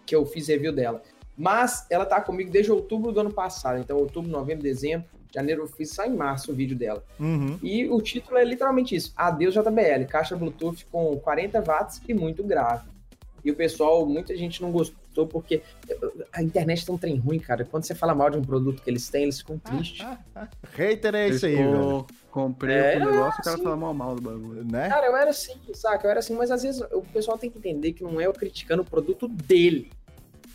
Que 0.06 0.16
eu 0.16 0.26
fiz 0.26 0.48
review 0.48 0.74
dela. 0.74 1.02
Mas 1.38 1.86
ela 1.90 2.06
tá 2.06 2.20
comigo 2.20 2.50
desde 2.50 2.72
outubro 2.72 3.12
do 3.12 3.20
ano 3.20 3.32
passado. 3.32 3.80
Então, 3.80 3.98
outubro, 3.98 4.30
novembro, 4.30 4.64
dezembro, 4.64 5.08
janeiro, 5.34 5.64
eu 5.64 5.68
fiz 5.68 5.92
só 5.92 6.06
em 6.06 6.16
março 6.16 6.52
o 6.52 6.56
vídeo 6.56 6.76
dela. 6.78 7.04
Uhum. 7.20 7.58
E 7.62 7.88
o 7.90 8.02
título 8.02 8.38
é 8.38 8.44
literalmente 8.44 8.96
isso: 8.96 9.14
Adeus 9.16 9.54
JBL, 9.54 10.06
caixa 10.10 10.36
Bluetooth 10.36 10.86
com 10.92 11.18
40 11.20 11.62
watts 11.62 12.02
e 12.08 12.14
muito 12.14 12.44
grave. 12.44 12.88
E 13.46 13.52
o 13.52 13.56
pessoal, 13.56 14.06
muita 14.06 14.36
gente 14.36 14.62
não 14.62 14.72
gostou 14.72 15.26
porque 15.28 15.62
a 16.34 16.44
internet 16.44 16.86
tem 16.86 16.94
um 16.94 16.98
trem 16.98 17.16
ruim, 17.18 17.40
cara. 17.40 17.64
Quando 17.64 17.86
você 17.86 17.96
fala 17.96 18.14
mal 18.14 18.30
de 18.30 18.38
um 18.38 18.42
produto 18.42 18.82
que 18.82 18.90
eles 18.90 19.08
têm, 19.10 19.24
eles 19.24 19.40
ficam 19.40 19.58
tristes. 19.58 20.06
Hater 20.76 21.16
é 21.16 21.30
isso 21.30 21.46
aí, 21.46 21.56
velho. 21.56 22.06
comprei 22.30 22.76
É, 22.76 22.98
o 22.98 23.00
negócio 23.12 23.40
e 23.40 23.42
o 23.42 23.44
cara 23.44 23.58
sim. 23.58 23.64
fala 23.64 23.76
mal 23.78 23.94
mal 23.94 24.16
do 24.16 24.22
bagulho. 24.22 24.64
Né? 24.66 24.90
Cara, 24.90 25.06
eu 25.08 25.16
era 25.16 25.30
assim, 25.30 25.56
saca? 25.74 26.06
Eu 26.06 26.12
era 26.12 26.20
assim, 26.20 26.36
mas 26.36 26.52
às 26.52 26.62
vezes 26.64 26.82
o 26.92 27.02
pessoal 27.02 27.38
tem 27.38 27.50
que 27.50 27.58
entender 27.58 27.94
que 27.94 28.04
não 28.04 28.20
é 28.20 28.26
eu 28.26 28.34
criticando 28.34 28.82
o 28.82 28.86
produto 28.86 29.28
dele. 29.28 29.92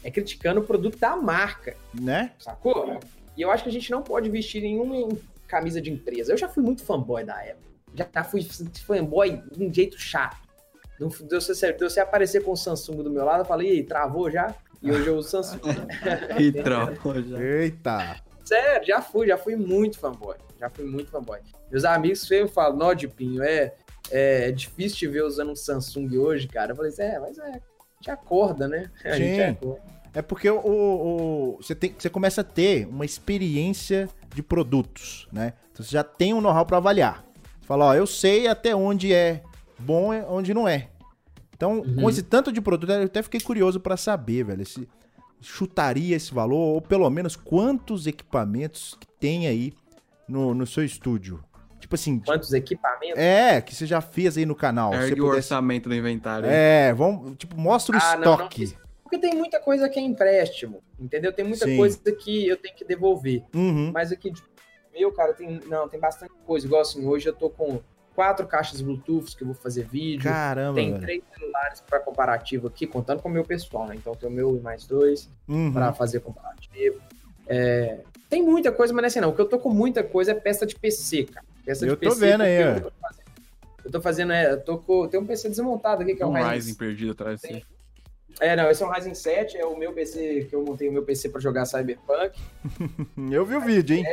É 0.04 0.10
criticando 0.10 0.60
o 0.60 0.64
produto 0.64 0.98
da 0.98 1.16
marca, 1.16 1.76
Né? 1.94 2.32
sacou? 2.38 2.98
E 3.36 3.42
eu 3.42 3.50
acho 3.50 3.62
que 3.64 3.68
a 3.68 3.72
gente 3.72 3.90
não 3.90 4.02
pode 4.02 4.28
vestir 4.30 4.62
nenhuma 4.62 5.08
camisa 5.46 5.80
de 5.80 5.90
empresa. 5.90 6.32
Eu 6.32 6.36
já 6.38 6.48
fui 6.48 6.62
muito 6.62 6.84
fanboy 6.84 7.24
da 7.24 7.34
Apple. 7.34 7.72
Já 7.94 8.24
fui 8.24 8.42
fanboy 8.86 9.42
de 9.52 9.64
um 9.64 9.72
jeito 9.72 9.98
chato. 9.98 10.36
Não- 11.00 11.08
Deu 11.28 11.40
você, 11.40 11.72
deu 11.72 11.90
você 11.90 12.00
aparecer 12.00 12.42
com 12.42 12.52
o 12.52 12.56
Samsung 12.56 13.02
do 13.02 13.10
meu 13.10 13.24
lado, 13.24 13.40
eu 13.40 13.44
falei, 13.44 13.78
"Ih, 13.78 13.82
travou 13.84 14.30
já? 14.30 14.54
E 14.82 14.90
hoje 14.90 15.06
eu 15.06 15.16
uso 15.16 15.28
Samsung. 15.30 15.60
E 16.40 16.52
travou 16.52 17.22
já. 17.22 17.40
Eita. 17.42 18.20
Sério, 18.44 18.86
já 18.86 19.00
fui, 19.00 19.26
já 19.28 19.36
fui 19.38 19.56
muito 19.56 19.98
fanboy. 19.98 20.36
Já 20.58 20.68
fui 20.70 20.84
muito 20.84 21.10
fanboy. 21.10 21.38
Meus 21.70 21.84
amigos 21.84 22.20
sempre 22.22 22.52
falam, 22.52 22.76
nó 22.76 22.92
de 22.92 23.08
pinho, 23.08 23.42
é, 23.42 23.74
é 24.10 24.50
difícil 24.52 24.98
te 24.98 25.06
ver 25.08 25.22
usando 25.24 25.52
um 25.52 25.56
Samsung 25.56 26.16
hoje, 26.18 26.48
cara. 26.48 26.72
Eu 26.72 26.76
falei, 26.76 26.92
é, 26.98 27.18
mas 27.18 27.38
é, 27.38 27.42
a 27.42 27.52
gente 27.96 28.10
acorda, 28.10 28.66
né? 28.68 28.90
A 29.04 29.10
gente 29.16 29.36
Sim. 29.36 29.42
acorda. 29.42 29.82
É 30.14 30.20
porque 30.20 30.48
o, 30.50 30.58
o- 30.58 31.56
você, 31.60 31.74
tem, 31.74 31.94
você 31.96 32.10
começa 32.10 32.42
a 32.42 32.44
ter 32.44 32.86
uma 32.86 33.04
experiência 33.04 34.08
de 34.34 34.42
produtos, 34.42 35.26
né? 35.32 35.54
Então 35.72 35.84
você 35.84 35.90
já 35.90 36.04
tem 36.04 36.34
um 36.34 36.40
know-how 36.40 36.66
para 36.66 36.76
avaliar. 36.76 37.24
Você 37.60 37.66
fala, 37.66 37.86
ó, 37.86 37.94
eu 37.94 38.06
sei 38.06 38.46
até 38.46 38.74
onde 38.76 39.12
é 39.12 39.42
bom 39.78 40.12
e 40.12 40.20
onde 40.22 40.52
não 40.52 40.68
é. 40.68 40.88
Então, 41.54 41.78
Uhum. 41.80 41.96
com 42.02 42.10
esse 42.10 42.22
tanto 42.22 42.52
de 42.52 42.60
produto, 42.60 42.90
eu 42.90 43.04
até 43.04 43.22
fiquei 43.22 43.40
curioso 43.40 43.78
para 43.80 43.96
saber, 43.96 44.44
velho, 44.44 44.66
se 44.66 44.86
chutaria 45.40 46.16
esse 46.16 46.32
valor, 46.32 46.56
ou 46.74 46.80
pelo 46.82 47.08
menos 47.10 47.34
quantos 47.36 48.06
equipamentos 48.06 48.96
que 49.00 49.06
tem 49.06 49.46
aí 49.46 49.72
no, 50.28 50.54
no 50.54 50.66
seu 50.66 50.84
estúdio. 50.84 51.42
Tipo 51.80 51.94
assim, 51.96 52.20
Quantos 52.20 52.52
equipamentos? 52.52 53.18
é, 53.18 53.60
que 53.60 53.74
você 53.74 53.86
já 53.86 54.00
fez 54.00 54.36
aí 54.36 54.46
no 54.46 54.54
canal. 54.54 54.92
Ergue 54.94 55.14
o 55.20 55.24
pudesse- 55.26 55.36
orçamento 55.38 55.88
do 55.88 55.94
inventário. 55.94 56.48
aí. 56.48 56.54
É, 56.54 56.94
vamos, 56.94 57.36
tipo, 57.36 57.58
mostra 57.58 57.96
o 57.96 58.00
Ah, 58.00 58.16
não, 58.16 58.24
não 58.24 58.32
estoque. 58.34 58.60
fiz. 58.66 58.81
Porque 59.12 59.28
tem 59.28 59.36
muita 59.36 59.60
coisa 59.60 59.90
que 59.90 59.98
é 59.98 60.02
empréstimo, 60.02 60.82
entendeu? 60.98 61.30
Tem 61.34 61.44
muita 61.44 61.66
Sim. 61.66 61.76
coisa 61.76 61.98
que 62.12 62.48
eu 62.48 62.56
tenho 62.56 62.74
que 62.74 62.82
devolver. 62.82 63.42
Uhum. 63.54 63.90
Mas 63.92 64.10
aqui, 64.10 64.32
tipo, 64.32 64.48
meu, 64.90 65.12
cara, 65.12 65.34
tem, 65.34 65.60
não, 65.66 65.86
tem 65.86 66.00
bastante 66.00 66.32
coisa. 66.46 66.66
Igual 66.66 66.80
assim, 66.80 67.06
hoje 67.06 67.28
eu 67.28 67.34
tô 67.34 67.50
com 67.50 67.78
quatro 68.14 68.46
caixas 68.46 68.80
Bluetooth 68.80 69.36
que 69.36 69.42
eu 69.42 69.48
vou 69.48 69.54
fazer 69.54 69.84
vídeo. 69.84 70.22
Caramba, 70.30 70.76
Tem 70.76 70.92
velho. 70.92 71.02
três 71.02 71.22
celulares 71.36 71.80
para 71.80 72.00
comparativo 72.00 72.68
aqui, 72.68 72.86
contando 72.86 73.20
com 73.20 73.28
o 73.28 73.32
meu 73.32 73.44
pessoal, 73.44 73.86
né? 73.86 73.96
Então 73.96 74.14
tem 74.14 74.30
o 74.30 74.32
meu 74.32 74.56
e 74.56 74.60
mais 74.60 74.86
dois 74.86 75.28
Uhum. 75.46 75.70
para 75.74 75.92
fazer 75.92 76.20
comparativo. 76.20 76.98
É, 77.46 77.98
tem 78.30 78.42
muita 78.42 78.72
coisa, 78.72 78.94
mas 78.94 79.02
não 79.02 79.04
é 79.04 79.08
assim 79.08 79.20
não. 79.20 79.28
O 79.28 79.34
que 79.34 79.42
eu 79.42 79.48
tô 79.48 79.58
com 79.58 79.68
muita 79.68 80.02
coisa 80.02 80.30
é 80.30 80.34
peça 80.34 80.64
de 80.64 80.74
PC, 80.74 81.24
cara. 81.24 81.44
Peça 81.66 81.84
Eu 81.84 81.96
de 81.96 82.00
tô 82.00 82.08
PC. 82.08 82.18
vendo 82.20 82.40
aí, 82.44 82.64
ó. 82.64 82.68
Eu 82.76 82.80
tô 82.80 82.90
fazendo, 83.02 83.26
eu 83.84 83.90
tô 83.90 84.00
fazendo, 84.00 84.32
é, 84.32 84.52
eu 84.52 84.60
tô 84.64 84.78
com, 84.78 85.06
tem 85.06 85.20
um 85.20 85.26
PC 85.26 85.50
desmontado 85.50 86.00
aqui 86.02 86.14
que 86.14 86.22
é 86.22 86.26
Tem 86.26 86.34
um 86.34 86.38
um 86.38 86.48
Ryzen. 86.48 86.74
Perdido 86.76 87.12
atrás 87.12 87.38
de 87.42 87.48
você. 87.48 87.62
É, 88.40 88.56
não, 88.56 88.70
esse 88.70 88.82
é 88.82 88.86
um 88.86 88.90
Ryzen 88.90 89.14
7, 89.14 89.56
é 89.56 89.64
o 89.66 89.76
meu 89.76 89.92
PC 89.92 90.46
que 90.48 90.56
eu 90.56 90.64
montei 90.64 90.88
o 90.88 90.92
meu 90.92 91.04
PC 91.04 91.28
para 91.28 91.40
jogar 91.40 91.64
Cyberpunk. 91.66 92.38
Eu 93.30 93.44
vi 93.44 93.54
o 93.56 93.60
vídeo, 93.60 93.96
hein? 93.96 94.04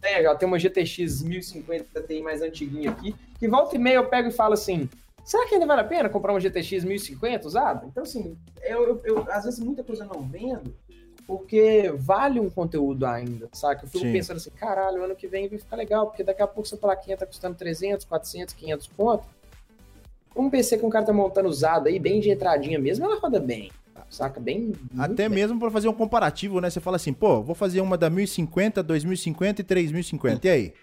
Tem, 0.00 0.26
ó, 0.26 0.34
tem 0.34 0.46
uma 0.46 0.58
GTX 0.58 1.22
1050 1.22 2.02
Ti 2.02 2.22
mais 2.22 2.40
antiguinha 2.40 2.90
aqui, 2.90 3.14
que 3.38 3.48
volta 3.48 3.74
e 3.74 3.78
meia 3.78 3.96
eu 3.96 4.06
pego 4.08 4.28
e 4.28 4.32
falo 4.32 4.54
assim, 4.54 4.88
será 5.24 5.46
que 5.46 5.54
ainda 5.54 5.66
vale 5.66 5.80
a 5.80 5.84
pena 5.84 6.08
comprar 6.08 6.32
uma 6.32 6.40
GTX 6.40 6.84
1050 6.84 7.46
usada? 7.48 7.84
Então, 7.86 8.04
assim, 8.04 8.36
eu, 8.62 8.84
eu- 8.86 9.00
eu- 9.04 9.26
às 9.32 9.44
vezes 9.44 9.58
muita 9.58 9.82
coisa 9.82 10.04
eu 10.04 10.08
não 10.08 10.22
vendo, 10.22 10.72
porque 11.26 11.92
vale 11.96 12.38
um 12.38 12.48
conteúdo 12.48 13.04
ainda, 13.04 13.48
saca? 13.52 13.84
Eu 13.84 13.88
fico 13.88 14.04
Sim. 14.04 14.12
pensando 14.12 14.36
assim, 14.36 14.50
caralho, 14.50 15.02
ano 15.02 15.16
que 15.16 15.26
vem 15.26 15.48
vai 15.48 15.58
ficar 15.58 15.76
legal, 15.76 16.06
porque 16.06 16.22
daqui 16.22 16.40
a 16.40 16.46
pouco 16.46 16.68
sua 16.68 16.78
plaquinha 16.78 17.16
tá 17.16 17.26
custando 17.26 17.56
300, 17.56 18.06
400, 18.06 18.54
500 18.54 18.86
pontos. 18.86 19.26
Um 20.38 20.48
PC 20.48 20.78
cara 20.78 21.04
tá 21.04 21.12
montando 21.12 21.48
usado 21.48 21.88
aí, 21.88 21.98
bem 21.98 22.20
de 22.20 22.30
entradinha 22.30 22.78
mesmo, 22.78 23.04
ela 23.04 23.18
roda 23.18 23.40
bem, 23.40 23.72
saca? 24.08 24.38
Bem. 24.38 24.72
Até 24.96 25.28
bem. 25.28 25.38
mesmo 25.40 25.58
pra 25.58 25.70
fazer 25.70 25.88
um 25.88 25.92
comparativo, 25.92 26.60
né? 26.60 26.70
Você 26.70 26.80
fala 26.80 26.96
assim, 26.96 27.12
pô, 27.12 27.42
vou 27.42 27.54
fazer 27.54 27.80
uma 27.80 27.98
da 27.98 28.08
1050, 28.08 28.82
2050 28.82 29.60
e 29.60 29.64
3050. 29.64 30.46
E 30.46 30.50
aí? 30.50 30.74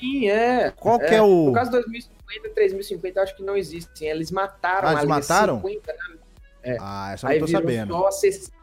Sim, 0.00 0.28
é. 0.28 0.70
Qual 0.70 0.98
que 0.98 1.14
é 1.14 1.22
o. 1.22 1.46
No 1.46 1.52
caso 1.52 1.70
2050 1.70 2.48
e 2.48 2.50
3050, 2.50 3.18
eu 3.18 3.22
acho 3.22 3.36
que 3.36 3.42
não 3.42 3.56
existem. 3.56 4.08
Eles 4.08 4.30
mataram 4.30 4.88
Ah, 4.88 4.90
a 4.90 4.92
eles 4.94 5.04
linha 5.04 5.14
mataram? 5.14 5.56
50, 5.60 5.92
né? 5.92 6.76
Ah, 6.80 7.12
essa 7.12 7.26
eu 7.26 7.30
Aí 7.30 7.38
não 7.38 7.46
tô 7.46 7.52
virou 7.52 7.62
sabendo. 7.62 7.92
só 7.94 8.10
60. 8.10 8.56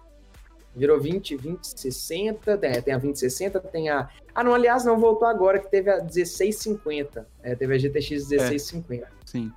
Virou 0.75 0.99
20, 0.99 1.35
20, 1.37 1.63
60, 1.79 2.57
tem, 2.57 2.81
tem 2.81 2.93
a 2.93 2.97
2060, 2.97 3.59
tem 3.59 3.89
a... 3.89 4.09
Ah, 4.33 4.43
não, 4.43 4.55
aliás, 4.55 4.83
não, 4.83 4.97
voltou 4.99 5.27
agora, 5.27 5.59
que 5.59 5.69
teve 5.69 5.91
a 5.91 5.97
1650. 5.97 7.27
É, 7.43 7.55
teve 7.55 7.75
a 7.75 7.77
GTX 7.77 8.27
1650. 8.27 9.07
Sim. 9.23 9.51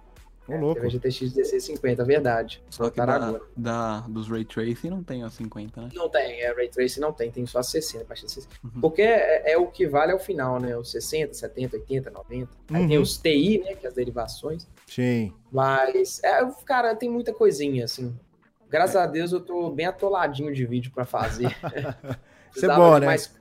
Ô, 0.48 0.56
louco. 0.56 0.74
Teve 0.80 0.86
a 0.86 0.90
GTX 0.90 1.20
1650, 1.34 2.04
verdade. 2.04 2.62
Só 2.70 2.88
que 2.90 2.96
da, 2.96 3.38
da- 3.56 4.00
dos 4.08 4.28
Ray 4.28 4.44
Tracing 4.44 4.90
não 4.90 5.02
tem 5.02 5.22
a 5.24 5.30
50, 5.30 5.80
né? 5.82 5.88
Não 5.94 6.08
tem, 6.08 6.40
é, 6.40 6.52
Ray 6.54 6.68
Tracing 6.68 7.00
não 7.00 7.12
tem, 7.12 7.30
tem 7.30 7.44
só 7.46 7.58
a 7.58 7.62
60, 7.62 8.04
a 8.04 8.06
partir 8.06 8.26
de 8.26 8.32
60. 8.32 8.54
Uhum. 8.62 8.80
Porque 8.80 9.02
é, 9.02 9.52
é 9.52 9.58
o 9.58 9.66
que 9.66 9.86
vale 9.86 10.12
ao 10.12 10.18
final, 10.18 10.60
né? 10.60 10.76
Os 10.76 10.90
60, 10.90 11.34
70, 11.34 11.76
80, 11.76 12.10
90. 12.10 12.50
Aí 12.72 12.86
tem 12.86 12.96
Uhum. 12.96 13.02
os 13.02 13.16
TI, 13.18 13.58
né? 13.64 13.74
Que 13.74 13.86
é 13.86 13.88
as 13.88 13.94
derivações. 13.94 14.66
Sim. 14.86 15.32
Mas, 15.50 16.22
é, 16.22 16.46
cara, 16.64 16.94
tem 16.94 17.08
muita 17.10 17.32
coisinha, 17.32 17.84
assim. 17.84 18.16
Graças 18.68 18.96
a 18.96 19.06
Deus 19.06 19.32
eu 19.32 19.40
tô 19.40 19.70
bem 19.70 19.86
atoladinho 19.86 20.52
de 20.54 20.64
vídeo 20.66 20.90
pra 20.94 21.04
fazer. 21.04 21.46
Isso 22.54 22.64
é 22.70 22.74
bom, 22.74 22.98
né? 22.98 23.06
Mais. 23.06 23.32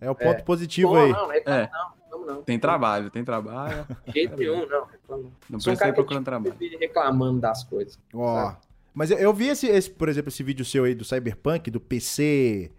É 0.00 0.10
o 0.10 0.14
ponto 0.14 0.42
positivo 0.44 0.90
Bom, 0.92 0.96
aí. 0.96 1.12
Não, 1.12 1.22
não 1.22 1.28
reclamo 1.28 1.58
É. 1.60 1.70
não, 1.72 1.90
reclamo 2.20 2.26
não. 2.38 2.42
Tem 2.42 2.58
trabalho, 2.58 3.10
tem 3.10 3.24
trabalho. 3.24 3.86
De 4.06 4.12
jeito 4.12 4.36
nenhum, 4.36 4.66
não. 4.68 4.84
reclamo 4.86 5.32
Não 5.48 5.58
precisa 5.58 5.88
ir 5.88 5.94
procurando 5.94 6.24
trabalho. 6.24 6.54
reclamando 6.78 7.40
das 7.40 7.64
coisas. 7.64 7.98
Ó. 8.14 8.34
sabe? 8.46 8.56
Mas 8.92 9.10
eu, 9.10 9.32
vi 9.32 9.46
esse, 9.48 9.66
esse, 9.68 9.88
por 9.90 10.08
exemplo, 10.08 10.28
esse 10.30 10.42
vídeo 10.42 10.64
seu 10.64 10.84
aí 10.84 10.94
do 10.94 11.04
Cyberpunk, 11.04 11.70
do 11.70 11.80
PC 11.80 12.70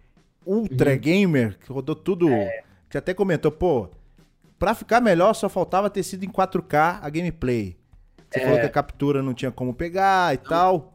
Ultra 0.44 0.92
Uhum. 0.92 0.98
Gamer, 0.98 1.58
que 1.58 1.72
rodou 1.72 1.94
tudo. 1.94 2.28
É. 2.28 2.62
Que 2.90 2.98
até 2.98 3.14
comentou, 3.14 3.50
pô, 3.50 3.88
pra 4.58 4.74
ficar 4.74 5.00
melhor 5.00 5.32
só 5.34 5.48
faltava 5.48 5.88
ter 5.88 6.02
sido 6.02 6.24
em 6.24 6.28
4K 6.28 6.98
a 7.02 7.08
gameplay. 7.08 7.76
Você 8.30 8.40
É. 8.40 8.44
falou 8.44 8.60
que 8.60 8.66
a 8.66 8.70
captura 8.70 9.22
não 9.22 9.32
tinha 9.34 9.50
como 9.50 9.72
pegar 9.74 10.34
e 10.34 10.38
tal. 10.38 10.92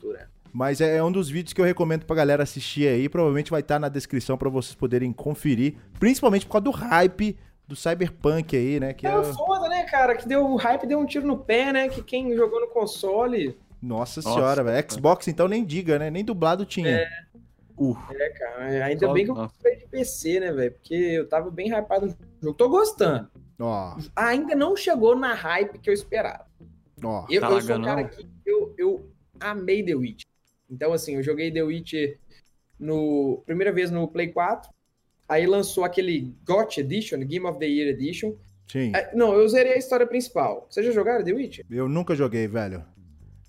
Cultura. 0.00 0.30
Mas 0.52 0.80
é, 0.80 0.96
é 0.96 1.04
um 1.04 1.12
dos 1.12 1.28
vídeos 1.28 1.52
que 1.52 1.60
eu 1.60 1.64
recomendo 1.64 2.04
pra 2.04 2.16
galera 2.16 2.42
assistir 2.42 2.88
aí. 2.88 3.08
Provavelmente 3.08 3.50
vai 3.50 3.60
estar 3.60 3.78
na 3.78 3.88
descrição 3.88 4.36
pra 4.38 4.48
vocês 4.48 4.74
poderem 4.74 5.12
conferir. 5.12 5.74
Principalmente 5.98 6.46
por 6.46 6.52
causa 6.52 6.64
do 6.64 6.70
hype 6.70 7.36
do 7.70 7.76
Cyberpunk 7.76 8.56
aí, 8.56 8.80
né? 8.80 8.92
Que 8.92 9.06
é, 9.06 9.10
é... 9.10 9.22
foda, 9.32 9.68
né, 9.68 9.84
cara? 9.84 10.16
Que 10.16 10.26
deu 10.26 10.44
o 10.44 10.56
hype 10.56 10.88
deu 10.88 10.98
um 10.98 11.06
tiro 11.06 11.24
no 11.24 11.38
pé, 11.38 11.72
né? 11.72 11.88
Que 11.88 12.02
quem 12.02 12.34
jogou 12.34 12.60
no 12.60 12.66
console. 12.66 13.56
Nossa, 13.80 14.20
Nossa 14.20 14.22
senhora, 14.22 14.64
velho. 14.64 14.90
Xbox 14.90 15.28
então 15.28 15.46
nem 15.46 15.64
diga, 15.64 15.96
né? 15.96 16.10
Nem 16.10 16.24
dublado 16.24 16.66
tinha. 16.66 16.90
É. 16.90 17.08
Uh. 17.78 17.96
É, 18.12 18.30
cara. 18.30 18.84
Ainda 18.86 19.06
Só, 19.06 19.12
bem 19.12 19.24
que 19.24 19.30
eu 19.30 19.36
comprei 19.36 19.76
de 19.76 19.86
PC, 19.86 20.40
né, 20.40 20.52
velho? 20.52 20.72
Porque 20.72 20.94
eu 20.94 21.28
tava 21.28 21.48
bem 21.48 21.68
hypado 21.68 22.06
no 22.06 22.16
jogo. 22.42 22.56
Tô 22.56 22.68
gostando. 22.68 23.30
Ó. 23.60 23.96
Ainda 24.16 24.56
não 24.56 24.76
chegou 24.76 25.14
na 25.14 25.32
hype 25.32 25.78
que 25.78 25.88
eu 25.88 25.94
esperava. 25.94 26.44
Ó. 27.04 27.24
Eu, 27.30 27.40
tá 27.40 27.50
eu 27.50 27.62
sou 27.62 27.76
um 27.76 27.82
cara 27.82 28.04
que 28.04 28.26
eu, 28.44 28.74
eu 28.76 29.10
amei 29.38 29.84
The 29.84 29.94
Witch. 29.94 30.24
Então, 30.68 30.92
assim, 30.92 31.14
eu 31.14 31.22
joguei 31.22 31.52
The 31.52 31.62
Witch 31.62 31.94
no 32.78 33.42
primeira 33.46 33.72
vez 33.72 33.92
no 33.92 34.08
Play 34.08 34.32
4. 34.32 34.68
Aí 35.30 35.46
lançou 35.46 35.84
aquele 35.84 36.34
GOT 36.44 36.80
Edition, 36.80 37.20
Game 37.20 37.46
of 37.46 37.56
the 37.60 37.66
Year 37.66 37.88
Edition. 37.88 38.34
Sim. 38.66 38.90
É, 38.94 39.14
não, 39.14 39.32
eu 39.32 39.48
zerei 39.48 39.74
a 39.74 39.78
história 39.78 40.04
principal. 40.04 40.66
Você 40.68 40.82
já 40.82 40.90
jogaram 40.90 41.24
The 41.24 41.32
Witch? 41.32 41.60
Eu 41.70 41.88
nunca 41.88 42.16
joguei, 42.16 42.48
velho. 42.48 42.84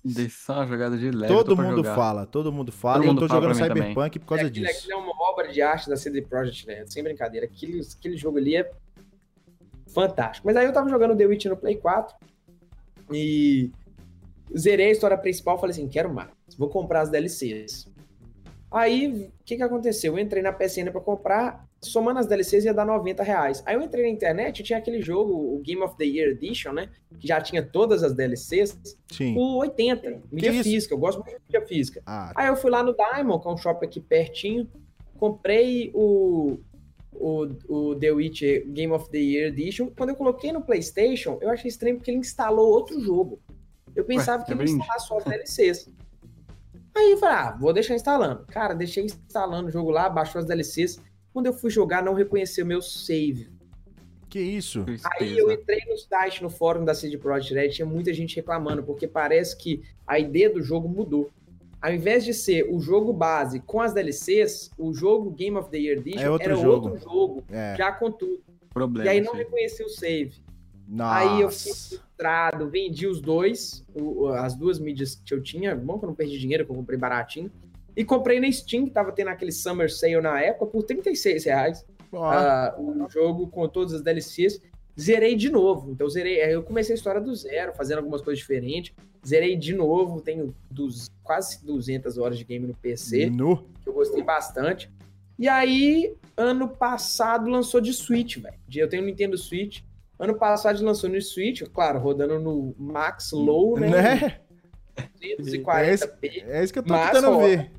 Dei 0.04 0.28
só 0.28 0.54
uma 0.54 0.66
jogada 0.66 0.96
de 0.96 1.10
leve. 1.10 1.32
Todo 1.32 1.56
mundo 1.56 1.78
jogar. 1.78 1.96
fala, 1.96 2.26
todo 2.26 2.52
mundo 2.52 2.70
fala. 2.70 2.98
Todo 2.98 3.04
eu 3.04 3.08
mundo 3.08 3.20
tô 3.20 3.34
jogando 3.34 3.54
Cyberpunk 3.54 4.18
por 4.20 4.26
causa 4.26 4.44
é, 4.44 4.48
disso. 4.48 4.70
Aquilo 4.70 4.92
é 4.92 4.96
uma 4.96 5.30
obra 5.30 5.48
de 5.48 5.60
arte 5.60 5.88
da 5.88 5.96
CD 5.96 6.22
Projekt 6.22 6.66
Red, 6.66 6.86
sem 6.86 7.02
brincadeira. 7.02 7.46
Aquele, 7.46 7.80
aquele 7.80 8.16
jogo 8.16 8.38
ali 8.38 8.56
é 8.56 8.70
fantástico. 9.92 10.46
Mas 10.46 10.56
aí 10.56 10.66
eu 10.66 10.72
tava 10.72 10.88
jogando 10.88 11.16
The 11.16 11.26
Witch 11.26 11.46
no 11.46 11.56
Play 11.56 11.76
4 11.76 12.16
e 13.12 13.72
zerei 14.56 14.86
a 14.86 14.92
história 14.92 15.18
principal, 15.18 15.58
falei 15.58 15.72
assim, 15.72 15.88
quero 15.88 16.12
mais, 16.12 16.30
vou 16.56 16.68
comprar 16.68 17.02
as 17.02 17.10
DLCs. 17.10 17.88
Aí, 18.70 19.28
o 19.28 19.44
que 19.44 19.56
que 19.56 19.62
aconteceu? 19.62 20.14
Eu 20.14 20.18
entrei 20.18 20.42
na 20.42 20.52
PSN 20.52 20.90
para 20.90 21.00
comprar, 21.00 21.68
somando 21.82 22.20
as 22.20 22.26
DLCs 22.26 22.64
ia 22.64 22.72
dar 22.72 22.86
90 22.86 23.22
reais. 23.22 23.62
Aí 23.66 23.74
eu 23.74 23.82
entrei 23.82 24.04
na 24.04 24.10
internet 24.10 24.60
e 24.60 24.62
tinha 24.62 24.78
aquele 24.78 25.02
jogo, 25.02 25.32
o 25.32 25.58
Game 25.58 25.82
of 25.82 25.96
the 25.96 26.04
Year 26.04 26.30
Edition, 26.30 26.72
né? 26.72 26.88
Que 27.18 27.26
já 27.26 27.40
tinha 27.40 27.62
todas 27.62 28.02
as 28.02 28.14
DLCs, 28.14 28.78
Sim. 29.10 29.34
por 29.34 29.58
80, 29.58 30.22
mídia 30.30 30.62
física. 30.62 30.94
Eu 30.94 30.98
gosto 30.98 31.18
muito 31.18 31.36
de 31.36 31.42
mídia 31.44 31.66
física. 31.66 32.02
Ah. 32.06 32.32
Aí 32.36 32.46
eu 32.46 32.56
fui 32.56 32.70
lá 32.70 32.82
no 32.82 32.94
Diamond, 32.94 33.42
que 33.42 33.48
é 33.48 33.50
um 33.50 33.56
shopping 33.56 33.86
aqui 33.86 34.00
pertinho, 34.00 34.68
comprei 35.18 35.90
o, 35.92 36.58
o, 37.12 37.48
o 37.68 37.94
The 37.96 38.12
Witch 38.12 38.42
Game 38.68 38.92
of 38.92 39.10
the 39.10 39.18
Year 39.18 39.48
Edition. 39.48 39.90
Quando 39.96 40.10
eu 40.10 40.16
coloquei 40.16 40.52
no 40.52 40.62
PlayStation, 40.62 41.38
eu 41.40 41.50
achei 41.50 41.68
estranho 41.68 41.96
porque 41.96 42.12
ele 42.12 42.18
instalou 42.18 42.70
outro 42.70 43.00
jogo. 43.00 43.40
Eu 43.94 44.04
pensava 44.04 44.42
Ué, 44.42 44.46
que 44.46 44.52
ele 44.52 44.60
ia 44.62 44.76
instalar 44.76 45.00
só 45.00 45.18
as 45.18 45.24
DLCs. 45.24 45.90
Aí 46.94 47.12
eu 47.12 47.18
falei, 47.18 47.36
ah, 47.36 47.56
vou 47.58 47.72
deixar 47.72 47.94
instalando. 47.94 48.44
Cara, 48.46 48.74
deixei 48.74 49.04
instalando 49.04 49.68
o 49.68 49.70
jogo 49.70 49.90
lá, 49.90 50.08
baixou 50.08 50.40
as 50.40 50.46
DLCs. 50.46 51.00
Quando 51.32 51.46
eu 51.46 51.52
fui 51.52 51.70
jogar, 51.70 52.02
não 52.02 52.14
reconheceu 52.14 52.64
meu 52.64 52.82
save. 52.82 53.48
Que 54.28 54.40
isso? 54.40 54.84
Aí 55.18 55.36
eu 55.36 55.52
entrei 55.52 55.82
no 55.86 55.96
site, 55.98 56.42
no 56.42 56.48
fórum 56.48 56.84
da 56.84 56.94
CD 56.94 57.18
Projekt 57.18 57.54
Red, 57.54 57.68
tinha 57.68 57.86
muita 57.86 58.14
gente 58.14 58.36
reclamando, 58.36 58.82
porque 58.82 59.06
parece 59.06 59.56
que 59.56 59.82
a 60.06 60.18
ideia 60.18 60.48
do 60.48 60.62
jogo 60.62 60.88
mudou. 60.88 61.30
Ao 61.80 61.92
invés 61.92 62.24
de 62.24 62.32
ser 62.32 62.66
o 62.70 62.80
jogo 62.80 63.12
base 63.12 63.60
com 63.60 63.80
as 63.80 63.92
DLCs, 63.92 64.70
o 64.78 64.94
jogo 64.94 65.30
Game 65.32 65.56
of 65.56 65.68
the 65.68 65.78
Year 65.78 65.98
Edition 65.98 66.20
é 66.20 66.30
outro 66.30 66.52
era 66.52 66.56
jogo. 66.56 66.88
outro 66.88 66.98
jogo, 66.98 67.44
é. 67.50 67.74
já 67.76 67.92
com 67.92 68.10
tudo. 68.10 68.40
Problema, 68.72 69.06
e 69.06 69.08
aí 69.10 69.20
não 69.20 69.34
reconheceu 69.34 69.86
o 69.86 69.90
save. 69.90 70.32
Nossa. 70.88 71.18
Aí 71.18 71.40
eu 71.40 71.50
fiquei 71.50 71.72
frustrado, 71.74 72.70
vendi 72.70 73.06
os 73.06 73.20
dois, 73.20 73.84
o, 73.94 74.28
as 74.28 74.54
duas 74.54 74.78
mídias 74.78 75.14
que 75.14 75.34
eu 75.34 75.42
tinha. 75.42 75.74
Bom 75.74 75.98
que 75.98 76.04
eu 76.04 76.08
não 76.08 76.14
perdi 76.14 76.38
dinheiro, 76.38 76.64
que 76.64 76.70
eu 76.70 76.76
comprei 76.76 76.98
baratinho. 76.98 77.50
E 77.96 78.04
comprei 78.04 78.40
na 78.40 78.50
Steam, 78.50 78.84
que 78.84 78.90
tava 78.90 79.12
tendo 79.12 79.28
aquele 79.28 79.52
Summer 79.52 79.92
Sale 79.92 80.20
na 80.20 80.40
época, 80.40 80.66
por 80.66 80.82
36 80.82 81.44
reais. 81.44 81.84
Uh, 82.12 83.04
o 83.04 83.08
jogo 83.08 83.48
com 83.48 83.66
todas 83.68 83.94
as 83.94 84.02
DLCs. 84.02 84.60
Zerei 84.98 85.34
de 85.34 85.50
novo. 85.50 85.90
Então, 85.90 86.08
zerei. 86.08 86.36
Eu 86.42 86.62
comecei 86.62 86.94
a 86.94 86.96
história 86.96 87.20
do 87.20 87.34
zero, 87.34 87.72
fazendo 87.74 87.98
algumas 87.98 88.20
coisas 88.20 88.38
diferentes. 88.38 88.94
Zerei 89.26 89.56
de 89.56 89.74
novo. 89.74 90.20
Tenho 90.20 90.54
dos, 90.70 91.10
quase 91.22 91.64
200 91.64 92.18
horas 92.18 92.38
de 92.38 92.44
game 92.44 92.66
no 92.66 92.74
PC. 92.74 93.30
No. 93.30 93.64
Que 93.82 93.88
eu 93.88 93.92
gostei 93.94 94.22
bastante. 94.22 94.90
E 95.38 95.48
aí, 95.48 96.14
ano 96.36 96.68
passado 96.68 97.48
lançou 97.48 97.80
de 97.80 97.92
Switch, 97.92 98.36
velho. 98.38 98.54
Eu 98.74 98.88
tenho 98.88 99.02
um 99.02 99.06
Nintendo 99.06 99.36
Switch. 99.38 99.80
Ano 100.18 100.34
passado 100.34 100.82
lançou 100.84 101.10
no 101.10 101.20
Switch, 101.20 101.62
claro, 101.72 101.98
rodando 101.98 102.38
no 102.38 102.74
Max 102.78 103.32
Low, 103.32 103.78
né? 103.78 103.88
né? 103.88 104.40
240p. 105.40 106.44
É, 106.46 106.60
é 106.60 106.64
isso 106.64 106.72
que 106.72 106.78
eu 106.78 106.82
tô 106.82 106.94
tentando 106.94 107.38
ver. 107.40 107.70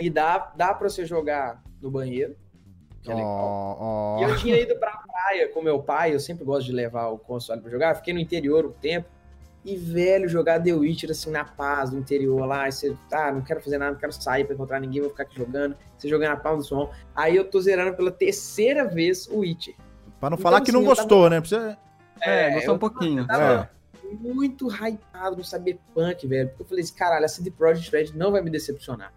E 0.00 0.08
dá, 0.08 0.52
dá 0.56 0.74
pra 0.74 0.88
você 0.88 1.04
jogar 1.04 1.62
no 1.80 1.90
banheiro. 1.90 2.36
Que 3.02 3.12
é 3.12 3.14
oh, 3.14 3.76
oh. 3.80 4.20
E 4.20 4.22
eu 4.22 4.36
tinha 4.36 4.58
ido 4.60 4.76
pra 4.76 4.90
praia 4.90 5.48
com 5.48 5.62
meu 5.62 5.80
pai, 5.80 6.14
eu 6.14 6.20
sempre 6.20 6.44
gosto 6.44 6.66
de 6.66 6.72
levar 6.72 7.08
o 7.08 7.18
console 7.18 7.60
pra 7.60 7.70
jogar. 7.70 7.94
Fiquei 7.94 8.12
no 8.12 8.20
interior 8.20 8.66
um 8.66 8.72
tempo. 8.72 9.08
E, 9.64 9.76
velho, 9.76 10.28
jogar 10.28 10.62
The 10.62 10.72
Witcher 10.72 11.10
assim 11.10 11.30
na 11.30 11.44
paz 11.44 11.90
do 11.90 11.98
interior 11.98 12.44
lá. 12.46 12.68
E 12.68 12.72
você, 12.72 12.96
tá, 13.10 13.30
não 13.32 13.42
quero 13.42 13.60
fazer 13.60 13.78
nada, 13.78 13.92
não 13.92 13.98
quero 13.98 14.12
sair 14.12 14.44
pra 14.44 14.54
encontrar 14.54 14.80
ninguém, 14.80 15.00
vou 15.00 15.10
ficar 15.10 15.24
aqui 15.24 15.36
jogando. 15.36 15.76
Você 15.96 16.08
jogando 16.08 16.30
na 16.30 16.36
palma 16.36 16.58
do 16.58 16.64
som. 16.64 16.90
Aí 17.14 17.36
eu 17.36 17.44
tô 17.44 17.60
zerando 17.60 17.94
pela 17.96 18.10
terceira 18.10 18.84
vez 18.84 19.26
o 19.28 19.40
Witcher. 19.40 19.74
Pra 20.18 20.30
não 20.30 20.36
então, 20.36 20.42
falar 20.42 20.60
que 20.62 20.72
não 20.72 20.80
assim, 20.80 20.88
gostou, 20.88 21.22
tava... 21.24 21.30
né? 21.30 21.40
Precisa... 21.40 21.78
É, 22.20 22.50
é 22.50 22.54
gostou 22.54 22.74
um 22.74 22.78
pouquinho. 22.78 23.26
Tava 23.26 23.70
é. 24.02 24.14
muito 24.14 24.68
hypado 24.68 25.36
no 25.36 25.44
Cyberpunk, 25.44 26.26
velho. 26.26 26.48
Porque 26.48 26.62
eu 26.62 26.66
falei 26.66 26.84
assim, 26.84 26.94
caralho, 26.94 27.24
a 27.24 27.28
CD 27.28 27.50
Projekt 27.50 27.90
Red 27.94 28.16
não 28.16 28.32
vai 28.32 28.42
me 28.42 28.50
decepcionar. 28.50 29.12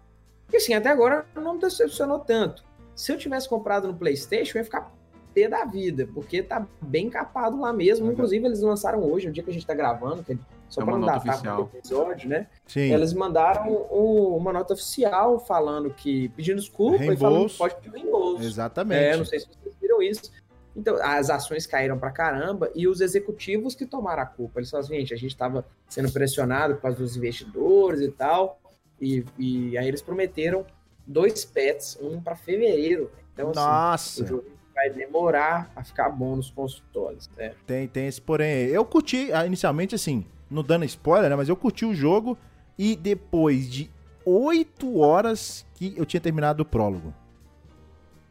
E 0.52 0.56
assim, 0.56 0.74
até 0.74 0.90
agora 0.90 1.26
não 1.34 1.54
me 1.54 1.60
decepcionou 1.60 2.18
tanto. 2.18 2.64
Se 2.94 3.12
eu 3.12 3.18
tivesse 3.18 3.48
comprado 3.48 3.88
no 3.88 3.94
PlayStation, 3.94 4.58
eu 4.58 4.60
ia 4.60 4.64
ficar 4.64 4.92
pé 5.32 5.48
da 5.48 5.64
vida, 5.64 6.08
porque 6.12 6.42
tá 6.42 6.66
bem 6.80 7.08
capado 7.08 7.58
lá 7.58 7.72
mesmo. 7.72 8.06
Uhum. 8.06 8.12
Inclusive, 8.12 8.44
eles 8.46 8.60
lançaram 8.60 9.02
hoje, 9.02 9.26
no 9.26 9.32
dia 9.32 9.42
que 9.42 9.50
a 9.50 9.52
gente 9.52 9.66
tá 9.66 9.74
gravando, 9.74 10.22
que 10.22 10.32
é 10.32 10.38
só 10.68 10.80
é 10.80 10.84
pra 10.84 10.98
não 10.98 11.06
datar 11.06 11.60
o 11.60 11.70
episódio, 11.74 12.28
né? 12.28 12.46
Sim. 12.66 12.92
Eles 12.92 13.12
mandaram 13.12 13.70
o, 13.70 14.36
uma 14.36 14.52
nota 14.52 14.72
oficial 14.72 15.38
falando 15.38 15.90
que, 15.90 16.28
pedindo 16.30 16.58
desculpa 16.58 16.96
reembolso. 16.96 17.14
e 17.14 17.20
falando 17.20 17.50
que 17.50 17.58
pode 17.58 17.74
pedir 17.76 17.96
reembolso. 17.96 18.42
Exatamente. 18.42 19.04
É, 19.04 19.16
não 19.16 19.24
sei 19.24 19.40
se 19.40 19.48
vocês 19.48 19.74
viram 19.80 20.02
isso. 20.02 20.32
Então, 20.74 20.96
as 21.02 21.28
ações 21.28 21.66
caíram 21.66 21.98
pra 21.98 22.10
caramba 22.10 22.70
e 22.74 22.88
os 22.88 23.02
executivos 23.02 23.74
que 23.74 23.84
tomaram 23.84 24.22
a 24.22 24.26
culpa. 24.26 24.60
Eles 24.60 24.70
falaram 24.70 24.86
assim, 24.86 24.98
gente, 25.00 25.12
a 25.12 25.16
gente 25.18 25.32
estava 25.32 25.66
sendo 25.86 26.10
pressionado 26.10 26.76
por 26.76 26.82
causa 26.82 26.96
dos 26.96 27.16
investidores 27.16 28.00
e 28.00 28.10
tal, 28.10 28.58
e, 29.02 29.24
e 29.36 29.76
aí 29.76 29.88
eles 29.88 30.00
prometeram 30.00 30.64
dois 31.04 31.44
pets, 31.44 31.98
um 32.00 32.20
para 32.20 32.36
fevereiro. 32.36 33.10
Então, 33.34 33.50
assim, 33.50 33.58
Nossa! 33.58 34.22
o 34.22 34.26
jogo 34.26 34.44
vai 34.72 34.88
demorar 34.90 35.72
a 35.74 35.82
ficar 35.82 36.08
bom 36.08 36.36
nos 36.36 36.50
consultórios. 36.50 37.28
Né? 37.36 37.52
Tem, 37.66 37.88
tem 37.88 38.06
esse 38.06 38.20
porém. 38.20 38.68
Eu 38.68 38.84
curti, 38.84 39.32
ah, 39.32 39.44
inicialmente, 39.44 39.96
assim, 39.96 40.24
não 40.48 40.62
dando 40.62 40.84
spoiler, 40.84 41.28
né? 41.28 41.34
Mas 41.34 41.48
eu 41.48 41.56
curti 41.56 41.84
o 41.84 41.92
jogo 41.92 42.38
e 42.78 42.94
depois 42.94 43.68
de 43.68 43.90
oito 44.24 45.00
horas 45.00 45.66
que 45.74 45.92
eu 45.96 46.06
tinha 46.06 46.20
terminado 46.20 46.62
o 46.62 46.66
prólogo. 46.66 47.12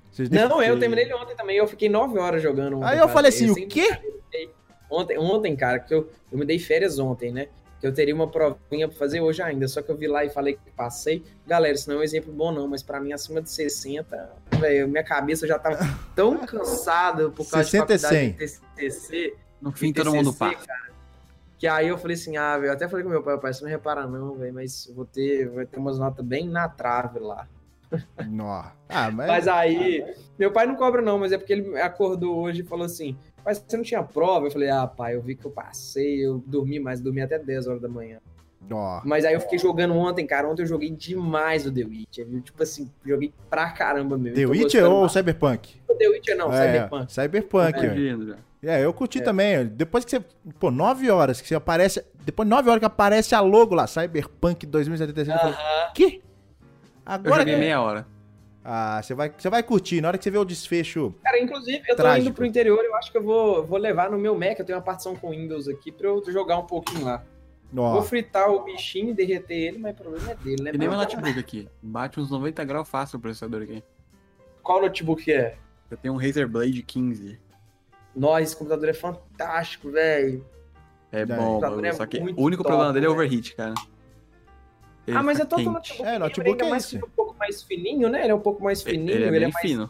Vocês 0.10 0.30
não, 0.30 0.62
eu 0.62 0.80
terminei 0.80 1.06
ele 1.06 1.14
ontem 1.14 1.36
também. 1.36 1.58
Eu 1.58 1.68
fiquei 1.68 1.90
nove 1.90 2.18
horas 2.18 2.42
jogando. 2.42 2.78
Ontem, 2.78 2.88
Aí 2.88 2.98
eu 2.98 3.02
cara. 3.02 3.14
falei 3.14 3.30
assim, 3.30 3.48
eu 3.48 3.54
o 3.54 3.68
quê? 3.68 3.98
Ontem, 4.90 5.18
ontem, 5.18 5.56
cara, 5.56 5.80
que 5.80 5.94
eu, 5.94 6.10
eu 6.32 6.38
me 6.38 6.46
dei 6.46 6.60
férias 6.60 7.00
ontem, 7.00 7.32
né? 7.32 7.48
Que 7.82 7.88
eu 7.88 7.94
teria 7.94 8.14
uma 8.14 8.28
provinha 8.28 8.88
pra 8.88 8.96
fazer 8.96 9.20
hoje 9.20 9.42
ainda. 9.42 9.68
Só 9.68 9.82
que 9.82 9.90
eu 9.90 9.98
vi 9.98 10.08
lá 10.08 10.24
e 10.24 10.30
falei 10.30 10.54
que 10.54 10.72
passei. 10.72 11.24
Galera, 11.46 11.74
isso 11.74 11.90
não 11.90 11.98
é 11.98 12.00
um 12.00 12.04
exemplo 12.04 12.32
bom, 12.32 12.52
não, 12.52 12.68
mas 12.68 12.84
para 12.84 13.02
mim, 13.02 13.12
acima 13.12 13.42
de 13.42 13.50
60, 13.50 14.32
véio, 14.60 14.88
minha 14.88 15.04
cabeça 15.04 15.48
já 15.48 15.58
tava 15.58 15.80
tão 16.16 16.38
cansada 16.46 17.30
por 17.32 17.50
causa 17.50 17.68
60 17.68 17.98
de 17.98 18.02
faculdade 18.02 18.34
de 18.34 18.60
TCC. 18.76 19.36
No 19.60 19.72
fim, 19.72 19.92
todo 19.92 20.14
mundo 20.14 20.32
passa. 20.34 20.66
Cara, 20.66 20.92
que 21.58 21.68
aí 21.68 21.90
eu 21.90 21.98
falei 21.98 22.16
assim, 22.16 22.38
ah, 22.38 22.58
velho, 22.58 22.70
eu 22.70 22.74
até 22.74 22.88
falei 22.88 23.04
com 23.04 23.12
meu 23.12 23.22
pai, 23.22 23.38
pai, 23.38 23.54
você 23.54 23.64
não 23.64 23.70
repara 23.70 24.08
não, 24.08 24.34
velho, 24.36 24.54
mas 24.54 24.92
vou 24.96 25.06
ter, 25.06 25.48
vai 25.50 25.66
ter 25.66 25.78
umas 25.78 26.00
notas 26.00 26.26
bem 26.26 26.48
na 26.48 26.68
trave 26.68 27.20
lá. 27.20 27.48
Nossa. 28.28 28.74
Ah, 28.90 29.12
mas... 29.12 29.28
mas 29.28 29.48
aí, 29.48 30.04
meu 30.40 30.52
pai 30.52 30.66
não 30.66 30.76
cobra 30.76 31.02
não, 31.02 31.20
mas 31.20 31.32
é 31.32 31.38
porque 31.38 31.54
ele 31.54 31.80
acordou 31.80 32.40
hoje 32.40 32.62
e 32.62 32.66
falou 32.66 32.86
assim, 32.86 33.18
mas 33.46 33.64
você 33.66 33.78
não 33.78 33.84
tinha 33.84 34.04
prova? 34.04 34.48
Eu 34.48 34.52
falei, 34.52 34.70
ah, 34.70 34.88
pai, 34.88 35.16
eu 35.16 35.22
vi 35.22 35.36
que 35.36 35.46
eu 35.46 35.52
passei, 35.52 36.26
eu 36.26 36.44
dormi 36.46 36.80
mais, 36.80 37.02
dormi 37.02 37.22
até 37.22 37.38
10 37.40 37.68
horas 37.68 37.82
da 37.82 37.88
manhã. 37.90 38.20
Oh. 38.70 39.02
Mas 39.04 39.26
aí 39.26 39.34
eu 39.34 39.42
fiquei 39.42 39.58
jogando 39.58 39.96
ontem, 39.96 40.26
cara. 40.26 40.48
Ontem 40.48 40.62
eu 40.62 40.68
joguei 40.68 40.92
demais 40.92 41.66
o 41.66 41.72
The 41.72 41.84
Witcher, 41.84 42.28
viu? 42.28 42.42
Tipo 42.42 42.62
assim, 42.62 42.90
joguei 43.06 43.34
pra 43.50 43.72
caramba 43.72 44.18
mesmo. 44.18 44.36
The 44.36 44.46
Witcher 44.46 44.86
ou 44.86 45.02
mais. 45.02 45.12
Cyberpunk? 45.14 45.82
O 45.90 45.96
The 45.96 46.08
Witcher 46.08 46.38
não, 46.38 46.54
é, 46.54 46.66
Cyberpunk. 46.66 47.14
Cyberpunk, 47.14 47.80
é. 48.64 48.80
é, 48.80 48.86
eu 48.86 48.94
curti 48.94 49.20
é. 49.20 49.22
também. 49.22 49.66
Depois 49.66 50.06
que 50.06 50.12
você. 50.12 50.24
Pô, 50.60 50.70
9 50.70 51.10
horas 51.10 51.42
que 51.42 51.48
você 51.48 51.56
aparece. 51.56 52.06
Depois 52.24 52.46
de 52.48 52.52
9 52.52 52.70
horas 52.70 52.80
que 52.80 52.86
aparece 52.86 53.34
a 53.34 53.42
logo 53.42 53.74
lá, 53.74 53.88
Cyberpunk 53.88 54.66
2077. 54.66 55.30
Uh 55.30 55.34
-huh. 55.34 55.48
Eu 55.48 55.54
falei, 55.54 55.92
que? 55.96 56.22
Agora. 57.06 57.36
Eu 57.36 57.40
joguei 57.40 57.56
meia 57.58 57.82
hora. 57.82 58.06
Ah, 58.64 59.02
você 59.02 59.14
vai, 59.14 59.34
você 59.36 59.50
vai 59.50 59.64
curtir. 59.64 60.02
Na 60.02 60.10
hora 60.10 60.18
que 60.18 60.24
você 60.24 60.30
vê 60.30 60.38
o 60.38 60.46
desfecho. 60.46 61.16
Cara, 61.24 61.42
inclusive, 61.42 61.82
eu 61.88 61.96
tô 61.96 62.04
trágico. 62.04 62.28
indo 62.28 62.36
pro 62.36 62.46
interior, 62.46 62.84
eu 62.84 62.96
acho 62.96 63.12
que 63.12 63.18
eu 63.18 63.24
vou, 63.24 63.66
vou 63.66 63.78
levar 63.78 64.12
no 64.12 64.20
meu 64.20 64.36
Mac. 64.36 64.60
Eu 64.60 64.66
tenho 64.66 64.78
uma 64.78 64.84
partição 64.84 65.16
com 65.16 65.32
Windows 65.32 65.68
aqui 65.68 65.92
pra 65.92 66.08
eu 66.08 66.24
jogar 66.32 66.58
um 66.58 66.66
pouquinho 66.66 67.06
lá. 67.06 67.24
Vou 67.74 68.04
fritar 68.04 68.50
o 68.50 68.64
bichinho 68.64 69.12
e 69.12 69.14
derreter 69.14 69.56
ele, 69.56 69.78
mas 69.78 69.94
o 69.94 70.04
problema 70.04 70.32
é 70.32 70.36
dele, 70.36 70.62
né? 70.62 70.72
E 70.74 70.78
nem 70.78 70.90
meu 70.90 70.98
notebook 70.98 71.40
aqui. 71.40 71.70
Bate 71.82 72.20
uns 72.20 72.30
90 72.30 72.64
graus 72.66 72.88
fácil 72.88 73.18
o 73.18 73.22
processador 73.22 73.62
aqui. 73.62 73.82
Qual 74.62 74.82
notebook 74.82 75.32
é? 75.32 75.56
Eu 75.90 75.98
tenho 75.98 76.14
um 76.14 76.18
Razer 76.18 76.48
Blade 76.48 76.84
15. 76.84 77.40
Nossa, 78.16 78.42
esse 78.42 78.56
computador 78.56 78.90
é 78.90 78.94
fantástico, 78.94 79.90
velho. 79.90 80.46
É 81.12 81.26
bom, 81.26 81.36
computador 81.36 81.86
é 81.86 81.94
só 81.94 82.06
que 82.06 82.18
o 82.18 82.44
único 82.44 82.64
top, 82.64 82.76
problema 82.76 82.94
dele 82.94 83.06
é 83.06 83.10
né? 83.10 83.16
overheat, 83.16 83.56
cara. 83.56 83.74
Ele 85.08 85.18
ah, 85.18 85.24
mas 85.24 85.40
é 85.40 85.46
todo 85.46 85.64
notebook. 85.64 86.04
É, 86.08 86.20
notebook 86.20 86.60
ele 86.60 86.68
é 86.68 86.70
mais, 86.70 86.86
isso. 86.86 86.98
um 87.06 87.10
pouco 87.10 87.36
mais 87.38 87.64
fininho, 87.64 88.08
né? 88.10 88.24
Ele 88.24 88.32
é 88.32 88.36
um 88.36 88.40
pouco 88.40 88.64
mais 88.64 88.84
fininho, 88.84 89.12
Ele 89.12 89.24
é 89.26 89.28
ele, 89.28 89.46
é 89.46 89.48
mais, 89.50 89.62
fino. 89.62 89.90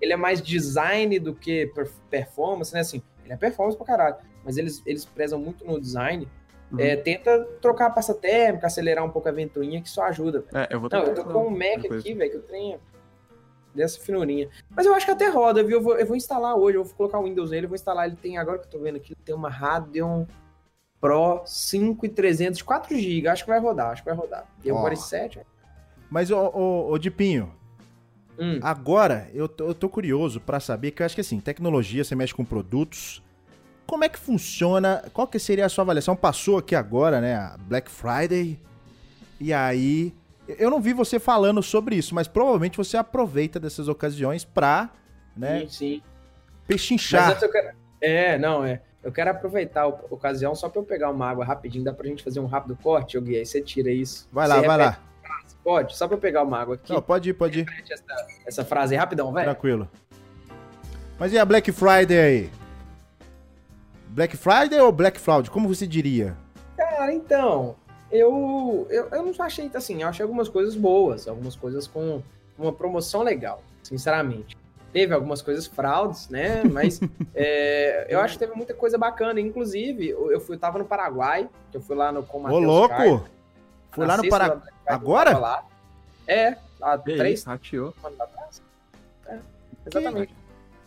ele 0.00 0.12
é 0.12 0.16
mais 0.16 0.40
design 0.40 1.18
do 1.18 1.34
que 1.34 1.66
per- 1.74 1.90
performance, 2.08 2.72
né? 2.72 2.80
Assim, 2.80 3.02
ele 3.24 3.32
é 3.32 3.36
performance 3.36 3.76
pra 3.76 3.86
caralho. 3.86 4.16
Mas 4.44 4.56
eles, 4.56 4.82
eles 4.86 5.04
prezam 5.04 5.38
muito 5.38 5.64
no 5.66 5.80
design. 5.80 6.28
Uhum. 6.70 6.78
É, 6.80 6.96
tenta 6.96 7.44
trocar 7.60 7.86
a 7.86 7.90
pasta 7.90 8.14
térmica, 8.14 8.66
acelerar 8.66 9.04
um 9.04 9.10
pouco 9.10 9.28
a 9.28 9.32
ventoinha, 9.32 9.80
que 9.80 9.88
isso 9.88 10.00
ajuda. 10.00 10.44
É, 10.54 10.68
eu 10.70 10.80
vou 10.80 10.88
Não, 10.90 11.02
eu 11.02 11.14
tô 11.14 11.24
com 11.24 11.46
um 11.46 11.50
Mac 11.50 11.84
aqui, 11.90 12.14
velho, 12.14 12.30
que 12.30 12.36
eu 12.36 12.42
tenho 12.42 12.80
dessa 13.74 14.00
finurinha. 14.00 14.48
Mas 14.70 14.86
eu 14.86 14.94
acho 14.94 15.04
que 15.04 15.12
até 15.12 15.28
roda, 15.28 15.62
viu? 15.62 15.78
Eu 15.78 15.82
vou, 15.82 15.96
eu 15.98 16.06
vou 16.06 16.16
instalar 16.16 16.56
hoje, 16.56 16.78
eu 16.78 16.84
vou 16.84 16.94
colocar 16.94 17.18
o 17.18 17.24
Windows 17.24 17.50
nele, 17.50 17.66
eu 17.66 17.68
vou 17.68 17.74
instalar. 17.76 18.06
Ele 18.06 18.16
tem, 18.16 18.38
agora 18.38 18.58
que 18.58 18.66
eu 18.66 18.70
tô 18.70 18.78
vendo 18.78 18.96
aqui, 18.96 19.12
ele 19.12 19.20
tem 19.24 19.34
uma 19.34 19.48
Radeon 19.48 20.24
Pro 21.04 21.42
5300 21.44 22.56
de 22.56 22.64
4 22.64 22.98
GB. 22.98 23.28
Acho 23.28 23.44
que 23.44 23.50
vai 23.50 23.60
rodar, 23.60 23.90
acho 23.90 24.02
que 24.02 24.08
vai 24.08 24.16
rodar. 24.16 24.46
E 24.64 24.72
o. 24.72 24.74
Core 24.74 24.96
7. 24.96 25.40
Mas, 26.08 26.30
ô, 26.30 26.50
ô, 26.54 26.92
ô 26.92 26.98
Dipinho, 26.98 27.52
Hum, 28.38 28.58
agora 28.62 29.28
eu 29.32 29.46
tô, 29.46 29.68
eu 29.68 29.74
tô 29.74 29.86
curioso 29.88 30.40
pra 30.40 30.58
saber, 30.58 30.90
que 30.90 31.02
eu 31.02 31.06
acho 31.06 31.14
que 31.14 31.20
assim, 31.20 31.38
tecnologia, 31.38 32.02
você 32.02 32.14
mexe 32.14 32.34
com 32.34 32.44
produtos. 32.44 33.22
Como 33.86 34.02
é 34.02 34.08
que 34.08 34.18
funciona? 34.18 35.04
Qual 35.12 35.26
que 35.26 35.38
seria 35.38 35.66
a 35.66 35.68
sua 35.68 35.82
avaliação? 35.82 36.16
Passou 36.16 36.56
aqui 36.56 36.74
agora, 36.74 37.20
né, 37.20 37.34
a 37.34 37.56
Black 37.58 37.90
Friday. 37.90 38.58
E 39.38 39.52
aí, 39.52 40.14
eu 40.48 40.70
não 40.70 40.80
vi 40.80 40.94
você 40.94 41.20
falando 41.20 41.62
sobre 41.62 41.96
isso, 41.96 42.14
mas 42.14 42.26
provavelmente 42.26 42.78
você 42.78 42.96
aproveita 42.96 43.60
dessas 43.60 43.88
ocasiões 43.88 44.42
pra, 44.42 44.90
né, 45.36 45.60
sim, 45.60 45.68
sim. 45.68 46.02
Pechinchar. 46.66 47.38
quero... 47.38 47.76
É, 48.00 48.38
não, 48.38 48.64
é. 48.64 48.80
Eu 49.04 49.12
quero 49.12 49.30
aproveitar 49.30 49.82
a 49.82 49.86
ocasião 49.86 50.54
só 50.54 50.66
pra 50.66 50.80
eu 50.80 50.84
pegar 50.84 51.10
uma 51.10 51.28
água 51.28 51.44
rapidinho. 51.44 51.84
Dá 51.84 51.92
pra 51.92 52.08
gente 52.08 52.24
fazer 52.24 52.40
um 52.40 52.46
rápido 52.46 52.76
corte, 52.82 53.20
Gui? 53.20 53.36
Aí 53.36 53.44
você 53.44 53.60
tira 53.60 53.90
isso. 53.90 54.26
Vai 54.32 54.48
lá, 54.48 54.62
vai 54.62 54.78
lá. 54.78 54.98
a 55.22 55.44
Pode? 55.62 55.94
Só 55.94 56.08
pra 56.08 56.16
eu 56.16 56.20
pegar 56.20 56.42
uma 56.42 56.58
água 56.58 56.76
aqui. 56.76 56.90
Não, 56.90 57.02
pode 57.02 57.28
ir, 57.28 57.34
pode 57.34 57.60
ir. 57.60 57.84
Essa, 57.90 58.26
essa 58.46 58.64
frase 58.64 58.94
aí 58.94 58.98
rapidão, 58.98 59.30
velho. 59.30 59.44
Tranquilo. 59.44 59.88
Mas 61.18 61.34
e 61.34 61.38
a 61.38 61.44
Black 61.44 61.70
Friday 61.70 62.18
aí? 62.18 62.50
Black 64.08 64.36
Friday 64.38 64.80
ou 64.80 64.90
Black 64.90 65.20
Fraud? 65.20 65.50
Como 65.50 65.68
você 65.68 65.86
diria? 65.86 66.36
Cara, 66.76 67.12
então, 67.12 67.76
eu, 68.10 68.86
eu, 68.90 69.08
eu 69.10 69.22
não 69.22 69.32
achei, 69.44 69.70
assim, 69.74 70.02
eu 70.02 70.08
achei 70.08 70.22
algumas 70.22 70.48
coisas 70.48 70.74
boas, 70.74 71.28
algumas 71.28 71.56
coisas 71.56 71.86
com 71.86 72.22
uma 72.58 72.72
promoção 72.72 73.22
legal, 73.22 73.62
sinceramente. 73.82 74.56
Teve 74.94 75.12
algumas 75.12 75.42
coisas 75.42 75.66
fraudes, 75.66 76.28
né? 76.30 76.62
Mas 76.64 77.00
é, 77.34 78.06
eu 78.08 78.20
acho 78.20 78.34
que 78.34 78.38
teve 78.46 78.54
muita 78.56 78.72
coisa 78.72 78.96
bacana. 78.96 79.40
Inclusive, 79.40 80.08
eu 80.10 80.40
fui, 80.40 80.54
eu 80.54 80.60
tava 80.60 80.78
no 80.78 80.84
Paraguai, 80.84 81.50
que 81.70 81.76
eu 81.76 81.82
fui 81.82 81.96
lá 81.96 82.10
no 82.12 82.22
com 82.22 82.42
o 82.42 82.50
Ô, 82.50 82.58
louco! 82.60 82.94
Caio, 82.94 83.24
Foi 83.90 84.06
lá 84.06 84.16
no 84.16 84.28
Paraguai. 84.28 84.58
Friday, 84.60 84.74
Agora? 84.86 85.36
Lá. 85.38 85.64
É, 86.28 86.56
há 86.80 86.96
Que 86.96 87.16
três 87.16 87.42
rateou. 87.44 87.92
anos 88.04 88.20
atrás. 88.20 88.62
É, 89.26 89.38
exatamente. 89.84 90.34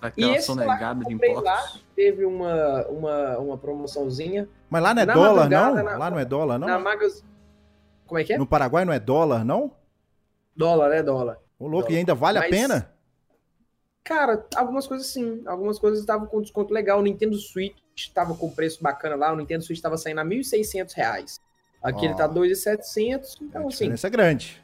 Esse 0.03 0.11
que 0.15 0.21
eu 0.23 0.41
sonegada 0.41 1.03
de 1.03 1.11
comprei 1.13 1.33
lá, 1.35 1.39
impostos. 1.59 1.83
Teve 1.95 2.23
uma, 2.25 2.85
uma, 2.87 3.37
uma 3.39 3.57
promoçãozinha 3.57 4.47
Mas 4.69 4.81
lá 4.83 4.93
não 4.93 5.01
é 5.01 5.05
Na 5.05 5.13
dólar, 5.13 5.49
não? 5.49 5.73
na- 5.75 5.97
Lá 5.97 6.09
não 6.11 6.19
é 6.19 6.23
dólar, 6.25 6.59
não? 6.59 6.67
na 6.67 6.79
Magazine. 6.79 7.27
Como 8.05 8.19
é 8.19 8.23
que 8.23 8.33
é? 8.33 8.37
No 8.37 8.45
Paraguai 8.47 8.85
não 8.85 8.93
é 8.93 8.99
dólar, 8.99 9.43
não? 9.43 9.71
Dólar, 10.55 10.91
é 10.93 11.03
dólar. 11.03 11.39
Ô, 11.59 11.63
louco, 11.67 11.87
Dólar. 11.87 11.91
e 11.91 11.97
ainda 11.97 12.15
vale 12.15 12.37
a 12.37 12.41
Mas- 12.41 12.49
pena? 12.51 12.89
Cara, 14.07 14.45
algumas 14.55 14.87
coisas 14.87 15.05
sim. 15.07 15.43
Algumas 15.45 15.77
coisas 15.77 15.99
estavam 15.99 16.25
com 16.27 16.41
desconto 16.41 16.73
legal. 16.73 16.99
O 16.99 17.03
Nintendo 17.03 17.35
Switch 17.35 17.75
estava 17.93 18.33
com 18.33 18.49
preço 18.49 18.81
bacana 18.81 19.15
lá. 19.17 19.33
O 19.33 19.35
Nintendo 19.35 19.65
Switch 19.65 19.77
estava 19.79 19.97
saindo 19.97 20.21
a 20.21 20.23
1.600 20.25 20.93
reais. 20.95 21.41
Aqui 21.83 21.99
Ó. 22.03 22.05
ele 22.05 22.13
tá 22.15 22.27
2.700. 22.29 23.41
a 23.41 23.43
Então, 23.43 23.67
assim, 23.67 23.69
diferença 23.79 24.07
é 24.07 24.09
grande. 24.09 24.63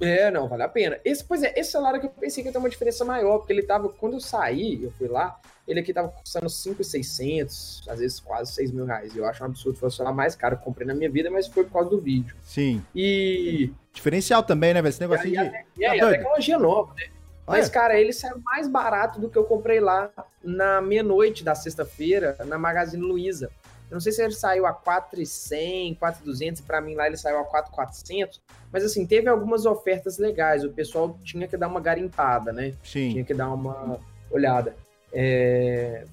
é, 0.00 0.30
não, 0.30 0.48
vale 0.48 0.62
a 0.62 0.68
pena. 0.70 0.98
Esse, 1.04 1.22
pois 1.22 1.42
é, 1.42 1.52
esse 1.54 1.72
celular 1.72 1.96
aqui 1.96 2.06
eu 2.06 2.10
pensei 2.10 2.42
que 2.42 2.48
ia 2.48 2.52
ter 2.52 2.58
uma 2.58 2.70
diferença 2.70 3.04
maior, 3.04 3.38
porque 3.38 3.52
ele 3.52 3.62
tava, 3.62 3.90
quando 3.90 4.14
eu 4.14 4.20
saí, 4.20 4.82
eu 4.82 4.90
fui 4.92 5.06
lá, 5.06 5.38
ele 5.68 5.80
aqui 5.80 5.92
tava 5.92 6.08
custando 6.08 6.46
5.600, 6.46 7.86
às 7.90 7.98
vezes 7.98 8.20
quase 8.20 8.52
6 8.54 8.70
mil 8.72 8.86
reais. 8.86 9.14
Eu 9.14 9.26
acho 9.26 9.42
um 9.42 9.46
absurdo, 9.46 9.78
foi 9.78 9.88
o 9.88 9.92
celular 9.92 10.14
mais 10.14 10.34
caro 10.34 10.56
que 10.56 10.62
eu 10.62 10.64
comprei 10.64 10.86
na 10.86 10.94
minha 10.94 11.10
vida, 11.10 11.30
mas 11.30 11.46
foi 11.46 11.64
por 11.64 11.72
causa 11.74 11.90
do 11.90 12.00
vídeo. 12.00 12.34
Sim. 12.42 12.82
E, 12.94 13.70
Diferencial 13.92 14.42
também, 14.42 14.72
né, 14.72 14.80
velho? 14.80 14.90
Esse 14.90 15.00
negocinho 15.00 15.42
E 15.42 15.48
de. 15.48 15.64
e 15.78 15.84
aí 15.84 16.00
Tá 16.00 16.08
a 16.08 16.10
tecnologia 16.12 16.58
nova, 16.58 16.94
né? 16.94 17.15
Mas, 17.46 17.66
Olha, 17.66 17.70
cara, 17.70 18.00
ele 18.00 18.12
saiu 18.12 18.40
mais 18.44 18.66
barato 18.66 19.20
do 19.20 19.30
que 19.30 19.38
eu 19.38 19.44
comprei 19.44 19.78
lá 19.78 20.10
na 20.42 20.80
meia-noite 20.80 21.44
da 21.44 21.54
sexta-feira, 21.54 22.36
na 22.46 22.58
Magazine 22.58 23.02
Luiza. 23.02 23.50
Eu 23.88 23.94
não 23.94 24.00
sei 24.00 24.10
se 24.10 24.20
ele 24.20 24.34
saiu 24.34 24.66
a 24.66 24.72
4,100, 24.72 25.94
4,200, 25.94 26.60
e 26.60 26.64
pra 26.64 26.80
mim 26.80 26.96
lá 26.96 27.06
ele 27.06 27.16
saiu 27.16 27.38
a 27.38 27.44
4,400. 27.44 28.42
Mas, 28.72 28.84
assim, 28.84 29.06
teve 29.06 29.28
algumas 29.28 29.64
ofertas 29.64 30.18
legais. 30.18 30.64
O 30.64 30.70
pessoal 30.72 31.16
tinha 31.22 31.46
que 31.46 31.56
dar 31.56 31.68
uma 31.68 31.80
garimpada, 31.80 32.52
né? 32.52 32.74
sim. 32.82 33.12
Tinha 33.12 33.24
que 33.24 33.32
dar 33.32 33.52
uma 33.52 34.00
olhada. 34.28 34.74
É, 35.12 36.04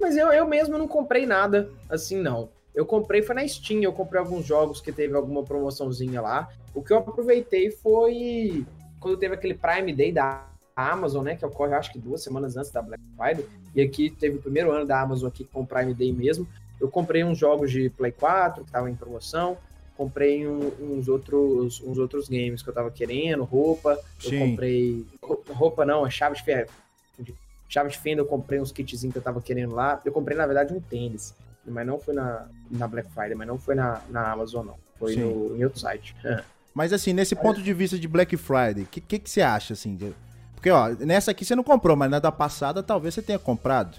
Mas 0.00 0.16
eu, 0.16 0.32
eu 0.32 0.46
mesmo 0.48 0.76
não 0.76 0.88
comprei 0.88 1.26
nada 1.26 1.70
assim, 1.88 2.20
não. 2.20 2.48
Eu 2.74 2.84
comprei, 2.84 3.22
foi 3.22 3.34
na 3.36 3.46
Steam, 3.46 3.82
eu 3.82 3.92
comprei 3.92 4.20
alguns 4.20 4.44
jogos 4.44 4.80
que 4.80 4.90
teve 4.90 5.14
alguma 5.14 5.44
promoçãozinha 5.44 6.20
lá. 6.20 6.48
O 6.74 6.82
que 6.82 6.92
eu 6.92 6.98
aproveitei 6.98 7.70
foi 7.70 8.66
quando 9.00 9.16
teve 9.16 9.34
aquele 9.34 9.54
Prime 9.54 9.92
Day 9.94 10.12
da 10.12 10.46
Amazon, 10.76 11.24
né? 11.24 11.36
Que 11.36 11.44
ocorre, 11.44 11.74
acho 11.74 11.92
que 11.92 11.98
duas 11.98 12.22
semanas 12.22 12.56
antes 12.56 12.70
da 12.70 12.80
Black 12.82 13.02
Friday. 13.16 13.46
E 13.74 13.80
aqui 13.82 14.10
teve 14.10 14.36
o 14.36 14.42
primeiro 14.42 14.70
ano 14.70 14.86
da 14.86 15.00
Amazon 15.00 15.28
aqui 15.28 15.44
com 15.44 15.62
o 15.62 15.66
Prime 15.66 15.94
Day 15.94 16.12
mesmo. 16.12 16.46
Eu 16.80 16.88
comprei 16.88 17.22
uns 17.24 17.36
jogos 17.38 17.70
de 17.70 17.90
Play 17.90 18.12
4 18.12 18.62
que 18.62 18.68
estavam 18.68 18.88
em 18.88 18.94
promoção. 18.94 19.56
Comprei 19.96 20.46
um- 20.48 20.72
uns, 20.80 21.08
outros, 21.08 21.80
uns 21.82 21.98
outros 21.98 22.28
games 22.28 22.62
que 22.62 22.68
eu 22.70 22.72
tava 22.74 22.90
querendo, 22.90 23.44
roupa. 23.44 23.98
Eu 24.24 24.30
Sim. 24.30 24.50
comprei. 24.50 25.06
roupa- 25.50 25.84
não, 25.84 26.06
é 26.06 26.10
chave 26.10 26.36
de 26.36 26.42
ferro. 26.44 26.70
Chave 27.68 27.90
de 27.90 27.98
fenda, 27.98 28.20
eu 28.22 28.26
comprei 28.26 28.58
uns 28.60 28.72
kitzinhos 28.72 29.12
que 29.12 29.18
eu 29.18 29.22
tava 29.22 29.40
querendo 29.40 29.74
lá. 29.74 30.00
Eu 30.04 30.10
comprei, 30.12 30.36
na 30.36 30.46
verdade, 30.46 30.72
um 30.74 30.80
tênis. 30.80 31.34
Mas 31.66 31.86
não 31.86 32.00
foi 32.00 32.14
na, 32.14 32.48
na 32.70 32.88
Black 32.88 33.10
Friday, 33.12 33.34
mas 33.34 33.46
não 33.46 33.58
foi 33.58 33.74
na, 33.74 34.00
na 34.08 34.32
Amazon, 34.32 34.66
não. 34.66 34.76
Foi 34.98 35.14
no, 35.14 35.56
em 35.56 35.62
outro 35.64 35.78
site. 35.78 36.16
Mas 36.74 36.92
assim, 36.92 37.12
nesse 37.12 37.34
ponto 37.34 37.60
de 37.62 37.72
vista 37.74 37.98
de 37.98 38.06
Black 38.08 38.36
Friday, 38.36 38.84
o 38.84 38.86
que, 38.86 39.00
que, 39.00 39.18
que 39.18 39.28
você 39.30 39.42
acha, 39.42 39.72
assim? 39.74 39.96
de- 39.96 40.14
Porque, 40.54 40.70
ó, 40.70 40.88
nessa 41.00 41.30
aqui 41.30 41.44
você 41.44 41.54
não 41.56 41.64
comprou, 41.64 41.96
mas 41.96 42.10
na 42.10 42.18
da 42.18 42.30
passada 42.30 42.82
talvez 42.82 43.14
você 43.14 43.22
tenha 43.22 43.38
comprado. 43.38 43.98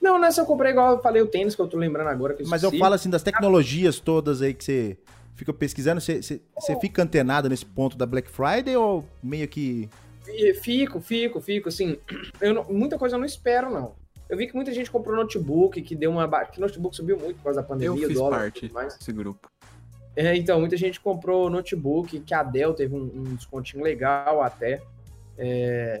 Não, 0.00 0.18
nessa 0.18 0.42
eu 0.42 0.46
comprei 0.46 0.70
igual 0.72 0.92
eu 0.92 1.02
falei 1.02 1.20
o 1.22 1.26
tênis, 1.26 1.54
que 1.56 1.60
eu 1.62 1.66
tô 1.66 1.76
lembrando 1.76 2.08
agora. 2.08 2.34
Que 2.34 2.42
eu 2.44 2.48
Mas 2.48 2.62
eu 2.62 2.70
falo 2.78 2.94
assim 2.94 3.10
das 3.10 3.22
tecnologias 3.22 3.98
todas 3.98 4.40
aí 4.42 4.54
que 4.54 4.62
você 4.64 4.96
fica 5.34 5.52
pesquisando, 5.52 6.00
você, 6.00 6.22
você, 6.22 6.40
você 6.56 6.78
fica 6.78 7.02
antenado 7.02 7.48
nesse 7.48 7.66
ponto 7.66 7.96
da 7.96 8.06
Black 8.06 8.30
Friday 8.30 8.76
ou 8.76 9.04
meio 9.22 9.48
que. 9.48 9.88
Fi- 10.22 10.54
Fico, 10.54 11.00
fico, 11.00 11.40
fico, 11.40 11.68
assim. 11.68 11.98
Eu 12.40 12.54
não- 12.54 12.64
muita 12.64 12.96
coisa 12.98 13.16
eu 13.16 13.18
não 13.18 13.26
espero, 13.26 13.70
não. 13.70 13.94
Eu 14.28 14.36
vi 14.36 14.46
que 14.48 14.54
muita 14.56 14.72
gente 14.72 14.90
comprou 14.90 15.16
notebook, 15.16 15.80
que 15.82 15.94
deu 15.94 16.10
uma. 16.10 16.28
Que 16.46 16.60
notebook 16.60 16.94
subiu 16.94 17.16
muito 17.18 17.36
por 17.36 17.44
causa 17.44 17.60
da 17.62 17.66
pandemia, 17.66 18.02
Eu 18.04 18.08
fiz 18.08 18.18
dólar 18.18 18.36
e 18.38 18.40
parte 18.42 18.60
tudo 18.62 18.74
mais. 18.74 18.96
desse 18.96 19.12
grupo. 19.12 19.48
É, 20.16 20.34
então, 20.34 20.58
muita 20.58 20.76
gente 20.76 20.98
comprou 20.98 21.50
notebook, 21.50 22.18
que 22.20 22.34
a 22.34 22.42
Dell 22.42 22.72
teve 22.72 22.94
um, 22.94 23.02
um 23.14 23.34
descontinho 23.34 23.84
legal 23.84 24.42
até. 24.42 24.80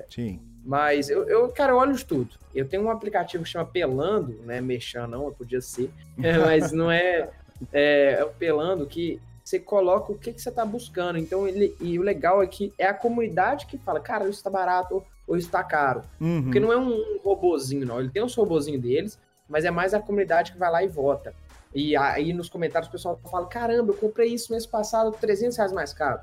Sim. 0.08 0.40
Mas 0.66 1.08
eu, 1.08 1.28
eu, 1.28 1.48
cara, 1.50 1.72
eu 1.72 1.76
olho 1.76 1.94
de 1.94 2.04
tudo. 2.04 2.30
Eu 2.52 2.66
tenho 2.66 2.82
um 2.82 2.90
aplicativo 2.90 3.44
que 3.44 3.50
chama 3.50 3.64
Pelando, 3.64 4.32
né? 4.44 4.60
Mexan 4.60 5.06
não, 5.06 5.30
podia 5.32 5.60
ser. 5.60 5.90
É, 6.20 6.36
mas 6.38 6.72
não 6.72 6.90
é, 6.90 7.30
é. 7.72 8.16
É 8.18 8.24
o 8.24 8.30
Pelando 8.30 8.84
que 8.84 9.20
você 9.44 9.60
coloca 9.60 10.10
o 10.10 10.18
que, 10.18 10.32
que 10.32 10.42
você 10.42 10.50
tá 10.50 10.64
buscando. 10.64 11.18
Então, 11.18 11.46
ele, 11.46 11.76
e 11.80 11.96
o 12.00 12.02
legal 12.02 12.42
é 12.42 12.48
que 12.48 12.72
é 12.76 12.86
a 12.86 12.94
comunidade 12.94 13.66
que 13.66 13.78
fala, 13.78 14.00
cara, 14.00 14.28
isso 14.28 14.42
tá 14.42 14.50
barato 14.50 15.04
ou 15.24 15.36
isso 15.36 15.48
tá 15.48 15.62
caro. 15.62 16.02
Uhum. 16.20 16.42
Porque 16.42 16.58
não 16.58 16.72
é 16.72 16.76
um 16.76 17.20
robozinho, 17.22 17.86
não. 17.86 18.00
Ele 18.00 18.10
tem 18.10 18.24
os 18.24 18.34
robozinhos 18.34 18.82
deles, 18.82 19.18
mas 19.48 19.64
é 19.64 19.70
mais 19.70 19.94
a 19.94 20.00
comunidade 20.00 20.50
que 20.50 20.58
vai 20.58 20.70
lá 20.70 20.82
e 20.82 20.88
vota. 20.88 21.32
E 21.76 21.94
aí 21.94 22.32
nos 22.32 22.48
comentários 22.48 22.88
o 22.88 22.92
pessoal 22.92 23.20
fala: 23.30 23.46
caramba, 23.46 23.92
eu 23.92 23.96
comprei 23.96 24.32
isso 24.32 24.50
mês 24.50 24.64
passado, 24.64 25.12
300 25.12 25.58
reais 25.58 25.72
mais 25.72 25.92
caro. 25.92 26.20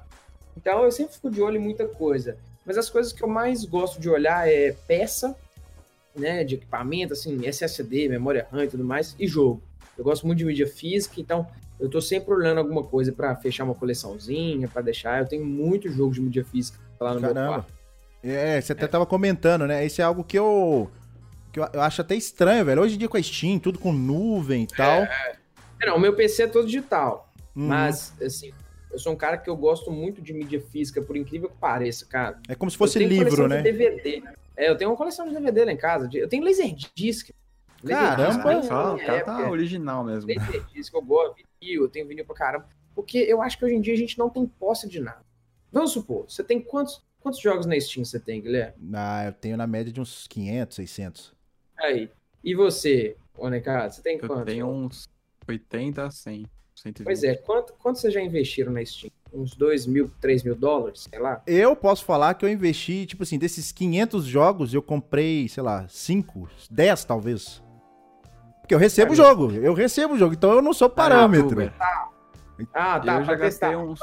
Então 0.57 0.83
eu 0.83 0.91
sempre 0.91 1.13
fico 1.13 1.29
de 1.29 1.43
olho 1.43 1.57
em 1.57 1.63
muita 1.63 1.87
coisa. 1.87 2.37
Mas 2.65 2.75
as 2.75 2.89
coisas 2.89 3.13
que 3.13 3.23
eu 3.23 3.27
mais 3.27 3.63
gosto 3.63 4.01
de 4.01 4.09
olhar 4.09 4.49
é 4.49 4.71
peça, 4.87 5.35
né, 6.15 6.43
de 6.43 6.55
equipamento, 6.55 7.13
assim, 7.13 7.45
SSD, 7.45 8.09
memória 8.09 8.47
RAM 8.51 8.63
e 8.63 8.67
tudo 8.67 8.83
mais, 8.83 9.15
e 9.19 9.27
jogo. 9.27 9.61
Eu 9.95 10.03
gosto 10.03 10.25
muito 10.25 10.39
de 10.39 10.45
mídia 10.45 10.65
física, 10.65 11.21
então 11.21 11.45
eu 11.79 11.87
tô 11.87 12.01
sempre 12.01 12.33
olhando 12.33 12.57
alguma 12.57 12.81
coisa 12.83 13.11
para 13.11 13.35
fechar 13.35 13.63
uma 13.63 13.75
coleçãozinha, 13.75 14.67
para 14.67 14.81
deixar. 14.81 15.19
Eu 15.19 15.27
tenho 15.27 15.45
muito 15.45 15.87
jogo 15.87 16.15
de 16.15 16.21
mídia 16.21 16.43
física 16.43 16.79
lá 16.99 17.13
no 17.13 17.19
meu 17.19 17.31
Caramba. 17.31 17.53
quarto. 17.53 17.73
É, 18.23 18.59
você 18.59 18.71
até 18.71 18.87
tava 18.87 19.05
comentando, 19.05 19.67
né? 19.67 19.85
Isso 19.85 20.01
é 20.01 20.03
algo 20.03 20.23
que 20.23 20.39
eu. 20.39 20.89
que 21.51 21.59
eu, 21.59 21.67
eu 21.73 21.81
acho 21.81 22.01
até 22.01 22.15
estranho, 22.15 22.65
velho. 22.65 22.81
Hoje 22.81 22.95
em 22.95 22.97
dia 22.97 23.09
com 23.09 23.17
a 23.17 23.21
Steam, 23.21 23.59
tudo 23.59 23.77
com 23.77 23.91
nuvem 23.91 24.63
e 24.63 24.67
tal. 24.67 25.01
É, 25.03 25.42
Não, 25.85 25.97
o 25.97 25.99
meu 25.99 26.15
PC 26.15 26.43
é 26.43 26.47
todo 26.47 26.65
digital. 26.65 27.31
Uhum. 27.55 27.67
Mas, 27.67 28.13
assim, 28.21 28.51
eu 28.91 28.97
sou 28.99 29.13
um 29.13 29.15
cara 29.15 29.37
que 29.37 29.49
eu 29.49 29.55
gosto 29.55 29.91
muito 29.91 30.21
de 30.21 30.33
mídia 30.33 30.61
física, 30.61 31.01
por 31.01 31.15
incrível 31.17 31.49
que 31.49 31.57
pareça, 31.57 32.05
cara. 32.05 32.39
É 32.47 32.55
como 32.55 32.69
se 32.71 32.75
Eu 32.75 32.79
fosse 32.79 32.97
tenho 32.99 33.09
livro, 33.09 33.25
coleção 33.35 33.47
né? 33.47 33.61
De 33.61 33.71
DVD. 33.71 34.23
É, 34.55 34.69
eu 34.69 34.77
tenho 34.77 34.89
uma 34.91 34.97
coleção 34.97 35.27
de 35.27 35.33
DVD 35.33 35.65
lá 35.65 35.71
em 35.71 35.77
casa. 35.77 36.07
de- 36.07 36.17
Eu 36.19 36.27
tenho 36.29 36.43
Laserdisc. 36.43 37.31
Caramba! 37.85 38.43
Laserdisc, 38.43 38.67
só, 38.67 38.95
o 38.95 38.99
cara 38.99 39.13
época, 39.17 39.37
tá 39.43 39.49
original 39.49 40.03
mesmo. 40.03 40.31
Laserdisc, 40.33 40.93
eu 40.93 41.01
gosto, 41.01 41.35
vinil, 41.61 41.83
eu 41.83 41.89
tenho 41.89 42.07
vinil 42.07 42.25
pra 42.25 42.35
caramba. 42.35 42.67
Porque 42.95 43.17
eu 43.17 43.41
acho 43.41 43.57
que 43.57 43.65
hoje 43.65 43.75
em 43.75 43.81
dia 43.81 43.93
a 43.93 43.97
gente 43.97 44.17
não 44.17 44.29
tem 44.29 44.45
posse 44.45 44.87
de 44.87 44.99
nada. 44.99 45.21
Vamos 45.71 45.91
supor, 45.91 46.25
você 46.29 46.43
tem 46.43 46.61
quantos, 46.61 47.03
quantos 47.19 47.39
jogos 47.41 47.65
na 47.65 47.79
Steam 47.79 48.05
você 48.05 48.19
tem, 48.19 48.39
Guilherme? 48.41 48.73
Ah, 48.93 49.25
eu 49.25 49.33
tenho 49.33 49.57
na 49.57 49.65
média 49.65 49.91
de 49.91 49.99
uns 49.99 50.27
500, 50.27 50.75
600. 50.75 51.33
Aí. 51.77 52.09
E 52.43 52.53
você, 52.53 53.17
ô 53.35 53.49
Necado, 53.49 53.93
você 53.93 54.01
tem 54.03 54.17
Eu 54.21 54.27
quantos? 54.27 54.45
tenho 54.45 54.67
uns 54.67 55.09
80 55.47 56.05
a 56.05 56.11
100. 56.11 56.45
120. 56.75 57.05
Pois 57.05 57.23
é, 57.23 57.35
quanto, 57.35 57.73
quanto 57.73 57.99
vocês 57.99 58.13
já 58.13 58.21
investiram 58.21 58.71
na 58.71 58.83
Steam? 58.83 59.11
Uns 59.31 59.55
2 59.55 59.85
mil, 59.85 60.11
3 60.19 60.43
mil 60.43 60.55
dólares, 60.55 61.07
sei 61.09 61.19
lá? 61.19 61.41
Eu 61.45 61.75
posso 61.75 62.03
falar 62.03 62.33
que 62.33 62.45
eu 62.45 62.49
investi, 62.49 63.05
tipo 63.05 63.23
assim, 63.23 63.37
desses 63.37 63.71
500 63.71 64.25
jogos, 64.25 64.73
eu 64.73 64.81
comprei, 64.81 65.47
sei 65.47 65.63
lá, 65.63 65.87
5, 65.87 66.49
10 66.69 67.05
talvez. 67.05 67.63
Porque 68.61 68.73
eu 68.73 68.79
recebo 68.79 69.13
o 69.13 69.15
jogo, 69.15 69.51
eu 69.51 69.73
recebo 69.73 70.13
o 70.13 70.17
jogo, 70.17 70.33
então 70.33 70.51
eu 70.53 70.61
não 70.61 70.73
sou 70.73 70.89
parâmetro. 70.89 71.51
Uber. 71.51 71.73
Ah, 72.73 72.99
tá, 72.99 73.19
eu 73.19 73.25
já 73.25 73.25
pra 73.25 73.37
testar. 73.37 73.77
uns. 73.77 73.99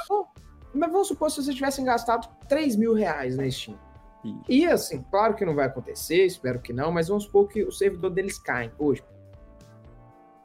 Mas 0.74 0.92
vamos 0.92 1.08
supor 1.08 1.30
se 1.30 1.42
vocês 1.42 1.54
tivessem 1.56 1.84
gastado 1.84 2.28
3 2.48 2.76
mil 2.76 2.94
reais 2.94 3.36
na 3.36 3.50
Steam. 3.50 3.78
E 4.48 4.66
assim, 4.66 5.02
claro 5.10 5.34
que 5.34 5.44
não 5.44 5.54
vai 5.54 5.66
acontecer, 5.66 6.26
espero 6.26 6.60
que 6.60 6.72
não, 6.72 6.92
mas 6.92 7.08
vamos 7.08 7.24
supor 7.24 7.48
que 7.48 7.64
o 7.64 7.72
servidor 7.72 8.10
deles 8.10 8.38
cai 8.38 8.70
hoje. 8.78 9.02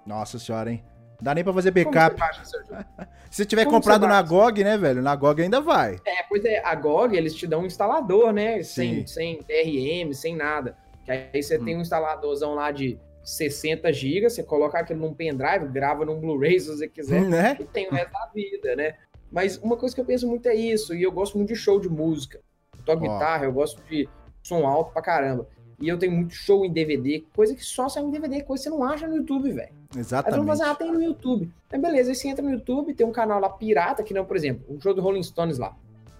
Nossa 0.05 0.37
senhora, 0.39 0.71
hein? 0.71 0.83
Dá 1.21 1.33
nem 1.33 1.43
pra 1.43 1.53
fazer 1.53 1.71
backup. 1.71 2.19
jogo? 2.19 2.83
Se 3.31 3.37
você 3.37 3.45
tiver 3.45 3.65
como 3.65 3.77
comprado 3.77 4.07
na? 4.07 4.21
GOG, 4.21 4.63
né, 4.63 4.77
velho? 4.77 5.01
Na 5.01 5.15
GOG 5.15 5.41
ainda 5.43 5.61
vai. 5.61 5.95
É, 6.05 6.23
pois 6.27 6.43
é, 6.45 6.61
a 6.63 6.75
GOG, 6.75 7.15
eles 7.15 7.33
te 7.33 7.47
dão 7.47 7.61
um 7.61 7.65
instalador, 7.65 8.31
né? 8.31 8.61
Sim. 8.63 9.05
Sem, 9.05 9.39
sem 9.47 10.03
DRM, 10.03 10.13
sem 10.13 10.35
nada. 10.35 10.77
Que 11.05 11.11
aí 11.11 11.41
você 11.41 11.57
Hum. 11.57 11.65
tem 11.65 11.77
um 11.77 11.81
instaladorzão 11.81 12.53
lá 12.53 12.71
de 12.71 12.99
60 13.23 13.91
GB, 13.91 14.29
você 14.29 14.43
coloca 14.43 14.77
aquilo 14.79 14.99
num 14.99 15.13
pendrive, 15.13 15.67
grava 15.67 16.05
num 16.05 16.19
Blu-ray 16.19 16.59
se 16.59 16.67
você 16.67 16.87
quiser, 16.87 17.21
Né? 17.21 17.57
e 17.59 17.63
tem 17.63 17.87
o 17.87 17.91
resto 17.91 18.11
da 18.11 18.29
vida, 18.33 18.75
né? 18.75 18.93
Mas 19.31 19.57
uma 19.57 19.75
coisa 19.77 19.95
que 19.95 20.01
eu 20.01 20.05
penso 20.05 20.27
muito 20.27 20.47
é 20.47 20.53
isso, 20.55 20.93
e 20.93 21.01
eu 21.01 21.11
gosto 21.11 21.37
muito 21.37 21.49
de 21.49 21.55
show 21.55 21.79
de 21.79 21.89
música. 21.89 22.39
Eu 22.77 22.83
toco 22.85 23.05
Ó. 23.05 23.13
guitarra, 23.13 23.45
eu 23.45 23.51
gosto 23.53 23.81
de 23.89 24.07
som 24.43 24.65
alto 24.67 24.91
pra 24.93 25.01
caramba. 25.01 25.47
E 25.79 25.87
eu 25.89 25.97
tenho 25.99 26.13
muito 26.13 26.33
show 26.33 26.65
em 26.65 26.71
DVD, 26.71 27.23
coisa 27.35 27.53
que 27.53 27.63
só 27.63 27.89
sai 27.89 28.03
em 28.03 28.09
DVD, 28.09 28.41
coisa 28.43 28.63
que 28.63 28.69
você 28.69 28.75
não 28.75 28.83
acha 28.83 29.07
no 29.07 29.17
YouTube, 29.17 29.51
velho. 29.51 29.69
Aí 29.93 29.99
Exatamente. 29.99 30.39
fala 30.39 30.53
assim, 30.53 30.63
ah, 30.63 30.75
tem 30.75 30.91
no 30.91 31.01
YouTube. 31.03 31.51
Aí 31.71 31.79
beleza, 31.79 32.11
aí 32.11 32.15
você 32.15 32.27
entra 32.29 32.43
no 32.43 32.51
YouTube, 32.51 32.93
tem 32.93 33.05
um 33.05 33.11
canal 33.11 33.39
lá 33.39 33.49
pirata, 33.49 34.01
que 34.03 34.13
não, 34.13 34.23
por 34.25 34.35
exemplo, 34.37 34.65
um 34.73 34.79
show 34.79 34.93
do 34.93 35.01
Rolling 35.01 35.23
Stones 35.23 35.57
lá. 35.57 35.75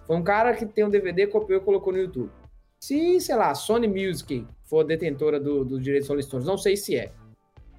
Foi 0.06 0.14
um 0.16 0.22
cara 0.22 0.54
que 0.54 0.66
tem 0.66 0.84
um 0.84 0.90
DVD, 0.90 1.26
copiou 1.26 1.58
e 1.60 1.64
colocou 1.64 1.92
no 1.92 1.98
YouTube. 1.98 2.30
Se, 2.80 3.18
sei 3.20 3.34
lá, 3.34 3.54
Sony 3.54 3.88
Music 3.88 4.46
for 4.64 4.84
detentora 4.84 5.40
do, 5.40 5.64
do 5.64 5.80
direito 5.80 6.06
Rolling 6.08 6.22
Stones, 6.22 6.46
não 6.46 6.58
sei 6.58 6.76
se 6.76 6.94
é. 6.96 7.12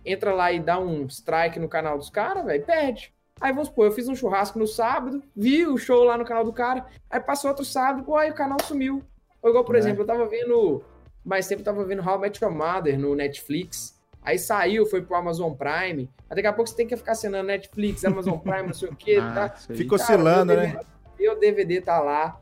Entra 0.06 0.34
lá 0.34 0.52
e 0.52 0.60
dá 0.60 0.80
um 0.80 1.06
strike 1.06 1.60
no 1.60 1.68
canal 1.70 1.98
dos 1.98 2.10
caras, 2.10 2.44
velho, 2.46 2.66
perde. 2.66 3.14
Aí 3.40 3.52
vamos 3.54 3.68
supor, 3.68 3.86
eu 3.86 3.92
fiz 3.92 4.08
um 4.08 4.16
churrasco 4.16 4.58
no 4.58 4.66
sábado, 4.66 5.22
vi 5.36 5.68
o 5.68 5.78
show 5.78 6.04
lá 6.04 6.18
no 6.18 6.26
canal 6.26 6.44
do 6.44 6.52
cara, 6.52 6.88
aí 7.08 7.20
passou 7.20 7.50
outro 7.52 7.64
sábado, 7.64 8.04
pô, 8.04 8.16
aí 8.16 8.32
o 8.32 8.36
canal 8.36 8.58
sumiu. 8.64 9.04
Ou 9.44 9.50
igual, 9.52 9.64
por 9.64 9.76
É. 9.76 9.80
exemplo, 9.80 10.02
eu 10.02 10.08
tava 10.08 10.26
vendo, 10.26 10.82
mais 11.28 11.48
tempo 11.48 11.62
eu 11.62 11.66
tava 11.66 11.84
vendo 11.86 12.02
How 12.08 12.18
I 12.18 12.22
Met 12.22 12.44
Your 12.44 12.54
Mother 12.54 12.98
no 12.98 13.16
Netflix, 13.16 13.98
Aí 14.28 14.38
saiu, 14.38 14.86
foi 14.86 15.02
pro 15.02 15.16
Amazon 15.16 15.54
Prime. 15.54 16.10
Aí 16.30 16.36
daqui 16.36 16.48
a 16.48 16.52
pouco 16.52 16.70
você 16.70 16.76
tem 16.76 16.86
que 16.86 16.98
ficar 16.98 17.14
assinando 17.14 17.48
Netflix, 17.48 18.04
Amazon 18.04 18.38
Prime, 18.38 18.64
não 18.68 18.74
sei 18.74 18.90
o 18.90 18.96
quê. 18.96 19.16
Ah, 19.24 19.48
tá? 19.48 19.56
Fica 19.74 19.96
oscilando, 19.96 20.54
né? 20.54 20.66
DVD 20.66 20.86
Meu 21.18 21.40
DVD 21.40 21.82
tá 21.82 22.00
lá. 22.02 22.38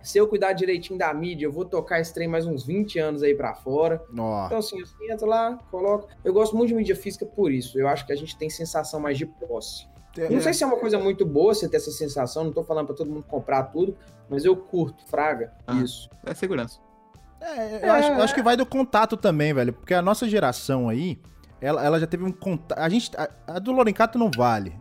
Se 0.00 0.16
eu 0.16 0.26
cuidar 0.26 0.54
direitinho 0.54 0.98
da 0.98 1.12
mídia, 1.12 1.44
eu 1.44 1.52
vou 1.52 1.66
tocar 1.66 2.00
esse 2.00 2.14
trem 2.14 2.26
mais 2.26 2.46
uns 2.46 2.64
20 2.64 2.98
anos 2.98 3.22
aí 3.22 3.34
pra 3.34 3.52
fora. 3.54 4.02
Ó, 4.18 4.46
Então, 4.46 4.56
assim, 4.58 4.80
eu 4.80 5.12
entro 5.12 5.26
lá, 5.26 5.58
coloco. 5.70 6.08
Eu 6.24 6.32
gosto 6.32 6.56
muito 6.56 6.68
de 6.68 6.74
mídia 6.76 6.96
física 6.96 7.26
por 7.26 7.52
isso. 7.52 7.78
Eu 7.78 7.86
acho 7.88 8.06
que 8.06 8.12
a 8.12 8.16
gente 8.16 8.34
tem 8.38 8.48
sensação 8.48 8.98
mais 8.98 9.18
de 9.18 9.26
posse. 9.26 9.86
Eu 10.16 10.30
não 10.30 10.40
sei 10.40 10.54
se 10.54 10.64
é 10.64 10.66
uma 10.66 10.78
coisa 10.78 10.98
muito 10.98 11.26
boa 11.26 11.52
você 11.52 11.68
ter 11.68 11.76
essa 11.76 11.90
sensação, 11.90 12.44
não 12.44 12.52
tô 12.52 12.64
falando 12.64 12.86
pra 12.86 12.96
todo 12.96 13.10
mundo 13.10 13.24
comprar 13.24 13.64
tudo, 13.64 13.96
mas 14.30 14.46
eu 14.46 14.56
curto, 14.56 15.04
Fraga, 15.06 15.52
Ah. 15.66 15.74
isso. 15.74 16.08
É 16.24 16.32
segurança. 16.32 16.80
É, 17.42 17.88
eu, 17.88 17.92
acho, 17.92 18.08
eu 18.12 18.22
acho 18.22 18.34
que 18.34 18.42
vai 18.42 18.56
do 18.56 18.64
contato 18.64 19.16
também, 19.16 19.52
velho. 19.52 19.72
Porque 19.72 19.94
a 19.94 20.00
nossa 20.02 20.28
geração 20.28 20.88
aí, 20.88 21.18
ela, 21.60 21.84
ela 21.84 21.98
já 22.00 22.06
teve 22.06 22.24
um 22.24 22.32
contato. 22.32 22.78
A 22.78 22.88
gente. 22.88 23.10
A, 23.16 23.28
a 23.46 23.58
do 23.58 23.72
Lorencato 23.72 24.18
não 24.18 24.30
vale, 24.30 24.74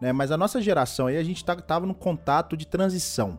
né? 0.00 0.12
Mas 0.12 0.30
a 0.32 0.36
nossa 0.36 0.60
geração 0.60 1.06
aí, 1.08 1.16
a 1.16 1.22
gente 1.22 1.44
tá, 1.44 1.54
tava 1.56 1.86
num 1.86 1.94
contato 1.94 2.56
de 2.56 2.66
transição. 2.66 3.38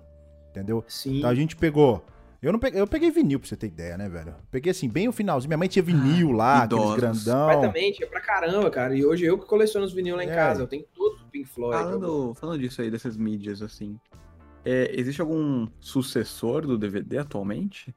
Entendeu? 0.51 0.83
Sim. 0.87 1.17
Então 1.19 1.29
a 1.29 1.35
gente 1.35 1.55
pegou. 1.55 2.05
Eu 2.39 2.51
não 2.51 2.59
peguei, 2.59 2.79
eu 2.79 2.85
peguei 2.87 3.09
vinil, 3.09 3.39
pra 3.39 3.49
você 3.49 3.55
ter 3.57 3.65
ideia, 3.65 3.97
né, 3.97 4.07
velho? 4.07 4.35
Peguei 4.51 4.69
assim, 4.71 4.87
bem 4.87 5.07
o 5.07 5.11
finalzinho. 5.11 5.49
Minha 5.49 5.57
mãe 5.57 5.67
tinha 5.67 5.81
vinil 5.81 6.31
lá, 6.31 6.63
aqueles 6.63 6.83
idosos. 6.83 7.23
grandão. 7.25 7.49
Completamente, 7.49 8.03
é 8.03 8.07
pra 8.07 8.21
caramba, 8.21 8.69
cara. 8.69 8.95
E 8.95 9.03
hoje 9.03 9.25
eu 9.25 9.39
que 9.39 9.45
coleciono 9.47 9.85
os 9.87 9.91
vinil 9.91 10.15
lá 10.15 10.23
em 10.23 10.29
É. 10.29 10.35
casa. 10.35 10.61
Eu 10.61 10.67
tenho 10.67 10.85
todos 10.95 11.19
do 11.19 11.25
Pink 11.25 11.47
Floyd. 11.49 11.75
Falando, 11.83 12.33
falando 12.35 12.59
disso 12.59 12.79
aí, 12.81 12.91
dessas 12.91 13.17
mídias, 13.17 13.63
assim. 13.63 13.99
é, 14.63 14.91
existe 14.93 15.19
algum 15.19 15.67
sucessor 15.79 16.61
do 16.67 16.77
DVD 16.77 17.17
atualmente? 17.17 17.93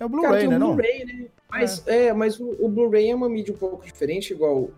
É 0.00 0.04
o 0.04 0.08
Blu-ray, 0.08 0.46
né? 0.46 0.58
Blu-ray, 0.58 1.04
né? 1.04 1.26
Mas, 1.50 1.86
é. 1.86 2.12
mas 2.12 2.38
o, 2.38 2.56
o 2.60 2.68
Blu-ray 2.68 3.10
é 3.10 3.14
uma 3.14 3.28
mídia 3.28 3.52
um 3.52 3.56
pouco 3.56 3.84
diferente, 3.84 4.32
igual. 4.32 4.70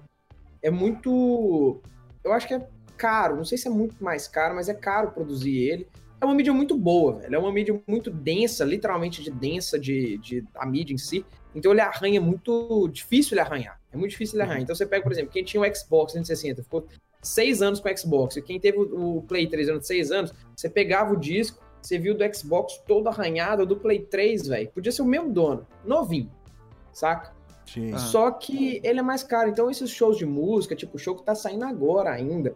É 0.63 0.71
muito. 0.71 1.81
Eu 2.23 2.33
acho 2.33 2.47
que 2.47 2.55
é 2.55 2.67
caro. 2.97 3.37
Não 3.37 3.45
sei 3.45 3.59
se 3.59 3.69
é 3.69 3.71
muito 3.71 4.03
mais 4.03 4.29
caro, 4.29 4.55
mas 4.55 4.69
é 4.69 4.75
caro 4.75 5.11
produzir 5.11 5.57
ele. 5.57 5.87
É 6.21 6.25
uma 6.25 6.35
mídia 6.35 6.53
muito 6.53 6.77
boa, 6.77 7.15
velho. 7.15 7.35
É 7.35 7.39
uma 7.39 7.53
mídia 7.53 7.81
muito 7.87 8.11
densa, 8.11 8.65
literalmente 8.65 9.23
de 9.23 9.31
densa 9.31 9.79
de, 9.79 10.19
de 10.19 10.45
a 10.55 10.67
mídia 10.67 10.93
em 10.93 10.99
si. 10.99 11.25
Então 11.55 11.73
ele 11.73 11.81
arranha 11.81 12.21
muito 12.21 12.89
difícil 12.89 13.35
ele 13.35 13.41
arranhar. 13.41 13.81
É 13.91 13.97
muito 13.97 14.11
difícil 14.11 14.37
ele 14.37 14.43
arranhar. 14.43 14.63
Então 14.63 14.75
você 14.75 14.87
pega, 14.87 15.03
por 15.03 15.13
exemplo, 15.13 15.33
quem 15.33 15.43
tinha 15.43 15.63
o 15.63 15.75
Xbox 15.75 16.13
360, 16.13 16.63
ficou 16.63 16.87
seis 17.23 17.63
anos 17.63 17.81
com 17.81 17.89
o 17.89 17.99
Xbox. 17.99 18.37
E 18.37 18.43
quem 18.43 18.61
teve 18.61 18.79
o 18.79 19.17
o 19.17 19.23
Play 19.23 19.47
3 19.47 19.67
durante 19.67 19.87
seis 19.87 20.11
anos, 20.11 20.33
você 20.55 20.69
pegava 20.69 21.13
o 21.13 21.17
disco, 21.17 21.63
você 21.82 21.98
viu 21.98 22.15
do 22.16 22.35
Xbox 22.35 22.78
todo 22.86 23.09
arranhado, 23.09 23.65
do 23.66 23.77
Play 23.77 24.01
3, 24.01 24.47
velho. 24.48 24.70
Podia 24.70 24.93
ser 24.93 25.02
o 25.02 25.07
mesmo 25.07 25.32
dono, 25.32 25.66
novinho, 25.85 26.31
saca? 26.93 27.32
Sim. 27.66 27.93
Ah. 27.94 27.98
Só 27.98 28.31
que 28.31 28.81
ele 28.82 28.98
é 28.98 29.02
mais 29.02 29.23
caro. 29.23 29.48
Então, 29.48 29.70
esses 29.70 29.90
shows 29.90 30.16
de 30.19 30.27
música, 30.27 30.74
tipo, 30.74 30.97
o 30.97 30.98
show 30.98 31.15
que 31.15 31.23
tá 31.24 31.35
saindo 31.35 31.65
agora 31.65 32.11
ainda. 32.11 32.55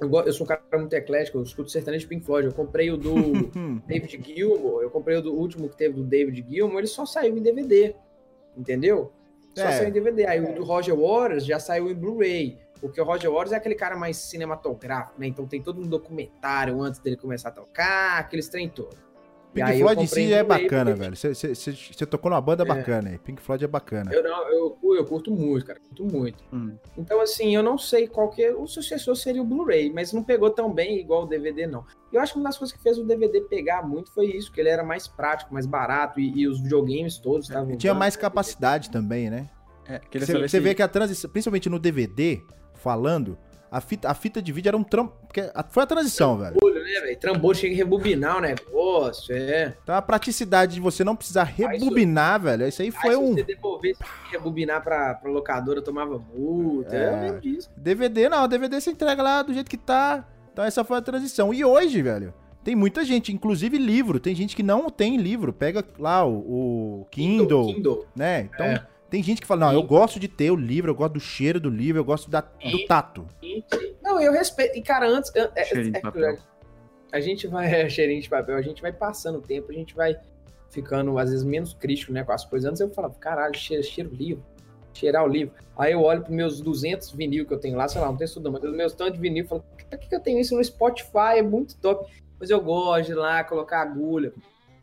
Eu, 0.00 0.32
sou 0.32 0.44
um 0.44 0.48
cara 0.48 0.62
muito 0.78 0.94
eclético, 0.94 1.36
eu 1.38 1.42
escuto 1.42 1.70
sertanejo 1.70 2.04
de 2.04 2.08
Pink 2.08 2.24
Floyd. 2.24 2.48
Eu 2.48 2.54
comprei 2.54 2.90
o 2.90 2.96
do 2.96 3.14
David 3.86 4.20
Gilmour, 4.24 4.82
eu 4.82 4.90
comprei 4.90 5.18
o 5.18 5.22
do 5.22 5.34
último 5.34 5.68
que 5.68 5.76
teve 5.76 5.94
do 5.94 6.02
David 6.02 6.44
Gilmour, 6.48 6.78
ele 6.78 6.86
só 6.86 7.04
saiu 7.04 7.36
em 7.36 7.42
DVD. 7.42 7.94
Entendeu? 8.56 9.12
Só 9.54 9.64
É. 9.64 9.72
saiu 9.72 9.88
em 9.88 9.92
DVD. 9.92 10.26
Aí 10.26 10.40
o 10.40 10.54
do 10.54 10.64
Roger 10.64 10.96
Waters 10.96 11.44
já 11.44 11.58
saiu 11.60 11.90
em 11.90 11.94
Blu-ray. 11.94 12.58
Porque 12.80 13.00
o 13.00 13.04
Roger 13.04 13.30
Waters 13.30 13.52
é 13.52 13.56
aquele 13.56 13.74
cara 13.74 13.96
mais 13.96 14.16
cinematográfico, 14.16 15.20
né? 15.20 15.26
Então 15.26 15.46
tem 15.46 15.62
todo 15.62 15.80
um 15.80 15.86
documentário 15.86 16.80
antes 16.82 17.00
dele 17.00 17.16
começar 17.16 17.50
a 17.50 17.52
tocar, 17.52 18.18
aqueles 18.18 18.48
trem 18.48 18.68
todo. 18.68 18.96
E 19.52 19.60
Pink 19.64 19.80
Floyd 19.80 20.02
em 20.04 20.06
si 20.06 20.32
é 20.32 20.44
bacana, 20.44 20.92
porque- 20.92 21.02
velho. 21.02 21.16
Você- 21.16 22.06
tocou 22.06 22.30
numa 22.30 22.40
banda 22.40 22.62
É. 22.62 22.66
bacana 22.66 23.10
aí. 23.10 23.18
Pink 23.18 23.42
Floyd 23.42 23.64
é 23.64 23.66
bacana. 23.66 24.12
Eu, 24.14 24.22
não, 24.22 24.48
eu, 24.48 24.78
eu 24.94 25.04
curto 25.04 25.32
muito, 25.32 25.66
cara. 25.66 25.80
Curto 25.80 26.04
muito. 26.04 26.44
Hum. 26.52 26.76
Então, 26.96 27.20
assim, 27.20 27.52
eu 27.56 27.60
não 27.60 27.76
sei 27.76 28.06
qual 28.06 28.30
que 28.30 28.44
é. 28.44 28.54
O 28.54 28.64
sucessor 28.68 29.16
seria 29.16 29.42
o 29.42 29.44
Blu-ray, 29.44 29.92
mas 29.92 30.12
não 30.12 30.22
pegou 30.22 30.50
tão 30.50 30.72
bem 30.72 31.00
igual 31.00 31.24
o 31.24 31.26
DVD, 31.26 31.66
não. 31.66 31.84
Eu 32.12 32.20
acho 32.20 32.34
que 32.34 32.38
uma 32.38 32.48
das 32.48 32.56
coisas 32.58 32.76
que 32.76 32.80
fez 32.80 32.96
o 32.96 33.04
DVD 33.04 33.40
pegar 33.40 33.82
muito 33.82 34.12
foi 34.12 34.26
isso, 34.26 34.52
que 34.52 34.60
ele 34.60 34.68
era 34.68 34.84
mais 34.84 35.08
prático, 35.08 35.52
mais 35.52 35.66
barato, 35.66 36.20
e, 36.20 36.30
e 36.42 36.46
os 36.46 36.60
videogames 36.60 37.18
todos 37.18 37.48
estavam. 37.48 37.72
E 37.72 37.76
tinha 37.76 37.92
mais 37.92 38.14
capacidade 38.14 38.88
também, 38.88 39.28
né? 39.30 39.50
É, 39.88 40.00
Você 40.46 40.60
vê 40.60 40.76
que 40.76 40.82
a 40.82 40.86
transição, 40.86 41.28
principalmente 41.28 41.68
no 41.68 41.80
DVD, 41.80 42.40
falando, 42.80 43.38
a 43.70 43.80
fita, 43.80 44.10
a 44.10 44.14
fita 44.14 44.42
de 44.42 44.50
vídeo 44.52 44.68
era 44.68 44.76
um 44.76 44.82
trampo. 44.82 45.14
Foi 45.68 45.82
a 45.84 45.86
transição, 45.86 46.36
velho. 46.36 46.56
Trambolho, 46.56 46.82
né, 46.84 47.00
velho? 47.02 47.18
Trambolho 47.18 47.56
chega 47.58 47.72
a 47.74 47.76
rebobinar 47.76 48.38
o 48.38 48.40
negócio, 48.40 49.32
é. 49.34 49.74
Então 49.82 49.94
a 49.94 50.02
praticidade 50.02 50.74
de 50.74 50.80
você 50.80 51.04
não 51.04 51.14
precisar 51.14 51.44
rebobinar, 51.44 52.40
velho, 52.40 52.66
isso 52.66 52.82
aí 52.82 52.90
foi 52.90 53.10
Aí, 53.10 53.16
um. 53.16 53.28
se 53.28 53.34
você 53.34 53.42
devolvesse 53.44 54.00
rebobinar 54.32 54.82
pra, 54.82 55.14
pra 55.14 55.30
locadora, 55.30 55.80
tomava 55.80 56.18
multa. 56.34 56.96
É. 56.96 57.06
Eu 57.06 57.20
lembro 57.20 57.40
disso. 57.40 57.70
DVD 57.76 58.28
não, 58.28 58.48
DVD 58.48 58.80
você 58.80 58.90
entrega 58.90 59.22
lá 59.22 59.42
do 59.42 59.54
jeito 59.54 59.70
que 59.70 59.76
tá. 59.76 60.26
Então 60.52 60.64
essa 60.64 60.82
foi 60.82 60.98
a 60.98 61.02
transição. 61.02 61.54
E 61.54 61.64
hoje, 61.64 62.02
velho, 62.02 62.34
tem 62.64 62.74
muita 62.74 63.04
gente, 63.04 63.32
inclusive 63.32 63.78
livro, 63.78 64.18
tem 64.18 64.34
gente 64.34 64.56
que 64.56 64.62
não 64.64 64.90
tem 64.90 65.16
livro, 65.16 65.52
pega 65.52 65.84
lá 65.98 66.26
o, 66.26 67.02
o 67.02 67.06
Kindle, 67.10 67.72
Kindle. 67.72 68.06
né? 68.16 68.48
Então 68.52 68.66
É. 68.66 68.84
tem 69.10 69.22
gente 69.22 69.40
que 69.40 69.46
fala, 69.46 69.66
não, 69.66 69.72
eu 69.72 69.82
gosto 69.82 70.20
de 70.20 70.28
ter 70.28 70.50
o 70.50 70.56
livro, 70.56 70.90
eu 70.90 70.94
gosto 70.94 71.14
do 71.14 71.20
cheiro 71.20 71.58
do 71.60 71.68
livro, 71.68 72.00
eu 72.00 72.04
gosto 72.04 72.30
da- 72.30 72.40
do 72.40 72.86
tato. 72.86 73.26
Não, 74.02 74.20
eu 74.20 74.32
respeito. 74.32 74.78
E, 74.78 74.82
cara, 74.82 75.08
antes. 75.08 75.34
é- 75.34 75.50
é- 75.56 75.64
Cheirinho 75.64 75.92
de 75.92 75.98
é- 75.98 76.00
papel. 76.00 76.36
A 77.12 77.20
gente 77.20 77.46
vai. 77.48 77.66
É, 77.86 77.88
cheirinho 77.88 78.22
de 78.22 78.28
papel, 78.28 78.56
a 78.56 78.62
gente 78.62 78.80
vai 78.80 78.92
passando 78.92 79.38
o 79.38 79.42
tempo, 79.42 79.70
a 79.70 79.74
gente 79.74 79.94
vai 79.94 80.16
ficando, 80.70 81.18
às 81.18 81.30
vezes, 81.30 81.44
menos 81.44 81.74
crítico, 81.74 82.12
né, 82.12 82.22
com 82.22 82.32
as 82.32 82.44
coisas. 82.44 82.68
Antes 82.70 82.80
eu 82.80 82.88
falava, 82.90 83.14
caralho, 83.14 83.56
cheira, 83.56 83.82
cheira 83.82 84.08
o 84.08 84.14
livro. 84.14 84.44
Cheirar 84.92 85.24
o 85.24 85.28
livro. 85.28 85.54
Aí 85.76 85.92
eu 85.92 86.02
olho 86.02 86.22
pros 86.22 86.34
meus 86.34 86.60
200 86.60 87.10
vinil 87.12 87.46
que 87.46 87.52
eu 87.54 87.58
tenho 87.58 87.76
lá, 87.76 87.88
sei 87.88 88.00
lá, 88.00 88.06
não 88.08 88.16
tenho 88.16 88.26
isso 88.26 88.40
não, 88.40 88.52
mas 88.52 88.62
os 88.62 88.72
meus 88.74 88.92
tantos 88.92 89.14
de 89.14 89.20
vinil, 89.20 89.44
eu 89.44 89.48
falo, 89.48 89.62
por 89.88 89.98
que, 89.98 90.08
que 90.08 90.14
eu 90.14 90.20
tenho 90.20 90.38
isso 90.38 90.54
no 90.56 90.62
Spotify? 90.62 91.38
É 91.38 91.42
muito 91.42 91.76
top. 91.78 92.10
Mas 92.38 92.50
eu 92.50 92.60
gosto 92.60 93.06
de 93.06 93.12
ir 93.12 93.14
lá, 93.16 93.42
colocar 93.44 93.80
agulha. 93.82 94.32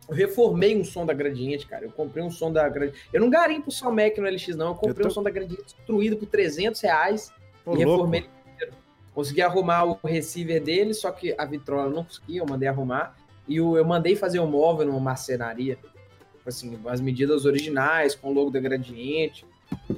Eu 0.07 0.15
reformei 0.15 0.77
um 0.77 0.83
som 0.83 1.05
da 1.05 1.13
Gradiente, 1.13 1.67
cara. 1.67 1.85
Eu 1.85 1.91
comprei 1.91 2.23
um 2.23 2.31
som 2.31 2.51
da 2.51 2.67
Gradiente. 2.69 2.99
Eu 3.11 3.21
não 3.21 3.29
garimpo 3.29 3.71
só 3.71 3.91
Mac 3.91 4.17
no 4.17 4.29
LX, 4.29 4.55
não. 4.55 4.69
Eu 4.69 4.75
comprei 4.75 4.99
eu 4.99 5.01
tô... 5.03 5.07
um 5.07 5.11
som 5.11 5.23
da 5.23 5.29
Gradiente 5.29 5.63
destruído 5.63 6.17
por 6.17 6.27
300 6.27 6.79
reais 6.81 7.31
e 7.65 7.77
reformei 7.77 8.21
louco. 8.21 8.35
ele 8.61 8.71
Consegui 9.13 9.41
arrumar 9.41 9.83
o 9.83 9.99
receiver 10.03 10.63
dele, 10.63 10.93
só 10.93 11.09
que 11.09 11.33
a 11.37 11.43
vitrola 11.43 11.89
não 11.89 12.03
conseguia, 12.03 12.39
eu 12.39 12.45
mandei 12.45 12.69
arrumar. 12.69 13.17
E 13.47 13.57
eu 13.57 13.83
mandei 13.83 14.15
fazer 14.15 14.39
um 14.39 14.45
móvel 14.45 14.85
numa 14.85 14.99
marcenaria. 14.99 15.75
Tipo 15.75 16.47
assim, 16.47 16.79
as 16.85 17.01
medidas 17.01 17.43
originais, 17.45 18.13
com 18.13 18.29
o 18.29 18.33
logo 18.33 18.51
da 18.51 18.59
Gradiente. 18.59 19.45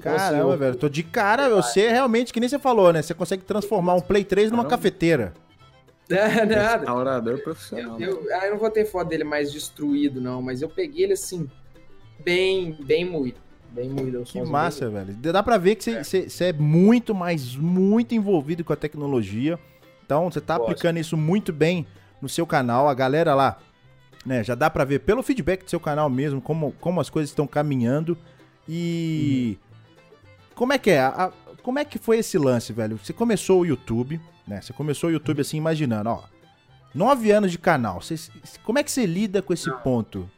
Caramba, 0.01 0.55
velho, 0.55 0.75
tô 0.75 0.87
de 0.87 1.03
cara, 1.03 1.49
você 1.49 1.89
realmente, 1.89 2.31
que 2.31 2.39
nem 2.39 2.47
você 2.47 2.57
falou, 2.57 2.93
né? 2.93 3.01
Você 3.01 3.13
consegue 3.13 3.43
transformar 3.43 3.95
um 3.95 4.01
Play 4.01 4.23
3 4.23 4.51
numa 4.51 4.63
Caramba. 4.63 4.77
cafeteira. 4.77 5.33
É, 6.09 6.45
nada. 6.45 6.77
Restaurador 6.77 7.43
profissional. 7.43 7.99
Eu, 7.99 8.23
eu, 8.23 8.35
ah, 8.35 8.45
eu, 8.47 8.51
não 8.53 8.59
vou 8.59 8.69
ter 8.71 8.85
foto 8.85 9.07
dele 9.09 9.23
mais 9.23 9.51
destruído, 9.51 10.19
não, 10.19 10.41
mas 10.41 10.61
eu 10.61 10.69
peguei 10.69 11.03
ele 11.03 11.13
assim, 11.13 11.49
bem, 12.23 12.75
bem 12.83 13.05
moído. 13.05 13.37
Bem 13.71 13.89
moído. 13.89 14.23
Que 14.23 14.41
massa, 14.41 14.89
velho. 14.89 15.13
Dá 15.13 15.43
pra 15.43 15.57
ver 15.57 15.75
que 15.75 15.83
você, 15.83 16.27
é. 16.43 16.49
É 16.49 16.53
muito, 16.53 17.13
mas 17.13 17.55
muito 17.55 18.15
envolvido 18.15 18.63
com 18.63 18.73
a 18.73 18.75
tecnologia. 18.75 19.59
Então, 20.03 20.31
você 20.31 20.41
tá 20.41 20.57
Gosto. 20.57 20.71
aplicando 20.71 20.97
isso 20.97 21.15
muito 21.15 21.53
bem 21.53 21.85
no 22.19 22.27
seu 22.27 22.47
canal. 22.47 22.89
A 22.89 22.95
galera 22.95 23.35
lá, 23.35 23.59
né, 24.25 24.43
já 24.43 24.55
dá 24.55 24.71
pra 24.71 24.83
ver 24.83 25.01
pelo 25.01 25.21
feedback 25.21 25.63
do 25.63 25.69
seu 25.69 25.79
canal 25.79 26.09
mesmo, 26.09 26.41
como, 26.41 26.73
como 26.81 26.99
as 26.99 27.11
coisas 27.11 27.29
estão 27.29 27.45
caminhando. 27.45 28.17
E. 28.67 29.59
Uhum. 29.61 29.69
Como 30.55 30.73
é 30.73 30.77
que 30.79 30.89
é? 30.89 30.99
A, 30.99 31.31
como 31.61 31.77
é 31.77 31.85
que 31.85 31.99
foi 31.99 32.17
esse 32.17 32.37
lance, 32.37 32.73
velho? 32.73 32.97
Você 32.97 33.13
começou 33.13 33.61
o 33.61 33.65
YouTube, 33.65 34.19
né? 34.49 34.61
Você 34.61 34.73
começou 34.73 35.09
o 35.09 35.13
YouTube 35.13 35.41
assim, 35.41 35.57
imaginando, 35.57 36.09
ó. 36.09 36.23
Nove 36.93 37.31
anos 37.31 37.51
de 37.51 37.59
canal. 37.59 38.01
Você, 38.01 38.15
como 38.63 38.79
é 38.79 38.83
que 38.83 38.91
você 38.91 39.05
lida 39.05 39.41
com 39.41 39.53
esse 39.53 39.69
não. 39.69 39.79
ponto? 39.79 40.29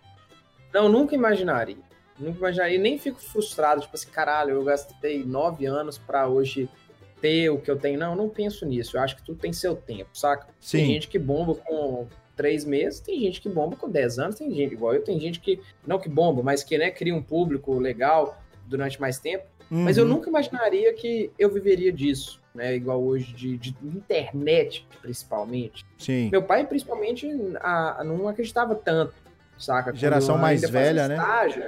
Não, 0.73 0.89
nunca 0.89 1.15
imaginaria. 1.15 1.77
Nunca 2.19 2.37
imaginaria. 2.37 2.77
Nem 2.77 2.99
fico 2.99 3.21
frustrado, 3.21 3.81
tipo 3.81 3.95
assim, 3.95 4.09
caralho, 4.09 4.51
eu 4.51 4.63
gastei 4.63 5.23
nove 5.23 5.65
anos 5.65 5.97
pra 5.97 6.27
hoje 6.27 6.69
ter 7.21 7.49
o 7.49 7.57
que 7.57 7.71
eu 7.71 7.77
tenho. 7.77 7.97
Não, 7.97 8.11
eu 8.11 8.17
não 8.17 8.29
penso 8.29 8.65
nisso. 8.65 8.97
Eu 8.97 9.01
acho 9.01 9.15
que 9.15 9.23
tudo 9.23 9.39
tem 9.39 9.53
seu 9.53 9.75
tempo, 9.75 10.09
saca? 10.13 10.47
Sim. 10.59 10.79
Tem 10.79 10.87
gente 10.87 11.07
que 11.07 11.17
bomba 11.17 11.55
com 11.55 12.07
três 12.35 12.65
meses, 12.65 12.99
tem 12.99 13.19
gente 13.19 13.39
que 13.39 13.47
bomba 13.47 13.75
com 13.75 13.89
dez 13.89 14.17
anos, 14.17 14.35
tem 14.35 14.51
gente 14.51 14.73
igual 14.73 14.95
eu, 14.95 15.03
tem 15.03 15.19
gente 15.19 15.39
que, 15.39 15.59
não 15.85 15.99
que 15.99 16.09
bomba, 16.09 16.41
mas 16.41 16.63
que 16.63 16.77
né, 16.77 16.89
cria 16.89 17.13
um 17.13 17.21
público 17.21 17.77
legal 17.77 18.41
durante 18.65 18.99
mais 18.99 19.19
tempo. 19.19 19.45
Uhum. 19.71 19.85
Mas 19.85 19.97
eu 19.97 20.05
nunca 20.05 20.29
imaginaria 20.29 20.93
que 20.93 21.31
eu 21.39 21.49
viveria 21.49 21.91
disso 21.91 22.41
né? 22.53 22.75
Igual 22.75 23.01
hoje 23.01 23.33
de, 23.33 23.57
de 23.57 23.75
internet, 23.83 24.85
principalmente. 25.01 25.85
Sim. 25.97 26.29
Meu 26.29 26.43
pai, 26.43 26.65
principalmente, 26.67 27.27
a, 27.59 28.03
não 28.03 28.27
acreditava 28.27 28.75
tanto, 28.75 29.13
saca? 29.57 29.93
Geração 29.95 30.37
mais 30.37 30.61
velha, 30.61 31.07
né? 31.07 31.15
Estágio, 31.15 31.63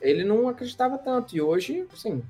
ele 0.00 0.24
não 0.24 0.48
acreditava 0.48 0.98
tanto. 0.98 1.34
E 1.36 1.40
hoje, 1.40 1.86
sim, 1.94 2.22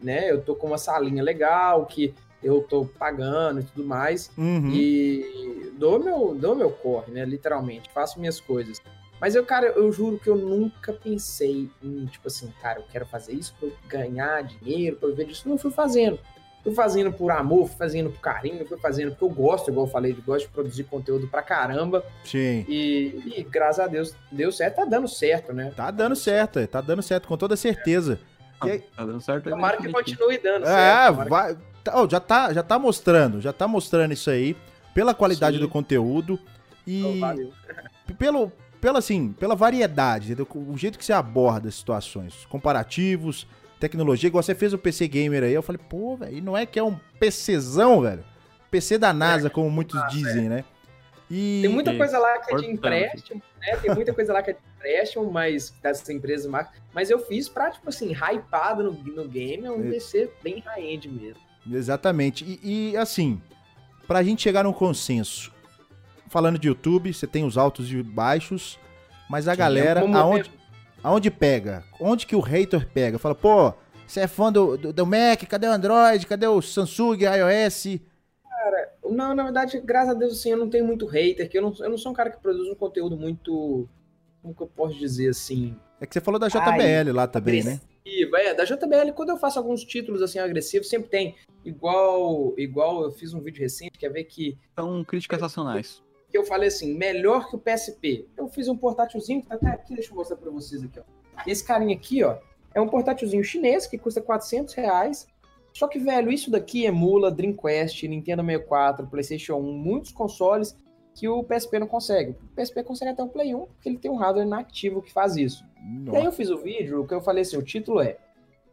né? 0.00 0.30
Eu 0.30 0.40
tô 0.40 0.54
com 0.54 0.68
uma 0.68 0.78
salinha 0.78 1.22
legal 1.22 1.84
que 1.86 2.14
eu 2.42 2.62
tô 2.62 2.86
pagando 2.86 3.60
e 3.60 3.64
tudo 3.64 3.84
mais. 3.84 4.30
Uhum. 4.38 4.70
E 4.72 5.72
dou 5.76 6.02
meu, 6.02 6.34
dou 6.34 6.54
meu 6.54 6.70
corre, 6.70 7.12
né? 7.12 7.24
Literalmente. 7.24 7.90
Faço 7.92 8.20
minhas 8.20 8.40
coisas. 8.40 8.80
Mas 9.20 9.34
eu, 9.34 9.44
cara, 9.44 9.66
eu 9.66 9.92
juro 9.92 10.18
que 10.18 10.30
eu 10.30 10.36
nunca 10.36 10.92
pensei 10.92 11.68
em, 11.82 12.06
tipo 12.06 12.26
assim, 12.26 12.50
cara, 12.62 12.80
eu 12.80 12.84
quero 12.90 13.04
fazer 13.04 13.34
isso 13.34 13.54
pra 13.58 13.68
eu 13.68 13.74
ganhar 13.86 14.42
dinheiro, 14.42 14.96
pra 14.96 15.08
eu 15.08 15.14
ver 15.14 15.26
disso. 15.26 15.48
Não 15.48 15.58
fui 15.58 15.70
fazendo. 15.70 16.18
Fui 16.62 16.74
fazendo 16.74 17.12
por 17.12 17.30
amor, 17.30 17.68
fui 17.68 17.76
fazendo 17.76 18.10
por 18.10 18.20
carinho, 18.20 18.66
fui 18.66 18.78
fazendo 18.78 19.10
porque 19.10 19.24
eu 19.24 19.30
gosto, 19.30 19.70
igual 19.70 19.86
eu 19.86 19.90
falei, 19.90 20.12
de 20.12 20.20
gosto 20.20 20.46
de 20.46 20.52
produzir 20.52 20.84
conteúdo 20.84 21.26
pra 21.26 21.42
caramba. 21.42 22.04
Sim. 22.24 22.64
E, 22.68 23.34
e, 23.36 23.46
graças 23.48 23.84
a 23.84 23.86
Deus 23.86 24.14
deu 24.30 24.50
certo, 24.52 24.76
tá 24.76 24.84
dando 24.84 25.08
certo, 25.08 25.52
né? 25.52 25.72
Tá 25.74 25.90
dando 25.90 26.16
certo, 26.16 26.58
é, 26.58 26.66
tá 26.66 26.80
dando 26.80 27.02
certo, 27.02 27.28
com 27.28 27.36
toda 27.36 27.56
certeza. 27.56 28.18
É. 28.64 28.72
Aí... 28.72 28.78
Tá 28.80 29.06
dando 29.06 29.20
certo. 29.20 29.48
Tomara 29.48 29.78
que 29.78 29.90
continue 29.90 30.38
dando 30.38 30.64
é, 30.64 30.68
certo. 30.68 31.22
É, 31.22 31.28
vai... 31.28 31.56
Oh, 31.94 32.08
já, 32.08 32.20
tá, 32.20 32.52
já 32.52 32.62
tá 32.62 32.78
mostrando, 32.78 33.40
já 33.40 33.54
tá 33.54 33.66
mostrando 33.66 34.12
isso 34.12 34.30
aí, 34.30 34.54
pela 34.94 35.14
qualidade 35.14 35.56
Sim. 35.56 35.62
do 35.62 35.68
conteúdo 35.68 36.38
e 36.86 37.20
oh, 37.22 38.14
pelo, 38.14 38.52
pela, 38.80 38.98
assim, 38.98 39.32
pela 39.32 39.54
variedade, 39.54 40.36
o 40.54 40.76
jeito 40.76 40.98
que 40.98 41.04
você 41.04 41.12
aborda 41.12 41.68
as 41.68 41.74
situações, 41.74 42.46
comparativos, 42.46 43.46
tecnologia, 43.78 44.28
igual 44.28 44.42
você 44.42 44.54
fez 44.54 44.72
o 44.72 44.78
PC 44.78 45.08
Gamer 45.08 45.42
aí, 45.42 45.52
eu 45.52 45.62
falei, 45.62 45.80
pô, 45.88 46.16
velho, 46.16 46.42
não 46.42 46.56
é 46.56 46.66
que 46.66 46.78
é 46.78 46.82
um 46.82 46.98
PCzão, 47.18 48.00
velho? 48.00 48.24
PC 48.70 48.98
da 48.98 49.12
NASA, 49.12 49.48
é, 49.48 49.50
como 49.50 49.70
muitos 49.70 50.00
ah, 50.00 50.06
dizem, 50.06 50.48
né? 50.48 50.64
E... 51.30 51.60
Tem 51.62 51.70
muita 51.70 51.96
coisa 51.96 52.18
lá 52.18 52.38
que 52.40 52.54
é 52.54 52.56
de 52.58 52.66
empréstimo, 52.66 53.42
né? 53.60 53.76
Tem 53.76 53.94
muita 53.94 54.12
coisa 54.12 54.32
lá 54.32 54.42
que 54.42 54.50
é 54.50 54.52
de 54.54 54.58
empréstimo, 54.76 55.30
mas 55.30 55.70
dessas 55.82 56.08
empresas 56.08 56.50
Mas 56.92 57.10
eu 57.10 57.18
fiz 57.18 57.48
pra, 57.48 57.70
tipo 57.70 57.88
assim, 57.88 58.12
hypado 58.12 58.82
no, 58.82 58.92
no 58.92 59.28
game, 59.28 59.64
é 59.64 59.70
um 59.70 59.86
é. 59.86 59.90
PC 59.90 60.30
bem 60.42 60.60
high-end 60.60 61.08
mesmo. 61.08 61.40
Exatamente. 61.70 62.44
E, 62.44 62.90
e, 62.92 62.96
assim, 62.96 63.40
pra 64.06 64.22
gente 64.22 64.42
chegar 64.42 64.64
num 64.64 64.72
consenso, 64.72 65.52
falando 66.30 66.58
de 66.58 66.68
YouTube, 66.68 67.12
você 67.12 67.26
tem 67.26 67.44
os 67.44 67.58
altos 67.58 67.92
e 67.92 68.02
baixos, 68.02 68.78
mas 69.28 69.46
a 69.46 69.52
Sim, 69.52 69.58
galera, 69.58 70.00
aonde, 70.00 70.50
Aonde 71.02 71.30
pega? 71.30 71.82
Onde 71.98 72.26
que 72.26 72.36
o 72.36 72.40
hater 72.40 72.86
pega? 72.88 73.18
Fala, 73.18 73.34
pô, 73.34 73.72
você 74.06 74.20
é 74.20 74.26
fã 74.26 74.52
do, 74.52 74.76
do, 74.76 74.92
do, 74.92 75.06
Mac, 75.06 75.42
cadê 75.48 75.66
o 75.66 75.72
Android? 75.72 76.26
Cadê 76.26 76.46
o 76.46 76.60
Samsung, 76.60 77.18
iOS? 77.22 78.00
Cara, 78.48 78.92
não, 79.08 79.34
na 79.34 79.44
verdade, 79.44 79.80
graças 79.80 80.10
a 80.10 80.18
Deus, 80.18 80.38
assim, 80.38 80.50
eu 80.50 80.58
não 80.58 80.68
tenho 80.68 80.84
muito 80.84 81.06
hater, 81.06 81.48
que 81.48 81.56
eu 81.56 81.62
não, 81.62 81.74
eu 81.80 81.90
não 81.90 81.96
sou 81.96 82.12
um 82.12 82.14
cara 82.14 82.30
que 82.30 82.40
produz 82.40 82.68
um 82.68 82.74
conteúdo 82.74 83.16
muito. 83.16 83.88
Como 84.42 84.54
que 84.54 84.62
eu 84.62 84.66
posso 84.66 84.98
dizer 84.98 85.30
assim? 85.30 85.74
É 86.00 86.06
que 86.06 86.12
você 86.12 86.20
falou 86.20 86.38
da 86.38 86.48
JBL 86.48 86.80
Ai, 86.80 87.04
lá 87.12 87.26
também, 87.26 87.62
né? 87.62 87.80
É, 88.34 88.54
da 88.54 88.64
JBL, 88.64 89.12
quando 89.14 89.30
eu 89.30 89.36
faço 89.36 89.58
alguns 89.58 89.84
títulos 89.84 90.22
assim 90.22 90.38
agressivos, 90.38 90.88
sempre 90.88 91.08
tem. 91.08 91.34
Igual, 91.64 92.54
igual 92.58 93.04
eu 93.04 93.10
fiz 93.10 93.32
um 93.32 93.40
vídeo 93.40 93.60
recente, 93.60 93.98
quer 93.98 94.10
ver 94.10 94.24
que. 94.24 94.58
São 94.74 95.02
críticas 95.04 95.40
racionais 95.40 96.02
que 96.30 96.38
eu 96.38 96.44
falei 96.44 96.68
assim, 96.68 96.94
melhor 96.94 97.48
que 97.48 97.56
o 97.56 97.58
PSP. 97.58 98.28
Eu 98.36 98.48
fiz 98.48 98.68
um 98.68 98.76
portátilzinho 98.76 99.42
que 99.42 99.48
tá 99.48 99.56
até 99.56 99.68
aqui, 99.68 99.94
deixa 99.94 100.12
eu 100.12 100.16
mostrar 100.16 100.36
para 100.36 100.50
vocês 100.50 100.82
aqui, 100.82 101.00
ó. 101.00 101.02
Esse 101.46 101.64
carinha 101.64 101.94
aqui, 101.94 102.22
ó, 102.22 102.38
é 102.74 102.80
um 102.80 102.88
portátilzinho 102.88 103.42
chinês 103.42 103.86
que 103.86 103.98
custa 103.98 104.20
400 104.20 104.74
reais. 104.74 105.26
Só 105.72 105.88
que, 105.88 105.98
velho, 105.98 106.30
isso 106.30 106.50
daqui 106.50 106.84
emula 106.84 107.30
Dreamcast, 107.30 108.06
Nintendo 108.06 108.42
64, 108.44 109.06
PlayStation 109.06 109.56
1, 109.56 109.72
muitos 109.72 110.12
consoles 110.12 110.76
que 111.14 111.28
o 111.28 111.42
PSP 111.42 111.78
não 111.78 111.86
consegue. 111.86 112.30
O 112.30 112.54
PSP 112.54 112.82
consegue 112.84 113.10
até 113.10 113.22
o 113.22 113.28
Play 113.28 113.54
1, 113.54 113.66
porque 113.66 113.88
ele 113.88 113.98
tem 113.98 114.10
um 114.10 114.16
hardware 114.16 114.46
nativo 114.46 115.02
que 115.02 115.12
faz 115.12 115.36
isso. 115.36 115.64
Nossa. 115.80 116.16
E 116.16 116.20
aí 116.20 116.24
eu 116.26 116.32
fiz 116.32 116.50
o 116.50 116.58
vídeo, 116.58 117.06
que 117.06 117.14
eu 117.14 117.20
falei 117.20 117.42
assim, 117.42 117.56
o 117.56 117.62
título 117.62 118.00
é 118.00 118.18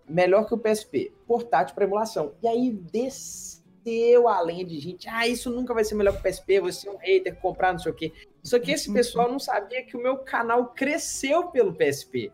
Melhor 0.08 0.46
que 0.46 0.54
o 0.54 0.58
PSP, 0.58 1.12
portátil 1.28 1.76
para 1.76 1.84
emulação. 1.84 2.34
E 2.42 2.48
aí 2.48 2.72
desse 3.88 4.12
bateu 4.18 4.28
além 4.28 4.66
de 4.66 4.80
gente. 4.80 5.08
Ah, 5.08 5.28
isso 5.28 5.50
nunca 5.50 5.74
vai 5.74 5.84
ser 5.84 5.96
melhor 5.96 6.14
que 6.14 6.20
o 6.20 6.24
PSP, 6.24 6.60
você 6.60 6.88
é 6.88 6.92
um 6.92 6.98
hater, 6.98 7.36
comprar 7.38 7.72
não 7.72 7.80
sei 7.80 7.92
o 7.92 7.96
quê. 7.96 8.12
Só 8.44 8.60
que 8.60 8.72
esse 8.72 8.92
pessoal 8.92 9.32
não 9.32 9.40
sabia 9.40 9.84
que 9.84 9.96
o 9.96 10.02
meu 10.02 10.18
canal 10.18 10.68
cresceu 10.74 11.48
pelo 11.48 11.74
PSP. 11.74 12.32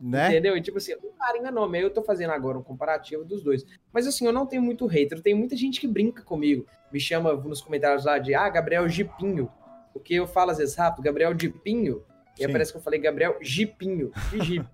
Né? 0.00 0.28
Entendeu? 0.28 0.56
E 0.56 0.62
tipo 0.62 0.78
assim, 0.78 0.94
não 1.02 1.12
carinha 1.12 1.50
nome. 1.50 1.78
Aí 1.78 1.84
eu 1.84 1.90
tô 1.90 2.02
fazendo 2.02 2.30
agora 2.30 2.58
um 2.58 2.62
comparativo 2.62 3.24
dos 3.24 3.42
dois. 3.42 3.66
Mas 3.92 4.06
assim, 4.06 4.24
eu 4.24 4.32
não 4.32 4.46
tenho 4.46 4.62
muito 4.62 4.86
hater. 4.86 5.20
Tem 5.20 5.34
muita 5.34 5.56
gente 5.56 5.80
que 5.80 5.86
brinca 5.86 6.22
comigo. 6.22 6.66
Me 6.90 6.98
chama 6.98 7.34
nos 7.34 7.60
comentários 7.60 8.04
lá 8.04 8.18
de, 8.18 8.34
ah, 8.34 8.48
Gabriel 8.48 8.88
Gipinho. 8.88 9.50
Porque 9.92 10.14
eu 10.14 10.26
falo 10.26 10.52
às 10.52 10.58
vezes 10.58 10.74
rápido, 10.74 11.04
Gabriel 11.04 11.38
Gipinho. 11.38 12.02
E 12.38 12.44
aí 12.46 12.50
parece 12.50 12.72
que 12.72 12.78
eu 12.78 12.82
falei 12.82 12.98
Gabriel 12.98 13.36
Gipinho. 13.42 14.10
De 14.30 14.40
Jeep. 14.44 14.66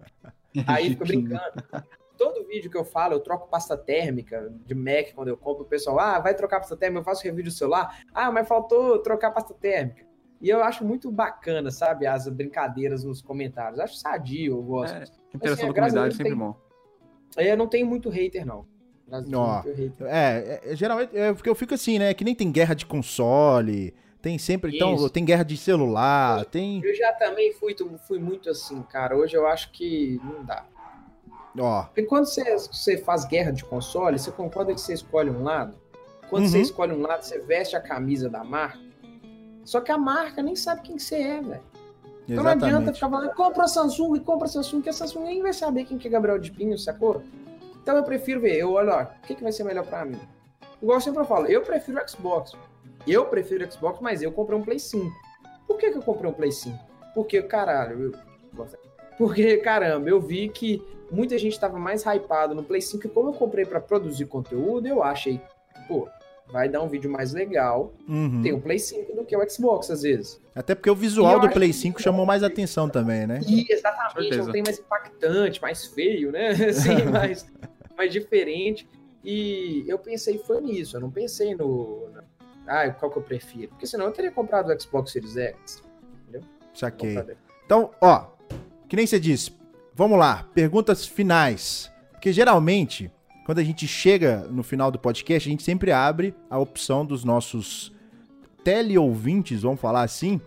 aí 0.66 0.90
fica 0.90 1.04
brincando 1.04 1.64
todo 2.16 2.46
vídeo 2.46 2.70
que 2.70 2.76
eu 2.76 2.84
falo, 2.84 3.14
eu 3.14 3.20
troco 3.20 3.48
pasta 3.48 3.76
térmica 3.76 4.52
de 4.64 4.74
Mac 4.74 5.12
quando 5.14 5.28
eu 5.28 5.36
compro, 5.36 5.64
o 5.64 5.66
pessoal, 5.66 5.98
ah, 6.00 6.18
vai 6.18 6.34
trocar 6.34 6.60
pasta 6.60 6.76
térmica, 6.76 7.00
eu 7.00 7.04
faço 7.04 7.22
review 7.24 7.44
do 7.44 7.50
celular, 7.50 8.00
ah, 8.12 8.30
mas 8.30 8.46
faltou 8.46 8.98
trocar 8.98 9.30
pasta 9.30 9.54
térmica. 9.54 10.04
E 10.40 10.50
eu 10.50 10.62
acho 10.62 10.84
muito 10.84 11.10
bacana, 11.10 11.70
sabe, 11.70 12.06
as 12.06 12.28
brincadeiras 12.28 13.04
nos 13.04 13.22
comentários. 13.22 13.80
Acho 13.80 13.96
sadio, 13.96 14.52
eu 14.56 14.62
gosto. 14.62 14.94
É, 14.94 15.04
interação 15.34 15.64
assim, 15.64 15.74
da 15.74 15.74
comunidade 15.74 16.14
é 16.14 16.16
sempre 16.16 16.32
tem... 16.32 16.38
bom. 16.38 16.56
É, 17.36 17.56
não 17.56 17.66
tem 17.66 17.84
muito 17.84 18.08
hater, 18.08 18.46
não. 18.46 18.66
Não, 19.28 19.62
é, 20.00 20.60
é, 20.64 20.74
geralmente, 20.74 21.16
é 21.16 21.32
porque 21.32 21.48
eu 21.48 21.54
fico 21.54 21.72
assim, 21.72 21.96
né, 21.96 22.12
que 22.12 22.24
nem 22.24 22.34
tem 22.34 22.50
guerra 22.50 22.74
de 22.74 22.84
console, 22.84 23.94
tem 24.20 24.36
sempre, 24.36 24.74
então, 24.74 24.94
Isso. 24.94 25.04
então, 25.04 25.08
tem 25.12 25.24
guerra 25.24 25.44
de 25.44 25.56
celular, 25.56 26.40
eu, 26.40 26.44
tem... 26.44 26.84
Eu 26.84 26.92
já 26.92 27.12
também 27.12 27.52
fui, 27.52 27.76
fui 28.08 28.18
muito 28.18 28.50
assim, 28.50 28.82
cara, 28.82 29.16
hoje 29.16 29.36
eu 29.36 29.46
acho 29.46 29.70
que 29.70 30.20
não 30.24 30.44
dá. 30.44 30.66
Ó. 31.58 31.84
Porque 31.84 32.02
quando 32.02 32.26
você, 32.26 32.56
você 32.56 32.96
faz 32.98 33.24
guerra 33.24 33.50
de 33.50 33.64
console, 33.64 34.18
você 34.18 34.30
concorda 34.30 34.74
que 34.74 34.80
você 34.80 34.94
escolhe 34.94 35.30
um 35.30 35.42
lado? 35.42 35.74
Quando 36.28 36.44
uhum. 36.44 36.50
você 36.50 36.60
escolhe 36.60 36.92
um 36.92 37.02
lado, 37.02 37.22
você 37.22 37.38
veste 37.38 37.76
a 37.76 37.80
camisa 37.80 38.28
da 38.28 38.42
marca. 38.42 38.80
Só 39.64 39.80
que 39.80 39.90
a 39.90 39.98
marca 39.98 40.42
nem 40.42 40.54
sabe 40.54 40.82
quem 40.82 40.98
você 40.98 41.16
é, 41.16 41.40
velho. 41.40 41.62
Então 42.28 42.42
não 42.42 42.50
adianta 42.50 42.92
ficar 42.92 43.08
falando, 43.08 43.32
compra 43.34 43.64
a 43.64 43.68
Samsung, 43.68 44.18
compra 44.20 44.46
a 44.46 44.50
Samsung, 44.50 44.82
que 44.82 44.88
a 44.88 44.92
Samsung 44.92 45.22
nem 45.22 45.42
vai 45.42 45.52
saber 45.52 45.84
quem 45.84 45.96
que 45.96 46.08
é 46.08 46.10
Gabriel 46.10 46.38
de 46.38 46.50
Pinho, 46.50 46.76
sacou? 46.76 47.22
Então 47.80 47.96
eu 47.96 48.02
prefiro 48.02 48.40
ver, 48.40 48.56
eu 48.56 48.72
olho, 48.72 48.90
ó, 48.90 49.02
o 49.02 49.06
que, 49.26 49.36
que 49.36 49.42
vai 49.42 49.52
ser 49.52 49.62
melhor 49.62 49.86
para 49.86 50.04
mim? 50.04 50.18
Igual 50.82 50.96
eu 50.96 51.00
sempre 51.00 51.24
falo, 51.24 51.46
eu 51.46 51.62
prefiro 51.62 52.00
Xbox. 52.08 52.52
Eu 53.06 53.26
prefiro 53.26 53.70
Xbox, 53.70 54.00
mas 54.00 54.22
eu 54.22 54.32
comprei 54.32 54.58
um 54.58 54.62
Play 54.62 54.80
5. 54.80 55.08
Por 55.68 55.78
que, 55.78 55.92
que 55.92 55.98
eu 55.98 56.02
comprei 56.02 56.28
um 56.28 56.34
Play 56.34 56.50
5? 56.50 56.76
Porque, 57.14 57.40
caralho, 57.42 58.12
eu... 58.56 58.66
porque, 59.16 59.58
caramba, 59.58 60.08
eu 60.08 60.20
vi 60.20 60.48
que 60.48 60.84
muita 61.10 61.36
gente 61.38 61.52
estava 61.52 61.78
mais 61.78 62.02
hypado 62.04 62.54
no 62.54 62.62
Play 62.62 62.80
5 62.80 63.06
e 63.06 63.10
como 63.10 63.30
eu 63.30 63.32
comprei 63.34 63.64
para 63.64 63.80
produzir 63.80 64.26
conteúdo, 64.26 64.86
eu 64.86 65.02
achei, 65.02 65.40
pô, 65.88 66.08
vai 66.48 66.68
dar 66.68 66.82
um 66.82 66.88
vídeo 66.88 67.10
mais 67.10 67.32
legal 67.32 67.92
Uhum. 68.08 68.40
ter 68.42 68.52
o 68.52 68.60
Play 68.60 68.78
5 68.78 69.14
do 69.16 69.24
que 69.24 69.36
o 69.36 69.50
Xbox, 69.50 69.90
às 69.90 70.02
vezes. 70.02 70.40
Até 70.54 70.74
porque 70.74 70.90
o 70.90 70.94
visual 70.94 71.40
do 71.40 71.48
Play 71.50 71.68
que- 71.70 71.74
5 71.74 72.00
chamou 72.00 72.24
mais 72.24 72.42
atenção 72.42 72.88
também, 72.88 73.26
né? 73.26 73.40
E 73.46 73.66
exatamente, 73.72 74.36
não 74.36 74.52
tem 74.52 74.62
mais 74.62 74.78
impactante, 74.78 75.60
mais 75.60 75.86
feio, 75.86 76.30
né? 76.32 76.48
Assim, 76.70 77.02
mais, 77.10 77.46
mais 77.96 78.12
diferente. 78.12 78.88
E 79.24 79.84
eu 79.88 79.98
pensei 79.98 80.38
foi 80.38 80.60
nisso, 80.60 80.96
eu 80.96 81.00
não 81.00 81.10
pensei 81.10 81.54
no. 81.56 82.08
na- 82.12 82.24
Ah, 82.68 82.90
qual 82.90 83.10
que 83.10 83.18
eu 83.18 83.22
prefiro? 83.22 83.68
Porque 83.70 83.86
senão 83.86 84.06
eu 84.06 84.12
teria 84.12 84.30
comprado 84.30 84.72
o 84.72 84.80
Xbox 84.80 85.10
Series 85.12 85.36
X. 85.36 85.82
Saquei. 86.74 87.14
Comprado- 87.14 87.36
Então, 87.64 87.90
ó, 88.00 88.26
que 88.88 88.94
nem 88.96 89.06
você 89.06 89.18
disse, 89.18 89.50
vamos 89.96 90.18
lá, 90.18 90.46
perguntas 90.54 91.06
finais. 91.06 91.90
Porque 92.12 92.32
geralmente, 92.32 93.10
quando 93.46 93.58
a 93.58 93.64
gente 93.64 93.88
chega 93.88 94.46
no 94.50 94.62
final 94.62 94.90
do 94.90 94.98
podcast, 94.98 95.48
a 95.48 95.50
gente 95.50 95.62
sempre 95.62 95.90
abre 95.90 96.34
a 96.50 96.58
opção 96.58 97.04
dos 97.04 97.24
nossos 97.24 97.92
teleouvintes, 98.62 99.62
vamos 99.62 99.80
falar 99.80 100.02
assim, 100.02 100.40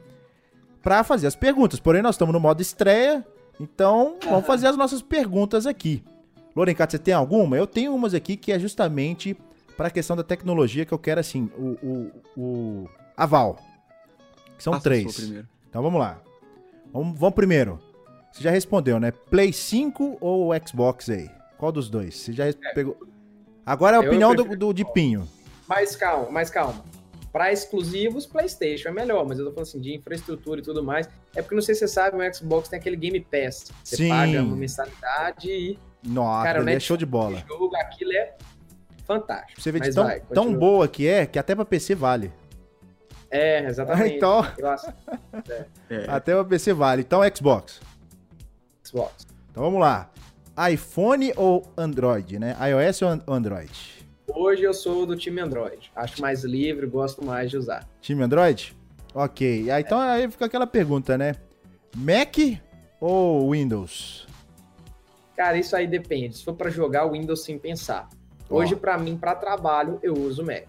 pra 0.83 1.03
fazer 1.03 1.27
as 1.27 1.35
perguntas. 1.35 1.79
Porém, 1.79 2.01
nós 2.01 2.15
estamos 2.15 2.33
no 2.33 2.39
modo 2.39 2.61
estreia, 2.61 3.25
então 3.59 4.17
vamos 4.23 4.45
fazer 4.45 4.67
as 4.67 4.77
nossas 4.77 5.01
perguntas 5.01 5.65
aqui. 5.65 6.03
Lorencato, 6.55 6.91
você 6.91 6.99
tem 6.99 7.13
alguma? 7.13 7.57
Eu 7.57 7.65
tenho 7.65 7.93
umas 7.95 8.13
aqui 8.13 8.37
que 8.37 8.51
é 8.51 8.59
justamente 8.59 9.35
para 9.75 9.87
a 9.87 9.91
questão 9.91 10.15
da 10.15 10.23
tecnologia 10.23 10.85
que 10.85 10.93
eu 10.93 10.99
quero, 10.99 11.19
assim, 11.19 11.49
o, 11.57 11.77
o, 11.81 12.11
o 12.37 12.89
aval. 13.15 13.57
Que 14.57 14.63
são 14.63 14.73
Faça 14.73 14.81
a 14.81 14.91
três. 14.91 15.31
Então 15.69 15.81
vamos 15.81 15.99
lá. 15.99 16.21
Vamos, 16.91 17.17
vamos 17.17 17.35
primeiro. 17.35 17.79
Você 18.31 18.43
já 18.43 18.51
respondeu, 18.51 18.99
né? 18.99 19.11
Play 19.11 19.51
5 19.51 20.17
ou 20.21 20.51
Xbox 20.65 21.09
aí? 21.09 21.29
Qual 21.57 21.71
dos 21.71 21.89
dois? 21.89 22.15
Você 22.15 22.33
já 22.33 22.45
res- 22.45 22.57
pegou. 22.73 22.97
Agora 23.65 23.97
é 23.97 23.99
a 23.99 24.01
opinião 24.01 24.33
do, 24.35 24.43
do 24.55 24.73
de 24.73 24.85
Pinho. 24.93 25.27
Mas 25.67 25.95
calma, 25.95 26.29
mas 26.31 26.49
calma. 26.49 26.83
Para 27.31 27.51
exclusivos, 27.51 28.25
PlayStation 28.25 28.89
é 28.89 28.91
melhor, 28.91 29.23
mas 29.27 29.37
eu 29.37 29.45
tô 29.45 29.51
falando 29.51 29.67
assim 29.67 29.79
de 29.79 29.95
infraestrutura 29.95 30.61
e 30.61 30.63
tudo 30.63 30.83
mais. 30.83 31.07
É 31.35 31.41
porque 31.41 31.53
não 31.53 31.61
sei 31.61 31.75
se 31.75 31.79
você 31.81 31.87
sabe, 31.87 32.17
o 32.17 32.33
Xbox 32.33 32.69
tem 32.69 32.79
aquele 32.79 32.95
Game 32.95 33.19
Pass. 33.21 33.71
Você 33.83 33.97
Sim. 33.97 34.09
paga 34.09 34.41
uma 34.41 34.55
mensalidade 34.55 35.49
e 35.51 35.77
Nossa, 36.03 36.43
Cara, 36.47 36.59
ali 36.61 36.73
é 36.73 36.79
show 36.79 36.97
de 36.97 37.05
bola. 37.05 37.43
o 37.45 37.47
jogo, 37.47 37.75
aquilo 37.75 38.13
é 38.13 38.33
fantástico. 39.05 39.61
Você 39.61 39.71
vê 39.71 39.79
de 39.79 39.93
tão, 39.93 40.05
vai, 40.05 40.19
tão 40.21 40.53
boa 40.53 40.87
que 40.87 41.07
é, 41.07 41.25
que 41.27 41.37
até 41.37 41.53
pra 41.53 41.65
PC 41.65 41.93
vale. 41.93 42.31
É, 43.29 43.63
exatamente. 43.65 44.15
Então, 44.17 44.43
É, 45.89 46.05
até 46.09 46.33
pra 46.33 46.43
PC 46.45 46.73
vale. 46.73 47.01
Então, 47.03 47.21
Xbox. 47.35 47.79
Xbox. 48.89 49.27
Então 49.51 49.63
vamos 49.63 49.79
lá. 49.79 50.09
iPhone 50.71 51.31
ou 51.37 51.65
Android, 51.77 52.37
né? 52.39 52.55
iOS 52.69 53.01
ou 53.03 53.09
an- 53.09 53.21
Android? 53.27 53.71
Hoje 54.27 54.63
eu 54.63 54.73
sou 54.73 55.05
do 55.05 55.15
time 55.15 55.41
Android. 55.41 55.91
Acho 55.95 56.21
mais 56.21 56.43
livre, 56.43 56.85
gosto 56.85 57.23
mais 57.23 57.49
de 57.49 57.57
usar. 57.57 57.87
Time 58.01 58.23
Android? 58.23 58.75
Ok. 59.13 59.71
Aí, 59.71 59.81
então 59.83 59.99
aí 59.99 60.29
fica 60.29 60.45
aquela 60.45 60.67
pergunta, 60.67 61.17
né? 61.17 61.35
Mac 61.95 62.35
ou 62.99 63.51
Windows? 63.51 64.27
Cara, 65.35 65.57
isso 65.57 65.75
aí 65.75 65.87
depende. 65.87 66.37
Se 66.37 66.43
for 66.43 66.53
para 66.53 66.69
jogar 66.69 67.05
o 67.05 67.11
Windows 67.13 67.43
sem 67.43 67.57
pensar. 67.57 68.07
Hoje, 68.49 68.75
Ó. 68.75 68.77
para 68.77 68.97
mim, 68.97 69.17
para 69.17 69.33
trabalho, 69.35 69.99
eu 70.03 70.13
uso 70.13 70.43
o 70.43 70.45
Mac. 70.45 70.63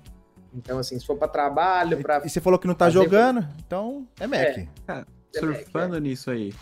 Então, 0.54 0.78
assim, 0.78 0.98
se 0.98 1.04
for 1.06 1.16
para 1.16 1.28
trabalho, 1.28 2.00
para 2.02 2.24
E 2.24 2.28
você 2.30 2.40
falou 2.40 2.58
que 2.58 2.66
não 2.66 2.74
tá 2.74 2.88
jogando, 2.90 3.46
então 3.66 4.06
é 4.18 4.26
Mac. 4.26 4.68
É. 4.88 5.04
surfando 5.38 5.98
nisso 6.00 6.30
aí, 6.30 6.52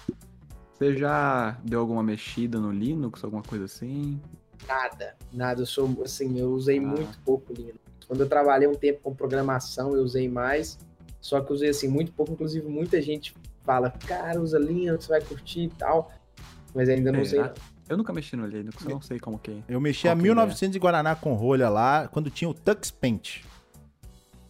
você 0.79 0.97
já 0.97 1.59
deu 1.65 1.81
alguma 1.81 2.03
mexida 2.03 2.59
no 2.61 2.71
Linux, 2.71 3.23
alguma 3.25 3.43
coisa 3.43 3.65
assim? 3.65 4.21
nada, 4.67 5.17
nada. 5.33 5.63
Eu 5.63 5.67
sou, 5.67 6.03
assim, 6.05 6.39
eu 6.39 6.51
usei 6.53 6.79
Ah. 6.79 6.83
muito 6.83 7.19
pouco 7.25 7.53
Linux. 7.53 7.79
Quando 8.07 8.21
eu 8.21 8.29
trabalhei 8.29 8.67
um 8.69 8.75
tempo 8.75 9.01
com 9.03 9.15
programação, 9.15 9.95
eu 9.95 10.03
usei 10.03 10.29
mais. 10.29 10.79
Só 11.21 11.41
que 11.41 11.51
eu 11.51 11.57
usei, 11.57 11.69
assim, 11.71 11.89
muito 11.89 12.13
pouco. 12.13 12.33
Inclusive, 12.33 12.67
muita 12.69 13.01
gente 13.01 13.35
fala, 13.65 13.91
cara, 13.91 14.41
usa 14.41 14.59
Linux, 14.59 15.07
vai 15.07 15.21
curtir 15.23 15.63
e 15.65 15.69
tal. 15.69 16.11
Mas 16.75 16.89
ainda 16.89 17.11
não 17.13 17.21
É, 17.21 17.23
usei. 17.23 17.41
ah, 17.41 17.53
Eu 17.89 17.97
nunca 17.97 18.13
mexi 18.13 18.37
no 18.37 18.47
Linux, 18.47 18.83
eu 18.85 18.91
não 18.91 19.01
sei 19.01 19.19
como 19.19 19.39
que 19.39 19.51
é. 19.51 19.63
Eu 19.69 19.81
mexi 19.81 20.07
a 20.07 20.11
Qual 20.11 20.17
que 20.19 20.23
1900 20.25 20.73
de 20.75 20.79
Guaraná 20.79 21.15
com 21.17 21.33
rolha 21.35 21.71
lá, 21.71 22.07
quando 22.09 22.29
tinha 22.31 22.49
o 22.49 22.53
Tux 22.53 22.91
Paint. 22.91 23.43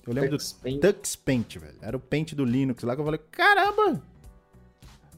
Eu 0.04 0.12
lembro 0.12 0.36
do 0.36 0.44
Paint. 0.62 0.80
Tux 0.80 1.14
Paint, 1.16 1.56
velho. 1.58 1.76
Era 1.80 1.96
o 1.96 2.00
Paint 2.00 2.32
do 2.34 2.44
Linux 2.44 2.82
lá 2.82 2.94
que 2.96 3.00
eu 3.00 3.04
falei, 3.04 3.20
caramba! 3.30 4.02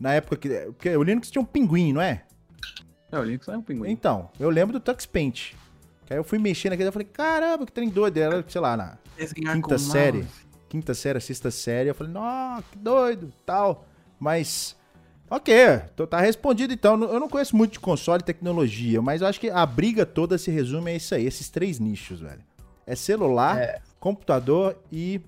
Na 0.01 0.15
época 0.15 0.37
que. 0.37 0.49
Porque 0.49 0.97
o 0.97 1.03
Linux 1.03 1.31
tinha 1.31 1.43
um 1.43 1.45
pinguim, 1.45 1.93
não 1.93 2.01
é? 2.01 2.25
É, 3.13 3.19
o 3.19 3.23
Linux 3.23 3.47
é 3.49 3.57
um 3.57 3.63
pinguim. 3.63 3.91
Então, 3.91 4.31
eu 4.41 4.49
lembro 4.51 4.73
do 4.73 4.81
Tux 4.81 5.05
Paint. 5.07 5.53
Que 6.07 6.15
aí 6.15 6.19
eu 6.19 6.25
fui 6.25 6.39
mexer 6.39 6.71
naquele 6.71 6.89
e 6.89 6.93
falei, 6.93 7.07
caramba, 7.13 7.67
que 7.67 7.73
trem 7.73 7.89
doido. 7.89 8.17
Era, 8.17 8.45
sei 8.49 8.61
lá, 8.61 8.77
na 8.77 8.99
Desenhar 9.17 9.55
quinta 9.55 9.79
série. 9.79 10.19
mouse. 10.19 10.33
quinta 10.69 10.95
série, 10.95 11.21
sexta 11.21 11.51
série. 11.51 11.91
Eu 11.91 11.95
falei, 11.95 12.13
nossa, 12.13 12.65
que 12.73 12.79
doido, 12.79 13.33
tal. 13.45 13.85
Mas, 14.19 14.77
ok, 15.29 15.55
tô- 15.97 16.07
tá 16.07 16.21
respondido 16.21 16.73
então. 16.73 17.01
Eu 17.03 17.21
não 17.21 17.29
conheço 17.29 17.55
muito 17.57 17.73
de 17.73 17.81
console 17.81 18.21
e 18.23 18.25
tecnologia, 18.25 19.01
mas 19.03 19.21
eu 19.21 19.27
acho 19.29 19.39
que 19.41 19.51
a 19.51 19.65
briga 19.67 20.05
toda 20.07 20.39
se 20.39 20.51
resume 20.51 20.91
a 20.93 20.95
isso 20.95 21.15
aí, 21.15 21.27
esses 21.27 21.49
três 21.51 21.79
nichos, 21.79 22.21
velho. 22.21 22.43
É 22.87 22.95
celular, 22.97 23.83
computador 24.01 24.77
e 24.91 25.21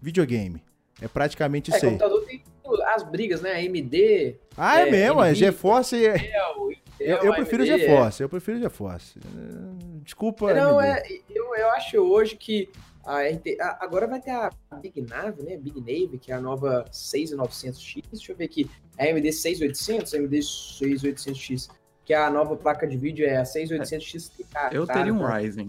videogame. 0.00 0.62
É 1.00 1.08
praticamente 1.08 1.72
É, 1.72 1.76
isso 1.76 1.86
aí. 1.86 1.92
computador 1.92 2.24
tem 2.26 2.42
as 2.86 3.02
brigas, 3.02 3.40
né? 3.40 3.52
AMD, 3.54 4.36
Ah, 4.56 4.80
é, 4.80 4.88
é, 4.88 4.90
mesmo, 4.90 5.22
é 5.22 5.30
Nvidia, 5.30 5.50
GeForce. 5.52 6.06
é- 6.06 6.16
Intel, 6.16 6.70
Eu, 7.00 7.16
Intel, 7.16 7.24
eu 7.24 7.34
prefiro 7.34 7.62
AMD, 7.62 7.78
GeForce, 7.78 8.22
eu 8.22 8.28
prefiro 8.28 8.58
GeForce. 8.58 9.18
Eh, 9.18 9.98
Desculpa, 10.04 10.54
Não, 10.54 10.78
AMD. 10.78 10.88
é, 10.88 11.20
eu, 11.30 11.54
eu 11.54 11.70
acho 11.70 11.98
hoje 11.98 12.34
que 12.36 12.68
a 13.04 13.22
RT, 13.24 13.58
a- 13.60 13.78
agora 13.80 14.06
vai 14.06 14.20
ter 14.20 14.30
a 14.30 14.50
Big 14.80 15.00
Nave, 15.02 15.42
né? 15.42 15.56
Big 15.56 15.78
Nave, 15.80 16.18
que 16.18 16.32
é 16.32 16.34
a 16.34 16.40
nova 16.40 16.84
6900X. 16.90 18.02
Deixa 18.10 18.32
eu 18.32 18.36
ver 18.36 18.44
aqui. 18.46 18.70
A 18.98 19.04
AMD 19.04 19.30
6800, 19.32 20.14
AMD 20.14 20.42
6800X, 20.42 21.68
que 22.04 22.12
é 22.14 22.16
a 22.16 22.30
nova 22.30 22.56
placa 22.56 22.86
de 22.86 22.96
vídeo, 22.96 23.26
é 23.26 23.36
a 23.36 23.44
6800X. 23.44 24.30
Cara, 24.52 24.74
Eu 24.74 24.86
teria 24.86 25.12
um 25.12 25.18
tá 25.18 25.36
Ryzen. 25.38 25.68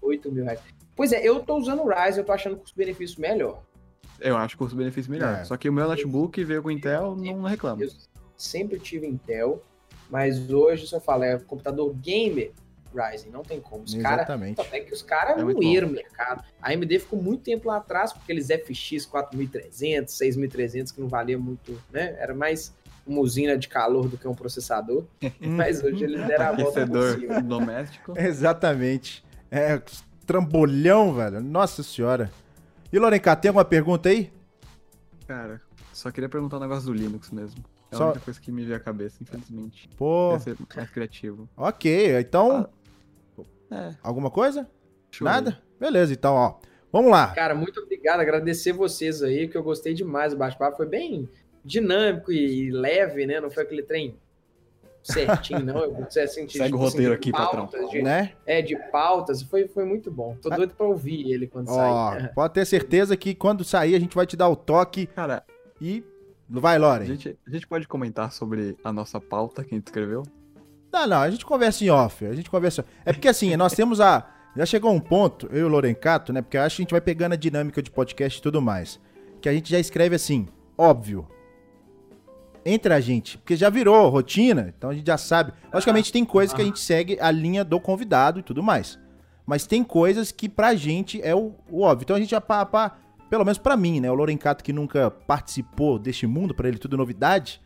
8 0.00 0.30
mil 0.30 0.44
reais. 0.44 0.60
Pois 0.94 1.12
é, 1.12 1.26
eu 1.26 1.40
tô 1.40 1.56
usando 1.56 1.82
o 1.82 1.88
Ryzen, 1.88 2.18
eu 2.20 2.24
tô 2.24 2.32
achando 2.32 2.54
o 2.54 2.58
custo-benefício 2.58 3.20
melhor. 3.20 3.62
Eu 4.20 4.36
acho 4.36 4.56
custo-benefício 4.56 5.10
melhor. 5.10 5.40
É. 5.40 5.44
Só 5.44 5.56
que 5.56 5.68
o 5.68 5.72
meu 5.72 5.86
notebook 5.88 6.42
veio 6.44 6.62
com 6.62 6.70
Intel, 6.70 7.16
não 7.16 7.42
reclamo. 7.42 7.82
Eu 7.82 7.90
sempre 8.36 8.78
tive 8.78 9.06
Intel, 9.06 9.62
mas 10.10 10.50
hoje, 10.50 10.86
se 10.86 10.94
eu 10.94 11.00
falar, 11.00 11.26
é 11.26 11.38
computador 11.38 11.94
gamer, 11.94 12.52
Ryzen, 12.94 13.30
não 13.30 13.42
tem 13.42 13.60
como. 13.60 13.84
Os 13.84 13.94
caras 13.94 14.20
Exatamente. 14.20 14.60
Até 14.60 14.80
que 14.80 14.92
os 14.92 15.02
caras 15.02 15.38
É 15.38 15.44
muito 15.44 15.62
moeram 15.62 15.88
o 15.88 15.92
mercado. 15.92 16.44
A 16.60 16.70
AMD 16.70 16.98
ficou 16.98 17.20
muito 17.20 17.42
tempo 17.42 17.68
lá 17.68 17.78
atrás, 17.78 18.12
porque 18.12 18.32
aqueles 18.32 18.48
FX 18.48 19.06
4300, 19.06 20.14
6300, 20.14 20.92
que 20.92 21.00
não 21.00 21.08
valia 21.08 21.38
muito, 21.38 21.80
né? 21.90 22.14
Era 22.18 22.34
mais 22.34 22.72
uma 23.06 23.20
usina 23.20 23.56
de 23.56 23.68
calor 23.68 24.08
do 24.08 24.16
que 24.16 24.28
um 24.28 24.34
processador. 24.34 25.04
Mas 25.40 25.82
hoje 25.82 26.04
eles 26.04 26.26
deram 26.26 26.46
a 26.46 26.52
volta 26.52 26.86
doméstico. 27.42 28.14
Exatamente. 28.16 29.24
É, 29.50 29.80
trambolhão, 30.26 31.14
velho. 31.14 31.40
Nossa 31.40 31.82
senhora. 31.82 32.30
E 32.92 32.98
Lorenca, 32.98 33.34
tem 33.36 33.48
alguma 33.48 33.64
pergunta 33.64 34.08
aí? 34.08 34.30
Cara, 35.26 35.60
só 35.92 36.10
queria 36.10 36.28
perguntar 36.28 36.58
um 36.58 36.60
negócio 36.60 36.84
do 36.86 36.92
Linux 36.92 37.30
mesmo. 37.30 37.64
É 37.90 37.96
Só- 37.96 38.04
a 38.04 38.06
única 38.08 38.20
coisa 38.24 38.40
que 38.40 38.50
me 38.52 38.64
veio 38.64 38.76
à 38.76 38.80
cabeça, 38.80 39.22
infelizmente. 39.22 39.88
Pô, 39.96 40.38
ser 40.38 40.56
mais 40.76 40.90
criativo. 40.90 41.48
ok. 41.56 42.18
Então, 42.20 42.68
É, 43.70 43.94
alguma 44.02 44.30
coisa? 44.30 44.68
deixa 45.10 45.24
Nada? 45.24 45.62
Beleza, 45.80 46.12
então, 46.12 46.34
ó. 46.34 46.56
Vamos 46.92 47.10
lá. 47.10 47.28
Cara, 47.34 47.54
muito 47.54 47.80
obrigado. 47.80 48.20
Agradecer 48.20 48.72
vocês 48.72 49.22
aí, 49.22 49.48
que 49.48 49.56
eu 49.56 49.62
gostei 49.62 49.94
demais 49.94 50.32
do 50.32 50.38
bate-papo. 50.38 50.76
Foi 50.76 50.86
bem 50.86 51.26
dinâmico 51.64 52.30
e 52.30 52.70
leve, 52.70 53.24
né? 53.26 53.40
Não 53.40 53.50
foi 53.50 53.62
aquele 53.62 53.82
trem 53.82 54.18
certinho, 55.02 55.64
não. 55.64 55.78
Eu 55.78 55.94
você 56.08 56.26
senti, 56.26 56.58
Segue 56.58 56.74
o 56.74 56.76
assim, 56.76 56.84
roteiro 56.86 57.10
de 57.12 57.16
aqui, 57.16 57.32
patrão. 57.32 57.68
de- 57.90 58.02
Né? 58.02 58.32
É, 58.46 58.62
de 58.62 58.76
pautas. 58.90 59.42
Foi, 59.42 59.66
foi 59.68 59.84
muito 59.84 60.10
bom. 60.10 60.36
Tô 60.40 60.48
doido 60.50 60.74
pra 60.74 60.86
ouvir 60.86 61.30
ele 61.32 61.46
quando 61.46 61.68
Ó, 61.70 61.74
sair. 62.12 62.32
pode 62.34 62.54
ter 62.54 62.64
certeza 62.66 63.16
que 63.16 63.34
quando 63.34 63.64
sair 63.64 63.94
a 63.94 64.00
gente 64.00 64.14
vai 64.14 64.26
te 64.26 64.36
dar 64.36 64.48
o 64.48 64.56
toque. 64.56 65.06
Cara, 65.06 65.42
e. 65.80 66.04
Vai, 66.48 66.76
a 66.76 66.78
Loren. 66.80 67.06
gente, 67.06 67.38
a 67.46 67.50
gente 67.50 67.66
pode 67.66 67.88
comentar 67.88 68.30
sobre 68.30 68.76
a 68.84 68.92
nossa 68.92 69.18
pauta 69.18 69.64
que 69.64 69.74
a 69.74 69.78
gente 69.78 69.86
escreveu? 69.86 70.22
Não, 70.92 71.06
não, 71.06 71.16
a 71.22 71.30
gente 71.30 71.46
conversa 71.46 71.82
em 71.82 71.88
off. 71.88 72.26
A 72.26 72.34
gente 72.34 72.50
conversa. 72.50 72.84
É 73.06 73.12
porque 73.12 73.28
assim, 73.28 73.56
nós 73.56 73.72
temos 73.72 74.00
a. 74.00 74.28
Já 74.54 74.66
chegou 74.66 74.92
um 74.92 75.00
ponto, 75.00 75.46
eu 75.50 75.60
e 75.60 75.62
o 75.62 75.68
Lorencato, 75.68 76.30
né? 76.30 76.42
Porque 76.42 76.58
eu 76.58 76.60
acho 76.62 76.76
que 76.76 76.82
a 76.82 76.84
gente 76.84 76.90
vai 76.90 77.00
pegando 77.00 77.32
a 77.32 77.36
dinâmica 77.36 77.80
de 77.82 77.90
podcast 77.90 78.38
e 78.38 78.42
tudo 78.42 78.60
mais. 78.60 79.00
Que 79.40 79.48
a 79.48 79.52
gente 79.54 79.70
já 79.70 79.78
escreve 79.78 80.14
assim, 80.14 80.46
óbvio. 80.76 81.26
Entre 82.64 82.92
a 82.94 83.00
gente. 83.00 83.38
Porque 83.38 83.56
já 83.56 83.68
virou 83.68 84.08
rotina, 84.08 84.72
então 84.76 84.90
a 84.90 84.94
gente 84.94 85.06
já 85.06 85.18
sabe. 85.18 85.52
Logicamente 85.72 86.12
tem 86.12 86.24
coisas 86.24 86.54
que 86.54 86.62
a 86.62 86.64
gente 86.64 86.78
segue 86.80 87.18
a 87.20 87.30
linha 87.30 87.64
do 87.64 87.80
convidado 87.80 88.38
e 88.40 88.42
tudo 88.42 88.62
mais. 88.62 88.98
Mas 89.44 89.66
tem 89.66 89.82
coisas 89.82 90.30
que 90.30 90.48
pra 90.48 90.74
gente 90.74 91.20
é 91.22 91.34
o, 91.34 91.52
o 91.68 91.82
óbvio. 91.82 92.04
Então 92.04 92.16
a 92.16 92.20
gente 92.20 92.30
já 92.30 92.40
pá, 92.40 92.64
pá, 92.64 92.96
pelo 93.28 93.44
menos 93.44 93.58
pra 93.58 93.76
mim, 93.76 93.98
né? 94.00 94.10
O 94.10 94.14
Lorencato 94.14 94.62
que 94.62 94.72
nunca 94.72 95.10
participou 95.10 95.98
deste 95.98 96.26
mundo, 96.26 96.54
pra 96.54 96.68
ele 96.68 96.78
tudo 96.78 96.96
novidade. 96.96 97.60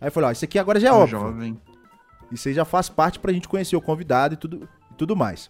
Aí 0.00 0.08
eu 0.08 0.12
falei, 0.12 0.30
ó, 0.30 0.32
isso 0.32 0.44
aqui 0.44 0.58
agora 0.58 0.80
já 0.80 0.88
é 0.88 0.92
Um 0.92 0.96
óbvio. 0.96 1.20
jovem. 1.20 1.60
Isso 2.32 2.48
aí 2.48 2.54
já 2.54 2.64
faz 2.64 2.88
parte 2.88 3.20
pra 3.20 3.32
gente 3.32 3.46
conhecer 3.48 3.76
o 3.76 3.80
convidado 3.80 4.34
e 4.34 4.36
tudo, 4.36 4.68
e 4.90 4.94
tudo 4.94 5.14
mais. 5.14 5.48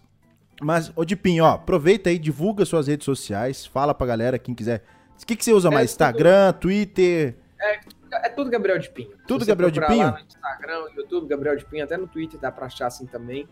Mas, 0.61 0.91
ô 0.95 1.03
Dipinho, 1.03 1.43
ó, 1.45 1.53
aproveita 1.53 2.09
aí, 2.11 2.19
divulga 2.19 2.63
suas 2.65 2.85
redes 2.87 3.05
sociais, 3.05 3.65
fala 3.65 3.93
pra 3.95 4.05
galera, 4.05 4.37
quem 4.37 4.53
quiser. 4.53 4.83
O 5.21 5.25
que, 5.25 5.35
que 5.35 5.43
você 5.43 5.51
usa 5.53 5.71
mais? 5.71 5.91
tudo- 5.91 6.03
Instagram, 6.03 6.53
Twitter? 6.53 7.35
É 8.11 8.29
tudo 8.29 8.49
Gabriel 8.49 8.77
de 8.77 8.89
Pinho. 8.89 9.11
Tudo 9.27 9.43
você 9.43 9.51
Gabriel 9.51 9.71
de 9.71 9.81
Pinho? 9.85 10.03
Lá 10.05 10.11
no 10.11 10.19
Instagram, 10.19 10.81
no 10.81 10.89
YouTube, 10.91 11.27
Gabriel 11.27 11.55
de 11.55 11.65
Pinho, 11.65 11.83
até 11.83 11.97
no 11.97 12.07
Twitter 12.07 12.39
dá 12.39 12.51
pra 12.51 12.65
achar 12.65 12.87
assim 12.87 13.05
também. 13.05 13.47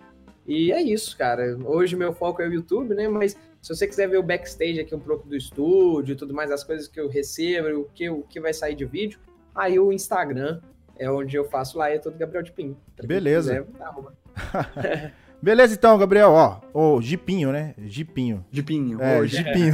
E 0.46 0.72
é 0.72 0.82
isso, 0.82 1.18
cara. 1.18 1.58
Hoje 1.66 1.96
meu 1.96 2.14
foco 2.14 2.42
é 2.42 2.48
o 2.48 2.54
YouTube, 2.54 2.94
né? 2.94 3.08
Mas 3.08 3.38
se 3.62 3.76
você 3.76 3.88
quiser 3.88 4.08
ver 4.08 4.18
o 4.18 4.24
backstage 4.24 4.80
aqui 4.80 4.94
um 4.94 5.00
pouco 5.00 5.28
do 5.28 5.36
estúdio 5.36 6.14
e 6.14 6.16
tudo 6.16 6.34
mais, 6.34 6.52
as 6.52 6.64
coisas 6.64 6.88
que 6.88 7.00
eu 7.00 7.08
recebo, 7.08 7.82
o 7.82 7.86
que, 7.94 8.10
o 8.10 8.24
que 8.24 8.40
vai 8.40 8.54
sair 8.54 8.76
de 8.76 8.86
vídeo, 8.86 9.20
aí 9.56 9.80
o 9.80 9.92
Instagram 9.92 10.60
é 10.98 11.10
onde 11.10 11.36
eu 11.36 11.46
faço 11.46 11.78
lá, 11.78 11.90
é 11.90 11.98
todo 11.98 12.18
Gabriel 12.18 12.44
de 12.44 12.52
Pinho. 12.52 12.78
Beleza. 13.04 13.66
quiser. 13.66 15.12
Beleza, 15.42 15.74
então, 15.74 15.98
Gabriel, 15.98 16.30
ó. 16.30 16.60
Ô, 16.72 17.02
Gipinho, 17.02 17.52
né? 17.52 17.74
Gipinho. 17.80 18.46
De 18.52 18.62
pinho. 18.62 19.02
É, 19.02 19.20
hoje. 19.20 19.38
Gipinho. 19.38 19.74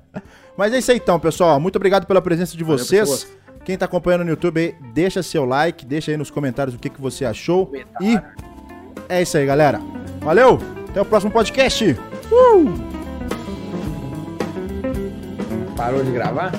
Mas 0.56 0.72
é 0.72 0.78
isso 0.78 0.90
aí 0.90 0.96
então, 0.96 1.20
pessoal. 1.20 1.60
Muito 1.60 1.76
obrigado 1.76 2.06
pela 2.06 2.22
presença 2.22 2.56
de 2.56 2.64
Valeu, 2.64 2.78
vocês. 2.78 3.00
pessoas. 3.00 3.41
Quem 3.64 3.78
tá 3.78 3.84
acompanhando 3.84 4.24
no 4.24 4.30
YouTube 4.30 4.58
aí, 4.58 4.74
deixa 4.92 5.22
seu 5.22 5.44
like, 5.44 5.86
deixa 5.86 6.10
aí 6.10 6.16
nos 6.16 6.30
comentários 6.30 6.74
o 6.74 6.78
que, 6.78 6.90
que 6.90 7.00
você 7.00 7.24
achou. 7.24 7.72
E 8.00 8.20
é 9.08 9.22
isso 9.22 9.36
aí, 9.36 9.46
galera. 9.46 9.80
Valeu! 10.20 10.58
Até 10.88 11.00
o 11.00 11.04
próximo 11.04 11.32
podcast. 11.32 11.96
Parou 15.76 16.04
de 16.04 16.10
gravar? 16.10 16.52